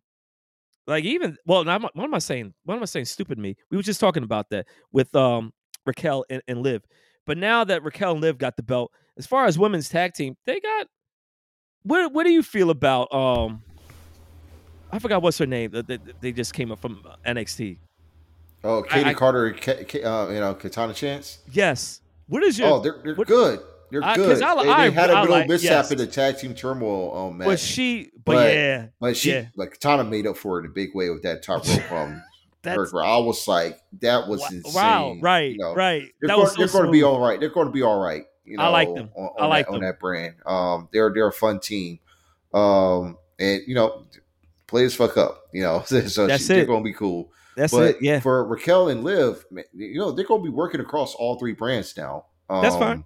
like 0.87 1.03
even 1.03 1.35
well, 1.45 1.65
now, 1.65 1.77
what 1.77 1.97
am 1.97 2.13
I 2.13 2.19
saying? 2.19 2.53
What 2.63 2.77
am 2.77 2.81
I 2.81 2.85
saying? 2.85 3.05
Stupid 3.05 3.37
me. 3.37 3.57
We 3.69 3.75
were 3.75 3.83
just 3.83 3.99
talking 3.99 4.23
about 4.23 4.51
that 4.51 4.67
with 4.93 5.13
um 5.17 5.51
Raquel 5.85 6.23
and, 6.29 6.41
and 6.47 6.63
Liv. 6.63 6.83
But 7.27 7.37
now 7.37 7.65
that 7.65 7.83
Raquel 7.83 8.13
and 8.13 8.21
Liv 8.21 8.37
got 8.37 8.55
the 8.55 8.63
belt, 8.63 8.93
as 9.17 9.27
far 9.27 9.45
as 9.47 9.59
women's 9.59 9.89
tag 9.89 10.13
team, 10.13 10.37
they 10.45 10.61
got. 10.61 10.87
What 11.83 12.13
what 12.13 12.23
do 12.23 12.31
you 12.31 12.43
feel 12.43 12.69
about 12.69 13.13
um? 13.13 13.63
I 14.93 14.99
forgot 14.99 15.21
what's 15.21 15.37
her 15.39 15.45
name. 15.45 15.71
That 15.71 15.99
They 16.21 16.31
just 16.31 16.53
came 16.53 16.71
up 16.71 16.79
from 16.79 17.03
NXT. 17.25 17.79
Oh, 18.63 18.83
Katie 18.83 19.09
I- 19.09 19.13
Carter, 19.13 19.53
uh, 19.67 20.29
you 20.29 20.39
know, 20.39 20.55
Katana 20.57 20.93
Chance. 20.93 21.39
Yes, 21.51 22.00
What 22.31 22.43
is 22.43 22.57
your? 22.57 22.67
Oh, 22.69 22.79
they're 22.79 22.95
they're 23.03 23.15
what- 23.15 23.27
good. 23.27 23.59
They're 23.91 24.01
I- 24.01 24.15
good. 24.15 24.41
I 24.41 24.63
they, 24.63 24.69
I- 24.69 24.89
they 24.89 24.95
had 24.95 25.09
a 25.09 25.19
little 25.19 25.35
like- 25.35 25.49
mishap 25.49 25.69
yes. 25.69 25.91
in 25.91 25.97
the 25.97 26.07
tag 26.07 26.37
team 26.37 26.55
turmoil 26.55 27.13
um, 27.27 27.37
match. 27.37 27.47
was 27.47 27.61
she? 27.61 28.09
But, 28.23 28.35
but- 28.35 28.53
yeah, 28.53 28.87
But 29.01 29.17
she, 29.17 29.31
Yeah. 29.31 29.45
like 29.57 29.71
Katana, 29.71 30.05
made 30.05 30.25
up 30.25 30.37
for 30.37 30.57
it 30.57 30.61
in 30.61 30.67
a 30.67 30.73
big 30.73 30.95
way 30.95 31.09
with 31.09 31.23
that 31.23 31.43
top 31.43 31.67
rope. 31.67 31.91
Um, 31.91 32.23
that's 32.61 32.93
I 32.93 33.17
was 33.17 33.45
like, 33.49 33.79
that 34.01 34.29
was 34.29 34.39
wa- 34.39 34.47
insane. 34.49 34.73
wow. 34.73 35.17
Right, 35.19 35.51
you 35.51 35.57
know. 35.57 35.75
right. 35.75 36.03
They're, 36.21 36.27
That 36.29 36.35
going, 36.35 36.39
was 36.43 36.51
so 36.53 36.57
they're 36.59 36.67
going 36.71 36.85
to 36.85 36.91
be 36.91 37.03
all 37.03 37.19
right. 37.19 37.37
They're 37.37 37.49
going 37.49 37.67
to 37.67 37.73
be 37.73 37.81
all 37.81 37.99
right. 37.99 38.23
You 38.45 38.55
know, 38.57 38.63
I 38.63 38.67
like 38.69 38.93
them. 38.95 39.09
On, 39.13 39.29
I 39.37 39.45
like 39.47 39.67
that, 39.67 39.73
on 39.73 39.81
that 39.81 39.99
brand. 39.99 40.35
Um, 40.45 40.87
they're 40.93 41.11
they're 41.13 41.27
a 41.27 41.33
fun 41.33 41.59
team. 41.59 41.99
Um, 42.53 43.17
and 43.39 43.61
you 43.67 43.75
know, 43.75 44.05
players 44.67 44.95
fuck 44.95 45.17
up. 45.17 45.47
You 45.53 45.63
know, 45.63 45.83
so 45.85 46.27
That's 46.27 46.47
they're 46.47 46.65
going 46.65 46.81
to 46.81 46.89
be 46.89 46.93
cool. 46.93 47.31
That's 47.55 47.73
but 47.73 47.95
it. 47.95 47.97
Yeah, 48.01 48.19
for 48.19 48.45
Raquel 48.45 48.89
and 48.89 49.03
Liv, 49.03 49.45
you 49.73 49.99
know, 49.99 50.11
they're 50.11 50.25
going 50.25 50.41
to 50.41 50.49
be 50.49 50.55
working 50.55 50.81
across 50.81 51.15
all 51.15 51.37
three 51.37 51.53
brands 51.53 51.95
now. 51.97 52.25
Um, 52.49 52.61
That's 52.61 52.75
fine. 52.75 53.03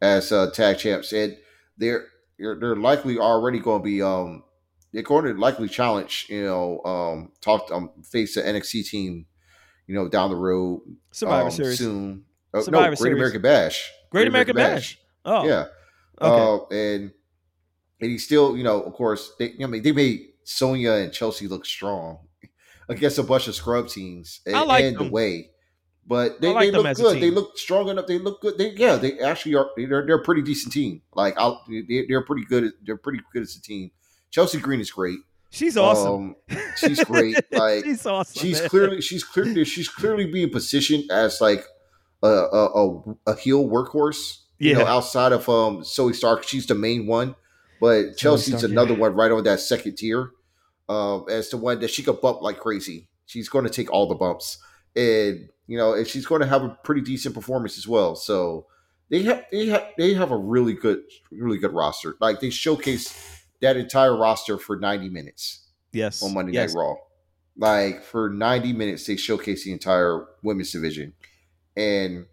As 0.00 0.32
uh, 0.32 0.50
tag 0.50 0.78
Champ 0.78 1.04
said, 1.04 1.38
they're 1.78 2.06
they're, 2.38 2.76
likely 2.76 3.18
already 3.18 3.58
going 3.58 3.80
to 3.80 3.84
be 3.84 4.02
um 4.02 4.44
they're 4.92 5.02
going 5.02 5.24
to 5.24 5.40
likely 5.40 5.68
challenge 5.68 6.26
you 6.28 6.44
know 6.44 6.82
um 6.84 7.32
talk 7.40 7.70
um 7.72 7.90
face 8.04 8.34
the 8.34 8.42
NXT 8.42 8.88
team 8.88 9.26
you 9.86 9.94
know 9.94 10.08
down 10.08 10.30
the 10.30 10.36
road 10.36 10.82
Survivor 11.12 11.46
um, 11.46 11.50
Series, 11.50 11.78
soon. 11.78 12.24
Oh, 12.52 12.62
Survivor 12.62 12.82
no, 12.82 12.88
Great 12.88 12.98
Series. 12.98 13.14
American 13.14 13.42
Bash. 13.42 13.90
Great 14.10 14.28
American 14.28 14.56
Bash. 14.56 14.98
Oh, 15.24 15.46
Yeah. 15.46 15.66
Okay. 16.20 16.74
Uh, 16.74 16.76
and 16.76 17.12
and 18.00 18.10
he 18.10 18.18
still, 18.18 18.56
you 18.56 18.62
know, 18.62 18.82
of 18.82 18.92
course, 18.92 19.32
they, 19.38 19.54
I 19.62 19.66
mean, 19.66 19.82
they 19.82 19.92
made 19.92 20.28
Sonya 20.44 20.92
and 20.92 21.12
Chelsea 21.12 21.48
look 21.48 21.64
strong 21.64 22.18
against 22.88 23.18
a 23.18 23.22
bunch 23.22 23.48
of 23.48 23.54
scrub 23.54 23.88
teams 23.88 24.40
and, 24.46 24.56
I 24.56 24.62
like 24.62 24.84
and 24.84 24.96
the 24.96 25.04
them. 25.04 25.12
way. 25.12 25.50
But 26.08 26.40
they, 26.40 26.52
like 26.54 26.70
they 26.72 26.78
look 26.78 26.96
good. 26.96 27.20
They 27.20 27.30
look 27.32 27.58
strong 27.58 27.88
enough. 27.88 28.06
They 28.06 28.18
look 28.18 28.40
good. 28.40 28.58
They 28.58 28.70
yeah. 28.70 28.94
They 28.96 29.18
actually 29.18 29.56
are. 29.56 29.68
They're, 29.76 30.06
they're 30.06 30.16
a 30.16 30.22
pretty 30.22 30.42
decent 30.42 30.72
team. 30.72 31.02
Like 31.14 31.34
I'll, 31.36 31.64
they, 31.68 32.06
they're 32.08 32.24
pretty 32.24 32.44
good. 32.44 32.72
They're 32.84 32.96
pretty 32.96 33.20
good 33.32 33.42
as 33.42 33.56
a 33.56 33.60
team. 33.60 33.90
Chelsea 34.30 34.60
Green 34.60 34.80
is 34.80 34.90
great. 34.90 35.18
she's 35.50 35.76
awesome. 35.76 36.36
Um, 36.50 36.56
she's 36.76 37.02
great. 37.04 37.36
Like 37.52 37.84
she's 37.84 38.06
awesome. 38.06 38.40
she's 38.40 38.60
man. 38.60 38.68
clearly 38.68 39.00
she's 39.00 39.24
clearly 39.24 39.64
she's 39.64 39.88
clearly 39.88 40.26
being 40.30 40.50
positioned 40.50 41.10
as 41.10 41.40
like 41.40 41.64
a 42.22 42.26
a, 42.28 42.66
a, 42.84 43.16
a 43.28 43.36
heel 43.36 43.66
workhorse. 43.68 44.42
You 44.58 44.74
know, 44.74 44.80
Yeah. 44.80 44.92
outside 44.94 45.32
of 45.32 45.48
um 45.48 45.78
Zoey 45.82 46.14
Stark, 46.14 46.44
she's 46.44 46.66
the 46.66 46.74
main 46.76 47.06
one, 47.08 47.34
but 47.80 48.16
Chelsea's 48.16 48.58
Stark, 48.58 48.62
yeah. 48.62 48.68
another 48.70 48.94
one 48.94 49.14
right 49.14 49.30
on 49.32 49.42
that 49.44 49.58
second 49.60 49.96
tier. 49.96 50.30
Um, 50.88 51.26
as 51.30 51.50
the 51.50 51.56
one 51.56 51.80
that 51.80 51.90
she 51.90 52.02
could 52.02 52.20
bump 52.20 52.42
like 52.42 52.58
crazy. 52.58 53.08
She's 53.26 53.48
going 53.48 53.64
to 53.64 53.70
take 53.70 53.90
all 53.92 54.06
the 54.06 54.14
bumps, 54.14 54.58
and 54.94 55.48
you 55.66 55.76
know, 55.76 55.94
and 55.94 56.06
she's 56.06 56.26
going 56.26 56.42
to 56.42 56.46
have 56.46 56.62
a 56.62 56.78
pretty 56.84 57.00
decent 57.00 57.34
performance 57.34 57.76
as 57.76 57.88
well. 57.88 58.14
So 58.14 58.66
they 59.10 59.22
have 59.24 59.44
they 59.50 59.66
have 59.66 59.84
they 59.98 60.14
have 60.14 60.30
a 60.30 60.36
really 60.36 60.74
good 60.74 61.00
really 61.32 61.58
good 61.58 61.72
roster. 61.72 62.14
Like 62.20 62.38
they 62.38 62.50
showcase 62.50 63.42
that 63.60 63.76
entire 63.76 64.16
roster 64.16 64.58
for 64.58 64.76
ninety 64.76 65.08
minutes 65.08 65.66
yes 65.96 66.22
on 66.22 66.34
Monday 66.34 66.52
yes. 66.52 66.74
Night 66.74 66.80
Raw. 66.80 66.94
Like 67.58 68.04
for 68.04 68.28
90 68.28 68.74
minutes, 68.74 69.06
they 69.06 69.16
showcase 69.16 69.64
the 69.64 69.72
entire 69.72 70.26
women's 70.42 70.72
division. 70.72 71.14
And 71.74 72.26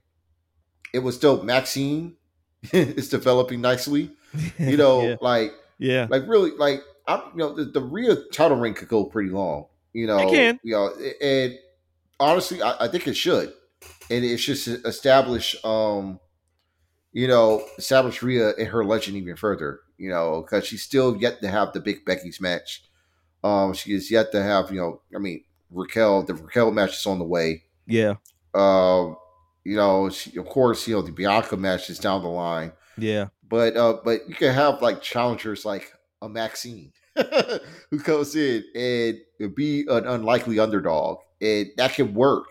it 0.93 0.99
was 0.99 1.17
dope. 1.17 1.43
Maxine 1.43 2.17
is 2.73 3.09
developing 3.09 3.61
nicely. 3.61 4.11
You 4.57 4.77
know, 4.77 5.01
yeah. 5.01 5.15
like 5.21 5.53
yeah. 5.79 6.07
like 6.09 6.27
really 6.27 6.51
like 6.51 6.81
I 7.07 7.15
you 7.33 7.37
know 7.37 7.53
the, 7.53 7.65
the 7.65 7.81
Rhea 7.81 8.15
title 8.31 8.57
reign 8.57 8.73
could 8.73 8.87
go 8.87 9.05
pretty 9.05 9.29
long. 9.29 9.65
You 9.93 10.07
know, 10.07 10.19
It 10.19 10.31
can. 10.31 10.59
You 10.63 10.73
know, 10.73 10.93
and 11.21 11.57
honestly, 12.19 12.61
I, 12.61 12.85
I 12.85 12.87
think 12.87 13.07
it 13.07 13.15
should. 13.15 13.53
And 14.09 14.23
it 14.23 14.37
should 14.37 14.85
establish 14.85 15.55
um 15.63 16.19
you 17.13 17.27
know, 17.27 17.63
establish 17.77 18.21
Rhea 18.21 18.53
and 18.55 18.67
her 18.67 18.83
legend 18.83 19.15
even 19.15 19.35
further, 19.35 19.81
you 19.97 20.09
know, 20.09 20.41
because 20.41 20.65
she's 20.65 20.81
still 20.81 21.15
yet 21.15 21.41
to 21.41 21.47
have 21.47 21.71
the 21.71 21.79
big 21.79 22.03
Becky's 22.03 22.41
match. 22.41 22.83
Um, 23.43 23.73
she 23.73 23.93
is 23.93 24.09
yet 24.09 24.31
to 24.31 24.41
have, 24.41 24.71
you 24.71 24.79
know, 24.79 25.01
I 25.15 25.19
mean, 25.19 25.43
Raquel, 25.69 26.23
the 26.23 26.33
Raquel 26.33 26.71
match 26.71 26.97
is 26.97 27.05
on 27.05 27.19
the 27.19 27.25
way. 27.25 27.63
yeah, 27.85 28.15
Um, 28.53 29.15
you 29.63 29.75
know, 29.75 30.09
she, 30.09 30.37
of 30.37 30.45
course, 30.47 30.87
you 30.87 30.95
know, 30.95 31.01
the 31.03 31.11
Bianca 31.11 31.55
match 31.55 31.89
is 31.89 31.99
down 31.99 32.23
the 32.23 32.29
line. 32.29 32.71
yeah, 32.97 33.27
But 33.47 33.77
uh, 33.77 33.97
but 34.03 34.27
you 34.27 34.35
can 34.35 34.53
have 34.53 34.81
like 34.81 35.01
challengers 35.01 35.65
like 35.65 35.93
a 36.23 36.29
Maxine 36.29 36.91
who 37.91 37.99
comes 37.99 38.35
in 38.35 38.63
and 38.73 39.55
be 39.55 39.85
an 39.89 40.07
unlikely 40.07 40.57
underdog, 40.57 41.19
and 41.41 41.67
that 41.77 41.93
can 41.93 42.13
work. 42.13 42.45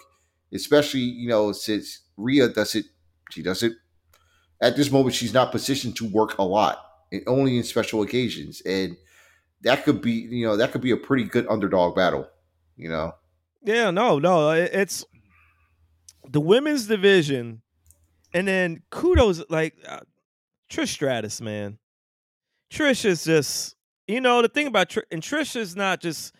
Especially 0.55 1.01
you 1.01 1.29
know 1.29 1.53
since 1.53 2.01
Rhea 2.17 2.49
does 2.49 2.75
it, 2.75 2.85
she 3.31 3.43
does 3.43 3.63
it 3.63 3.73
at 4.61 4.77
this 4.77 4.91
moment. 4.91 5.15
She's 5.15 5.33
not 5.33 5.51
positioned 5.51 5.97
to 5.97 6.09
work 6.09 6.37
a 6.39 6.43
lot, 6.43 6.85
and 7.11 7.23
only 7.27 7.57
in 7.57 7.65
special 7.65 8.03
occasions, 8.03 8.61
and 8.67 8.97
that 9.63 9.85
could 9.85 10.03
be 10.03 10.13
you 10.13 10.47
know 10.47 10.57
that 10.57 10.71
could 10.73 10.83
be 10.83 10.91
a 10.91 10.97
pretty 10.97 11.25
good 11.25 11.47
underdog 11.49 11.97
battle. 11.97 12.29
You 12.77 12.91
know, 12.91 13.15
yeah. 13.63 13.91
No, 13.91 14.19
no. 14.19 14.51
It's 14.51 15.07
the 16.29 16.41
women's 16.41 16.87
division, 16.87 17.63
and 18.35 18.47
then 18.47 18.83
kudos 18.91 19.43
like 19.49 19.75
uh, 19.89 20.01
Trish 20.71 20.89
Stratus, 20.89 21.41
man. 21.41 21.79
Trish 22.73 23.05
is 23.05 23.25
just 23.25 23.77
you 24.09 24.21
know 24.21 24.43
the 24.43 24.49
thing 24.49 24.67
about 24.67 24.89
Trish, 24.89 25.05
and 25.11 25.23
Trish 25.23 25.57
is 25.57 25.77
not 25.77 26.01
just. 26.01 26.35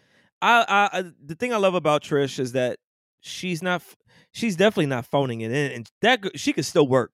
I, 0.45 0.89
I, 0.93 1.05
the 1.25 1.37
thing 1.37 1.53
I 1.53 1.57
love 1.57 1.77
about 1.77 2.03
Trish 2.03 2.41
is 2.41 2.53
that 2.53 2.79
she's 3.21 3.63
not. 3.63 3.83
She's 4.33 4.57
definitely 4.57 4.87
not 4.87 5.07
phoning 5.07 5.43
it 5.43 5.53
in, 5.53 5.73
and 5.73 5.91
that 6.01 6.39
she 6.39 6.53
could 6.53 6.65
still 6.65 6.89
work. 6.89 7.13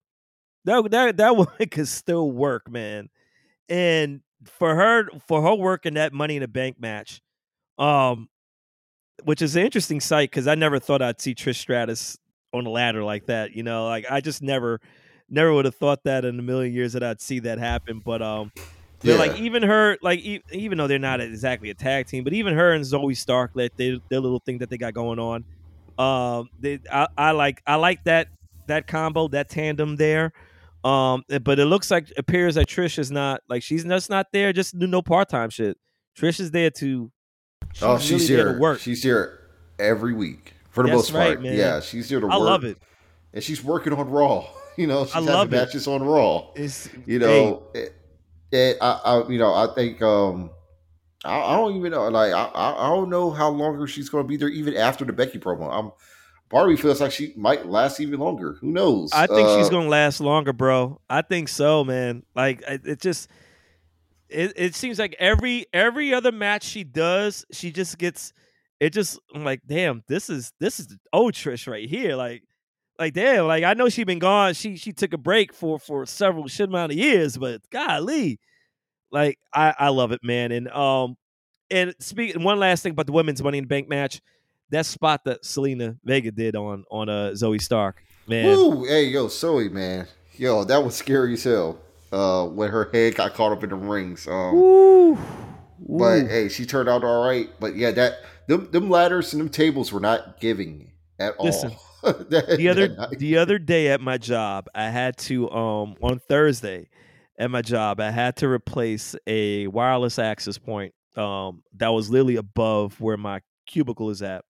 That 0.65 0.91
that 0.91 1.17
that 1.19 1.37
woman 1.37 1.69
could 1.71 1.89
still 1.89 2.31
work, 2.31 2.71
man. 2.71 3.11
And 3.69 4.23
for 4.45 4.75
her 4.75 5.09
for 5.27 5.43
her 5.43 5.55
work 5.55 5.85
in 5.85 5.95
that 5.95 6.13
Money 6.13 6.37
in 6.37 6.43
the 6.43 6.49
Bank 6.49 6.81
match, 6.81 7.21
um, 7.77 8.29
which 9.25 9.43
is 9.43 9.57
an 9.57 9.65
interesting 9.65 10.01
sight 10.01 10.31
because 10.31 10.47
I 10.47 10.55
never 10.55 10.79
thought 10.79 11.03
I'd 11.03 11.21
see 11.21 11.35
Trish 11.35 11.57
Stratus 11.57 12.19
on 12.55 12.65
the 12.65 12.71
ladder 12.71 13.03
like 13.03 13.27
that. 13.27 13.53
You 13.53 13.63
know, 13.63 13.87
like 13.87 14.07
I 14.11 14.21
just 14.21 14.43
never, 14.43 14.81
never 15.29 15.53
would 15.53 15.65
have 15.65 15.75
thought 15.75 16.05
that 16.05 16.25
in 16.25 16.39
a 16.39 16.43
million 16.43 16.73
years 16.73 16.95
that 16.95 17.03
I'd 17.03 17.21
see 17.21 17.41
that 17.41 17.59
happen. 17.59 18.01
But 18.03 18.23
um, 18.23 18.53
they're 19.01 19.19
like 19.19 19.39
even 19.39 19.63
her, 19.63 19.97
like 20.03 20.21
e- 20.21 20.43
even 20.51 20.79
though 20.79 20.87
they're 20.87 20.99
not 20.99 21.21
exactly 21.21 21.71
a 21.71 21.75
tag 21.75 22.07
team, 22.07 22.25
but 22.25 22.33
even 22.33 22.55
her 22.55 22.73
and 22.73 22.85
Zoey 22.85 23.17
Stark, 23.17 23.53
like 23.55 23.77
they, 23.77 24.01
their 24.09 24.21
little 24.21 24.41
thing 24.41 24.59
that 24.59 24.71
they 24.71 24.77
got 24.79 24.95
going 24.95 25.19
on, 25.19 25.45
um, 25.99 26.49
they 26.61 26.81
I, 26.93 27.07
I 27.17 27.31
like 27.33 27.63
I 27.67 27.77
like 27.77 28.03
that 28.05 28.29
that 28.67 28.87
combo, 28.87 29.29
that 29.29 29.49
tandem 29.49 29.97
there. 29.97 30.33
Um, 30.85 31.25
but 31.43 31.59
it 31.59 31.67
looks 31.67 31.91
like 31.91 32.13
appears 32.17 32.55
that 32.55 32.67
Trish 32.69 32.99
is 32.99 33.11
not 33.11 33.41
like 33.49 33.63
she's 33.63 33.85
just 33.85 34.11
not 34.11 34.27
there, 34.33 34.53
just 34.53 34.79
do 34.79 34.87
no 34.87 35.03
part 35.03 35.29
time 35.29 35.51
shit. 35.51 35.77
Trish 36.17 36.41
is 36.41 36.51
there 36.51 36.71
to. 36.71 37.11
She's 37.75 37.83
oh, 37.83 37.99
she's 37.99 38.31
really 38.31 38.43
here. 38.51 38.59
work. 38.59 38.79
She's 38.81 39.03
here 39.03 39.41
every 39.79 40.15
week 40.15 40.55
for 40.71 40.83
the 40.85 40.89
That's 40.89 41.11
most 41.11 41.13
right, 41.13 41.29
part. 41.35 41.43
man. 41.43 41.57
Yeah, 41.57 41.81
she's 41.81 42.09
here 42.09 42.21
to 42.21 42.27
I 42.27 42.37
work. 42.39 42.41
love 42.47 42.65
it. 42.65 42.79
and 43.35 43.43
she's 43.45 43.63
working 43.63 43.93
on 43.93 44.09
Raw. 44.11 44.47
You 44.79 44.87
know, 44.87 45.07
she's 45.07 45.15
I 45.17 45.19
having 45.19 45.35
love 45.35 45.53
it. 45.53 45.57
matches 45.57 45.89
on 45.89 46.05
Raw. 46.05 46.53
It's 46.55 46.89
You 47.05 47.19
hey, 47.19 47.45
know, 47.47 47.65
it, 47.75 47.97
it, 48.53 48.77
I, 48.81 49.01
I, 49.05 49.29
you 49.29 49.39
know, 49.39 49.55
I 49.55 49.69
think, 49.75 50.01
um, 50.03 50.51
I, 51.25 51.39
I 51.39 51.57
don't 51.57 51.77
even 51.77 51.93
know. 51.93 52.09
Like, 52.09 52.33
I, 52.33 52.51
I 52.55 52.89
don't 52.89 53.11
know 53.11 53.31
how 53.31 53.49
longer 53.49 53.87
she's 53.87 54.09
going 54.09 54.25
to 54.25 54.29
be 54.29 54.37
there, 54.37 54.49
even 54.49 54.77
after 54.77 55.05
the 55.05 55.13
Becky 55.13 55.39
promo. 55.39 55.71
I'm 55.73 55.93
me 56.67 56.77
feels 56.77 57.01
like 57.01 57.13
she 57.13 57.33
might 57.37 57.67
last 57.67 58.01
even 58.01 58.21
longer. 58.21 58.55
Who 58.61 58.73
knows? 58.73 59.11
I 59.13 59.27
think 59.27 59.49
she's 59.49 59.67
Uh, 59.67 59.71
gonna 59.71 59.89
last 59.89 60.21
longer, 60.21 60.53
bro. 60.53 61.01
I 61.09 61.23
think 61.23 61.49
so, 61.49 61.85
man. 61.85 62.23
Like 62.35 62.63
it, 62.67 62.87
it 62.87 63.01
just 63.01 63.29
it, 64.29 64.53
it 64.57 64.75
seems 64.75 64.99
like 64.99 65.15
every 65.19 65.67
every 65.73 66.15
other 66.15 66.33
match 66.33 66.65
she 66.65 66.85
does, 66.85 67.45
she 67.53 67.71
just 67.71 67.99
gets 67.99 68.33
it 68.81 68.91
just 68.91 69.19
I'm 69.35 69.45
like, 69.45 69.61
damn, 69.67 70.03
this 70.09 70.31
is 70.31 70.53
this 70.59 70.81
is 70.81 70.87
the 70.87 70.99
old 71.13 71.35
Trish 71.35 71.67
right 71.71 71.89
here. 71.89 72.17
Like 72.17 72.45
like 72.99 73.15
damn, 73.15 73.47
like 73.47 73.65
I 73.65 73.75
know 73.75 73.89
she 73.89 74.05
been 74.05 74.19
gone. 74.19 74.55
She 74.55 74.77
she 74.77 74.93
took 74.93 75.13
a 75.13 75.19
break 75.19 75.53
for 75.53 75.79
for 75.79 76.05
several 76.07 76.49
shit 76.49 76.69
amount 76.69 76.93
of 76.93 76.99
years, 76.99 77.37
but 77.37 77.61
golly. 77.71 78.41
Like 79.11 79.39
I 79.55 79.75
I 79.79 79.89
love 79.89 80.13
it, 80.13 80.21
man. 80.23 80.53
And 80.53 80.69
um 80.69 81.17
and 81.71 81.95
speaking 82.01 82.43
one 82.43 82.59
last 82.59 82.83
thing 82.83 82.93
about 82.93 83.07
the 83.07 83.13
women's 83.13 83.43
money 83.43 83.59
in 83.59 83.65
the 83.65 83.69
bank 83.69 83.89
match, 83.89 84.21
that 84.71 84.87
spot 84.87 85.25
that 85.25 85.43
Zelina 85.43 85.99
Vega 86.05 86.31
did 86.31 86.57
on 86.57 86.85
on 86.91 87.09
uh 87.09 87.31
Zoey 87.35 87.61
Stark. 87.61 88.03
Man. 88.27 88.45
Woo! 88.45 88.85
Hey, 88.85 89.05
yo, 89.05 89.27
Zoey, 89.29 89.71
man, 89.71 90.07
yo, 90.37 90.65
that 90.65 90.85
was 90.85 90.95
scary 90.95 91.33
as 91.33 91.45
hell. 91.45 91.79
Uh, 92.11 92.47
when 92.47 92.71
her 92.71 92.89
head 92.91 93.15
got 93.15 93.35
caught 93.35 93.53
up 93.53 93.63
in 93.63 93.71
the 93.71 93.77
rings. 93.77 94.27
Um, 94.27 94.55
Woo. 94.55 95.19
but 95.79 96.27
hey, 96.27 96.49
she 96.49 96.65
turned 96.65 96.89
out 96.89 97.05
all 97.05 97.27
right. 97.27 97.49
But 97.61 97.77
yeah, 97.77 97.91
that 97.93 98.21
them 98.47 98.71
them 98.71 98.91
ladders 98.91 99.33
and 99.33 99.41
them 99.41 99.51
tables 99.51 99.93
were 99.93 100.01
not 100.01 100.41
giving 100.41 100.93
at 101.19 101.39
Listen, 101.41 101.71
all. 101.71 101.88
The 102.29 102.69
other 102.69 103.09
the 103.17 103.37
other 103.39 103.59
day 103.59 103.89
at 103.89 104.01
my 104.01 104.19
job, 104.19 104.69
I 104.75 104.89
had 104.91 105.17
to 105.19 105.51
um 105.51 105.97
on 106.01 106.19
Thursday 106.19 106.89
at 107.39 107.51
my 107.51 107.63
job, 107.63 108.01
I 108.01 108.11
had 108.11 108.37
to 108.37 108.49
replace 108.49 109.15
a 109.27 109.67
wireless 109.69 110.19
access 110.19 110.59
point 110.59 110.95
um 111.17 111.63
that 111.77 111.89
was 111.89 112.11
literally 112.11 112.37
above 112.37 113.01
where 113.01 113.17
my 113.17 113.41
cubicle 113.67 114.11
is 114.11 114.23
at. 114.23 114.45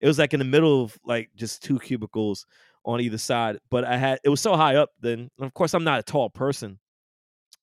It 0.00 0.06
was 0.06 0.18
like 0.18 0.34
in 0.34 0.38
the 0.38 0.44
middle 0.44 0.82
of 0.82 0.98
like 1.04 1.30
just 1.36 1.62
two 1.62 1.78
cubicles 1.78 2.46
on 2.84 3.00
either 3.00 3.18
side. 3.18 3.58
But 3.70 3.84
I 3.84 3.96
had 3.96 4.18
it 4.24 4.28
was 4.28 4.40
so 4.40 4.56
high 4.56 4.76
up. 4.76 4.90
Then 5.00 5.30
of 5.40 5.52
course 5.54 5.74
I'm 5.74 5.84
not 5.84 6.00
a 6.00 6.02
tall 6.02 6.30
person. 6.30 6.78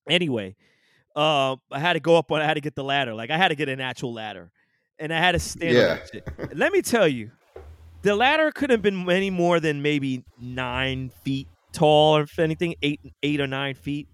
Anyway, 0.10 0.56
uh, 1.16 1.56
I 1.72 1.80
had 1.80 1.94
to 1.94 2.00
go 2.00 2.18
up 2.18 2.32
on. 2.32 2.42
I 2.42 2.46
had 2.46 2.56
to 2.56 2.62
get 2.62 2.76
the 2.76 2.84
ladder. 2.84 3.14
Like 3.14 3.30
I 3.30 3.38
had 3.38 3.50
to 3.50 3.56
get 3.56 3.70
an 3.70 3.82
actual 3.82 4.14
ladder, 4.14 4.52
and 4.98 5.14
I 5.14 5.20
had 5.20 5.34
to 5.34 5.40
stand 5.40 5.74
Yeah. 5.74 6.46
Let 6.54 6.72
me 6.74 6.82
tell 6.82 7.08
you, 7.08 7.32
the 8.04 8.16
ladder 8.16 8.52
couldn't 8.52 8.72
have 8.76 8.82
been 8.82 9.10
any 9.10 9.30
more 9.30 9.60
than 9.60 9.82
maybe 9.82 10.24
nine 10.40 11.10
feet 11.24 11.48
tall, 11.72 12.18
or 12.18 12.22
if 12.24 12.40
anything, 12.40 12.76
eight 12.82 13.00
eight 13.24 13.40
or 13.42 13.48
nine 13.48 13.76
feet. 13.76 14.08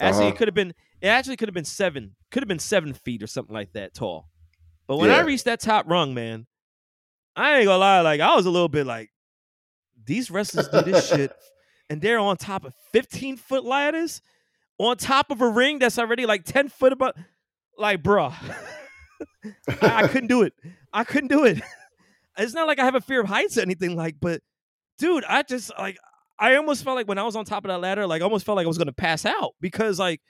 Actually, 0.00 0.26
Uh-huh. 0.26 0.34
it 0.34 0.36
could 0.36 0.48
have 0.48 0.54
been. 0.54 0.74
It 1.00 1.08
actually 1.08 1.36
could 1.36 1.48
have 1.48 1.54
been 1.54 1.64
seven. 1.64 2.14
Could 2.30 2.42
have 2.42 2.48
been 2.48 2.58
seven 2.58 2.92
feet 2.94 3.22
or 3.22 3.26
something 3.26 3.54
like 3.54 3.72
that 3.72 3.92
tall. 3.94 4.28
But 4.86 4.96
when 4.98 5.10
I 5.10 5.20
reached 5.20 5.44
that 5.46 5.60
top 5.60 5.88
rung, 5.88 6.14
man, 6.14 6.46
I 7.36 7.56
ain't 7.58 7.66
gonna 7.66 7.78
lie. 7.78 8.00
Like 8.00 8.20
I 8.20 8.34
was 8.36 8.46
a 8.46 8.50
little 8.50 8.68
bit 8.68 8.86
like, 8.86 9.10
these 10.04 10.30
wrestlers 10.30 10.68
do 10.68 10.82
this 10.82 11.08
shit, 11.08 11.32
and 11.90 12.00
they're 12.00 12.18
on 12.18 12.36
top 12.36 12.64
of 12.64 12.74
fifteen 12.92 13.36
foot 13.36 13.64
ladders, 13.64 14.20
on 14.78 14.96
top 14.96 15.30
of 15.30 15.40
a 15.40 15.48
ring 15.48 15.78
that's 15.78 15.98
already 15.98 16.26
like 16.26 16.44
ten 16.44 16.68
foot 16.68 16.92
above. 16.92 17.14
Like, 17.78 18.02
bruh, 18.02 18.32
I, 19.82 20.04
I 20.04 20.08
couldn't 20.08 20.28
do 20.28 20.42
it. 20.42 20.52
I 20.92 21.04
couldn't 21.04 21.28
do 21.28 21.44
it. 21.44 21.60
It's 22.38 22.54
not 22.54 22.66
like 22.66 22.78
I 22.78 22.84
have 22.84 22.94
a 22.94 23.00
fear 23.00 23.20
of 23.20 23.28
heights 23.28 23.58
or 23.58 23.60
anything 23.60 23.96
like, 23.96 24.16
but 24.20 24.40
dude, 24.98 25.24
I 25.24 25.42
just 25.42 25.70
like 25.78 25.98
I 26.38 26.56
almost 26.56 26.84
felt 26.84 26.96
like 26.96 27.08
when 27.08 27.18
I 27.18 27.22
was 27.22 27.36
on 27.36 27.44
top 27.44 27.64
of 27.64 27.68
that 27.68 27.80
ladder, 27.80 28.06
like 28.06 28.22
I 28.22 28.24
almost 28.24 28.46
felt 28.46 28.56
like 28.56 28.64
I 28.64 28.68
was 28.68 28.78
gonna 28.78 28.92
pass 28.92 29.24
out 29.24 29.54
because 29.60 29.98
like 29.98 30.20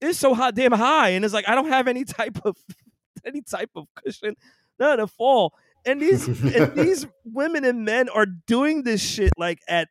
it's 0.00 0.18
so 0.18 0.34
hot 0.34 0.54
damn 0.54 0.72
high, 0.72 1.10
and 1.10 1.24
it's 1.24 1.34
like 1.34 1.48
I 1.48 1.54
don't 1.54 1.68
have 1.68 1.88
any 1.88 2.04
type 2.04 2.38
of 2.44 2.56
any 3.24 3.40
type 3.42 3.70
of 3.74 3.86
cushion, 3.94 4.36
none 4.78 4.98
to 4.98 5.06
fall. 5.06 5.54
And 5.84 6.00
these 6.00 6.26
and 6.28 6.74
these 6.76 7.06
women 7.24 7.64
and 7.64 7.84
men 7.84 8.08
are 8.08 8.26
doing 8.26 8.82
this 8.82 9.02
shit 9.02 9.32
like 9.38 9.60
at 9.68 9.88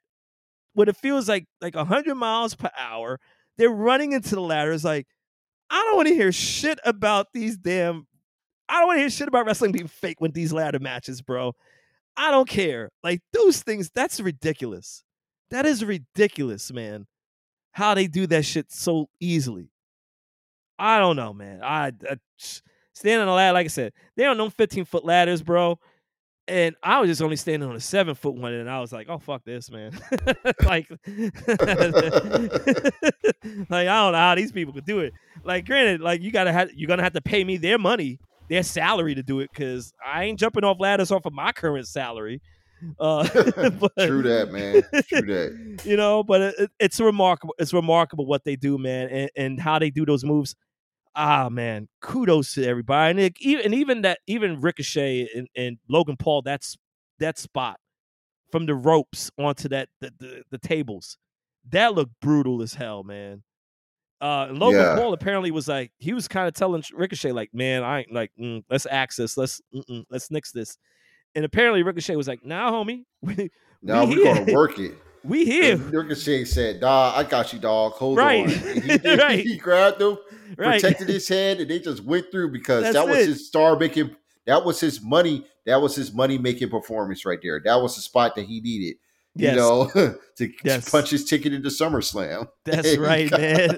what 0.73 0.87
it 0.89 0.97
feels 0.97 1.27
like 1.27 1.47
like 1.59 1.75
hundred 1.75 2.15
miles 2.15 2.55
per 2.55 2.69
hour. 2.77 3.19
They're 3.57 3.69
running 3.69 4.13
into 4.13 4.35
the 4.35 4.41
ladders 4.41 4.83
like 4.83 5.07
I 5.69 5.83
don't 5.85 5.95
want 5.95 6.09
to 6.09 6.13
hear 6.13 6.31
shit 6.31 6.79
about 6.85 7.27
these 7.33 7.57
damn. 7.57 8.07
I 8.71 8.79
don't 8.79 8.87
want 8.87 8.97
to 8.97 9.01
hear 9.01 9.09
shit 9.09 9.27
about 9.27 9.45
wrestling 9.45 9.73
being 9.73 9.87
fake 9.87 10.21
with 10.21 10.33
these 10.33 10.53
ladder 10.53 10.79
matches, 10.79 11.21
bro. 11.21 11.53
I 12.15 12.31
don't 12.31 12.47
care. 12.47 12.89
Like 13.03 13.21
those 13.33 13.61
things, 13.61 13.91
that's 13.93 14.21
ridiculous. 14.21 15.03
That 15.49 15.65
is 15.65 15.83
ridiculous, 15.83 16.71
man. 16.71 17.05
How 17.73 17.93
they 17.93 18.07
do 18.07 18.27
that 18.27 18.45
shit 18.45 18.71
so 18.71 19.09
easily. 19.19 19.71
I 20.79 20.99
don't 20.99 21.17
know, 21.17 21.33
man. 21.33 21.61
I, 21.61 21.91
I 22.09 22.15
standing 22.93 23.21
on 23.21 23.27
a 23.27 23.33
ladder, 23.33 23.53
like 23.53 23.65
I 23.65 23.67
said, 23.67 23.91
they 24.15 24.23
don't 24.23 24.37
know 24.37 24.49
15 24.49 24.85
foot 24.85 25.03
ladders, 25.03 25.41
bro. 25.41 25.77
And 26.47 26.75
I 26.81 27.01
was 27.01 27.09
just 27.09 27.21
only 27.21 27.35
standing 27.35 27.67
on 27.69 27.75
a 27.75 27.79
seven 27.79 28.15
foot 28.15 28.35
one, 28.35 28.53
and 28.53 28.69
I 28.69 28.81
was 28.81 28.91
like, 28.91 29.07
"Oh 29.09 29.19
fuck 29.19 29.43
this, 29.45 29.69
man!" 29.69 29.91
like, 30.65 30.89
like 33.69 33.87
I 33.87 34.01
don't 34.01 34.11
know 34.11 34.17
how 34.17 34.35
these 34.35 34.51
people 34.51 34.73
could 34.73 34.85
do 34.85 34.99
it. 34.99 35.13
Like, 35.43 35.65
granted, 35.65 36.01
like 36.01 36.21
you 36.21 36.31
gotta 36.31 36.51
have 36.51 36.73
you're 36.73 36.87
gonna 36.87 37.03
have 37.03 37.13
to 37.13 37.21
pay 37.21 37.43
me 37.43 37.57
their 37.57 37.77
money, 37.77 38.19
their 38.51 38.61
salary 38.63 39.15
to 39.15 39.23
do 39.23 39.39
it, 39.39 39.49
because 39.51 39.91
I 40.05 40.25
ain't 40.25 40.37
jumping 40.37 40.63
off 40.63 40.77
ladders 40.79 41.09
off 41.11 41.25
of 41.25 41.33
my 41.33 41.51
current 41.53 41.87
salary. 41.87 42.41
Uh, 42.99 43.23
but, 43.79 43.91
True 43.97 44.21
that, 44.23 44.51
man. 44.51 44.83
True 45.07 45.21
that. 45.21 45.81
you 45.85 45.95
know, 45.97 46.23
but 46.23 46.41
it, 46.41 46.55
it- 46.59 46.71
it's 46.79 46.99
remarkable. 46.99 47.55
It's 47.57 47.73
remarkable 47.73 48.25
what 48.27 48.43
they 48.43 48.55
do, 48.55 48.77
man, 48.77 49.09
and, 49.09 49.29
and 49.35 49.59
how 49.59 49.79
they 49.79 49.89
do 49.89 50.05
those 50.05 50.23
moves. 50.23 50.55
Ah, 51.15 51.49
man, 51.49 51.89
kudos 52.01 52.53
to 52.53 52.65
everybody, 52.65 53.11
and, 53.11 53.19
it, 53.19 53.33
even 53.41 53.65
and 53.65 53.73
even 53.73 54.01
that, 54.03 54.19
even 54.27 54.61
Ricochet 54.61 55.27
and, 55.35 55.47
and 55.57 55.77
Logan 55.89 56.15
Paul, 56.17 56.41
that's 56.41 56.77
that 57.19 57.37
spot 57.37 57.79
from 58.49 58.65
the 58.65 58.75
ropes 58.75 59.29
onto 59.37 59.67
that 59.69 59.89
the, 59.99 60.13
the, 60.19 60.43
the 60.51 60.57
tables, 60.57 61.17
that 61.69 61.93
looked 61.95 62.13
brutal 62.21 62.61
as 62.61 62.73
hell, 62.75 63.03
man. 63.03 63.43
Uh, 64.21 64.47
Logan 64.51 64.79
Yeah. 64.79 64.95
Paul 64.95 65.13
apparently 65.13 65.49
was 65.51 65.67
like 65.67 65.91
he 65.97 66.13
was 66.13 66.27
kind 66.27 66.47
of 66.47 66.53
telling 66.53 66.83
Ricochet 66.93 67.31
like, 67.31 67.53
man, 67.53 67.83
I 67.83 68.01
ain't 68.01 68.13
like 68.13 68.31
mm, 68.39 68.63
let's 68.69 68.85
access, 68.89 69.35
let's 69.35 69.61
let's 70.09 70.29
nix 70.29 70.51
this, 70.51 70.77
and 71.35 71.43
apparently 71.43 71.81
Ricochet 71.83 72.15
was 72.15 72.27
like, 72.27 72.45
nah, 72.45 72.71
homie, 72.71 73.05
we 73.21 73.49
Now 73.81 74.05
We 74.05 74.17
we're 74.17 74.23
gonna 74.33 74.53
work 74.53 74.77
it. 74.77 74.93
we 75.23 75.45
here, 75.45 75.73
And 75.73 75.91
Ricochet 75.93 76.45
said, 76.45 76.79
"Dog, 76.79 77.13
I 77.15 77.27
got 77.27 77.51
you, 77.53 77.59
dog. 77.59 77.93
Hold 77.93 78.17
Right. 78.17 78.43
on." 78.45 78.49
He, 78.81 78.97
did, 78.97 79.19
Right. 79.19 79.39
he 79.45 79.57
grabbed 79.57 80.01
him, 80.01 80.17
right? 80.57 80.81
protected 80.81 81.09
his 81.09 81.27
head, 81.27 81.59
and 81.59 81.69
they 81.69 81.79
just 81.79 82.03
went 82.03 82.31
through 82.31 82.51
because 82.51 82.83
That's 82.83 82.93
that 82.95 83.07
was 83.07 83.17
it. 83.19 83.27
his 83.29 83.47
star 83.47 83.77
making. 83.77 84.15
That 84.47 84.63
was 84.65 84.79
his 84.79 85.01
money. 85.01 85.45
That 85.67 85.79
was 85.81 85.95
his 85.95 86.11
money 86.11 86.37
making 86.39 86.69
performance 86.69 87.23
right 87.25 87.37
there. 87.43 87.59
That 87.63 87.75
was 87.81 87.95
the 87.95 88.01
spot 88.01 88.35
that 88.35 88.45
he 88.45 88.61
needed. 88.61 88.97
Yes, 89.35 89.51
You 89.55 89.59
know, 89.61 89.85
to 90.37 90.51
Yes. 90.63 90.89
punch 90.89 91.11
his 91.11 91.23
ticket 91.23 91.53
into 91.53 91.69
SummerSlam. 91.69 92.47
that's 92.65 92.97
right, 92.97 93.29
man. 93.31 93.77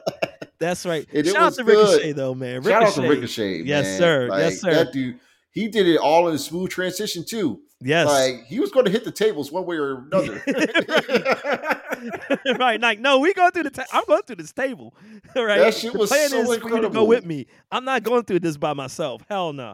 That's 0.60 0.86
right. 0.86 1.06
And 1.14 1.28
Shout 1.28 1.36
out 1.36 1.54
to 1.56 1.64
good. 1.64 1.78
Ricochet 1.78 2.12
though, 2.14 2.36
man. 2.36 2.64
Shout 2.64 2.84
out 2.84 2.94
to 2.94 3.02
Ricochet. 3.02 3.10
Ricochet. 3.10 3.64
Yes, 3.64 3.86
man. 3.86 4.00
sir. 4.00 4.28
Like, 4.28 4.40
Yes, 4.40 4.62
sir. 4.62 4.74
That 4.74 4.94
dude, 4.94 5.20
he 5.52 5.68
did 5.68 5.88
it 5.88 5.98
all 5.98 6.28
in 6.30 6.36
a 6.36 6.40
smooth 6.40 6.70
transition 6.70 7.26
too. 7.26 7.60
Yes. 7.82 8.08
Like 8.08 8.46
he 8.46 8.60
was 8.60 8.72
going 8.72 8.86
to 8.86 8.92
hit 8.92 9.04
the 9.04 9.12
tables 9.12 9.52
one 9.52 9.66
way 9.66 9.76
or 9.76 9.98
another. 10.00 10.42
right. 12.58 12.80
Like, 12.80 13.00
no, 13.00 13.20
we 13.20 13.34
going 13.34 13.52
through 13.52 13.64
the. 13.64 13.70
Ta- 13.72 13.86
I'm 13.92 14.04
going 14.08 14.22
through 14.24 14.38
this 14.38 14.54
table. 14.54 14.94
Right. 15.36 15.58
That 15.58 15.74
shit 15.74 15.94
the 15.94 16.00
was 16.00 16.10
plan 16.12 16.30
so 16.30 16.42
is 16.42 16.60
for 16.60 16.70
you 16.70 16.82
to 16.82 16.90
go 16.90 17.06
with 17.06 17.26
me. 17.26 17.48
I'm 17.72 17.86
not 17.86 18.04
going 18.04 18.24
through 18.24 18.42
this 18.42 18.56
by 18.56 18.74
myself. 18.74 19.24
Hell 19.28 19.52
no, 19.52 19.74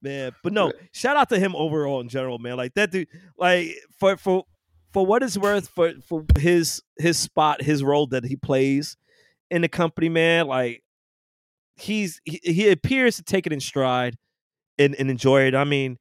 man. 0.00 0.32
But 0.44 0.52
no, 0.52 0.72
shout 0.92 1.16
out 1.16 1.28
to 1.30 1.38
him 1.38 1.56
overall 1.56 2.00
in 2.00 2.08
general, 2.08 2.38
man. 2.38 2.56
Like 2.56 2.74
that 2.74 2.92
dude. 2.92 3.08
Like 3.36 3.74
for 3.98 4.16
for 4.16 4.44
for 4.92 5.04
what 5.04 5.24
it's 5.24 5.36
worth, 5.36 5.68
for 5.68 5.94
for 6.06 6.24
his 6.38 6.80
his 6.96 7.18
spot, 7.18 7.60
his 7.60 7.82
role 7.82 8.06
that 8.08 8.24
he 8.24 8.36
plays 8.36 8.96
in 9.50 9.62
the 9.62 9.68
company, 9.68 10.08
man. 10.08 10.46
Like 10.46 10.82
he's 11.76 12.20
he, 12.24 12.40
he 12.42 12.68
appears 12.70 13.16
to 13.16 13.22
take 13.22 13.46
it 13.46 13.52
in 13.52 13.60
stride 13.60 14.16
and, 14.78 14.94
and 14.96 15.10
enjoy 15.10 15.42
it. 15.42 15.54
I 15.54 15.64
mean, 15.64 15.98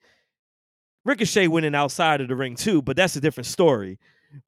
Ricochet 1.06 1.48
winning 1.48 1.76
outside 1.76 2.22
of 2.22 2.28
the 2.28 2.36
ring 2.36 2.56
too, 2.56 2.82
but 2.82 2.96
that's 2.96 3.16
a 3.16 3.22
different 3.22 3.48
story. 3.48 4.00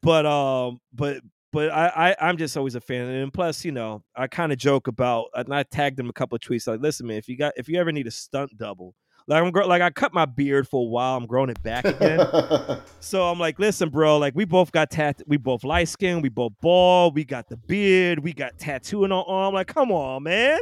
But 0.02 0.26
um, 0.26 0.80
but 0.94 1.22
but 1.52 1.72
I, 1.72 2.16
I 2.20 2.30
I'm 2.30 2.38
just 2.38 2.56
always 2.56 2.76
a 2.76 2.82
fan, 2.82 3.08
and 3.08 3.34
plus, 3.34 3.66
you 3.66 3.72
know, 3.72 4.04
I 4.16 4.28
kind 4.28 4.52
of 4.52 4.58
joke 4.58 4.88
about, 4.88 5.28
and 5.34 5.54
I 5.54 5.64
tagged 5.64 6.00
him 6.00 6.10
a 6.10 6.14
couple 6.14 6.36
of 6.36 6.42
tweets 6.42 6.68
like, 6.68 6.82
listen, 6.82 7.08
man, 7.08 7.18
if 7.18 7.28
you 7.28 7.38
got 7.38 7.54
if 7.58 7.68
you 7.68 7.80
ever 7.80 7.92
need 7.92 8.08
a 8.08 8.12
stunt 8.12 8.58
double, 8.58 8.96
like 9.32 9.44
I'm 9.44 9.52
gro- 9.52 9.68
like 9.68 9.82
I 9.82 9.90
cut 9.90 10.14
my 10.14 10.26
beard 10.26 10.68
for 10.68 10.82
a 10.82 10.90
while, 10.90 11.16
I'm 11.16 11.26
growing 11.26 11.50
it 11.50 11.62
back 11.64 11.86
again. 11.86 12.20
So 13.04 13.28
I'm 13.28 13.40
like, 13.40 13.58
listen, 13.58 13.90
bro, 13.90 14.20
like 14.20 14.36
we 14.36 14.46
both 14.46 14.72
got 14.72 14.92
tat, 14.92 15.22
we 15.26 15.38
both 15.38 15.64
light 15.64 15.88
skin, 15.88 16.22
we 16.22 16.30
both 16.30 16.54
bald, 16.62 17.16
we 17.16 17.26
got 17.26 17.50
the 17.50 17.58
beard, 17.58 18.20
we 18.20 18.32
got 18.32 18.60
tattoo 18.60 19.06
in 19.06 19.12
our 19.12 19.26
arm. 19.26 19.56
Like, 19.56 19.68
come 19.68 19.92
on, 19.92 20.24
man. 20.24 20.60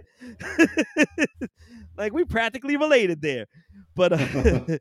like 1.97 2.13
we 2.13 2.23
practically 2.23 2.77
related 2.77 3.21
there. 3.21 3.47
But 3.93 4.13
uh, 4.13 4.77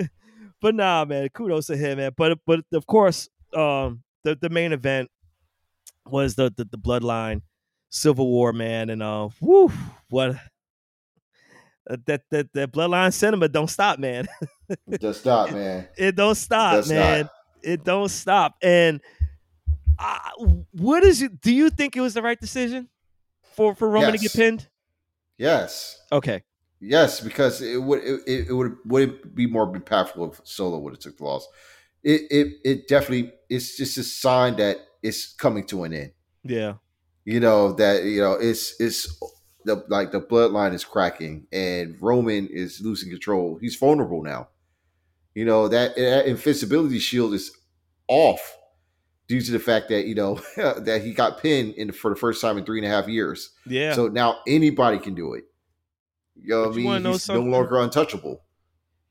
but 0.60 0.74
nah, 0.74 1.06
man, 1.06 1.30
kudos 1.30 1.68
to 1.68 1.76
him, 1.76 1.98
man. 1.98 2.12
But 2.16 2.38
but 2.46 2.60
of 2.74 2.86
course, 2.86 3.30
um, 3.54 4.02
the 4.24 4.36
the 4.38 4.50
main 4.50 4.72
event 4.72 5.08
was 6.06 6.34
the 6.34 6.52
the, 6.54 6.64
the 6.64 6.78
bloodline 6.78 7.40
civil 7.88 8.26
war, 8.26 8.52
man, 8.52 8.90
and 8.90 9.02
uh, 9.02 9.28
whoo, 9.40 9.72
what. 10.10 10.36
Uh, 11.90 11.96
That 12.06 12.22
that 12.30 12.52
that 12.52 12.72
bloodline 12.72 13.12
cinema 13.12 13.48
don't 13.48 13.68
stop, 13.68 13.98
man. 13.98 14.28
Just 15.00 15.20
stop, 15.20 15.50
man. 15.52 15.88
It 15.96 16.16
don't 16.16 16.34
stop, 16.34 16.86
man. 16.86 17.22
not. 17.22 17.32
It 17.62 17.84
don't 17.84 18.08
stop. 18.08 18.56
And 18.62 19.00
what 20.72 21.02
is 21.04 21.22
it? 21.22 21.40
Do 21.40 21.52
you 21.52 21.70
think 21.70 21.96
it 21.96 22.00
was 22.00 22.14
the 22.14 22.22
right 22.22 22.40
decision 22.40 22.88
for 23.54 23.74
for 23.74 23.88
Roman 23.88 24.12
to 24.12 24.18
get 24.18 24.32
pinned? 24.32 24.68
Yes. 25.36 26.00
Okay. 26.12 26.42
Yes, 26.80 27.20
because 27.20 27.60
it 27.60 27.82
would 27.82 28.02
it, 28.02 28.48
it 28.48 28.52
would 28.52 28.76
would 28.86 29.02
it 29.08 29.34
be 29.34 29.46
more 29.46 29.70
impactful 29.70 30.32
if 30.32 30.40
Solo 30.44 30.78
would 30.78 30.94
have 30.94 31.00
took 31.00 31.18
the 31.18 31.24
loss. 31.24 31.46
It 32.02 32.22
it 32.30 32.46
it 32.64 32.88
definitely 32.88 33.32
it's 33.50 33.76
just 33.76 33.98
a 33.98 34.02
sign 34.02 34.56
that 34.56 34.78
it's 35.02 35.34
coming 35.34 35.66
to 35.66 35.84
an 35.84 35.92
end. 35.92 36.12
Yeah. 36.42 36.74
You 37.26 37.40
know 37.40 37.72
that 37.72 38.04
you 38.04 38.22
know 38.22 38.32
it's 38.32 38.80
it's 38.80 39.22
the 39.64 39.84
like 39.88 40.12
the 40.12 40.20
bloodline 40.20 40.72
is 40.74 40.84
cracking 40.84 41.46
and 41.52 41.96
Roman 42.00 42.46
is 42.48 42.80
losing 42.80 43.10
control. 43.10 43.58
He's 43.60 43.76
vulnerable 43.76 44.22
now. 44.22 44.48
You 45.34 45.44
know 45.44 45.68
that, 45.68 45.96
that 45.96 46.26
invincibility 46.26 46.98
shield 46.98 47.34
is 47.34 47.52
off 48.08 48.56
due 49.28 49.40
to 49.40 49.52
the 49.52 49.58
fact 49.60 49.88
that 49.90 50.06
you 50.06 50.14
know 50.14 50.40
that 50.56 51.02
he 51.04 51.12
got 51.12 51.40
pinned 51.40 51.74
in 51.74 51.92
for 51.92 52.10
the 52.10 52.16
first 52.16 52.40
time 52.40 52.58
in 52.58 52.64
three 52.64 52.78
and 52.78 52.86
a 52.86 52.90
half 52.90 53.08
years. 53.08 53.50
Yeah. 53.66 53.94
So 53.94 54.08
now 54.08 54.38
anybody 54.46 54.98
can 54.98 55.14
do 55.14 55.34
it. 55.34 55.44
You 56.36 56.48
know 56.54 56.60
what 56.62 56.68
But 56.74 56.80
I 56.80 56.98
mean? 56.98 57.04
He's 57.04 57.28
no 57.28 57.40
longer 57.42 57.78
untouchable. 57.78 58.42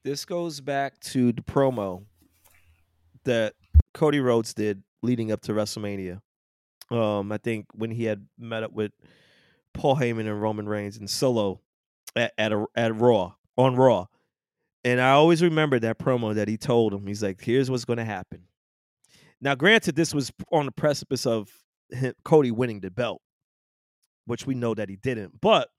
this 0.03 0.25
goes 0.25 0.59
back 0.61 0.99
to 1.01 1.31
the 1.31 1.41
promo 1.41 2.03
that 3.25 3.53
Cody 3.93 4.19
Rhodes 4.19 4.53
did 4.53 4.83
leading 5.03 5.31
up 5.31 5.41
to 5.41 5.51
WrestleMania. 5.53 6.21
Um, 6.89 7.31
I 7.31 7.37
think 7.37 7.67
when 7.73 7.91
he 7.91 8.05
had 8.05 8.25
met 8.37 8.63
up 8.63 8.71
with 8.71 8.91
Paul 9.79 9.95
Heyman 9.95 10.21
and 10.27 10.41
Roman 10.41 10.67
Reigns 10.67 10.97
and 10.97 11.09
Solo 11.09 11.61
at 12.15 12.33
at, 12.37 12.51
a, 12.51 12.65
at 12.75 12.95
Raw 12.95 13.33
on 13.57 13.75
Raw, 13.75 14.07
and 14.83 14.99
I 14.99 15.11
always 15.11 15.41
remember 15.41 15.79
that 15.79 15.97
promo 15.99 16.35
that 16.35 16.47
he 16.47 16.57
told 16.57 16.93
him. 16.93 17.07
He's 17.07 17.23
like, 17.23 17.41
"Here's 17.41 17.71
what's 17.71 17.85
going 17.85 17.97
to 17.97 18.05
happen. 18.05 18.43
Now, 19.41 19.55
granted, 19.55 19.95
this 19.95 20.13
was 20.13 20.31
on 20.51 20.65
the 20.65 20.71
precipice 20.73 21.25
of 21.25 21.49
him, 21.91 22.13
Cody 22.25 22.51
winning 22.51 22.81
the 22.81 22.91
belt, 22.91 23.21
which 24.25 24.45
we 24.45 24.53
know 24.53 24.73
that 24.75 24.89
he 24.89 24.97
didn't, 24.97 25.39
but 25.39 25.69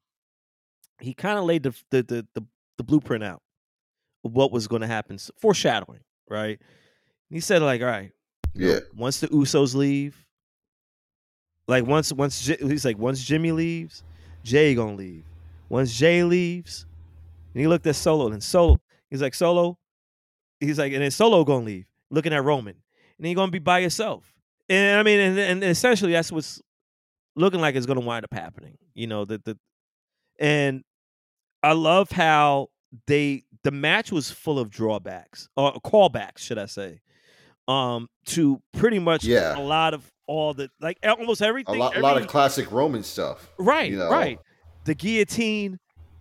he 1.00 1.12
kind 1.12 1.38
of 1.38 1.44
laid 1.44 1.62
the, 1.64 1.74
the 1.90 2.02
the, 2.02 2.26
the 2.34 2.46
the 2.78 2.84
blueprint 2.84 3.22
out 3.22 3.42
of 4.24 4.32
what 4.32 4.50
was 4.52 4.66
going 4.66 4.80
to 4.82 4.86
happen, 4.88 5.18
foreshadowing, 5.40 6.00
right? 6.28 6.58
And 6.58 7.36
he 7.36 7.40
said, 7.40 7.60
like, 7.62 7.80
all 7.82 7.86
right, 7.86 8.12
Yeah. 8.54 8.80
once 8.96 9.20
the 9.20 9.28
Usos 9.28 9.74
leave, 9.74 10.26
like 11.70 11.86
once 11.86 12.12
once 12.12 12.42
J- 12.42 12.56
he's 12.60 12.84
like 12.84 12.98
once 12.98 13.22
Jimmy 13.24 13.52
leaves, 13.52 14.02
Jey 14.44 14.74
gonna 14.74 14.96
leave. 14.96 15.24
Once 15.68 15.96
Jey 15.96 16.24
leaves, 16.24 16.86
and 17.54 17.60
he 17.60 17.66
looked 17.68 17.86
at 17.86 17.94
Solo 17.96 18.28
and 18.32 18.42
Solo, 18.42 18.78
he's 19.08 19.22
like 19.22 19.34
Solo, 19.34 19.78
he's 20.58 20.78
like, 20.78 20.92
and 20.92 21.02
then 21.02 21.10
Solo 21.10 21.44
gonna 21.44 21.64
leave, 21.64 21.86
looking 22.10 22.32
at 22.32 22.42
Roman, 22.44 22.74
and 23.18 23.26
he 23.26 23.34
gonna 23.34 23.52
be 23.52 23.58
by 23.60 23.78
yourself. 23.78 24.34
And 24.68 24.98
I 24.98 25.02
mean, 25.02 25.20
and, 25.20 25.38
and 25.38 25.64
essentially 25.64 26.12
that's 26.12 26.30
what's 26.32 26.60
looking 27.36 27.60
like 27.60 27.74
it's 27.76 27.86
gonna 27.86 28.00
wind 28.00 28.24
up 28.24 28.34
happening. 28.34 28.76
You 28.94 29.06
know, 29.06 29.24
the 29.24 29.38
the 29.44 29.58
and 30.38 30.82
I 31.62 31.72
love 31.72 32.10
how 32.10 32.68
they 33.06 33.44
the 33.62 33.70
match 33.70 34.10
was 34.10 34.30
full 34.30 34.58
of 34.58 34.70
drawbacks 34.70 35.48
or 35.56 35.74
callbacks, 35.74 36.38
should 36.38 36.58
I 36.58 36.66
say, 36.66 37.00
um, 37.68 38.08
to 38.26 38.60
pretty 38.72 38.98
much 38.98 39.24
Yeah. 39.24 39.56
a 39.56 39.62
lot 39.62 39.94
of 39.94 40.10
all 40.30 40.54
the 40.54 40.70
like 40.80 40.98
almost 41.02 41.42
everything. 41.42 41.74
a 41.74 41.78
lot 41.78 41.96
every- 41.96 42.22
of 42.22 42.28
classic 42.28 42.70
Roman 42.70 43.02
stuff. 43.02 43.50
right, 43.58 43.90
you 43.90 43.98
know. 43.98 44.08
right. 44.10 44.38
The 44.84 44.94
guillotine, 44.94 45.78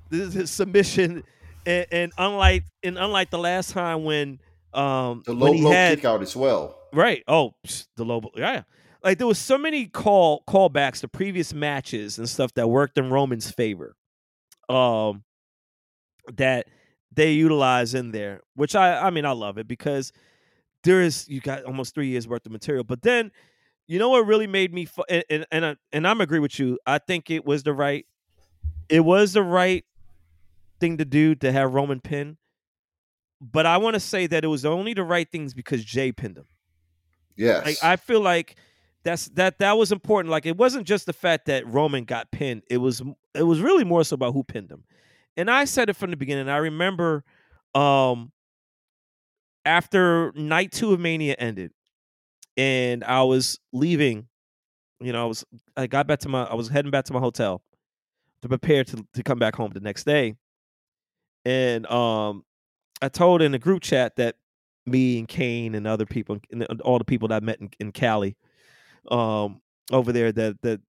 the, 0.09 0.25
the 0.25 0.47
submission, 0.47 1.23
and, 1.65 1.85
and 1.91 2.11
unlike 2.17 2.63
and 2.83 2.97
unlike 2.97 3.29
the 3.29 3.37
last 3.37 3.71
time 3.71 4.03
when 4.03 4.39
um 4.73 5.23
The 5.25 5.33
when 5.33 5.39
low 5.39 5.53
he 5.53 5.61
blow 5.61 5.71
had 5.71 5.97
kick 5.99 6.05
out 6.05 6.21
as 6.21 6.35
well. 6.35 6.75
Right. 6.91 7.23
Oh, 7.27 7.53
the 7.95 8.03
low. 8.03 8.21
Yeah. 8.35 8.63
Like 9.03 9.17
there 9.19 9.27
was 9.27 9.37
so 9.39 9.57
many 9.57 9.85
call 9.85 10.43
callbacks 10.47 11.01
to 11.01 11.07
previous 11.07 11.53
matches 11.53 12.17
and 12.17 12.27
stuff 12.27 12.53
that 12.55 12.67
worked 12.67 12.97
in 12.97 13.09
Roman's 13.11 13.49
favor. 13.51 13.95
Um, 14.67 15.23
that 16.35 16.67
they 17.13 17.31
utilize 17.31 17.93
in 17.93 18.11
there, 18.11 18.41
which 18.55 18.75
I 18.75 18.99
I 19.07 19.09
mean 19.09 19.25
I 19.25 19.31
love 19.31 19.57
it 19.57 19.67
because 19.67 20.11
there 20.83 21.01
is 21.01 21.27
you 21.29 21.39
got 21.41 21.63
almost 21.63 21.93
three 21.95 22.07
years 22.07 22.27
worth 22.27 22.45
of 22.45 22.51
material. 22.51 22.83
But 22.83 23.01
then, 23.01 23.31
you 23.89 23.97
know 23.97 24.09
what 24.09 24.27
really 24.27 24.45
made 24.45 24.71
me 24.71 24.85
fu- 24.85 25.03
and 25.09 25.23
and 25.31 25.45
and, 25.51 25.65
I, 25.65 25.75
and 25.91 26.07
I'm 26.07 26.21
agree 26.21 26.37
with 26.37 26.59
you. 26.59 26.77
I 26.85 26.99
think 26.99 27.31
it 27.31 27.43
was 27.43 27.63
the 27.63 27.73
right, 27.73 28.05
it 28.87 28.99
was 28.99 29.33
the 29.33 29.41
right 29.41 29.83
thing 30.79 30.97
to 30.97 31.05
do 31.05 31.33
to 31.35 31.51
have 31.51 31.73
Roman 31.73 31.99
pin. 31.99 32.37
But 33.41 33.65
I 33.65 33.77
want 33.77 33.95
to 33.95 33.99
say 33.99 34.27
that 34.27 34.43
it 34.43 34.47
was 34.47 34.63
only 34.63 34.93
the 34.93 35.03
right 35.03 35.29
things 35.29 35.55
because 35.55 35.83
Jey 35.83 36.11
pinned 36.11 36.37
him. 36.37 36.45
Yes. 37.35 37.65
Like 37.65 37.83
I 37.83 37.95
feel 37.95 38.21
like 38.21 38.57
that's 39.03 39.25
that 39.29 39.57
that 39.57 39.75
was 39.75 39.91
important. 39.91 40.29
Like 40.29 40.45
it 40.45 40.55
wasn't 40.55 40.85
just 40.85 41.07
the 41.07 41.13
fact 41.13 41.47
that 41.47 41.65
Roman 41.65 42.03
got 42.03 42.29
pinned. 42.29 42.61
It 42.69 42.77
was 42.77 43.01
it 43.33 43.43
was 43.43 43.59
really 43.59 43.85
more 43.85 44.03
so 44.03 44.13
about 44.13 44.33
who 44.33 44.43
pinned 44.43 44.69
him. 44.69 44.83
And 45.35 45.49
I 45.49 45.65
said 45.65 45.89
it 45.89 45.95
from 45.95 46.11
the 46.11 46.17
beginning. 46.17 46.47
I 46.47 46.57
remember 46.57 47.23
um 47.73 48.31
after 49.65 50.31
night 50.35 50.71
two 50.71 50.93
of 50.93 50.99
Mania 50.99 51.35
ended 51.39 51.71
and 52.59 53.05
I 53.05 53.23
was 53.23 53.57
leaving, 53.71 54.27
you 54.99 55.13
know, 55.13 55.23
I 55.23 55.25
was 55.25 55.45
I 55.77 55.87
got 55.87 56.07
back 56.07 56.19
to 56.19 56.29
my 56.29 56.43
I 56.43 56.55
was 56.55 56.67
heading 56.67 56.91
back 56.91 57.05
to 57.05 57.13
my 57.13 57.19
hotel 57.21 57.61
to 58.41 58.49
prepare 58.49 58.83
to 58.83 59.05
to 59.13 59.23
come 59.23 59.39
back 59.39 59.55
home 59.55 59.71
the 59.73 59.79
next 59.79 60.03
day. 60.03 60.35
And 61.45 61.87
um 61.87 62.43
I 63.01 63.07
told 63.07 63.41
in 63.41 63.53
the 63.53 63.59
group 63.59 63.81
chat 63.81 64.17
that 64.17 64.35
me 64.85 65.19
and 65.19 65.27
Kane 65.27 65.73
and 65.73 65.87
other 65.87 66.05
people 66.05 66.39
and 66.51 66.63
all 66.81 66.97
the 66.97 67.05
people 67.05 67.29
that 67.29 67.41
I 67.41 67.45
met 67.45 67.61
in, 67.61 67.69
in 67.79 67.91
Cali 67.93 68.35
um 69.09 69.61
over 69.93 70.11
there 70.11 70.33
that 70.33 70.61
that 70.61 70.81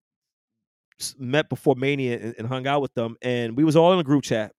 met 1.19 1.49
before 1.49 1.77
Mania 1.77 2.19
and, 2.19 2.35
and 2.37 2.49
hung 2.49 2.67
out 2.67 2.83
with 2.83 2.93
them 2.95 3.17
and 3.23 3.57
we 3.57 3.63
was 3.63 3.77
all 3.77 3.93
in 3.93 4.01
a 4.01 4.05
group 4.05 4.25
chat 4.25 4.53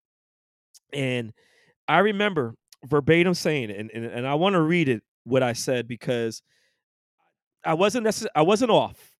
and 0.93 1.33
I 1.89 1.99
remember 1.99 2.55
verbatim 2.85 3.33
saying 3.33 3.69
it 3.69 3.77
and, 3.77 3.91
and, 3.93 4.05
and 4.05 4.25
I 4.25 4.35
want 4.35 4.53
to 4.53 4.61
read 4.61 4.87
it 4.87 5.03
what 5.25 5.43
I 5.43 5.51
said 5.53 5.89
because 5.89 6.41
I 7.63 7.73
wasn't 7.73 8.07
necess- 8.07 8.27
I 8.35 8.41
wasn't 8.41 8.71
off 8.71 9.11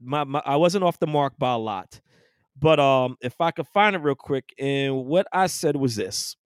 my, 0.00 0.24
my 0.24 0.42
I 0.44 0.56
wasn't 0.56 0.84
off 0.84 0.98
the 0.98 1.06
mark 1.06 1.38
by 1.38 1.52
a 1.52 1.58
lot 1.58 2.00
but 2.58 2.80
um 2.80 3.16
if 3.20 3.40
I 3.40 3.50
could 3.50 3.66
find 3.68 3.94
it 3.96 4.00
real 4.00 4.14
quick 4.14 4.52
and 4.58 5.04
what 5.06 5.26
I 5.32 5.46
said 5.46 5.76
was 5.76 5.96
this 5.96 6.36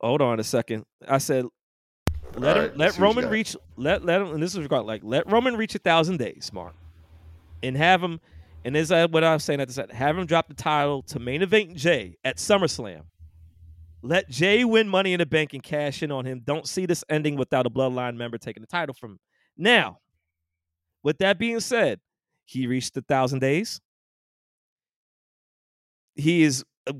hold 0.00 0.22
on 0.22 0.40
a 0.40 0.44
second 0.44 0.84
I 1.06 1.18
said 1.18 1.46
let 2.34 2.56
him, 2.56 2.72
let 2.76 2.92
see 2.94 3.00
what 3.00 3.08
you 3.08 3.14
Roman 3.16 3.30
reach 3.30 3.56
let 3.76 4.04
let 4.04 4.20
him 4.20 4.32
and 4.32 4.42
this 4.42 4.54
is 4.54 4.60
regard 4.60 4.84
like 4.84 5.02
let 5.04 5.30
Roman 5.30 5.56
reach 5.56 5.74
a 5.74 5.78
thousand 5.78 6.18
days, 6.18 6.50
Mark, 6.52 6.74
and 7.62 7.76
have 7.76 8.02
him. 8.02 8.20
And 8.64 8.76
is 8.76 8.90
what 8.90 9.22
I 9.22 9.32
was 9.32 9.44
saying 9.44 9.60
at 9.60 9.68
the 9.68 9.74
set. 9.74 9.92
Have 9.92 10.18
him 10.18 10.26
drop 10.26 10.48
the 10.48 10.54
title 10.54 11.02
to 11.02 11.20
main 11.20 11.40
event 11.42 11.76
Jey 11.76 12.16
at 12.24 12.38
SummerSlam. 12.38 13.02
Let 14.02 14.28
Jey 14.30 14.64
win 14.64 14.88
Money 14.88 15.12
in 15.14 15.18
the 15.18 15.26
Bank 15.26 15.52
and 15.54 15.62
cash 15.62 16.02
in 16.02 16.12
on 16.12 16.24
him. 16.24 16.42
Don't 16.44 16.68
see 16.68 16.86
this 16.86 17.02
ending 17.08 17.36
without 17.36 17.66
a 17.66 17.70
Bloodline 17.70 18.16
member 18.16 18.38
taking 18.38 18.60
the 18.60 18.66
title 18.66 18.94
from 18.94 19.12
him. 19.12 19.18
Now, 19.56 19.98
with 21.02 21.18
that 21.18 21.38
being 21.38 21.60
said, 21.60 22.00
he 22.44 22.66
reached 22.66 22.96
a 22.96 23.02
thousand 23.02 23.40
days. 23.40 23.80
He 26.14 26.42
is 26.42 26.64
uh, 26.86 26.92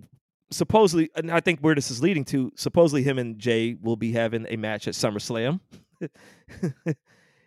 supposedly, 0.50 1.10
and 1.14 1.30
I 1.30 1.40
think 1.40 1.60
where 1.60 1.74
this 1.74 1.90
is 1.90 2.02
leading 2.02 2.24
to, 2.26 2.52
supposedly 2.56 3.02
him 3.02 3.18
and 3.18 3.38
Jey 3.38 3.76
will 3.80 3.96
be 3.96 4.12
having 4.12 4.46
a 4.48 4.56
match 4.56 4.88
at 4.88 4.94
SummerSlam. 4.94 5.60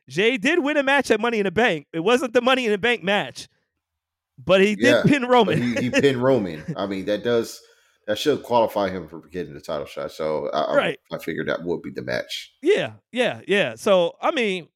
Jey 0.10 0.38
did 0.38 0.60
win 0.60 0.78
a 0.78 0.84
match 0.84 1.12
at 1.12 1.20
Money 1.20 1.40
in 1.40 1.44
the 1.44 1.52
Bank. 1.52 1.88
It 1.94 2.00
wasn't 2.00 2.34
the 2.34 2.42
Money 2.42 2.66
in 2.66 2.72
the 2.72 2.78
Bank 2.80 3.04
match, 3.04 3.48
but 4.44 4.62
he 4.62 4.76
did 4.76 4.86
Yeah, 4.86 5.04
pin 5.06 5.26
Roman. 5.26 5.62
he, 5.62 5.76
he 5.76 5.90
pinned 5.92 6.18
Roman. 6.24 6.64
I 6.76 6.88
mean, 6.88 7.06
that 7.06 7.24
does 7.24 7.62
that 8.10 8.18
should 8.18 8.42
qualify 8.44 8.90
him 8.90 9.08
for 9.08 9.22
getting 9.30 9.54
the 9.54 9.62
title 9.62 9.86
shot. 9.86 10.12
So 10.12 10.50
I, 10.52 10.62
I- 10.64 10.76
Right. 10.76 11.00
I, 11.14 11.20
figured 11.20 11.48
that 11.48 11.64
would 11.64 11.82
be 11.84 11.92
the 11.92 12.02
match. 12.02 12.52
yeah, 12.62 12.94
yeah, 13.12 13.42
yeah. 13.48 13.76
So 13.76 14.16
I 14.22 14.32
mean, 14.32 14.68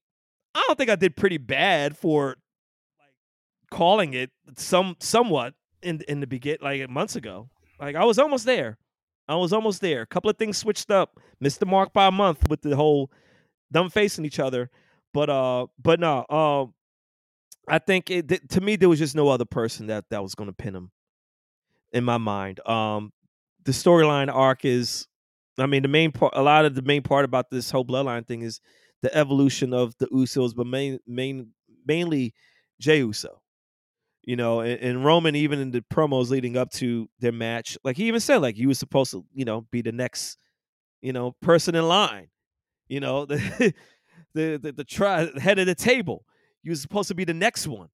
I 0.56 0.64
don't 0.68 0.78
think 0.78 0.90
I 0.92 0.96
did 0.96 1.16
pretty 1.18 1.40
bad 1.40 1.98
for 1.98 2.28
like 3.00 3.10
calling 3.72 4.14
it 4.14 4.30
some 4.56 4.96
somewhat 5.00 5.56
in 5.82 6.02
in 6.08 6.20
the 6.20 6.28
begin 6.28 6.60
like 6.62 6.88
months 6.90 7.16
ago. 7.16 7.50
Like 7.80 7.96
I 7.96 8.06
was 8.06 8.20
almost 8.20 8.46
there. 8.46 8.78
I 9.28 9.36
was 9.36 9.52
almost 9.52 9.82
there. 9.82 10.02
A 10.02 10.06
couple 10.06 10.30
of 10.30 10.38
things 10.38 10.58
switched 10.58 10.92
up. 10.92 11.18
Missed 11.40 11.60
the 11.60 11.66
mark 11.66 11.92
by 11.92 12.06
a 12.08 12.12
month 12.12 12.48
with 12.50 12.62
the 12.62 12.76
whole 12.76 13.10
them 13.72 13.90
facing 13.90 14.26
each 14.26 14.40
other. 14.40 14.70
But 15.14 15.30
uh, 15.30 15.68
but 15.82 16.00
no, 16.00 16.26
um, 16.30 16.74
I 17.68 17.80
think 17.80 18.12
it 18.12 18.50
to 18.52 18.62
me 18.62 18.76
there 18.76 18.90
was 18.90 19.00
just 19.00 19.16
no 19.16 19.30
other 19.30 19.46
person 19.46 19.88
that 19.88 20.06
that 20.12 20.22
was 20.22 20.36
going 20.36 20.50
to 20.50 20.54
pin 20.56 20.76
him 20.76 20.92
in 21.92 22.04
my 22.04 22.18
mind. 22.18 22.60
Um, 22.68 23.12
the 23.66 23.72
storyline 23.72 24.34
arc 24.34 24.66
is, 24.66 25.08
I 25.58 25.66
mean, 25.66 25.84
the 25.84 25.88
main 25.88 26.12
part. 26.12 26.34
A 26.36 26.42
lot 26.42 26.66
of 26.66 26.76
the 26.76 26.82
main 26.82 27.04
part 27.04 27.26
about 27.26 27.50
this 27.50 27.72
whole 27.72 27.86
bloodline 27.86 28.26
thing 28.28 28.42
is 28.42 28.60
the 29.02 29.16
evolution 29.16 29.74
of 29.74 29.96
the 30.00 30.08
Usos, 30.08 30.56
but 30.56 30.68
main 30.68 31.00
main 31.08 31.50
mainly 31.86 32.34
Jey 32.80 33.00
Uso. 33.00 33.42
You 34.26 34.38
know, 34.38 34.62
and, 34.62 34.80
and 34.82 35.06
Roman 35.06 35.36
even 35.36 35.60
in 35.60 35.72
the 35.72 35.82
promos 35.82 36.30
leading 36.30 36.56
up 36.58 36.72
to 36.74 37.10
their 37.20 37.34
match, 37.34 37.78
like 37.84 37.98
he 37.98 38.06
even 38.08 38.22
said, 38.22 38.38
like 38.38 38.56
he 38.56 38.68
was 38.68 38.80
supposed 38.80 39.12
to, 39.12 39.26
you 39.34 39.44
know, 39.46 39.62
be 39.70 39.82
the 39.82 39.92
next, 39.92 40.38
you 41.02 41.14
know, 41.14 41.34
person 41.42 41.76
in 41.76 41.88
line. 41.88 42.30
You 42.88 43.00
know, 43.02 43.26
the 43.28 43.74
the 44.34 44.58
the, 44.58 44.72
the 44.74 45.40
head 45.42 45.60
of 45.60 45.66
the 45.66 45.76
table. 45.76 46.26
You 46.64 46.72
was 46.72 46.82
supposed 46.82 47.10
to 47.10 47.16
be 47.16 47.26
the 47.26 47.34
next 47.34 47.68
one, 47.68 47.90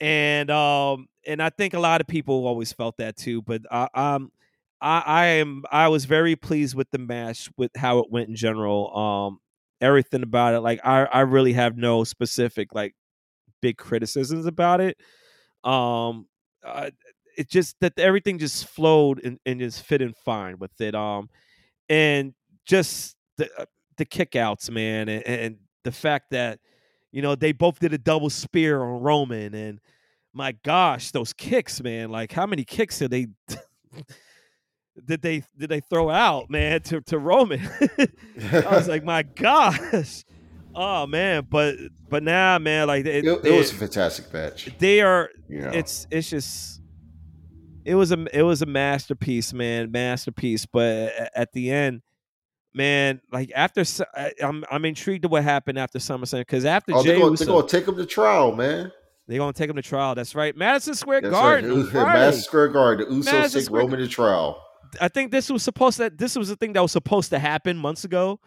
and 0.00 0.50
um 0.50 1.08
and 1.26 1.42
I 1.42 1.50
think 1.50 1.74
a 1.74 1.80
lot 1.80 2.00
of 2.00 2.06
people 2.06 2.46
always 2.46 2.72
felt 2.72 2.96
that 2.98 3.16
too. 3.16 3.42
But 3.42 3.62
I, 3.70 3.88
um, 3.94 4.32
I 4.80 5.02
I 5.06 5.24
am 5.26 5.64
I 5.70 5.88
was 5.88 6.04
very 6.04 6.36
pleased 6.36 6.74
with 6.74 6.90
the 6.90 6.98
match 6.98 7.50
with 7.56 7.70
how 7.76 7.98
it 7.98 8.10
went 8.10 8.28
in 8.28 8.36
general. 8.36 8.96
Um, 8.96 9.38
everything 9.80 10.22
about 10.22 10.54
it, 10.54 10.60
like 10.60 10.80
I 10.84 11.04
I 11.04 11.20
really 11.20 11.52
have 11.54 11.76
no 11.76 12.04
specific 12.04 12.74
like 12.74 12.94
big 13.60 13.76
criticisms 13.76 14.46
about 14.46 14.80
it. 14.80 14.96
Um, 15.64 16.26
uh, 16.64 16.90
it 17.36 17.48
just 17.48 17.76
that 17.80 17.98
everything 17.98 18.38
just 18.38 18.66
flowed 18.68 19.24
and, 19.24 19.38
and 19.46 19.60
just 19.60 19.82
fit 19.82 20.02
in 20.02 20.12
fine 20.24 20.58
with 20.58 20.80
it. 20.80 20.94
Um, 20.94 21.28
and 21.88 22.34
just 22.66 23.16
the 23.36 23.48
uh, 23.58 23.64
the 23.96 24.06
kickouts, 24.06 24.70
man, 24.70 25.08
and, 25.08 25.26
and 25.26 25.56
the 25.84 25.92
fact 25.92 26.30
that 26.30 26.60
you 27.12 27.22
know 27.22 27.34
they 27.34 27.52
both 27.52 27.78
did 27.78 27.92
a 27.92 27.98
double 27.98 28.30
spear 28.30 28.82
on 28.82 29.00
Roman, 29.02 29.54
and 29.54 29.80
my 30.32 30.52
gosh, 30.64 31.10
those 31.10 31.32
kicks, 31.32 31.80
man! 31.80 32.10
Like 32.10 32.32
how 32.32 32.46
many 32.46 32.64
kicks 32.64 32.98
did 32.98 33.10
they 33.10 33.28
did 35.04 35.22
they 35.22 35.42
did 35.56 35.68
they 35.70 35.80
throw 35.80 36.10
out, 36.10 36.50
man, 36.50 36.80
to 36.82 37.00
to 37.02 37.18
Roman? 37.18 37.60
I 38.52 38.64
was 38.70 38.88
like, 38.88 39.04
my 39.04 39.22
gosh, 39.36 40.24
oh 40.74 41.06
man! 41.06 41.46
But 41.48 41.76
but 42.08 42.22
now, 42.22 42.58
man, 42.58 42.86
like 42.86 43.06
it, 43.06 43.24
It, 43.24 43.44
it 43.44 43.52
was 43.56 43.72
a 43.72 43.74
fantastic 43.74 44.32
match. 44.32 44.68
they 44.78 45.00
are 45.00 45.30
know, 45.48 45.70
it's 45.70 46.06
it's 46.10 46.28
just 46.30 46.80
it 47.84 47.94
was 47.94 48.12
a 48.12 48.26
it 48.36 48.42
was 48.42 48.62
a 48.62 48.66
masterpiece, 48.66 49.52
man, 49.52 49.90
masterpiece. 49.90 50.66
But 50.66 51.12
at 51.34 51.52
the 51.52 51.70
end, 51.70 52.02
man, 52.74 53.20
like 53.32 53.50
after 53.54 53.84
I- 54.14 54.32
I'm 54.42 54.64
I'm 54.70 54.84
intrigued 54.84 55.22
to 55.22 55.28
what 55.28 55.44
happened 55.44 55.78
after 55.78 55.98
SummerSlam 55.98 56.40
because 56.40 56.64
after 56.64 56.92
Oh, 56.94 57.02
Jey 57.02 57.10
they're 57.10 57.18
gonna, 57.20 57.30
Uso, 57.32 57.44
they're 57.44 57.54
gonna 57.54 57.68
take 57.68 57.88
him 57.88 57.96
to 57.96 58.06
trial, 58.06 58.54
man. 58.54 58.92
they're 59.26 59.38
gonna 59.38 59.52
take 59.52 59.70
him 59.70 59.76
to 59.76 59.82
trial. 59.82 60.14
That's 60.14 60.34
right, 60.34 60.54
Madison 60.56 60.94
Square 60.94 61.22
That's 61.22 61.32
Garden. 61.32 61.84
right. 61.86 61.92
Madison 61.94 62.42
Square 62.42 62.68
Garden. 62.68 63.08
The 63.08 63.14
Usos 63.14 63.24
Madison 63.24 63.58
take 63.60 63.66
Square- 63.66 63.82
Roman 63.82 64.00
to 64.00 64.08
trial. 64.08 64.64
I 65.00 65.08
think 65.08 65.30
this 65.30 65.50
was 65.50 65.62
supposed 65.62 65.98
to 65.98 66.10
this 66.10 66.36
was 66.36 66.48
the 66.48 66.56
thing 66.56 66.72
that 66.74 66.82
was 66.82 66.92
supposed 66.92 67.30
to 67.30 67.38
happen 67.38 67.76
months 67.76 68.04
ago 68.04 68.40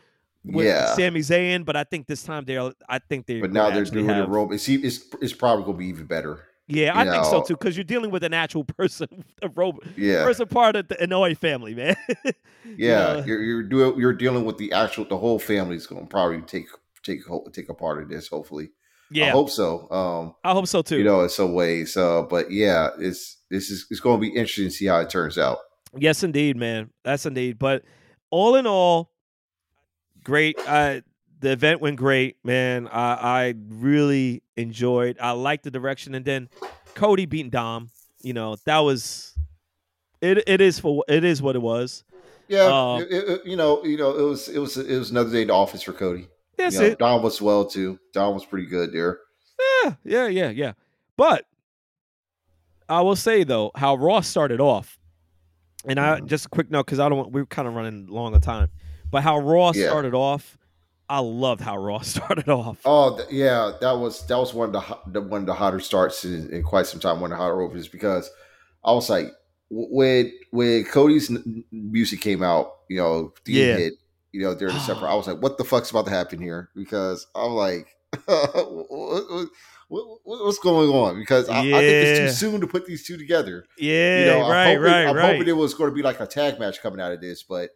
with 0.43 0.65
Yeah, 0.65 0.93
Sami 0.95 1.19
Zayn, 1.21 1.65
but 1.65 1.75
I 1.75 1.83
think 1.83 2.07
this 2.07 2.23
time 2.23 2.45
they're 2.45 2.71
I 2.87 2.99
think 2.99 3.25
they're 3.25 3.41
but 3.41 3.51
now 3.51 3.69
gonna 3.69 3.75
they're 3.75 3.85
doing 3.85 4.07
have, 4.07 4.29
Roman. 4.29 4.55
It's, 4.55 4.67
it's 4.69 5.05
it's 5.21 5.33
probably 5.33 5.65
gonna 5.65 5.77
be 5.77 5.87
even 5.87 6.05
better. 6.05 6.45
Yeah, 6.67 6.97
I 6.97 7.03
you 7.03 7.11
think 7.11 7.25
so 7.25 7.41
too 7.41 7.55
because 7.55 7.75
you're 7.75 7.83
dealing 7.83 8.11
with 8.11 8.23
an 8.23 8.33
actual 8.33 8.63
person, 8.77 9.25
a 9.41 9.49
robot, 9.49 9.83
Yeah, 9.97 10.23
person 10.23 10.47
part 10.47 10.75
of 10.75 10.87
the 10.87 10.95
Anoa'i 10.95 11.37
family, 11.37 11.75
man. 11.75 11.95
yeah. 12.77 13.15
know. 13.15 13.23
You're 13.25 13.41
you're 13.41 13.99
you're 13.99 14.13
dealing 14.13 14.45
with 14.45 14.57
the 14.57 14.71
actual 14.71 15.05
the 15.05 15.17
whole 15.17 15.39
family's 15.39 15.85
gonna 15.85 16.05
probably 16.05 16.41
take 16.41 16.67
take 17.03 17.21
take 17.51 17.69
a 17.69 17.73
part 17.73 18.01
of 18.01 18.09
this. 18.09 18.29
Hopefully, 18.29 18.69
yeah, 19.11 19.27
I 19.27 19.29
hope 19.31 19.49
so. 19.49 19.91
Um, 19.91 20.35
I 20.43 20.53
hope 20.53 20.67
so 20.67 20.81
too. 20.81 20.97
you 20.97 21.03
know, 21.03 21.21
in 21.21 21.29
some 21.29 21.53
ways. 21.53 21.97
Uh, 21.97 22.23
but 22.23 22.51
yeah, 22.51 22.89
it's 22.99 23.37
this 23.49 23.69
is 23.69 23.85
it's 23.91 23.99
going 23.99 24.19
to 24.19 24.21
be 24.21 24.29
interesting 24.29 24.65
to 24.65 24.71
see 24.71 24.85
how 24.85 24.99
it 24.99 25.09
turns 25.09 25.37
out. 25.37 25.57
Yes, 25.97 26.23
indeed, 26.23 26.55
man. 26.57 26.89
That's 27.03 27.25
indeed. 27.25 27.59
But 27.59 27.83
all 28.29 28.55
in 28.55 28.65
all, 28.67 29.11
great. 30.23 30.57
Uh, 30.65 31.01
the 31.39 31.51
event 31.51 31.81
went 31.81 31.97
great, 31.97 32.37
man. 32.43 32.87
I, 32.87 33.13
I 33.47 33.53
really 33.69 34.43
enjoyed. 34.55 35.17
I 35.19 35.31
liked 35.31 35.63
the 35.63 35.71
direction, 35.71 36.15
and 36.15 36.23
then 36.23 36.49
Cody 36.95 37.25
beating 37.25 37.49
Dom. 37.49 37.89
You 38.21 38.33
know 38.33 38.55
that 38.65 38.79
was 38.79 39.35
it. 40.21 40.43
It 40.47 40.61
is 40.61 40.79
for 40.79 41.03
it 41.07 41.23
is 41.23 41.41
what 41.41 41.55
it 41.55 41.61
was. 41.61 42.03
Yeah, 42.47 42.65
Um, 42.95 43.01
it- 43.01 43.11
it- 43.11 43.45
you 43.45 43.55
know, 43.55 43.83
you 43.83 43.97
know, 43.97 44.11
it 44.15 44.21
was 44.23 44.47
it 44.49 44.59
was 44.59 44.77
it 44.77 44.97
was 44.97 45.09
another 45.09 45.31
day 45.31 45.41
in 45.41 45.47
the 45.47 45.53
office 45.53 45.81
for 45.81 45.93
Cody. 45.93 46.27
That's 46.57 46.75
you 46.75 46.81
know, 46.81 46.87
it. 46.87 46.99
Dom 46.99 47.23
was 47.23 47.41
well 47.41 47.65
too. 47.65 47.97
Dom 48.13 48.33
was 48.35 48.45
pretty 48.45 48.67
good 48.67 48.93
there. 48.93 49.19
Yeah, 49.83 49.93
yeah, 50.03 50.27
yeah, 50.27 50.49
yeah. 50.49 50.73
But 51.17 51.45
I 52.87 53.01
will 53.01 53.15
say 53.15 53.43
though, 53.43 53.71
how 53.75 53.95
Raw 53.95 54.21
started 54.21 54.59
off, 54.59 54.99
and 55.85 55.99
I 55.99 56.19
Mhm. 56.21 56.25
just 56.27 56.45
a 56.45 56.49
quick 56.49 56.69
note 56.71 56.85
because 56.85 56.99
I 56.99 57.09
don't. 57.09 57.17
want 57.17 57.31
We're 57.31 57.45
kind 57.45 57.67
of 57.67 57.73
running 57.75 58.07
long 58.07 58.33
on 58.33 58.41
time, 58.41 58.69
but 59.09 59.23
how 59.23 59.37
Raw 59.39 59.71
Yeah. 59.73 59.87
started 59.89 60.13
off, 60.13 60.57
I 61.09 61.19
loved 61.19 61.61
how 61.61 61.77
Raw 61.77 61.99
started 62.01 62.49
off. 62.49 62.79
Oh 62.85 63.17
th- 63.17 63.29
yeah, 63.31 63.73
that 63.81 63.91
was 63.93 64.25
that 64.27 64.37
was 64.37 64.53
one 64.53 64.73
of 64.73 64.73
the, 64.73 64.97
the 65.07 65.21
one 65.21 65.41
of 65.41 65.47
the 65.47 65.53
hotter 65.53 65.79
starts 65.79 66.23
in, 66.25 66.49
in 66.51 66.63
quite 66.63 66.85
some 66.87 66.99
time. 66.99 67.19
One 67.19 67.31
of 67.31 67.37
the 67.37 67.43
hotter 67.43 67.61
overs 67.61 67.87
because 67.87 68.29
I 68.83 68.91
was 68.93 69.09
like, 69.09 69.27
when 69.69 70.31
when 70.51 70.83
Cody's 70.85 71.31
music 71.71 72.21
came 72.21 72.43
out, 72.43 72.71
you 72.89 72.97
know, 72.97 73.33
the 73.45 73.51
Yeah. 73.53 73.77
hit, 73.77 73.93
you 74.31 74.41
know, 74.41 74.53
during 74.55 74.73
the 74.75 74.79
separate, 74.81 75.09
I 75.11 75.15
was 75.15 75.27
like, 75.27 75.41
what 75.41 75.57
the 75.57 75.63
fuck's 75.63 75.89
about 75.91 76.05
to 76.05 76.11
happen 76.11 76.39
here? 76.41 76.69
Because 76.75 77.27
I'm 77.35 77.51
like, 77.51 77.87
what, 79.91 80.07
what- 80.07 80.19
what- 80.23 80.45
what's 80.45 80.59
going 80.59 80.89
on? 80.89 81.19
Because 81.19 81.49
I, 81.49 81.59
I 81.59 81.61
think 81.63 81.73
it's 81.83 82.39
too 82.39 82.47
soon 82.51 82.61
to 82.61 82.67
put 82.67 82.85
these 82.85 83.05
two 83.05 83.17
together. 83.17 83.65
Yeah, 83.77 84.19
you 84.19 84.25
know, 84.25 84.49
right, 84.49 84.63
I'm 84.71 84.77
hoping, 84.77 84.91
right, 84.91 85.05
I'm 85.07 85.15
right. 85.15 85.31
hoping 85.33 85.47
it 85.47 85.57
was 85.57 85.73
going 85.73 85.89
to 85.89 85.95
be 85.95 86.01
like 86.01 86.19
a 86.19 86.25
tag 86.27 86.59
match 86.59 86.81
coming 86.81 86.99
out 87.01 87.11
of 87.11 87.19
this, 87.21 87.43
but 87.43 87.69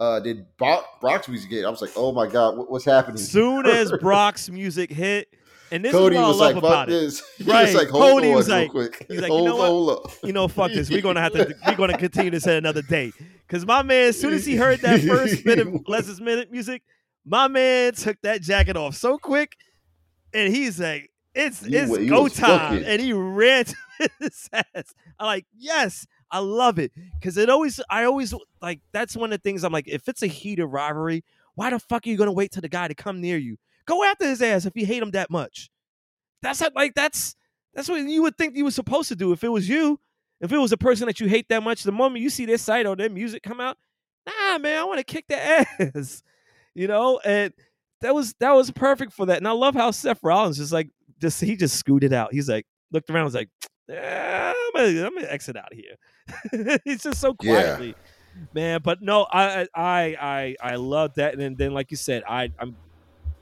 uh 0.00 0.20
did 0.20 0.46
Brock, 0.56 1.00
Brock's 1.00 1.26
music 1.28 1.50
hit? 1.50 1.64
I 1.64 1.70
was 1.70 1.80
like, 1.82 1.90
oh 1.96 2.12
my 2.12 2.26
god, 2.28 2.56
what, 2.56 2.70
what's 2.70 2.84
happening? 2.84 3.16
Soon 3.18 3.66
as 3.66 3.90
Brock's 4.00 4.48
music 4.48 4.90
hit, 4.92 5.28
and 5.72 5.84
this 5.84 5.90
Cody 5.92 6.14
is 6.14 6.20
what 6.20 6.24
I 6.24 6.28
was 6.28 6.36
love 6.38 6.54
like, 6.54 6.56
about 6.56 6.70
"Fuck 6.70 6.88
it. 6.88 6.90
this." 6.92 7.22
He 7.38 7.44
Right. 7.50 7.62
was 7.66 7.74
like, 7.74 7.88
hold 7.88 8.02
Cody 8.12 8.28
on 8.30 8.34
was 8.36 8.48
like- 8.48 8.70
quick. 8.70 9.06
he's 9.08 9.20
like, 9.20 9.32
you 9.32 9.44
know 9.44 9.56
what? 9.56 10.04
up. 10.04 10.12
You 10.22 10.32
know, 10.32 10.46
fuck 10.48 10.70
this. 10.70 10.88
We're 10.88 11.02
gonna 11.02 11.20
have 11.20 11.32
to. 11.32 11.52
We're 11.66 11.74
gonna 11.76 11.98
continue 12.06 12.30
this 12.30 12.46
at 12.46 12.56
another 12.56 12.82
date. 12.82 13.14
Cause 13.48 13.66
my 13.66 13.82
man, 13.82 14.08
as 14.08 14.20
soon 14.20 14.34
as 14.34 14.46
he 14.46 14.54
heard 14.56 14.80
that 14.82 15.00
first 15.00 15.44
minute, 15.44 15.88
Les's 15.88 16.20
minute 16.20 16.52
music, 16.52 16.82
my 17.24 17.48
man 17.48 17.92
took 17.94 18.20
that 18.22 18.40
jacket 18.42 18.76
off 18.76 18.94
so 18.94 19.18
quick, 19.18 19.56
and 20.32 20.54
he's 20.54 20.78
like, 20.78 21.10
"It's 21.38 21.64
He 21.64 21.76
it's 21.76 21.96
he 21.96 22.06
go 22.06 22.28
time," 22.28 22.82
and 22.84 23.00
he 23.00 23.12
ran 23.12 23.64
to 23.98 24.08
his 24.20 24.48
ass. 24.52 24.94
I'm 25.18 25.26
like, 25.26 25.46
"Yes, 25.56 26.06
I 26.30 26.40
love 26.40 26.78
it," 26.78 26.92
because 27.18 27.36
it 27.36 27.48
always, 27.48 27.80
I 27.88 28.04
always 28.04 28.34
like. 28.60 28.80
That's 28.92 29.16
one 29.16 29.32
of 29.32 29.38
the 29.38 29.42
things 29.42 29.62
I'm 29.62 29.72
like. 29.72 29.86
If 29.88 30.08
it's 30.08 30.22
a 30.22 30.26
heated 30.26 30.66
rivalry, 30.66 31.24
why 31.54 31.70
the 31.70 31.78
fuck 31.78 32.06
are 32.06 32.10
you 32.10 32.16
gonna 32.16 32.32
wait 32.32 32.50
till 32.50 32.62
the 32.62 32.68
guy 32.68 32.88
to 32.88 32.94
come 32.94 33.20
near 33.20 33.38
you? 33.38 33.56
Go 33.86 34.04
after 34.04 34.26
his 34.26 34.42
ass 34.42 34.66
if 34.66 34.76
you 34.76 34.84
hate 34.84 35.02
him 35.02 35.12
that 35.12 35.30
much. 35.30 35.70
That's 36.42 36.60
how, 36.60 36.70
like 36.74 36.94
that's 36.94 37.36
that's 37.74 37.88
what 37.88 38.00
you 38.02 38.22
would 38.22 38.36
think 38.36 38.56
you 38.56 38.64
were 38.64 38.70
supposed 38.70 39.08
to 39.08 39.16
do 39.16 39.32
if 39.32 39.44
it 39.44 39.48
was 39.48 39.68
you. 39.68 40.00
If 40.40 40.52
it 40.52 40.58
was 40.58 40.72
a 40.72 40.76
person 40.76 41.06
that 41.06 41.20
you 41.20 41.28
hate 41.28 41.48
that 41.48 41.62
much, 41.62 41.82
the 41.82 41.92
moment 41.92 42.22
you 42.22 42.30
see 42.30 42.46
their 42.46 42.58
site 42.58 42.86
or 42.86 42.94
their 42.94 43.10
music 43.10 43.42
come 43.42 43.60
out, 43.60 43.76
nah, 44.26 44.58
man, 44.58 44.78
I 44.78 44.84
want 44.84 44.98
to 44.98 45.04
kick 45.04 45.26
their 45.28 45.66
ass. 45.78 46.22
You 46.74 46.86
know, 46.86 47.20
and 47.24 47.52
that 48.00 48.14
was 48.14 48.34
that 48.40 48.52
was 48.52 48.70
perfect 48.70 49.12
for 49.12 49.26
that. 49.26 49.38
And 49.38 49.48
I 49.48 49.52
love 49.52 49.74
how 49.74 49.90
Seth 49.90 50.22
Rollins 50.22 50.58
just 50.58 50.72
like 50.72 50.90
just 51.20 51.40
he 51.40 51.56
just 51.56 51.76
scooted 51.76 52.12
out. 52.12 52.32
He's 52.32 52.48
like 52.48 52.66
looked 52.92 53.10
around, 53.10 53.24
was 53.24 53.34
like, 53.34 53.50
"Eh, 53.90 54.52
I'm 54.54 54.72
gonna, 54.74 55.06
I'm 55.06 55.14
gonna 55.14 55.26
exit 55.28 55.56
out 55.56 55.72
of 55.72 55.78
here. 55.78 56.78
He's 56.84 57.02
just 57.02 57.20
so 57.20 57.34
Yeah. 57.42 57.52
quietly, 57.52 57.94
man. 58.54 58.80
But 58.82 59.02
no, 59.02 59.26
I 59.32 59.66
I 59.74 60.16
I 60.20 60.56
I 60.62 60.76
love 60.76 61.14
that. 61.14 61.32
And 61.34 61.42
then, 61.42 61.54
then 61.56 61.72
like 61.74 61.90
you 61.90 61.96
said, 61.96 62.22
I 62.28 62.50
I'm 62.58 62.76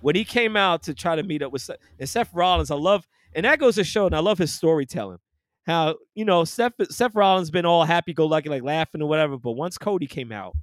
when 0.01 0.15
he 0.15 0.25
came 0.25 0.57
out 0.57 0.83
to 0.85 0.95
try 0.95 1.17
to 1.17 1.23
meet 1.23 1.43
up 1.43 1.53
with 1.53 1.63
Seth, 1.63 1.79
and 1.99 2.09
Seth 2.09 2.33
Rollins, 2.35 2.71
I 2.71 2.77
love, 2.77 3.07
and 3.35 3.45
that 3.45 3.59
goes 3.59 3.75
to 3.77 3.85
show, 3.85 4.07
and 4.07 4.15
I 4.15 4.21
love 4.21 4.39
his 4.39 4.55
storytelling. 4.55 5.19
How 5.67 5.97
you 6.15 6.25
know 6.25 6.45
Seth 6.45 6.75
Seth 6.91 7.15
Rollins 7.15 7.51
been 7.51 7.67
all 7.67 7.85
happy 7.85 8.13
go 8.13 8.27
lucky, 8.27 8.49
like 8.49 8.63
laughing 8.63 9.03
or 9.03 9.09
whatever, 9.09 9.37
but 9.37 9.53
once 9.53 9.79
Cody 9.79 10.07
came 10.07 10.31
out, 10.33 10.55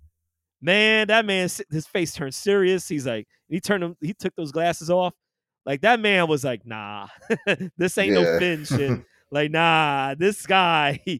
man, 0.61 1.07
that 1.07 1.25
man 1.25 1.49
his 1.71 1.85
face 1.87 2.13
turned 2.13 2.33
serious. 2.33 2.87
He's 2.87 3.05
like, 3.05 3.27
he 3.49 3.59
turned 3.59 3.83
him, 3.83 3.97
he 4.01 4.13
took 4.13 4.33
those 4.35 4.51
glasses 4.53 4.89
off. 4.89 5.13
Like 5.65 5.81
that 5.81 5.99
man 5.99 6.27
was 6.27 6.43
like, 6.43 6.65
nah, 6.65 7.07
this 7.77 7.97
ain't 7.97 8.13
no 8.13 8.21
Yeah. 8.21 8.39
Finn 8.39 8.65
shit. 8.65 9.01
like, 9.31 9.51
nah, 9.51 10.15
this 10.17 10.45
guy, 10.45 10.99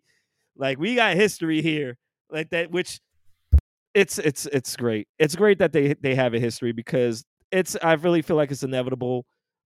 like 0.57 0.77
we 0.77 0.95
got 0.95 1.15
history 1.15 1.61
here, 1.61 1.97
like 2.29 2.49
that. 2.49 2.71
Which 2.71 2.99
it's 3.93 4.19
it's 4.19 4.45
it's 4.47 4.75
great. 4.75 5.07
It's 5.19 5.35
great 5.35 5.59
that 5.59 5.71
they 5.71 5.93
they 5.93 6.15
have 6.15 6.33
a 6.33 6.39
history 6.39 6.71
because 6.71 7.23
it's. 7.51 7.77
I 7.81 7.93
really 7.93 8.21
feel 8.21 8.35
like 8.35 8.51
it's 8.51 8.63
inevitable. 8.63 9.25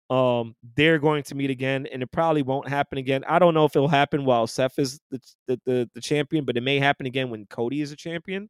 Um, 0.09 0.55
they're 0.75 0.99
going 0.99 1.23
to 1.23 1.35
meet 1.35 1.49
again, 1.49 1.87
and 1.91 2.01
it 2.03 2.11
probably 2.11 2.41
won't 2.41 2.69
happen 2.69 2.97
again. 2.97 3.23
I 3.27 3.39
don't 3.39 3.53
know 3.53 3.65
if 3.65 3.75
it'll 3.75 3.87
happen 3.87 4.25
while 4.25 4.47
Seth 4.47 4.77
is 4.77 4.99
the 5.09 5.19
the 5.47 5.61
the, 5.65 5.89
the 5.95 6.01
champion, 6.01 6.45
but 6.45 6.55
it 6.55 6.61
may 6.61 6.79
happen 6.79 7.05
again 7.05 7.29
when 7.29 7.45
Cody 7.47 7.81
is 7.81 7.91
a 7.91 7.95
champion. 7.95 8.49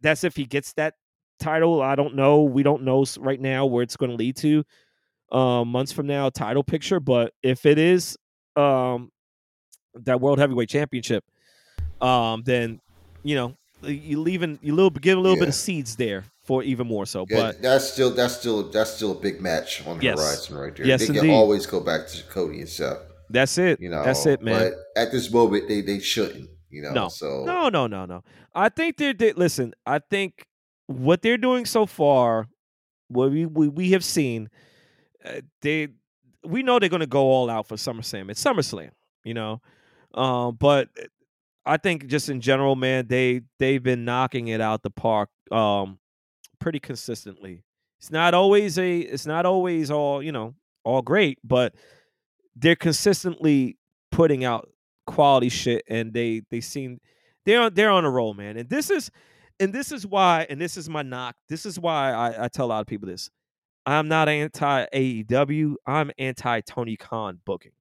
That's 0.00 0.24
if 0.24 0.36
he 0.36 0.46
gets 0.46 0.72
that 0.74 0.94
title. 1.38 1.82
I 1.82 1.94
don't 1.94 2.14
know. 2.14 2.42
We 2.42 2.62
don't 2.62 2.82
know 2.82 3.04
right 3.18 3.40
now 3.40 3.66
where 3.66 3.82
it's 3.82 3.96
going 3.96 4.10
to 4.10 4.16
lead 4.16 4.36
to. 4.38 4.64
Um, 5.32 5.68
months 5.68 5.92
from 5.92 6.06
now, 6.06 6.30
title 6.30 6.62
picture. 6.62 7.00
But 7.00 7.32
if 7.42 7.66
it 7.66 7.78
is, 7.78 8.16
um, 8.54 9.10
that 9.94 10.20
world 10.20 10.38
heavyweight 10.38 10.68
championship, 10.68 11.24
um, 12.00 12.42
then 12.44 12.80
you 13.22 13.34
know 13.34 13.56
you 13.82 14.20
leaving 14.20 14.58
you 14.62 14.74
little 14.74 14.90
give 14.90 15.18
a 15.18 15.20
little 15.20 15.38
bit 15.38 15.48
of 15.48 15.54
seeds 15.54 15.96
there 15.96 16.24
for 16.44 16.62
even 16.62 16.86
more 16.86 17.06
so. 17.06 17.26
Yeah, 17.28 17.36
But 17.36 17.62
that's 17.62 17.92
still 17.92 18.10
that's 18.10 18.36
still 18.36 18.70
that's 18.70 18.90
still 18.90 19.12
a 19.12 19.20
big 19.20 19.40
match 19.40 19.86
on 19.86 19.98
the 19.98 20.04
Yes. 20.04 20.18
horizon 20.18 20.56
right 20.56 20.74
there. 20.76 20.86
Yes, 20.86 21.06
they 21.06 21.12
can 21.14 21.30
always 21.30 21.66
go 21.66 21.80
back 21.80 22.06
to 22.08 22.22
Cody 22.24 22.60
and 22.60 22.68
Seth. 22.68 22.98
that's 23.28 23.58
it. 23.58 23.80
You 23.80 23.90
know, 23.90 24.04
that's 24.04 24.24
it, 24.26 24.40
man. 24.40 24.70
But 24.70 25.00
at 25.00 25.12
this 25.12 25.30
moment, 25.32 25.68
they 25.68 25.80
they 25.80 25.98
shouldn't. 25.98 26.50
You 26.70 26.82
know, 26.82 26.92
No. 26.92 27.08
so 27.08 27.44
No, 27.44 27.68
no, 27.68 27.86
no, 27.86 28.04
no. 28.06 28.22
I 28.54 28.68
think 28.68 28.96
they're 28.96 29.14
they, 29.14 29.32
listen. 29.32 29.72
I 29.86 29.98
think 29.98 30.46
what 30.86 31.22
they're 31.22 31.38
doing 31.38 31.64
so 31.64 31.86
far, 31.86 32.48
what 33.08 33.30
we 33.30 33.46
we, 33.46 33.68
we 33.68 33.90
have 33.90 34.04
seen, 34.04 34.48
uh, 35.26 35.40
they 35.62 35.88
we 36.44 36.62
know 36.62 36.78
they're 36.78 36.88
going 36.88 37.00
to 37.00 37.06
go 37.06 37.22
all 37.22 37.50
out 37.50 37.66
for 37.66 37.76
SummerSlam. 37.76 38.30
It's 38.30 38.42
SummerSlam, 38.42 38.90
you 39.24 39.34
know. 39.34 39.60
Um, 40.14 40.56
but 40.58 40.88
I 41.64 41.76
think 41.76 42.06
just 42.06 42.28
in 42.28 42.40
general, 42.40 42.76
man, 42.76 43.06
they 43.08 43.42
they've 43.58 43.82
been 43.82 44.04
knocking 44.04 44.48
it 44.48 44.60
out 44.60 44.82
the 44.82 44.90
park, 44.90 45.30
um, 45.50 45.98
pretty 46.58 46.80
consistently. 46.80 47.64
It's 47.98 48.10
not 48.10 48.34
always 48.34 48.78
a. 48.78 48.98
It's 49.00 49.26
not 49.26 49.46
always 49.46 49.90
all 49.90 50.22
you 50.22 50.32
know, 50.32 50.54
all 50.84 51.02
great, 51.02 51.38
but 51.42 51.74
they're 52.54 52.76
consistently 52.76 53.78
putting 54.12 54.44
out 54.44 54.68
quality 55.06 55.48
shit, 55.48 55.82
and 55.88 56.12
they 56.12 56.42
they 56.50 56.60
seem 56.60 57.00
they're 57.44 57.62
on, 57.62 57.74
they're 57.74 57.90
on 57.90 58.04
a 58.04 58.10
roll, 58.10 58.34
man. 58.34 58.56
And 58.56 58.68
this 58.68 58.90
is 58.90 59.10
and 59.58 59.72
this 59.72 59.92
is 59.92 60.06
why, 60.06 60.46
and 60.48 60.60
this 60.60 60.76
is 60.76 60.88
my 60.88 61.02
knock. 61.02 61.34
This 61.48 61.66
is 61.66 61.78
why 61.78 62.12
I, 62.12 62.44
I 62.44 62.48
tell 62.48 62.66
a 62.66 62.68
lot 62.68 62.80
of 62.80 62.86
people 62.86 63.08
this. 63.08 63.30
I'm 63.86 64.08
not 64.08 64.28
anti 64.28 64.86
AEW. 64.92 65.76
I'm 65.86 66.10
anti 66.18 66.60
Tony 66.62 66.96
Khan 66.96 67.38
booking. 67.44 67.72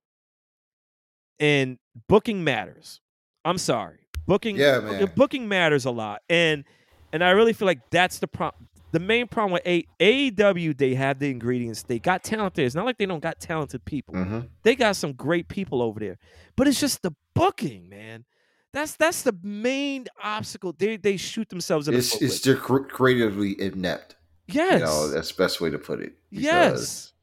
And 1.40 1.78
booking 2.08 2.44
matters. 2.44 3.02
I'm 3.44 3.58
sorry. 3.58 4.00
Booking 4.28 4.56
Yeah, 4.56 4.80
man. 4.80 5.12
booking 5.16 5.48
matters 5.48 5.86
a 5.86 5.92
lot. 5.92 6.22
And 6.30 6.64
and 7.12 7.24
I 7.24 7.32
really 7.32 7.54
feel 7.54 7.66
like 7.66 7.90
that's 7.90 8.20
the 8.20 8.28
problem. 8.28 8.68
The 8.92 9.00
main 9.00 9.28
problem 9.28 9.52
with 9.52 9.62
A- 9.68 9.86
AEW, 10.00 10.78
they 10.78 10.96
have 10.96 11.20
the 11.20 11.30
ingredients. 11.30 11.84
They 11.84 12.00
got 12.00 12.24
talent 12.24 12.54
there. 12.56 12.66
It's 12.66 12.76
not 12.76 12.86
like 12.86 12.98
they 12.98 13.06
don't 13.06 13.20
got 13.22 13.40
talented 13.42 13.84
people 13.84 14.16
Mhm. 14.16 14.50
they 14.64 14.76
got 14.76 14.96
some 14.96 15.12
great 15.14 15.48
people 15.50 15.82
over 15.82 16.00
there 16.00 16.18
but 16.56 16.68
it's 16.68 16.80
just 16.80 17.02
the 17.02 17.12
booking 17.34 17.90
man 17.90 18.24
That's 18.72 18.96
that's 18.96 19.22
the 19.22 19.36
main 19.44 20.06
obstacle. 20.24 20.74
They 20.78 20.98
they 20.98 21.18
shoot 21.18 21.50
themselves 21.50 21.88
in 21.88 21.94
the 21.94 22.00
It's 22.00 22.12
foot. 22.14 22.22
it's 22.22 22.46
with. 22.46 22.64
they're 22.64 22.84
creatively 22.84 23.60
inept. 23.62 24.15
Yes, 24.48 24.80
You 24.80 24.86
know, 24.86 25.08
that's 25.10 25.32
the 25.32 25.44
best 25.44 25.62
way 25.62 25.70
to 25.70 25.78
put 25.78 26.02
it. 26.02 26.14
Yes. 26.30 27.14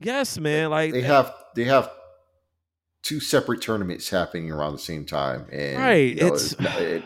yes, 0.00 0.38
man. 0.38 0.70
Like 0.70 0.92
they 0.92 1.02
eh 1.02 1.06
have 1.06 1.34
they 1.54 1.64
have 1.64 1.90
two 3.02 3.20
separate 3.20 3.62
tournaments 3.62 4.08
happening 4.10 4.50
around 4.50 4.72
the 4.72 4.78
same 4.78 5.04
time, 5.04 5.46
and 5.52 5.78
Right, 5.78 6.14
you 6.16 6.20
know, 6.22 6.26
it's- 6.28 6.54
it's 6.58 6.80
it- 6.80 7.04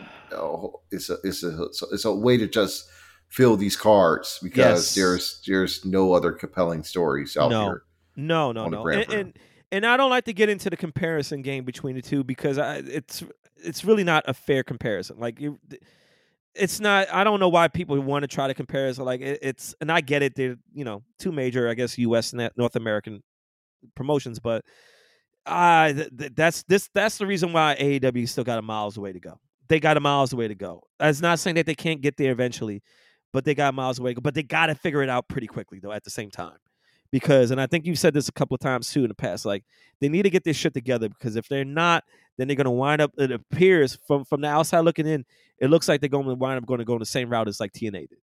it's 0.91 1.09
a 1.09 1.17
it's 1.23 1.43
a 1.43 1.85
it's 1.91 2.05
a 2.05 2.13
way 2.13 2.37
to 2.37 2.47
just 2.47 2.87
fill 3.27 3.55
these 3.57 3.75
cards 3.75 4.39
because 4.41 4.57
Yes. 4.57 4.95
there's 4.95 5.41
there's 5.45 5.85
no 5.85 6.13
other 6.13 6.31
compelling 6.31 6.83
stories 6.83 7.35
out 7.37 7.49
No. 7.51 7.63
here. 7.65 7.83
No, 8.15 8.51
no, 8.51 8.67
no. 8.67 8.85
And, 8.87 9.11
and 9.13 9.39
and 9.71 9.85
I 9.85 9.95
don't 9.97 10.09
like 10.09 10.25
to 10.25 10.33
get 10.33 10.49
into 10.49 10.69
the 10.69 10.75
comparison 10.77 11.41
game 11.41 11.63
between 11.63 11.95
the 11.95 12.01
two 12.01 12.23
because 12.23 12.57
I, 12.57 12.77
it's 12.77 13.23
it's 13.57 13.85
really 13.85 14.03
not 14.03 14.23
a 14.27 14.33
fair 14.33 14.63
comparison. 14.63 15.17
Like 15.19 15.39
you, 15.39 15.59
it's 16.55 16.79
not. 16.79 17.07
I 17.13 17.23
don't 17.23 17.39
know 17.39 17.49
why 17.49 17.67
people 17.67 17.99
want 17.99 18.23
to 18.23 18.27
try 18.27 18.47
to 18.47 18.53
compare 18.53 18.87
it. 18.87 18.95
So 18.95 19.03
like 19.03 19.21
it, 19.21 19.39
it's 19.41 19.75
and 19.81 19.91
I 19.91 20.01
get 20.01 20.21
it. 20.21 20.35
They're 20.35 20.57
you 20.73 20.83
know 20.83 21.03
two 21.19 21.31
major, 21.31 21.69
I 21.69 21.73
guess, 21.73 21.97
U.S. 21.97 22.33
and 22.33 22.49
North 22.57 22.75
American 22.75 23.21
promotions, 23.95 24.39
but 24.39 24.63
I 25.45 25.93
th- 25.93 26.09
th- 26.17 26.31
that's 26.35 26.63
this 26.63 26.89
that's 26.93 27.17
the 27.17 27.25
reason 27.25 27.53
why 27.53 27.75
AEW 27.79 28.27
still 28.27 28.43
got 28.43 28.59
a 28.59 28.61
miles 28.61 28.97
away 28.97 29.11
to 29.11 29.19
go. 29.19 29.39
They 29.69 29.79
got 29.79 29.97
a 29.97 30.01
miles 30.01 30.33
away 30.33 30.47
to 30.47 30.55
go. 30.55 30.83
That's 30.99 31.21
not 31.21 31.39
saying 31.39 31.55
that 31.55 31.65
they 31.65 31.75
can't 31.75 32.01
get 32.01 32.17
there 32.17 32.31
eventually, 32.31 32.83
but 33.31 33.45
they 33.45 33.55
got 33.55 33.73
miles 33.73 33.99
away. 33.99 34.13
But 34.13 34.33
they 34.33 34.43
got 34.43 34.67
to 34.67 34.75
figure 34.75 35.01
it 35.01 35.09
out 35.09 35.27
pretty 35.27 35.47
quickly 35.47 35.79
though. 35.79 35.91
At 35.91 36.03
the 36.03 36.09
same 36.09 36.29
time, 36.29 36.57
because 37.11 37.51
and 37.51 37.59
I 37.61 37.67
think 37.67 37.85
you've 37.85 37.99
said 37.99 38.13
this 38.13 38.27
a 38.29 38.31
couple 38.31 38.55
of 38.55 38.61
times 38.61 38.91
too 38.91 39.03
in 39.03 39.09
the 39.09 39.13
past. 39.15 39.45
Like 39.45 39.63
they 39.99 40.09
need 40.09 40.23
to 40.23 40.29
get 40.29 40.43
this 40.43 40.57
shit 40.57 40.73
together 40.73 41.09
because 41.09 41.35
if 41.35 41.47
they're 41.47 41.65
not, 41.65 42.03
then 42.37 42.47
they're 42.47 42.55
gonna 42.55 42.71
wind 42.71 43.01
up. 43.01 43.11
It 43.17 43.31
appears 43.31 43.97
from 44.07 44.25
from 44.25 44.41
the 44.41 44.47
outside 44.47 44.79
looking 44.81 45.07
in, 45.07 45.25
it 45.59 45.69
looks 45.69 45.87
like 45.87 46.01
they're 46.01 46.09
going 46.09 46.25
to 46.25 46.33
wind 46.35 46.57
up 46.57 46.65
going 46.65 46.79
to 46.79 46.85
go 46.85 46.97
the 46.97 47.05
same 47.05 47.29
route 47.29 47.47
as 47.47 47.59
like 47.59 47.71
TNA 47.71 48.09
did. 48.09 48.17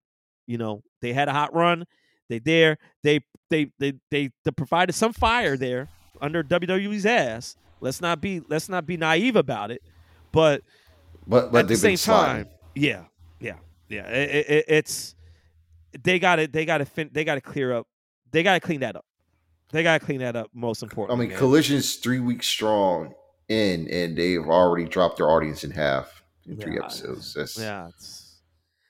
You 0.47 0.59
know, 0.59 0.83
they 1.01 1.13
had 1.13 1.29
a 1.29 1.33
hot 1.33 1.55
run. 1.55 1.85
They 2.29 2.39
there. 2.41 2.79
They 3.03 3.21
they 3.51 3.71
they 3.79 3.95
they, 4.11 4.31
they 4.45 4.51
provided 4.51 4.93
some 4.95 5.13
fire 5.13 5.57
there 5.57 5.89
under 6.21 6.43
WWE's 6.43 7.07
ass. 7.07 7.57
Let's 7.81 8.01
not 8.01 8.21
be 8.21 8.43
let's 8.49 8.69
not 8.69 8.87
be 8.87 8.97
naive 8.97 9.37
about 9.37 9.71
it. 9.71 9.83
But 10.33 10.63
But 11.27 11.53
but 11.53 11.61
at 11.61 11.69
the 11.69 11.77
same 11.77 11.97
sliding. 11.97 12.45
time, 12.45 12.55
yeah, 12.75 13.05
yeah, 13.41 13.55
yeah. 13.89 14.07
It, 14.09 14.47
it, 14.51 14.65
it's 14.69 15.15
they 16.03 16.19
got 16.19 16.37
to 16.37 16.47
they 16.47 16.65
got 16.65 16.79
to 16.79 16.85
fin- 16.85 17.11
they 17.13 17.25
got 17.25 17.37
to 17.37 17.41
clear 17.41 17.73
up. 17.73 17.87
They 18.31 18.43
got 18.43 18.55
to 18.55 18.61
clean 18.61 18.81
that 18.81 18.97
up. 18.97 19.05
They 19.71 19.83
got 19.83 20.01
to 20.01 20.07
clean 20.07 20.21
that 20.21 20.37
up. 20.37 20.51
Most 20.55 20.83
important. 20.83 21.19
I 21.19 21.21
mean, 21.23 21.37
Collision's 21.37 21.97
three 21.97 22.21
weeks 22.21 22.47
strong 22.47 23.15
in, 23.49 23.89
and 23.89 24.17
they've 24.17 24.47
already 24.47 24.87
dropped 24.87 25.19
their 25.19 25.31
audience 25.31 25.65
in 25.65 25.71
half 25.71 26.23
in 26.47 26.57
three 26.57 26.79
episodes. 26.79 27.35
That's 27.35 27.59
Yeah, 27.59 27.89
it's 27.89 28.41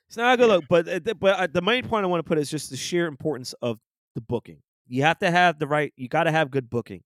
it's 0.07 0.17
not 0.17 0.33
a 0.33 0.37
good 0.37 0.47
Yeah. 0.47 0.55
look. 0.55 0.65
But 0.69 0.87
uh, 0.87 1.13
but 1.15 1.39
uh, 1.39 1.47
the 1.51 1.61
main 1.61 1.87
point 1.87 2.05
I 2.05 2.07
want 2.07 2.23
to 2.23 2.27
put 2.27 2.37
is 2.37 2.49
just 2.49 2.69
the 2.69 2.77
sheer 2.77 3.07
importance 3.07 3.53
of 3.61 3.79
the 4.15 4.21
booking. 4.21 4.61
You 4.87 5.03
have 5.03 5.19
to 5.19 5.29
have 5.29 5.59
the 5.59 5.67
right. 5.67 5.93
You 5.97 6.07
got 6.07 6.23
to 6.23 6.31
have 6.31 6.49
good 6.49 6.69
booking, 6.69 7.03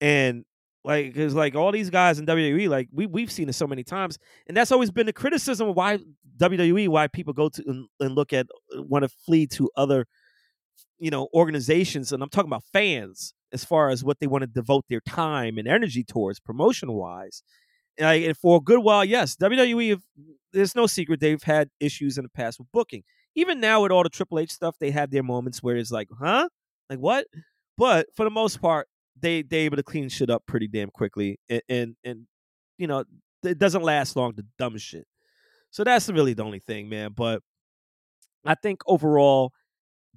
and 0.00 0.44
like 0.84 1.06
because 1.06 1.34
like 1.34 1.54
all 1.54 1.72
these 1.72 1.90
guys 1.90 2.18
in 2.18 2.26
WWE, 2.26 2.68
like 2.68 2.88
we 2.92 3.06
we've 3.06 3.32
seen 3.32 3.48
it 3.48 3.54
so 3.54 3.66
many 3.66 3.82
times, 3.82 4.18
and 4.46 4.56
that's 4.56 4.72
always 4.72 4.90
been 4.90 5.06
the 5.06 5.12
criticism 5.12 5.68
of 5.68 5.76
why 5.76 5.98
WWE, 6.36 6.88
why 6.88 7.06
people 7.08 7.32
go 7.32 7.48
to 7.48 7.62
and, 7.66 7.88
and 7.98 8.14
look 8.14 8.32
at 8.32 8.46
want 8.74 9.02
to 9.02 9.08
flee 9.08 9.46
to 9.48 9.70
other, 9.76 10.06
you 11.00 11.10
know, 11.10 11.28
organizations, 11.34 12.12
and 12.12 12.22
I'm 12.22 12.28
talking 12.28 12.50
about 12.50 12.64
fans 12.72 13.34
as 13.52 13.64
far 13.64 13.88
as 13.90 14.04
what 14.04 14.20
they 14.20 14.26
want 14.26 14.42
to 14.42 14.46
devote 14.46 14.84
their 14.88 15.00
time 15.00 15.58
and 15.58 15.66
energy 15.66 16.04
towards 16.04 16.38
promotion 16.38 16.92
wise. 16.92 17.42
Like, 17.98 18.22
and 18.22 18.36
for 18.36 18.58
a 18.58 18.60
good 18.60 18.78
while, 18.80 19.04
yes, 19.04 19.34
WWE. 19.36 19.90
Have, 19.90 20.02
there's 20.52 20.76
no 20.76 20.86
secret 20.86 21.20
they've 21.20 21.42
had 21.42 21.70
issues 21.80 22.18
in 22.18 22.24
the 22.24 22.28
past 22.28 22.58
with 22.58 22.68
booking. 22.72 23.02
Even 23.34 23.60
now 23.60 23.82
with 23.82 23.92
all 23.92 24.02
the 24.02 24.08
Triple 24.08 24.38
H 24.38 24.50
stuff, 24.50 24.76
they 24.78 24.90
have 24.90 25.10
their 25.10 25.22
moments 25.22 25.62
where 25.62 25.76
it's 25.76 25.90
like, 25.90 26.08
huh, 26.20 26.48
like 26.88 26.98
what? 26.98 27.26
But 27.78 28.06
for 28.14 28.24
the 28.24 28.30
most 28.30 28.60
part, 28.60 28.86
they 29.18 29.42
they 29.42 29.58
able 29.58 29.76
to 29.76 29.82
clean 29.82 30.08
shit 30.08 30.30
up 30.30 30.44
pretty 30.46 30.68
damn 30.68 30.90
quickly, 30.90 31.38
and 31.48 31.62
and, 31.68 31.96
and 32.04 32.26
you 32.78 32.86
know 32.86 33.04
it 33.42 33.58
doesn't 33.58 33.82
last 33.82 34.16
long. 34.16 34.34
The 34.36 34.44
dumb 34.58 34.76
shit. 34.78 35.06
So 35.70 35.84
that's 35.84 36.08
really 36.08 36.34
the 36.34 36.44
only 36.44 36.58
thing, 36.58 36.88
man. 36.88 37.12
But 37.14 37.42
I 38.44 38.54
think 38.54 38.80
overall, 38.86 39.52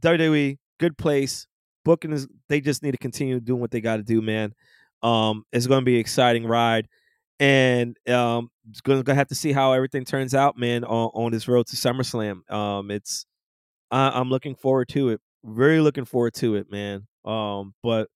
WWE 0.02 0.58
good 0.84 0.98
place. 0.98 1.48
Booking 1.86 2.12
is 2.12 2.28
they 2.50 2.60
just 2.60 2.84
need 2.84 2.92
to 2.92 2.98
continue 2.98 3.40
doing 3.40 3.62
what 3.62 3.72
they 3.72 3.80
got 3.80 3.98
to 3.98 4.04
do, 4.04 4.22
man. 4.22 4.54
Um, 5.02 5.46
it's 5.54 5.68
going 5.68 5.82
to 5.82 5.86
be 5.86 5.96
an 5.96 6.00
exciting 6.02 6.46
ride, 6.46 6.88
and 7.40 7.98
um, 8.10 8.50
it's 8.70 8.82
going 8.82 9.04
to 9.04 9.16
have 9.16 9.28
to 9.28 9.36
see 9.36 9.52
how 9.54 9.74
everything 9.74 10.04
turns 10.06 10.34
out, 10.34 10.58
man, 10.58 10.84
on, 10.84 11.12
on 11.14 11.32
this 11.32 11.48
road 11.48 11.68
to 11.68 11.76
SummerSlam. 11.76 12.50
Um, 12.52 12.92
it's 12.92 13.26
I, 13.92 14.10
I'm 14.10 14.30
looking 14.30 14.56
forward 14.56 14.90
to 14.90 15.10
it. 15.10 15.22
Very 15.44 15.80
looking 15.80 16.06
forward 16.06 16.34
to 16.36 16.56
it, 16.56 16.72
man. 16.72 17.08
Um, 17.26 17.74
but 17.82 18.10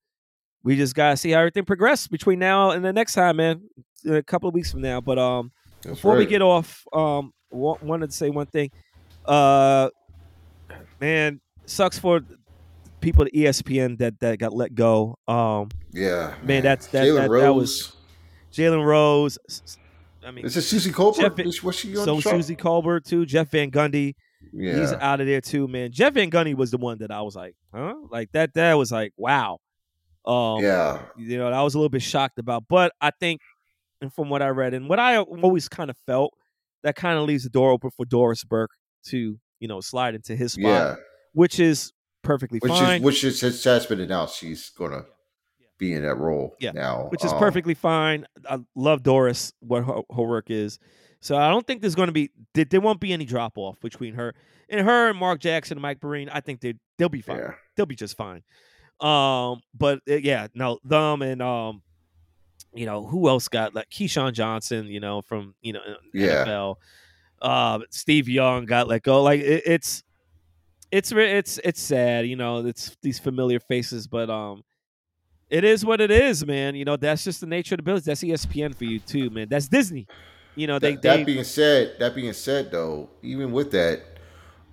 we 0.64 0.76
just 0.76 0.96
gotta 0.96 1.16
see 1.18 1.32
how 1.32 1.40
everything 1.40 1.66
progresses 1.66 2.08
between 2.08 2.40
now 2.40 2.72
and 2.72 2.84
the 2.84 2.94
next 2.94 3.14
time, 3.14 3.38
man. 3.38 3.62
A 4.10 4.24
couple 4.24 4.48
of 4.50 4.54
weeks 4.56 4.72
from 4.72 4.82
now. 4.82 5.02
But 5.02 5.18
um, 5.18 5.52
that's 5.82 5.96
before 5.96 6.16
we 6.16 6.26
get 6.26 6.42
off, 6.42 6.84
um, 6.94 7.34
wa- 7.50 7.78
wanted 7.82 8.10
to 8.12 8.16
say 8.16 8.30
one 8.30 8.48
thing. 8.48 8.72
Uh, 9.26 9.90
man, 11.02 11.42
sucks 11.66 12.00
for 12.00 12.22
people 13.08 13.24
at 13.26 13.32
ESPN 13.34 13.98
that 14.00 14.20
that 14.20 14.38
got 14.38 14.54
let 14.54 14.76
go. 14.76 15.18
Um, 15.28 15.70
yeah, 15.94 16.34
man, 16.44 16.64
that's- 16.64 16.88
that- 16.88 17.06
that- 17.06 17.30
that 17.32 17.56
was- 17.56 17.96
Jalen 18.52 18.84
Rose. 18.86 19.38
I 20.26 20.32
mean, 20.32 20.46
Is 20.46 20.58
it 20.58 20.64
Suzy 20.64 20.92
Kolber? 20.92 21.16
Jeff- 21.18 21.40
Is- 21.40 21.56
she 21.76 21.96
on 21.96 22.04
so 22.06 22.16
the 22.16 22.22
show? 22.22 22.32
Suzy 22.32 22.56
Kolber 22.56 23.02
too. 23.04 23.26
Jeff 23.26 23.50
Van 23.52 23.72
Gundy. 23.72 24.16
yeah, 24.52 24.80
He's 24.80 24.92
out 24.94 25.22
of 25.22 25.28
there 25.28 25.40
too, 25.42 25.68
man. 25.70 25.92
Jeff 25.92 26.14
Van 26.16 26.30
Gundy 26.30 26.54
was 26.56 26.72
the 26.72 26.78
one 26.78 26.98
that 26.98 27.12
I 27.12 27.22
was 27.22 27.36
like, 27.36 27.56
huh? 27.74 27.94
Like 28.12 28.32
that. 28.34 28.54
That 28.56 28.74
was 28.74 28.92
like, 28.92 29.14
wow. 29.16 29.60
Um, 30.26 30.62
yeah. 30.62 31.04
you 31.18 31.38
know, 31.38 31.48
I 31.50 31.62
was 31.64 31.76
a 31.76 31.78
little 31.78 31.90
bit 31.90 32.02
shocked 32.02 32.40
about. 32.40 32.66
But 32.68 32.92
I 33.00 33.12
think, 33.12 33.40
and 34.02 34.12
from 34.14 34.30
what 34.30 34.42
I 34.42 34.50
read 34.50 34.74
and 34.74 34.90
what 34.90 35.00
I 35.00 35.18
always 35.20 35.70
kind 35.70 35.90
of 35.90 35.98
felt, 36.06 36.34
that 36.84 36.96
kind 36.96 37.18
of 37.18 37.26
leaves 37.26 37.44
the 37.44 37.50
door 37.50 37.72
open 37.72 37.92
for 37.92 38.06
Doris 38.06 38.44
Burke 38.44 38.72
to, 39.08 39.40
you 39.60 39.68
know, 39.68 39.80
slide 39.82 40.16
into 40.16 40.36
his 40.36 40.54
spot, 40.54 40.64
Yeah, 40.64 40.96
which 41.34 41.60
is 41.60 41.94
perfectly 42.28 42.60
which 42.60 42.72
fine. 42.72 43.00
is 43.00 43.04
which 43.04 43.24
is 43.24 43.42
has, 43.64 43.86
been 43.86 44.00
announced. 44.00 44.38
She's 44.40 44.70
gonna 44.70 45.06
be 45.78 45.94
in 45.94 46.04
that 46.04 46.16
role 46.16 46.56
Yeah. 46.60 46.72
now, 46.72 47.08
which 47.10 47.24
is 47.24 47.32
Um, 47.32 47.40
perfectly 47.40 47.74
fine. 47.74 48.26
I 48.50 48.60
love 48.76 49.04
Doris, 49.04 49.54
what 49.60 49.84
her, 49.86 50.02
her 50.16 50.24
work 50.24 50.50
is. 50.50 50.80
So 51.20 51.36
I 51.38 51.50
don't 51.50 51.66
think 51.66 51.82
there's 51.82 51.96
going 51.96 52.08
to 52.08 52.14
be 52.14 52.32
there, 52.54 52.80
won't 52.82 53.00
be 53.00 53.12
any 53.14 53.26
drop 53.26 53.58
off 53.58 53.80
between 53.80 54.14
her 54.16 54.34
and 54.70 54.86
her 54.86 55.10
and 55.10 55.18
Mark 55.20 55.40
Jackson 55.40 55.78
and 55.78 55.82
Mike 55.82 56.00
Breen. 56.00 56.30
I 56.30 56.42
think 56.42 56.62
they 56.62 56.76
they'll 56.98 57.10
be 57.10 57.22
fine. 57.22 57.38
Yeah, 57.38 57.54
They'll 57.76 57.86
be 57.88 57.96
just 57.96 58.16
fine. 58.18 58.44
Um, 59.00 59.62
but 59.76 60.00
uh, 60.10 60.16
yeah, 60.16 60.48
no, 60.56 60.80
them 60.84 61.22
and 61.22 61.42
um, 61.42 61.82
you 62.74 62.86
know 62.86 63.06
who 63.06 63.28
else 63.30 63.48
got 63.48 63.76
like 63.76 63.90
Keyshawn 63.90 64.34
Johnson, 64.34 64.88
you 64.88 65.00
know 65.00 65.22
from 65.22 65.54
you 65.62 65.74
know 65.74 65.82
Yeah. 66.14 66.46
NFL. 66.46 66.76
Uh, 67.42 67.80
Steve 67.92 68.28
Young 68.28 68.66
got 68.66 68.88
let 68.88 69.04
go. 69.04 69.22
Like 69.22 69.42
it, 69.42 69.64
it's 69.66 70.04
it's 70.92 71.12
it's 71.12 71.60
it's 71.64 71.82
sad, 71.82 72.28
you 72.28 72.36
know. 72.36 72.66
It's 72.66 72.96
these 73.02 73.20
familiar 73.20 73.60
faces, 73.60 74.08
but 74.08 74.30
um, 74.30 74.64
it 75.50 75.64
is 75.64 75.86
what 75.86 76.02
it 76.02 76.12
is, 76.12 76.46
man. 76.46 76.76
You 76.76 76.86
know 76.86 76.96
that's 76.98 77.24
just 77.24 77.42
the 77.42 77.48
nature 77.48 77.76
of 77.76 77.80
the 77.80 77.84
business. 77.84 78.22
That's 78.22 78.24
ESPN 78.24 78.76
for 78.76 78.86
you 78.86 79.00
too, 79.00 79.30
man. 79.30 79.48
That's 79.50 79.68
Disney. 79.68 80.08
You 80.56 80.68
know 80.68 80.80
they 80.80 80.96
that, 80.96 81.02
they 81.02 81.24
being 81.24 81.44
said, 81.44 81.98
that 82.00 82.16
being 82.16 82.34
said, 82.34 82.72
though, 82.72 83.10
even 83.22 83.52
with 83.52 83.72
that, 83.72 84.02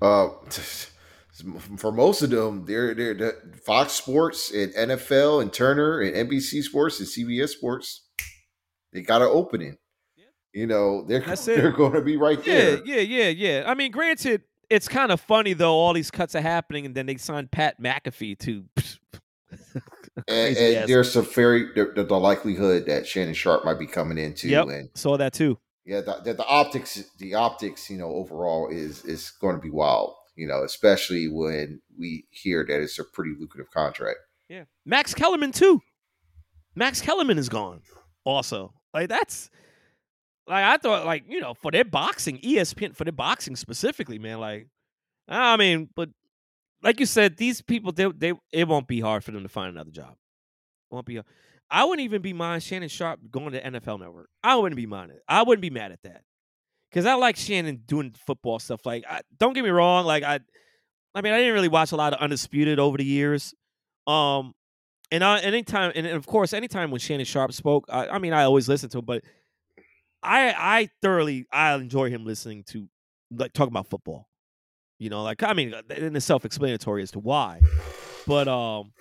uh, 0.01 0.29
for 1.77 1.93
most 1.93 2.23
of 2.23 2.31
them, 2.31 2.65
they're 2.65 2.95
they're 2.95 3.15
the 3.15 3.33
Fox 3.67 3.93
Sports 3.93 4.53
and 4.53 4.73
NFL 4.75 5.43
and 5.43 5.53
Turner 5.53 6.01
and 6.01 6.29
NBC 6.31 6.63
Sports 6.63 7.01
and 7.01 7.09
CBS 7.09 7.51
Sports. 7.51 8.03
They 8.93 9.03
got 9.03 9.23
an 9.23 9.29
opening. 9.31 9.77
Yeah. 10.17 10.25
You 10.53 10.67
know, 10.69 11.05
they're 11.05 11.21
they're 11.45 11.73
going 11.73 11.93
to 11.95 12.01
be 12.03 12.17
right 12.17 12.39
Yeah, 12.47 12.55
there. 12.55 12.85
yeah, 12.85 13.01
yeah, 13.01 13.29
yeah. 13.29 13.65
I 13.67 13.75
mean, 13.75 13.91
granted, 13.91 14.43
it's 14.71 14.89
kind 14.89 15.13
of 15.13 15.21
funny 15.21 15.53
though. 15.53 15.75
All 15.75 15.93
these 15.93 16.11
cuts 16.11 16.35
are 16.35 16.41
happening, 16.41 16.87
and 16.87 16.95
then 16.95 17.07
they 17.07 17.17
signed 17.17 17.51
Pat 17.51 17.81
McAfee 17.81 18.39
to. 18.41 18.65
And, 20.29 20.57
and 20.57 20.89
there's 20.89 21.17
a 21.17 21.23
very 21.23 21.73
the, 21.75 21.93
the, 21.97 22.05
the 22.05 22.17
likelihood 22.17 22.87
that 22.87 23.05
Shannon 23.07 23.35
Sharpe 23.35 23.65
might 23.65 23.81
be 23.81 23.87
coming 23.87 24.17
in 24.17 24.35
too. 24.35 24.49
Yep. 24.49 24.69
And 24.69 24.89
Saw 24.95 25.17
that 25.17 25.33
too. 25.33 25.59
yeah, 25.85 26.01
the, 26.03 26.21
the, 26.25 26.35
the 26.35 26.47
optics, 26.47 27.03
the 27.19 27.35
optics, 27.35 27.91
you 27.91 27.99
know, 27.99 28.11
overall 28.13 28.69
is 28.71 29.05
is 29.05 29.33
going 29.41 29.57
to 29.57 29.61
be 29.61 29.71
wild. 29.71 30.15
You 30.37 30.47
know, 30.47 30.63
especially 30.63 31.27
when 31.29 31.81
we 31.99 32.27
hear 32.31 32.65
that 32.69 32.81
it's 32.81 32.99
a 33.01 33.05
pretty 33.05 33.33
lucrative 33.39 33.73
contract. 33.73 34.19
Yeah, 34.49 34.65
Max 34.87 35.15
Kellerman 35.15 35.51
too. 35.51 35.81
Max 36.77 37.01
Kellerman 37.01 37.39
is 37.39 37.49
gone. 37.49 37.83
Also, 38.25 38.73
like 38.95 39.09
that's 39.09 39.51
like 40.47 40.65
I 40.65 40.77
thought, 40.77 41.07
like 41.07 41.25
you 41.29 41.41
know, 41.41 41.55
for 41.55 41.71
their 41.71 41.85
boxing, 41.85 42.39
ESPN 42.39 42.95
for 42.95 43.05
their 43.05 43.13
boxing 43.13 43.57
specifically, 43.57 44.19
man. 44.19 44.41
Like, 44.41 44.69
I 45.29 45.57
mean, 45.57 45.89
but 45.95 46.11
like 46.83 47.01
you 47.01 47.07
said, 47.07 47.37
these 47.37 47.63
people, 47.63 47.93
they 47.93 48.11
they 48.11 48.33
it 48.53 48.69
won't 48.69 48.89
be 48.89 49.01
hard 49.01 49.25
for 49.25 49.31
them 49.33 49.43
to 49.43 49.49
find 49.49 49.71
another 49.71 49.91
job. 49.91 50.15
Won't 50.91 51.07
be. 51.07 51.19
I 51.19 51.23
I 51.71 51.85
wouldn't 51.85 52.05
even 52.05 52.23
be 52.23 52.33
mind 52.33 52.63
Shannon 52.63 52.89
Sharpe 52.89 53.21
going 53.31 53.53
to 53.53 53.61
NFL 53.61 54.01
Network. 54.01 54.29
I 54.43 54.57
wouldn't 54.57 54.77
be 54.77 54.87
minded. 54.87 55.19
I 55.29 55.43
wouldn't 55.43 55.63
be 55.63 55.71
mad 55.71 55.93
at 55.93 56.03
that 56.05 56.23
because 56.91 57.07
I 57.07 57.15
like 57.15 57.37
Shannon 57.37 57.83
doing 57.87 58.15
football 58.27 58.59
stuff. 58.59 58.85
Like, 58.85 59.05
I, 59.09 59.23
don't 59.39 59.55
get 59.55 59.65
me 59.65 59.71
wrong. 59.71 60.05
Like, 60.05 60.23
I, 60.23 60.41
I 61.15 61.23
mean, 61.23 61.33
I 61.33 61.39
didn't 61.39 61.55
really 61.55 61.69
watch 61.69 61.93
a 61.93 61.97
lot 61.97 62.13
of 62.13 62.21
Undisputed 62.21 62.79
over 62.79 62.99
the 62.99 63.05
years. 63.05 63.55
Um, 64.07 64.55
and 65.11 65.25
I, 65.25 65.41
anytime, 65.41 65.93
and 65.95 66.07
of 66.07 66.27
course, 66.27 66.53
anytime 66.53 66.91
when 66.91 67.01
Shannon 67.01 67.27
Sharpe 67.27 67.53
spoke, 67.53 67.87
I, 67.89 68.09
I 68.09 68.19
mean, 68.19 68.33
I 68.33 68.45
always 68.45 68.69
listened 68.69 68.93
to 68.93 68.99
him, 68.99 69.05
but 69.05 69.25
I, 70.25 70.55
I 70.57 70.89
thoroughly, 71.03 71.47
I 71.53 71.75
enjoy 71.75 72.11
him 72.11 72.25
listening 72.25 72.65
to, 72.69 72.89
like, 73.31 73.53
talking 73.53 73.73
about 73.73 73.89
football. 73.89 74.29
You 74.99 75.11
know, 75.11 75.23
like, 75.23 75.43
I 75.43 75.53
mean, 75.53 75.75
and 75.91 76.17
it's 76.17 76.25
self-explanatory 76.25 77.03
as 77.03 77.11
to 77.13 77.19
why, 77.19 77.61
but 78.27 78.49
um, 78.49 78.93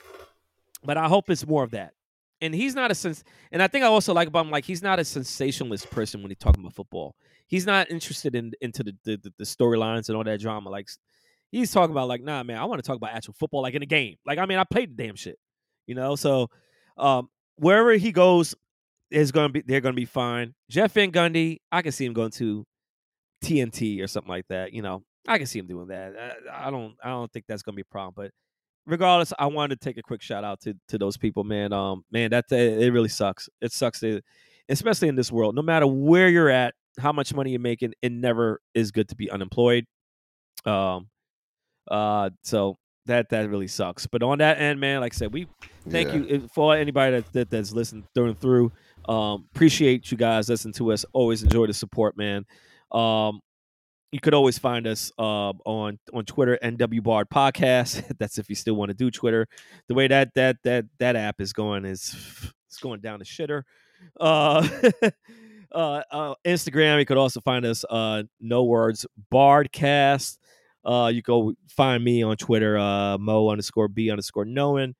but 0.84 0.98
I 0.98 1.08
hope 1.08 1.30
it's 1.30 1.46
more 1.46 1.64
of 1.64 1.72
that 1.72 1.94
and 2.44 2.54
he's 2.54 2.76
not 2.76 2.92
a 2.92 2.96
sens- 2.96 3.24
and 3.54 3.64
I 3.64 3.68
think 3.68 3.86
I 3.86 3.88
also 3.88 4.14
like 4.14 4.28
about 4.28 4.46
him 4.46 4.52
like 4.52 4.66
he's 4.66 4.84
not 4.84 5.00
a 5.00 5.06
sensationalist 5.06 5.90
person 5.90 6.22
when 6.22 6.30
he's 6.30 6.38
talking 6.40 6.62
about 6.62 6.74
football. 6.74 7.16
He's 7.48 7.66
not 7.66 7.90
interested 7.90 8.36
in 8.36 8.52
into 8.60 8.84
the 8.84 8.96
the, 9.06 9.34
the 9.38 9.46
storylines 9.46 10.10
and 10.10 10.18
all 10.18 10.26
that 10.26 10.42
drama. 10.42 10.70
Like 10.70 10.90
he's 11.52 11.72
talking 11.72 11.92
about 11.92 12.10
like, 12.10 12.22
nah, 12.22 12.44
man, 12.44 12.58
I 12.58 12.66
want 12.66 12.84
to 12.84 12.88
talk 12.88 12.98
about 12.98 13.12
actual 13.12 13.34
football, 13.34 13.62
like 13.62 13.76
in 13.76 13.82
a 13.82 13.88
game. 13.88 14.18
Like 14.26 14.40
I 14.40 14.46
mean, 14.46 14.58
I 14.60 14.66
played 14.66 14.96
the 14.96 15.04
damn 15.04 15.16
shit, 15.16 15.40
you 15.88 15.96
know. 15.96 16.18
So 16.18 16.50
um, 16.98 17.30
wherever 17.56 17.94
he 17.94 18.12
goes 18.12 18.56
is 19.14 19.32
gonna 19.32 19.50
be 19.50 19.64
they're 19.66 19.82
gonna 19.82 19.94
be 19.94 20.06
fine. 20.06 20.54
Jeff 20.70 20.94
Van 20.94 21.12
Gundy, 21.12 21.58
I 21.72 21.82
can 21.82 21.92
see 21.92 22.06
him 22.06 22.14
going 22.14 22.32
to 22.32 22.66
TNT 23.44 24.02
or 24.04 24.08
something 24.08 24.30
like 24.30 24.48
that. 24.50 24.74
You 24.74 24.82
know, 24.82 25.04
I 25.28 25.38
can 25.38 25.48
see 25.48 25.60
him 25.60 25.68
doing 25.68 25.88
that. 25.88 26.14
I, 26.52 26.68
I 26.68 26.72
don't 26.72 26.96
I 27.04 27.10
don't 27.10 27.32
think 27.32 27.46
that's 27.48 27.62
gonna 27.62 27.76
be 27.76 27.84
a 27.84 27.92
problem, 27.92 28.14
but 28.16 28.32
regardless, 28.86 29.34
I 29.38 29.48
wanted 29.48 29.80
to 29.80 29.86
take 29.86 29.98
a 29.98 30.02
quick 30.02 30.22
shout 30.22 30.44
out 30.44 30.62
to 30.62 30.74
to 30.90 30.98
those 30.98 31.18
people, 31.18 31.44
man. 31.44 31.74
Um, 31.74 32.04
man, 32.12 32.32
that 32.32 32.46
it 32.52 32.92
really 32.92 33.10
sucks. 33.10 33.50
It 33.62 33.72
sucks, 33.72 34.00
to, 34.02 34.22
especially 34.70 35.08
in 35.08 35.16
this 35.16 35.32
world. 35.32 35.56
No 35.56 35.62
matter 35.62 35.88
where 35.88 36.30
you're 36.30 36.50
at, 36.50 36.74
how 37.00 37.12
much 37.12 37.34
money 37.34 37.52
you're 37.52 37.60
making, 37.60 37.94
it 38.02 38.12
never 38.12 38.62
is 38.74 38.92
good 38.92 39.10
to 39.10 39.16
be 39.16 39.30
unemployed. 39.30 39.86
Um, 40.66 41.10
uh, 41.90 42.30
so 42.44 42.78
that 43.06 43.30
that 43.30 43.50
really 43.50 43.68
sucks. 43.68 44.08
But 44.08 44.24
on 44.24 44.40
that 44.40 44.60
end, 44.60 44.80
man, 44.80 45.02
like 45.02 45.14
I 45.14 45.18
said, 45.18 45.34
we 45.34 45.48
thank 45.90 46.10
yeah. 46.10 46.16
you 46.16 46.50
for 46.54 46.76
anybody 46.76 47.18
that, 47.18 47.34
that 47.34 47.50
that's 47.50 47.72
listened 47.72 48.06
through 48.14 48.30
and 48.30 48.40
through. 48.40 48.72
Um, 49.08 49.46
appreciate 49.54 50.12
you 50.12 50.18
guys 50.18 50.50
listening 50.50 50.74
to 50.76 50.92
us. 50.92 51.06
Always 51.14 51.44
enjoy 51.44 51.68
the 51.68 51.74
support, 51.74 52.18
man. 52.18 52.46
Um, 52.92 53.42
you 54.12 54.20
could 54.20 54.36
always 54.36 54.60
find 54.60 54.86
us 54.86 55.12
uh, 55.18 55.54
on 55.66 55.98
on 56.14 56.26
Twitter, 56.26 56.60
NW 56.64 57.02
Barred 57.02 57.30
Podcast. 57.30 58.16
That's 58.20 58.38
if 58.38 58.48
you 58.48 58.56
still 58.56 58.76
want 58.76 58.90
to 58.90 58.94
do 58.94 59.10
Twitter. 59.10 59.48
The 59.88 59.96
way 59.96 60.08
that 60.08 60.34
that 60.36 60.58
that 60.64 60.86
that 61.00 61.16
app 61.16 61.42
is 61.42 61.52
going 61.52 61.86
is 61.86 62.16
it's 62.68 62.80
going 62.80 63.02
down 63.02 63.20
the 63.20 63.26
shitter. 63.26 63.64
Uh, 64.20 64.68
uh, 65.72 66.02
uh, 66.12 66.36
Instagram, 66.46 67.00
you 67.00 67.06
could 67.06 67.18
also 67.18 67.42
find 67.42 67.66
us 67.66 67.84
uh, 67.90 68.24
No 68.40 68.64
Words 68.64 69.06
Barredcast. 69.34 70.38
Uh, 70.86 71.10
you 71.14 71.22
go 71.22 71.54
find 71.70 72.04
me 72.04 72.24
on 72.24 72.38
Twitter, 72.38 72.78
Moe 73.20 73.50
underscore 73.50 73.88
B 73.88 74.12
underscore 74.12 74.46
knowing. 74.46 74.96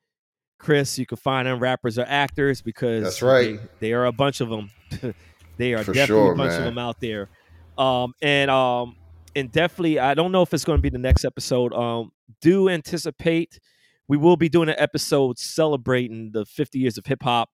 Chris, 0.64 0.98
you 0.98 1.06
can 1.06 1.18
find 1.18 1.48
them 1.48 1.60
rappers 1.60 2.00
or 2.00 2.06
actors 2.08 2.62
because 2.62 3.04
that's 3.04 3.22
right. 3.22 3.60
They, 3.80 3.88
they 3.90 3.94
are 3.94 4.06
a 4.06 4.12
bunch 4.12 4.42
of 4.42 4.50
them. 4.50 4.72
they 5.58 5.74
are 5.74 5.84
For 5.84 5.94
definitely 5.94 6.24
sure, 6.24 6.34
a 6.34 6.36
bunch 6.36 6.52
man. 6.52 6.60
of 6.60 6.66
them 6.66 6.78
out 6.78 7.00
there. 7.00 7.30
Um, 7.78 8.14
and 8.22 8.50
um, 8.50 8.96
and 9.36 9.52
definitely, 9.52 10.00
I 10.00 10.14
don't 10.14 10.32
know 10.32 10.42
if 10.42 10.54
it's 10.54 10.64
going 10.64 10.78
to 10.78 10.82
be 10.82 10.90
the 10.90 10.98
next 10.98 11.26
episode. 11.26 11.74
Um, 11.74 12.12
do 12.42 12.70
anticipate 12.70 13.60
we 14.08 14.18
will 14.18 14.38
be 14.38 14.50
doing 14.50 14.70
an 14.70 14.76
episode 14.78 15.38
celebrating 15.38 16.32
the 16.32 16.46
50 16.46 16.80
years 16.80 16.98
of 16.98 17.06
hip 17.06 17.24
hop. 17.24 17.50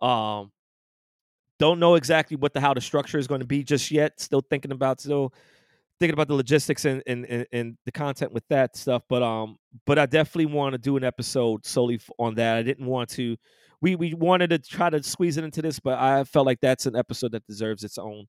Um, 0.00 0.50
don't 1.58 1.78
know 1.78 1.94
exactly 1.94 2.36
what 2.36 2.52
the 2.54 2.60
how 2.60 2.74
the 2.74 2.80
structure 2.80 3.18
is 3.18 3.26
going 3.26 3.40
to 3.40 3.46
be 3.46 3.62
just 3.62 3.90
yet. 3.90 4.20
Still 4.20 4.40
thinking 4.40 4.72
about 4.72 5.00
still 5.00 5.32
thinking 6.02 6.14
about 6.14 6.26
the 6.26 6.34
logistics 6.34 6.84
and 6.84 7.00
and, 7.06 7.24
and, 7.26 7.46
and 7.52 7.76
the 7.84 7.92
content 7.92 8.32
with 8.32 8.42
that 8.48 8.76
stuff. 8.76 9.04
But 9.08 9.22
um, 9.22 9.56
but 9.86 9.98
I 10.00 10.06
definitely 10.06 10.46
want 10.46 10.72
to 10.72 10.78
do 10.78 10.96
an 10.96 11.04
episode 11.04 11.64
solely 11.64 12.00
on 12.18 12.34
that. 12.34 12.56
I 12.56 12.62
didn't 12.62 12.86
want 12.86 13.08
to. 13.10 13.36
We 13.80 13.94
we 13.94 14.14
wanted 14.14 14.50
to 14.50 14.58
try 14.58 14.90
to 14.90 15.00
squeeze 15.02 15.36
it 15.36 15.44
into 15.44 15.62
this, 15.62 15.78
but 15.78 15.98
I 15.98 16.24
felt 16.24 16.44
like 16.46 16.60
that's 16.60 16.86
an 16.86 16.96
episode 16.96 17.32
that 17.32 17.46
deserves 17.46 17.84
its 17.84 17.98
own. 17.98 18.26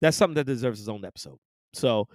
That's 0.00 0.16
something 0.16 0.34
that 0.34 0.46
deserves 0.46 0.80
its 0.80 0.88
own 0.88 1.04
episode. 1.04 1.38
So 1.74 2.08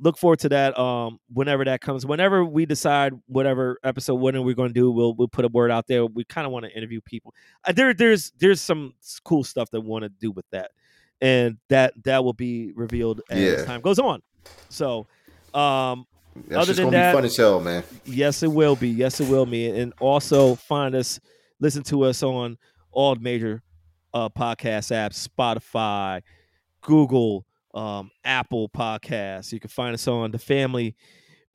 look 0.00 0.16
forward 0.16 0.38
to 0.38 0.48
that 0.48 0.78
um 0.78 1.18
whenever 1.32 1.64
that 1.64 1.80
comes 1.80 2.06
whenever 2.06 2.44
we 2.44 2.64
decide 2.64 3.12
whatever 3.26 3.80
episode 3.82 4.14
when 4.14 4.40
we're 4.44 4.54
going 4.54 4.68
to 4.68 4.80
do 4.80 4.92
we'll 4.92 5.12
we'll 5.14 5.26
put 5.26 5.44
a 5.44 5.48
word 5.48 5.72
out 5.72 5.88
there 5.88 6.06
we 6.06 6.22
kind 6.22 6.46
of 6.46 6.52
want 6.52 6.64
to 6.64 6.70
interview 6.70 7.00
people 7.00 7.34
uh, 7.66 7.72
there 7.72 7.92
there's 7.92 8.30
there's 8.38 8.60
some 8.60 8.94
cool 9.24 9.42
stuff 9.42 9.68
that 9.72 9.80
we 9.80 9.88
want 9.88 10.04
to 10.04 10.08
do 10.08 10.30
with 10.30 10.44
that 10.52 10.70
and 11.20 11.56
that 11.68 11.92
that 12.04 12.22
will 12.22 12.32
be 12.32 12.72
revealed 12.76 13.20
as 13.28 13.40
yeah. 13.40 13.64
time 13.64 13.80
goes 13.80 13.98
on 13.98 14.22
so 14.68 15.06
um 15.54 16.06
That's 16.46 16.68
other 16.68 16.72
than 16.72 16.90
that 16.90 17.14
fun 17.14 17.24
as 17.24 17.36
hell 17.36 17.60
man 17.60 17.84
yes 18.04 18.42
it 18.42 18.52
will 18.52 18.76
be 18.76 18.88
yes 18.88 19.20
it 19.20 19.28
will 19.28 19.46
be 19.46 19.68
and 19.68 19.92
also 20.00 20.54
find 20.54 20.94
us 20.94 21.20
listen 21.60 21.82
to 21.84 22.04
us 22.04 22.22
on 22.22 22.58
all 22.92 23.14
the 23.14 23.20
major 23.20 23.62
uh 24.14 24.28
podcast 24.28 24.92
apps 24.92 25.28
spotify 25.28 26.22
google 26.80 27.44
um, 27.74 28.10
Apple 28.24 28.68
Podcasts. 28.68 29.52
You 29.52 29.60
can 29.60 29.70
find 29.70 29.94
us 29.94 30.06
on 30.08 30.30
the 30.30 30.38
Family 30.38 30.96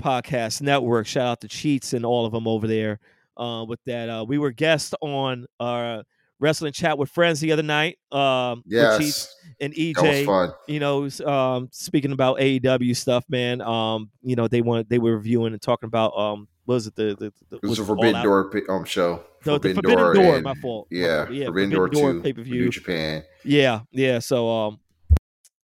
Podcast 0.01 0.61
Network. 0.61 1.07
Shout 1.07 1.27
out 1.27 1.41
to 1.41 1.47
Cheats 1.47 1.93
and 1.93 2.05
all 2.05 2.25
of 2.25 2.31
them 2.31 2.47
over 2.47 2.67
there. 2.67 2.99
Uh, 3.35 3.65
with 3.67 3.79
that, 3.85 4.09
uh, 4.09 4.23
we 4.27 4.37
were 4.37 4.51
guests 4.51 4.93
on 5.01 5.45
our 5.59 6.03
wrestling 6.43 6.73
chat 6.73 6.97
with 6.97 7.09
friends 7.09 7.39
the 7.39 7.53
other 7.53 7.63
night. 7.63 7.97
Um, 8.11 8.63
yes, 8.67 9.35
and 9.59 9.73
EJ. 9.73 10.53
You 10.67 10.79
know, 10.79 11.09
um, 11.25 11.69
speaking 11.71 12.11
about 12.11 12.37
AEW 12.37 12.95
stuff, 12.95 13.23
man. 13.29 13.61
Um, 13.61 14.11
you 14.21 14.35
know, 14.35 14.47
they 14.47 14.61
want 14.61 14.89
they 14.89 14.99
were 14.99 15.15
reviewing 15.15 15.53
and 15.53 15.61
talking 15.61 15.87
about 15.87 16.15
um, 16.17 16.47
what 16.65 16.75
was 16.75 16.87
it 16.87 16.95
the 16.95 17.15
the, 17.15 17.33
the 17.49 17.55
it 17.63 17.67
was 17.67 17.79
a 17.79 17.85
Forbidden 17.85 18.21
Door 18.21 18.51
um 18.69 18.83
show. 18.83 19.23
No, 19.45 19.53
Forbidden, 19.53 19.75
the 19.77 19.81
Forbidden 19.81 20.03
Door, 20.03 20.13
Door 20.13 20.35
and, 20.35 20.43
my 20.43 20.53
fault. 20.55 20.87
Yeah, 20.91 21.29
yeah, 21.29 21.45
Forbidden, 21.45 21.71
Forbidden 21.71 22.01
Door, 22.01 22.13
Door 22.13 22.21
pay 22.21 22.33
per 22.33 22.41
view, 22.43 22.69
Japan. 22.69 23.23
Yeah, 23.43 23.81
yeah. 23.91 24.19
So 24.19 24.49
um, 24.49 24.79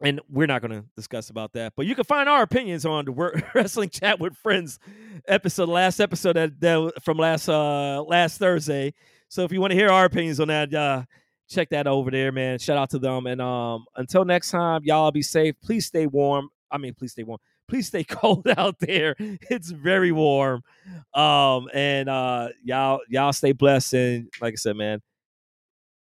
and 0.00 0.20
we're 0.30 0.46
not 0.46 0.62
going 0.62 0.70
to 0.70 0.86
discuss 0.94 1.28
about 1.28 1.52
that 1.54 1.72
but 1.76 1.84
you 1.84 1.94
can 1.96 2.04
find 2.04 2.28
our 2.28 2.42
opinions 2.42 2.86
on 2.86 3.04
the 3.04 3.42
wrestling 3.54 3.88
chat 3.88 4.20
with 4.20 4.36
friends 4.36 4.78
episode 5.26 5.68
last 5.68 5.98
episode 5.98 6.34
that, 6.34 6.60
that 6.60 6.92
from 7.02 7.18
last 7.18 7.48
uh 7.48 8.00
last 8.02 8.38
thursday 8.38 8.94
so 9.28 9.44
if 9.44 9.52
you 9.52 9.60
want 9.60 9.70
to 9.70 9.76
hear 9.76 9.90
our 9.90 10.04
opinions 10.04 10.40
on 10.40 10.48
that 10.48 10.72
uh 10.74 11.02
check 11.48 11.70
that 11.70 11.86
over 11.86 12.10
there 12.10 12.30
man. 12.30 12.58
Shout 12.58 12.76
out 12.76 12.90
to 12.90 12.98
them 12.98 13.26
and 13.26 13.40
um 13.40 13.86
until 13.96 14.24
next 14.24 14.50
time 14.50 14.82
y'all 14.84 15.10
be 15.10 15.22
safe. 15.22 15.54
Please 15.62 15.86
stay 15.86 16.06
warm. 16.06 16.50
I 16.70 16.78
mean 16.78 16.94
please 16.94 17.12
stay 17.12 17.22
warm. 17.22 17.40
Please 17.68 17.86
stay 17.86 18.04
cold 18.08 18.46
out 18.56 18.78
there. 18.78 19.14
It's 19.18 19.70
very 19.70 20.12
warm. 20.12 20.62
Um 21.14 21.68
and 21.72 22.08
uh 22.08 22.48
y'all 22.62 23.00
y'all 23.08 23.32
stay 23.32 23.52
blessed 23.52 23.94
and 23.94 24.28
like 24.40 24.54
i 24.54 24.56
said 24.56 24.76
man 24.76 25.00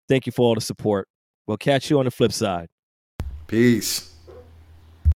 thank 0.07 0.25
you 0.25 0.31
for 0.31 0.43
all 0.43 0.55
the 0.55 0.61
support. 0.61 1.07
We'll 1.47 1.57
catch 1.57 1.89
you 1.89 1.99
on 1.99 2.05
the 2.05 2.11
flip 2.11 2.31
side. 2.31 2.67
Peace. 3.47 4.14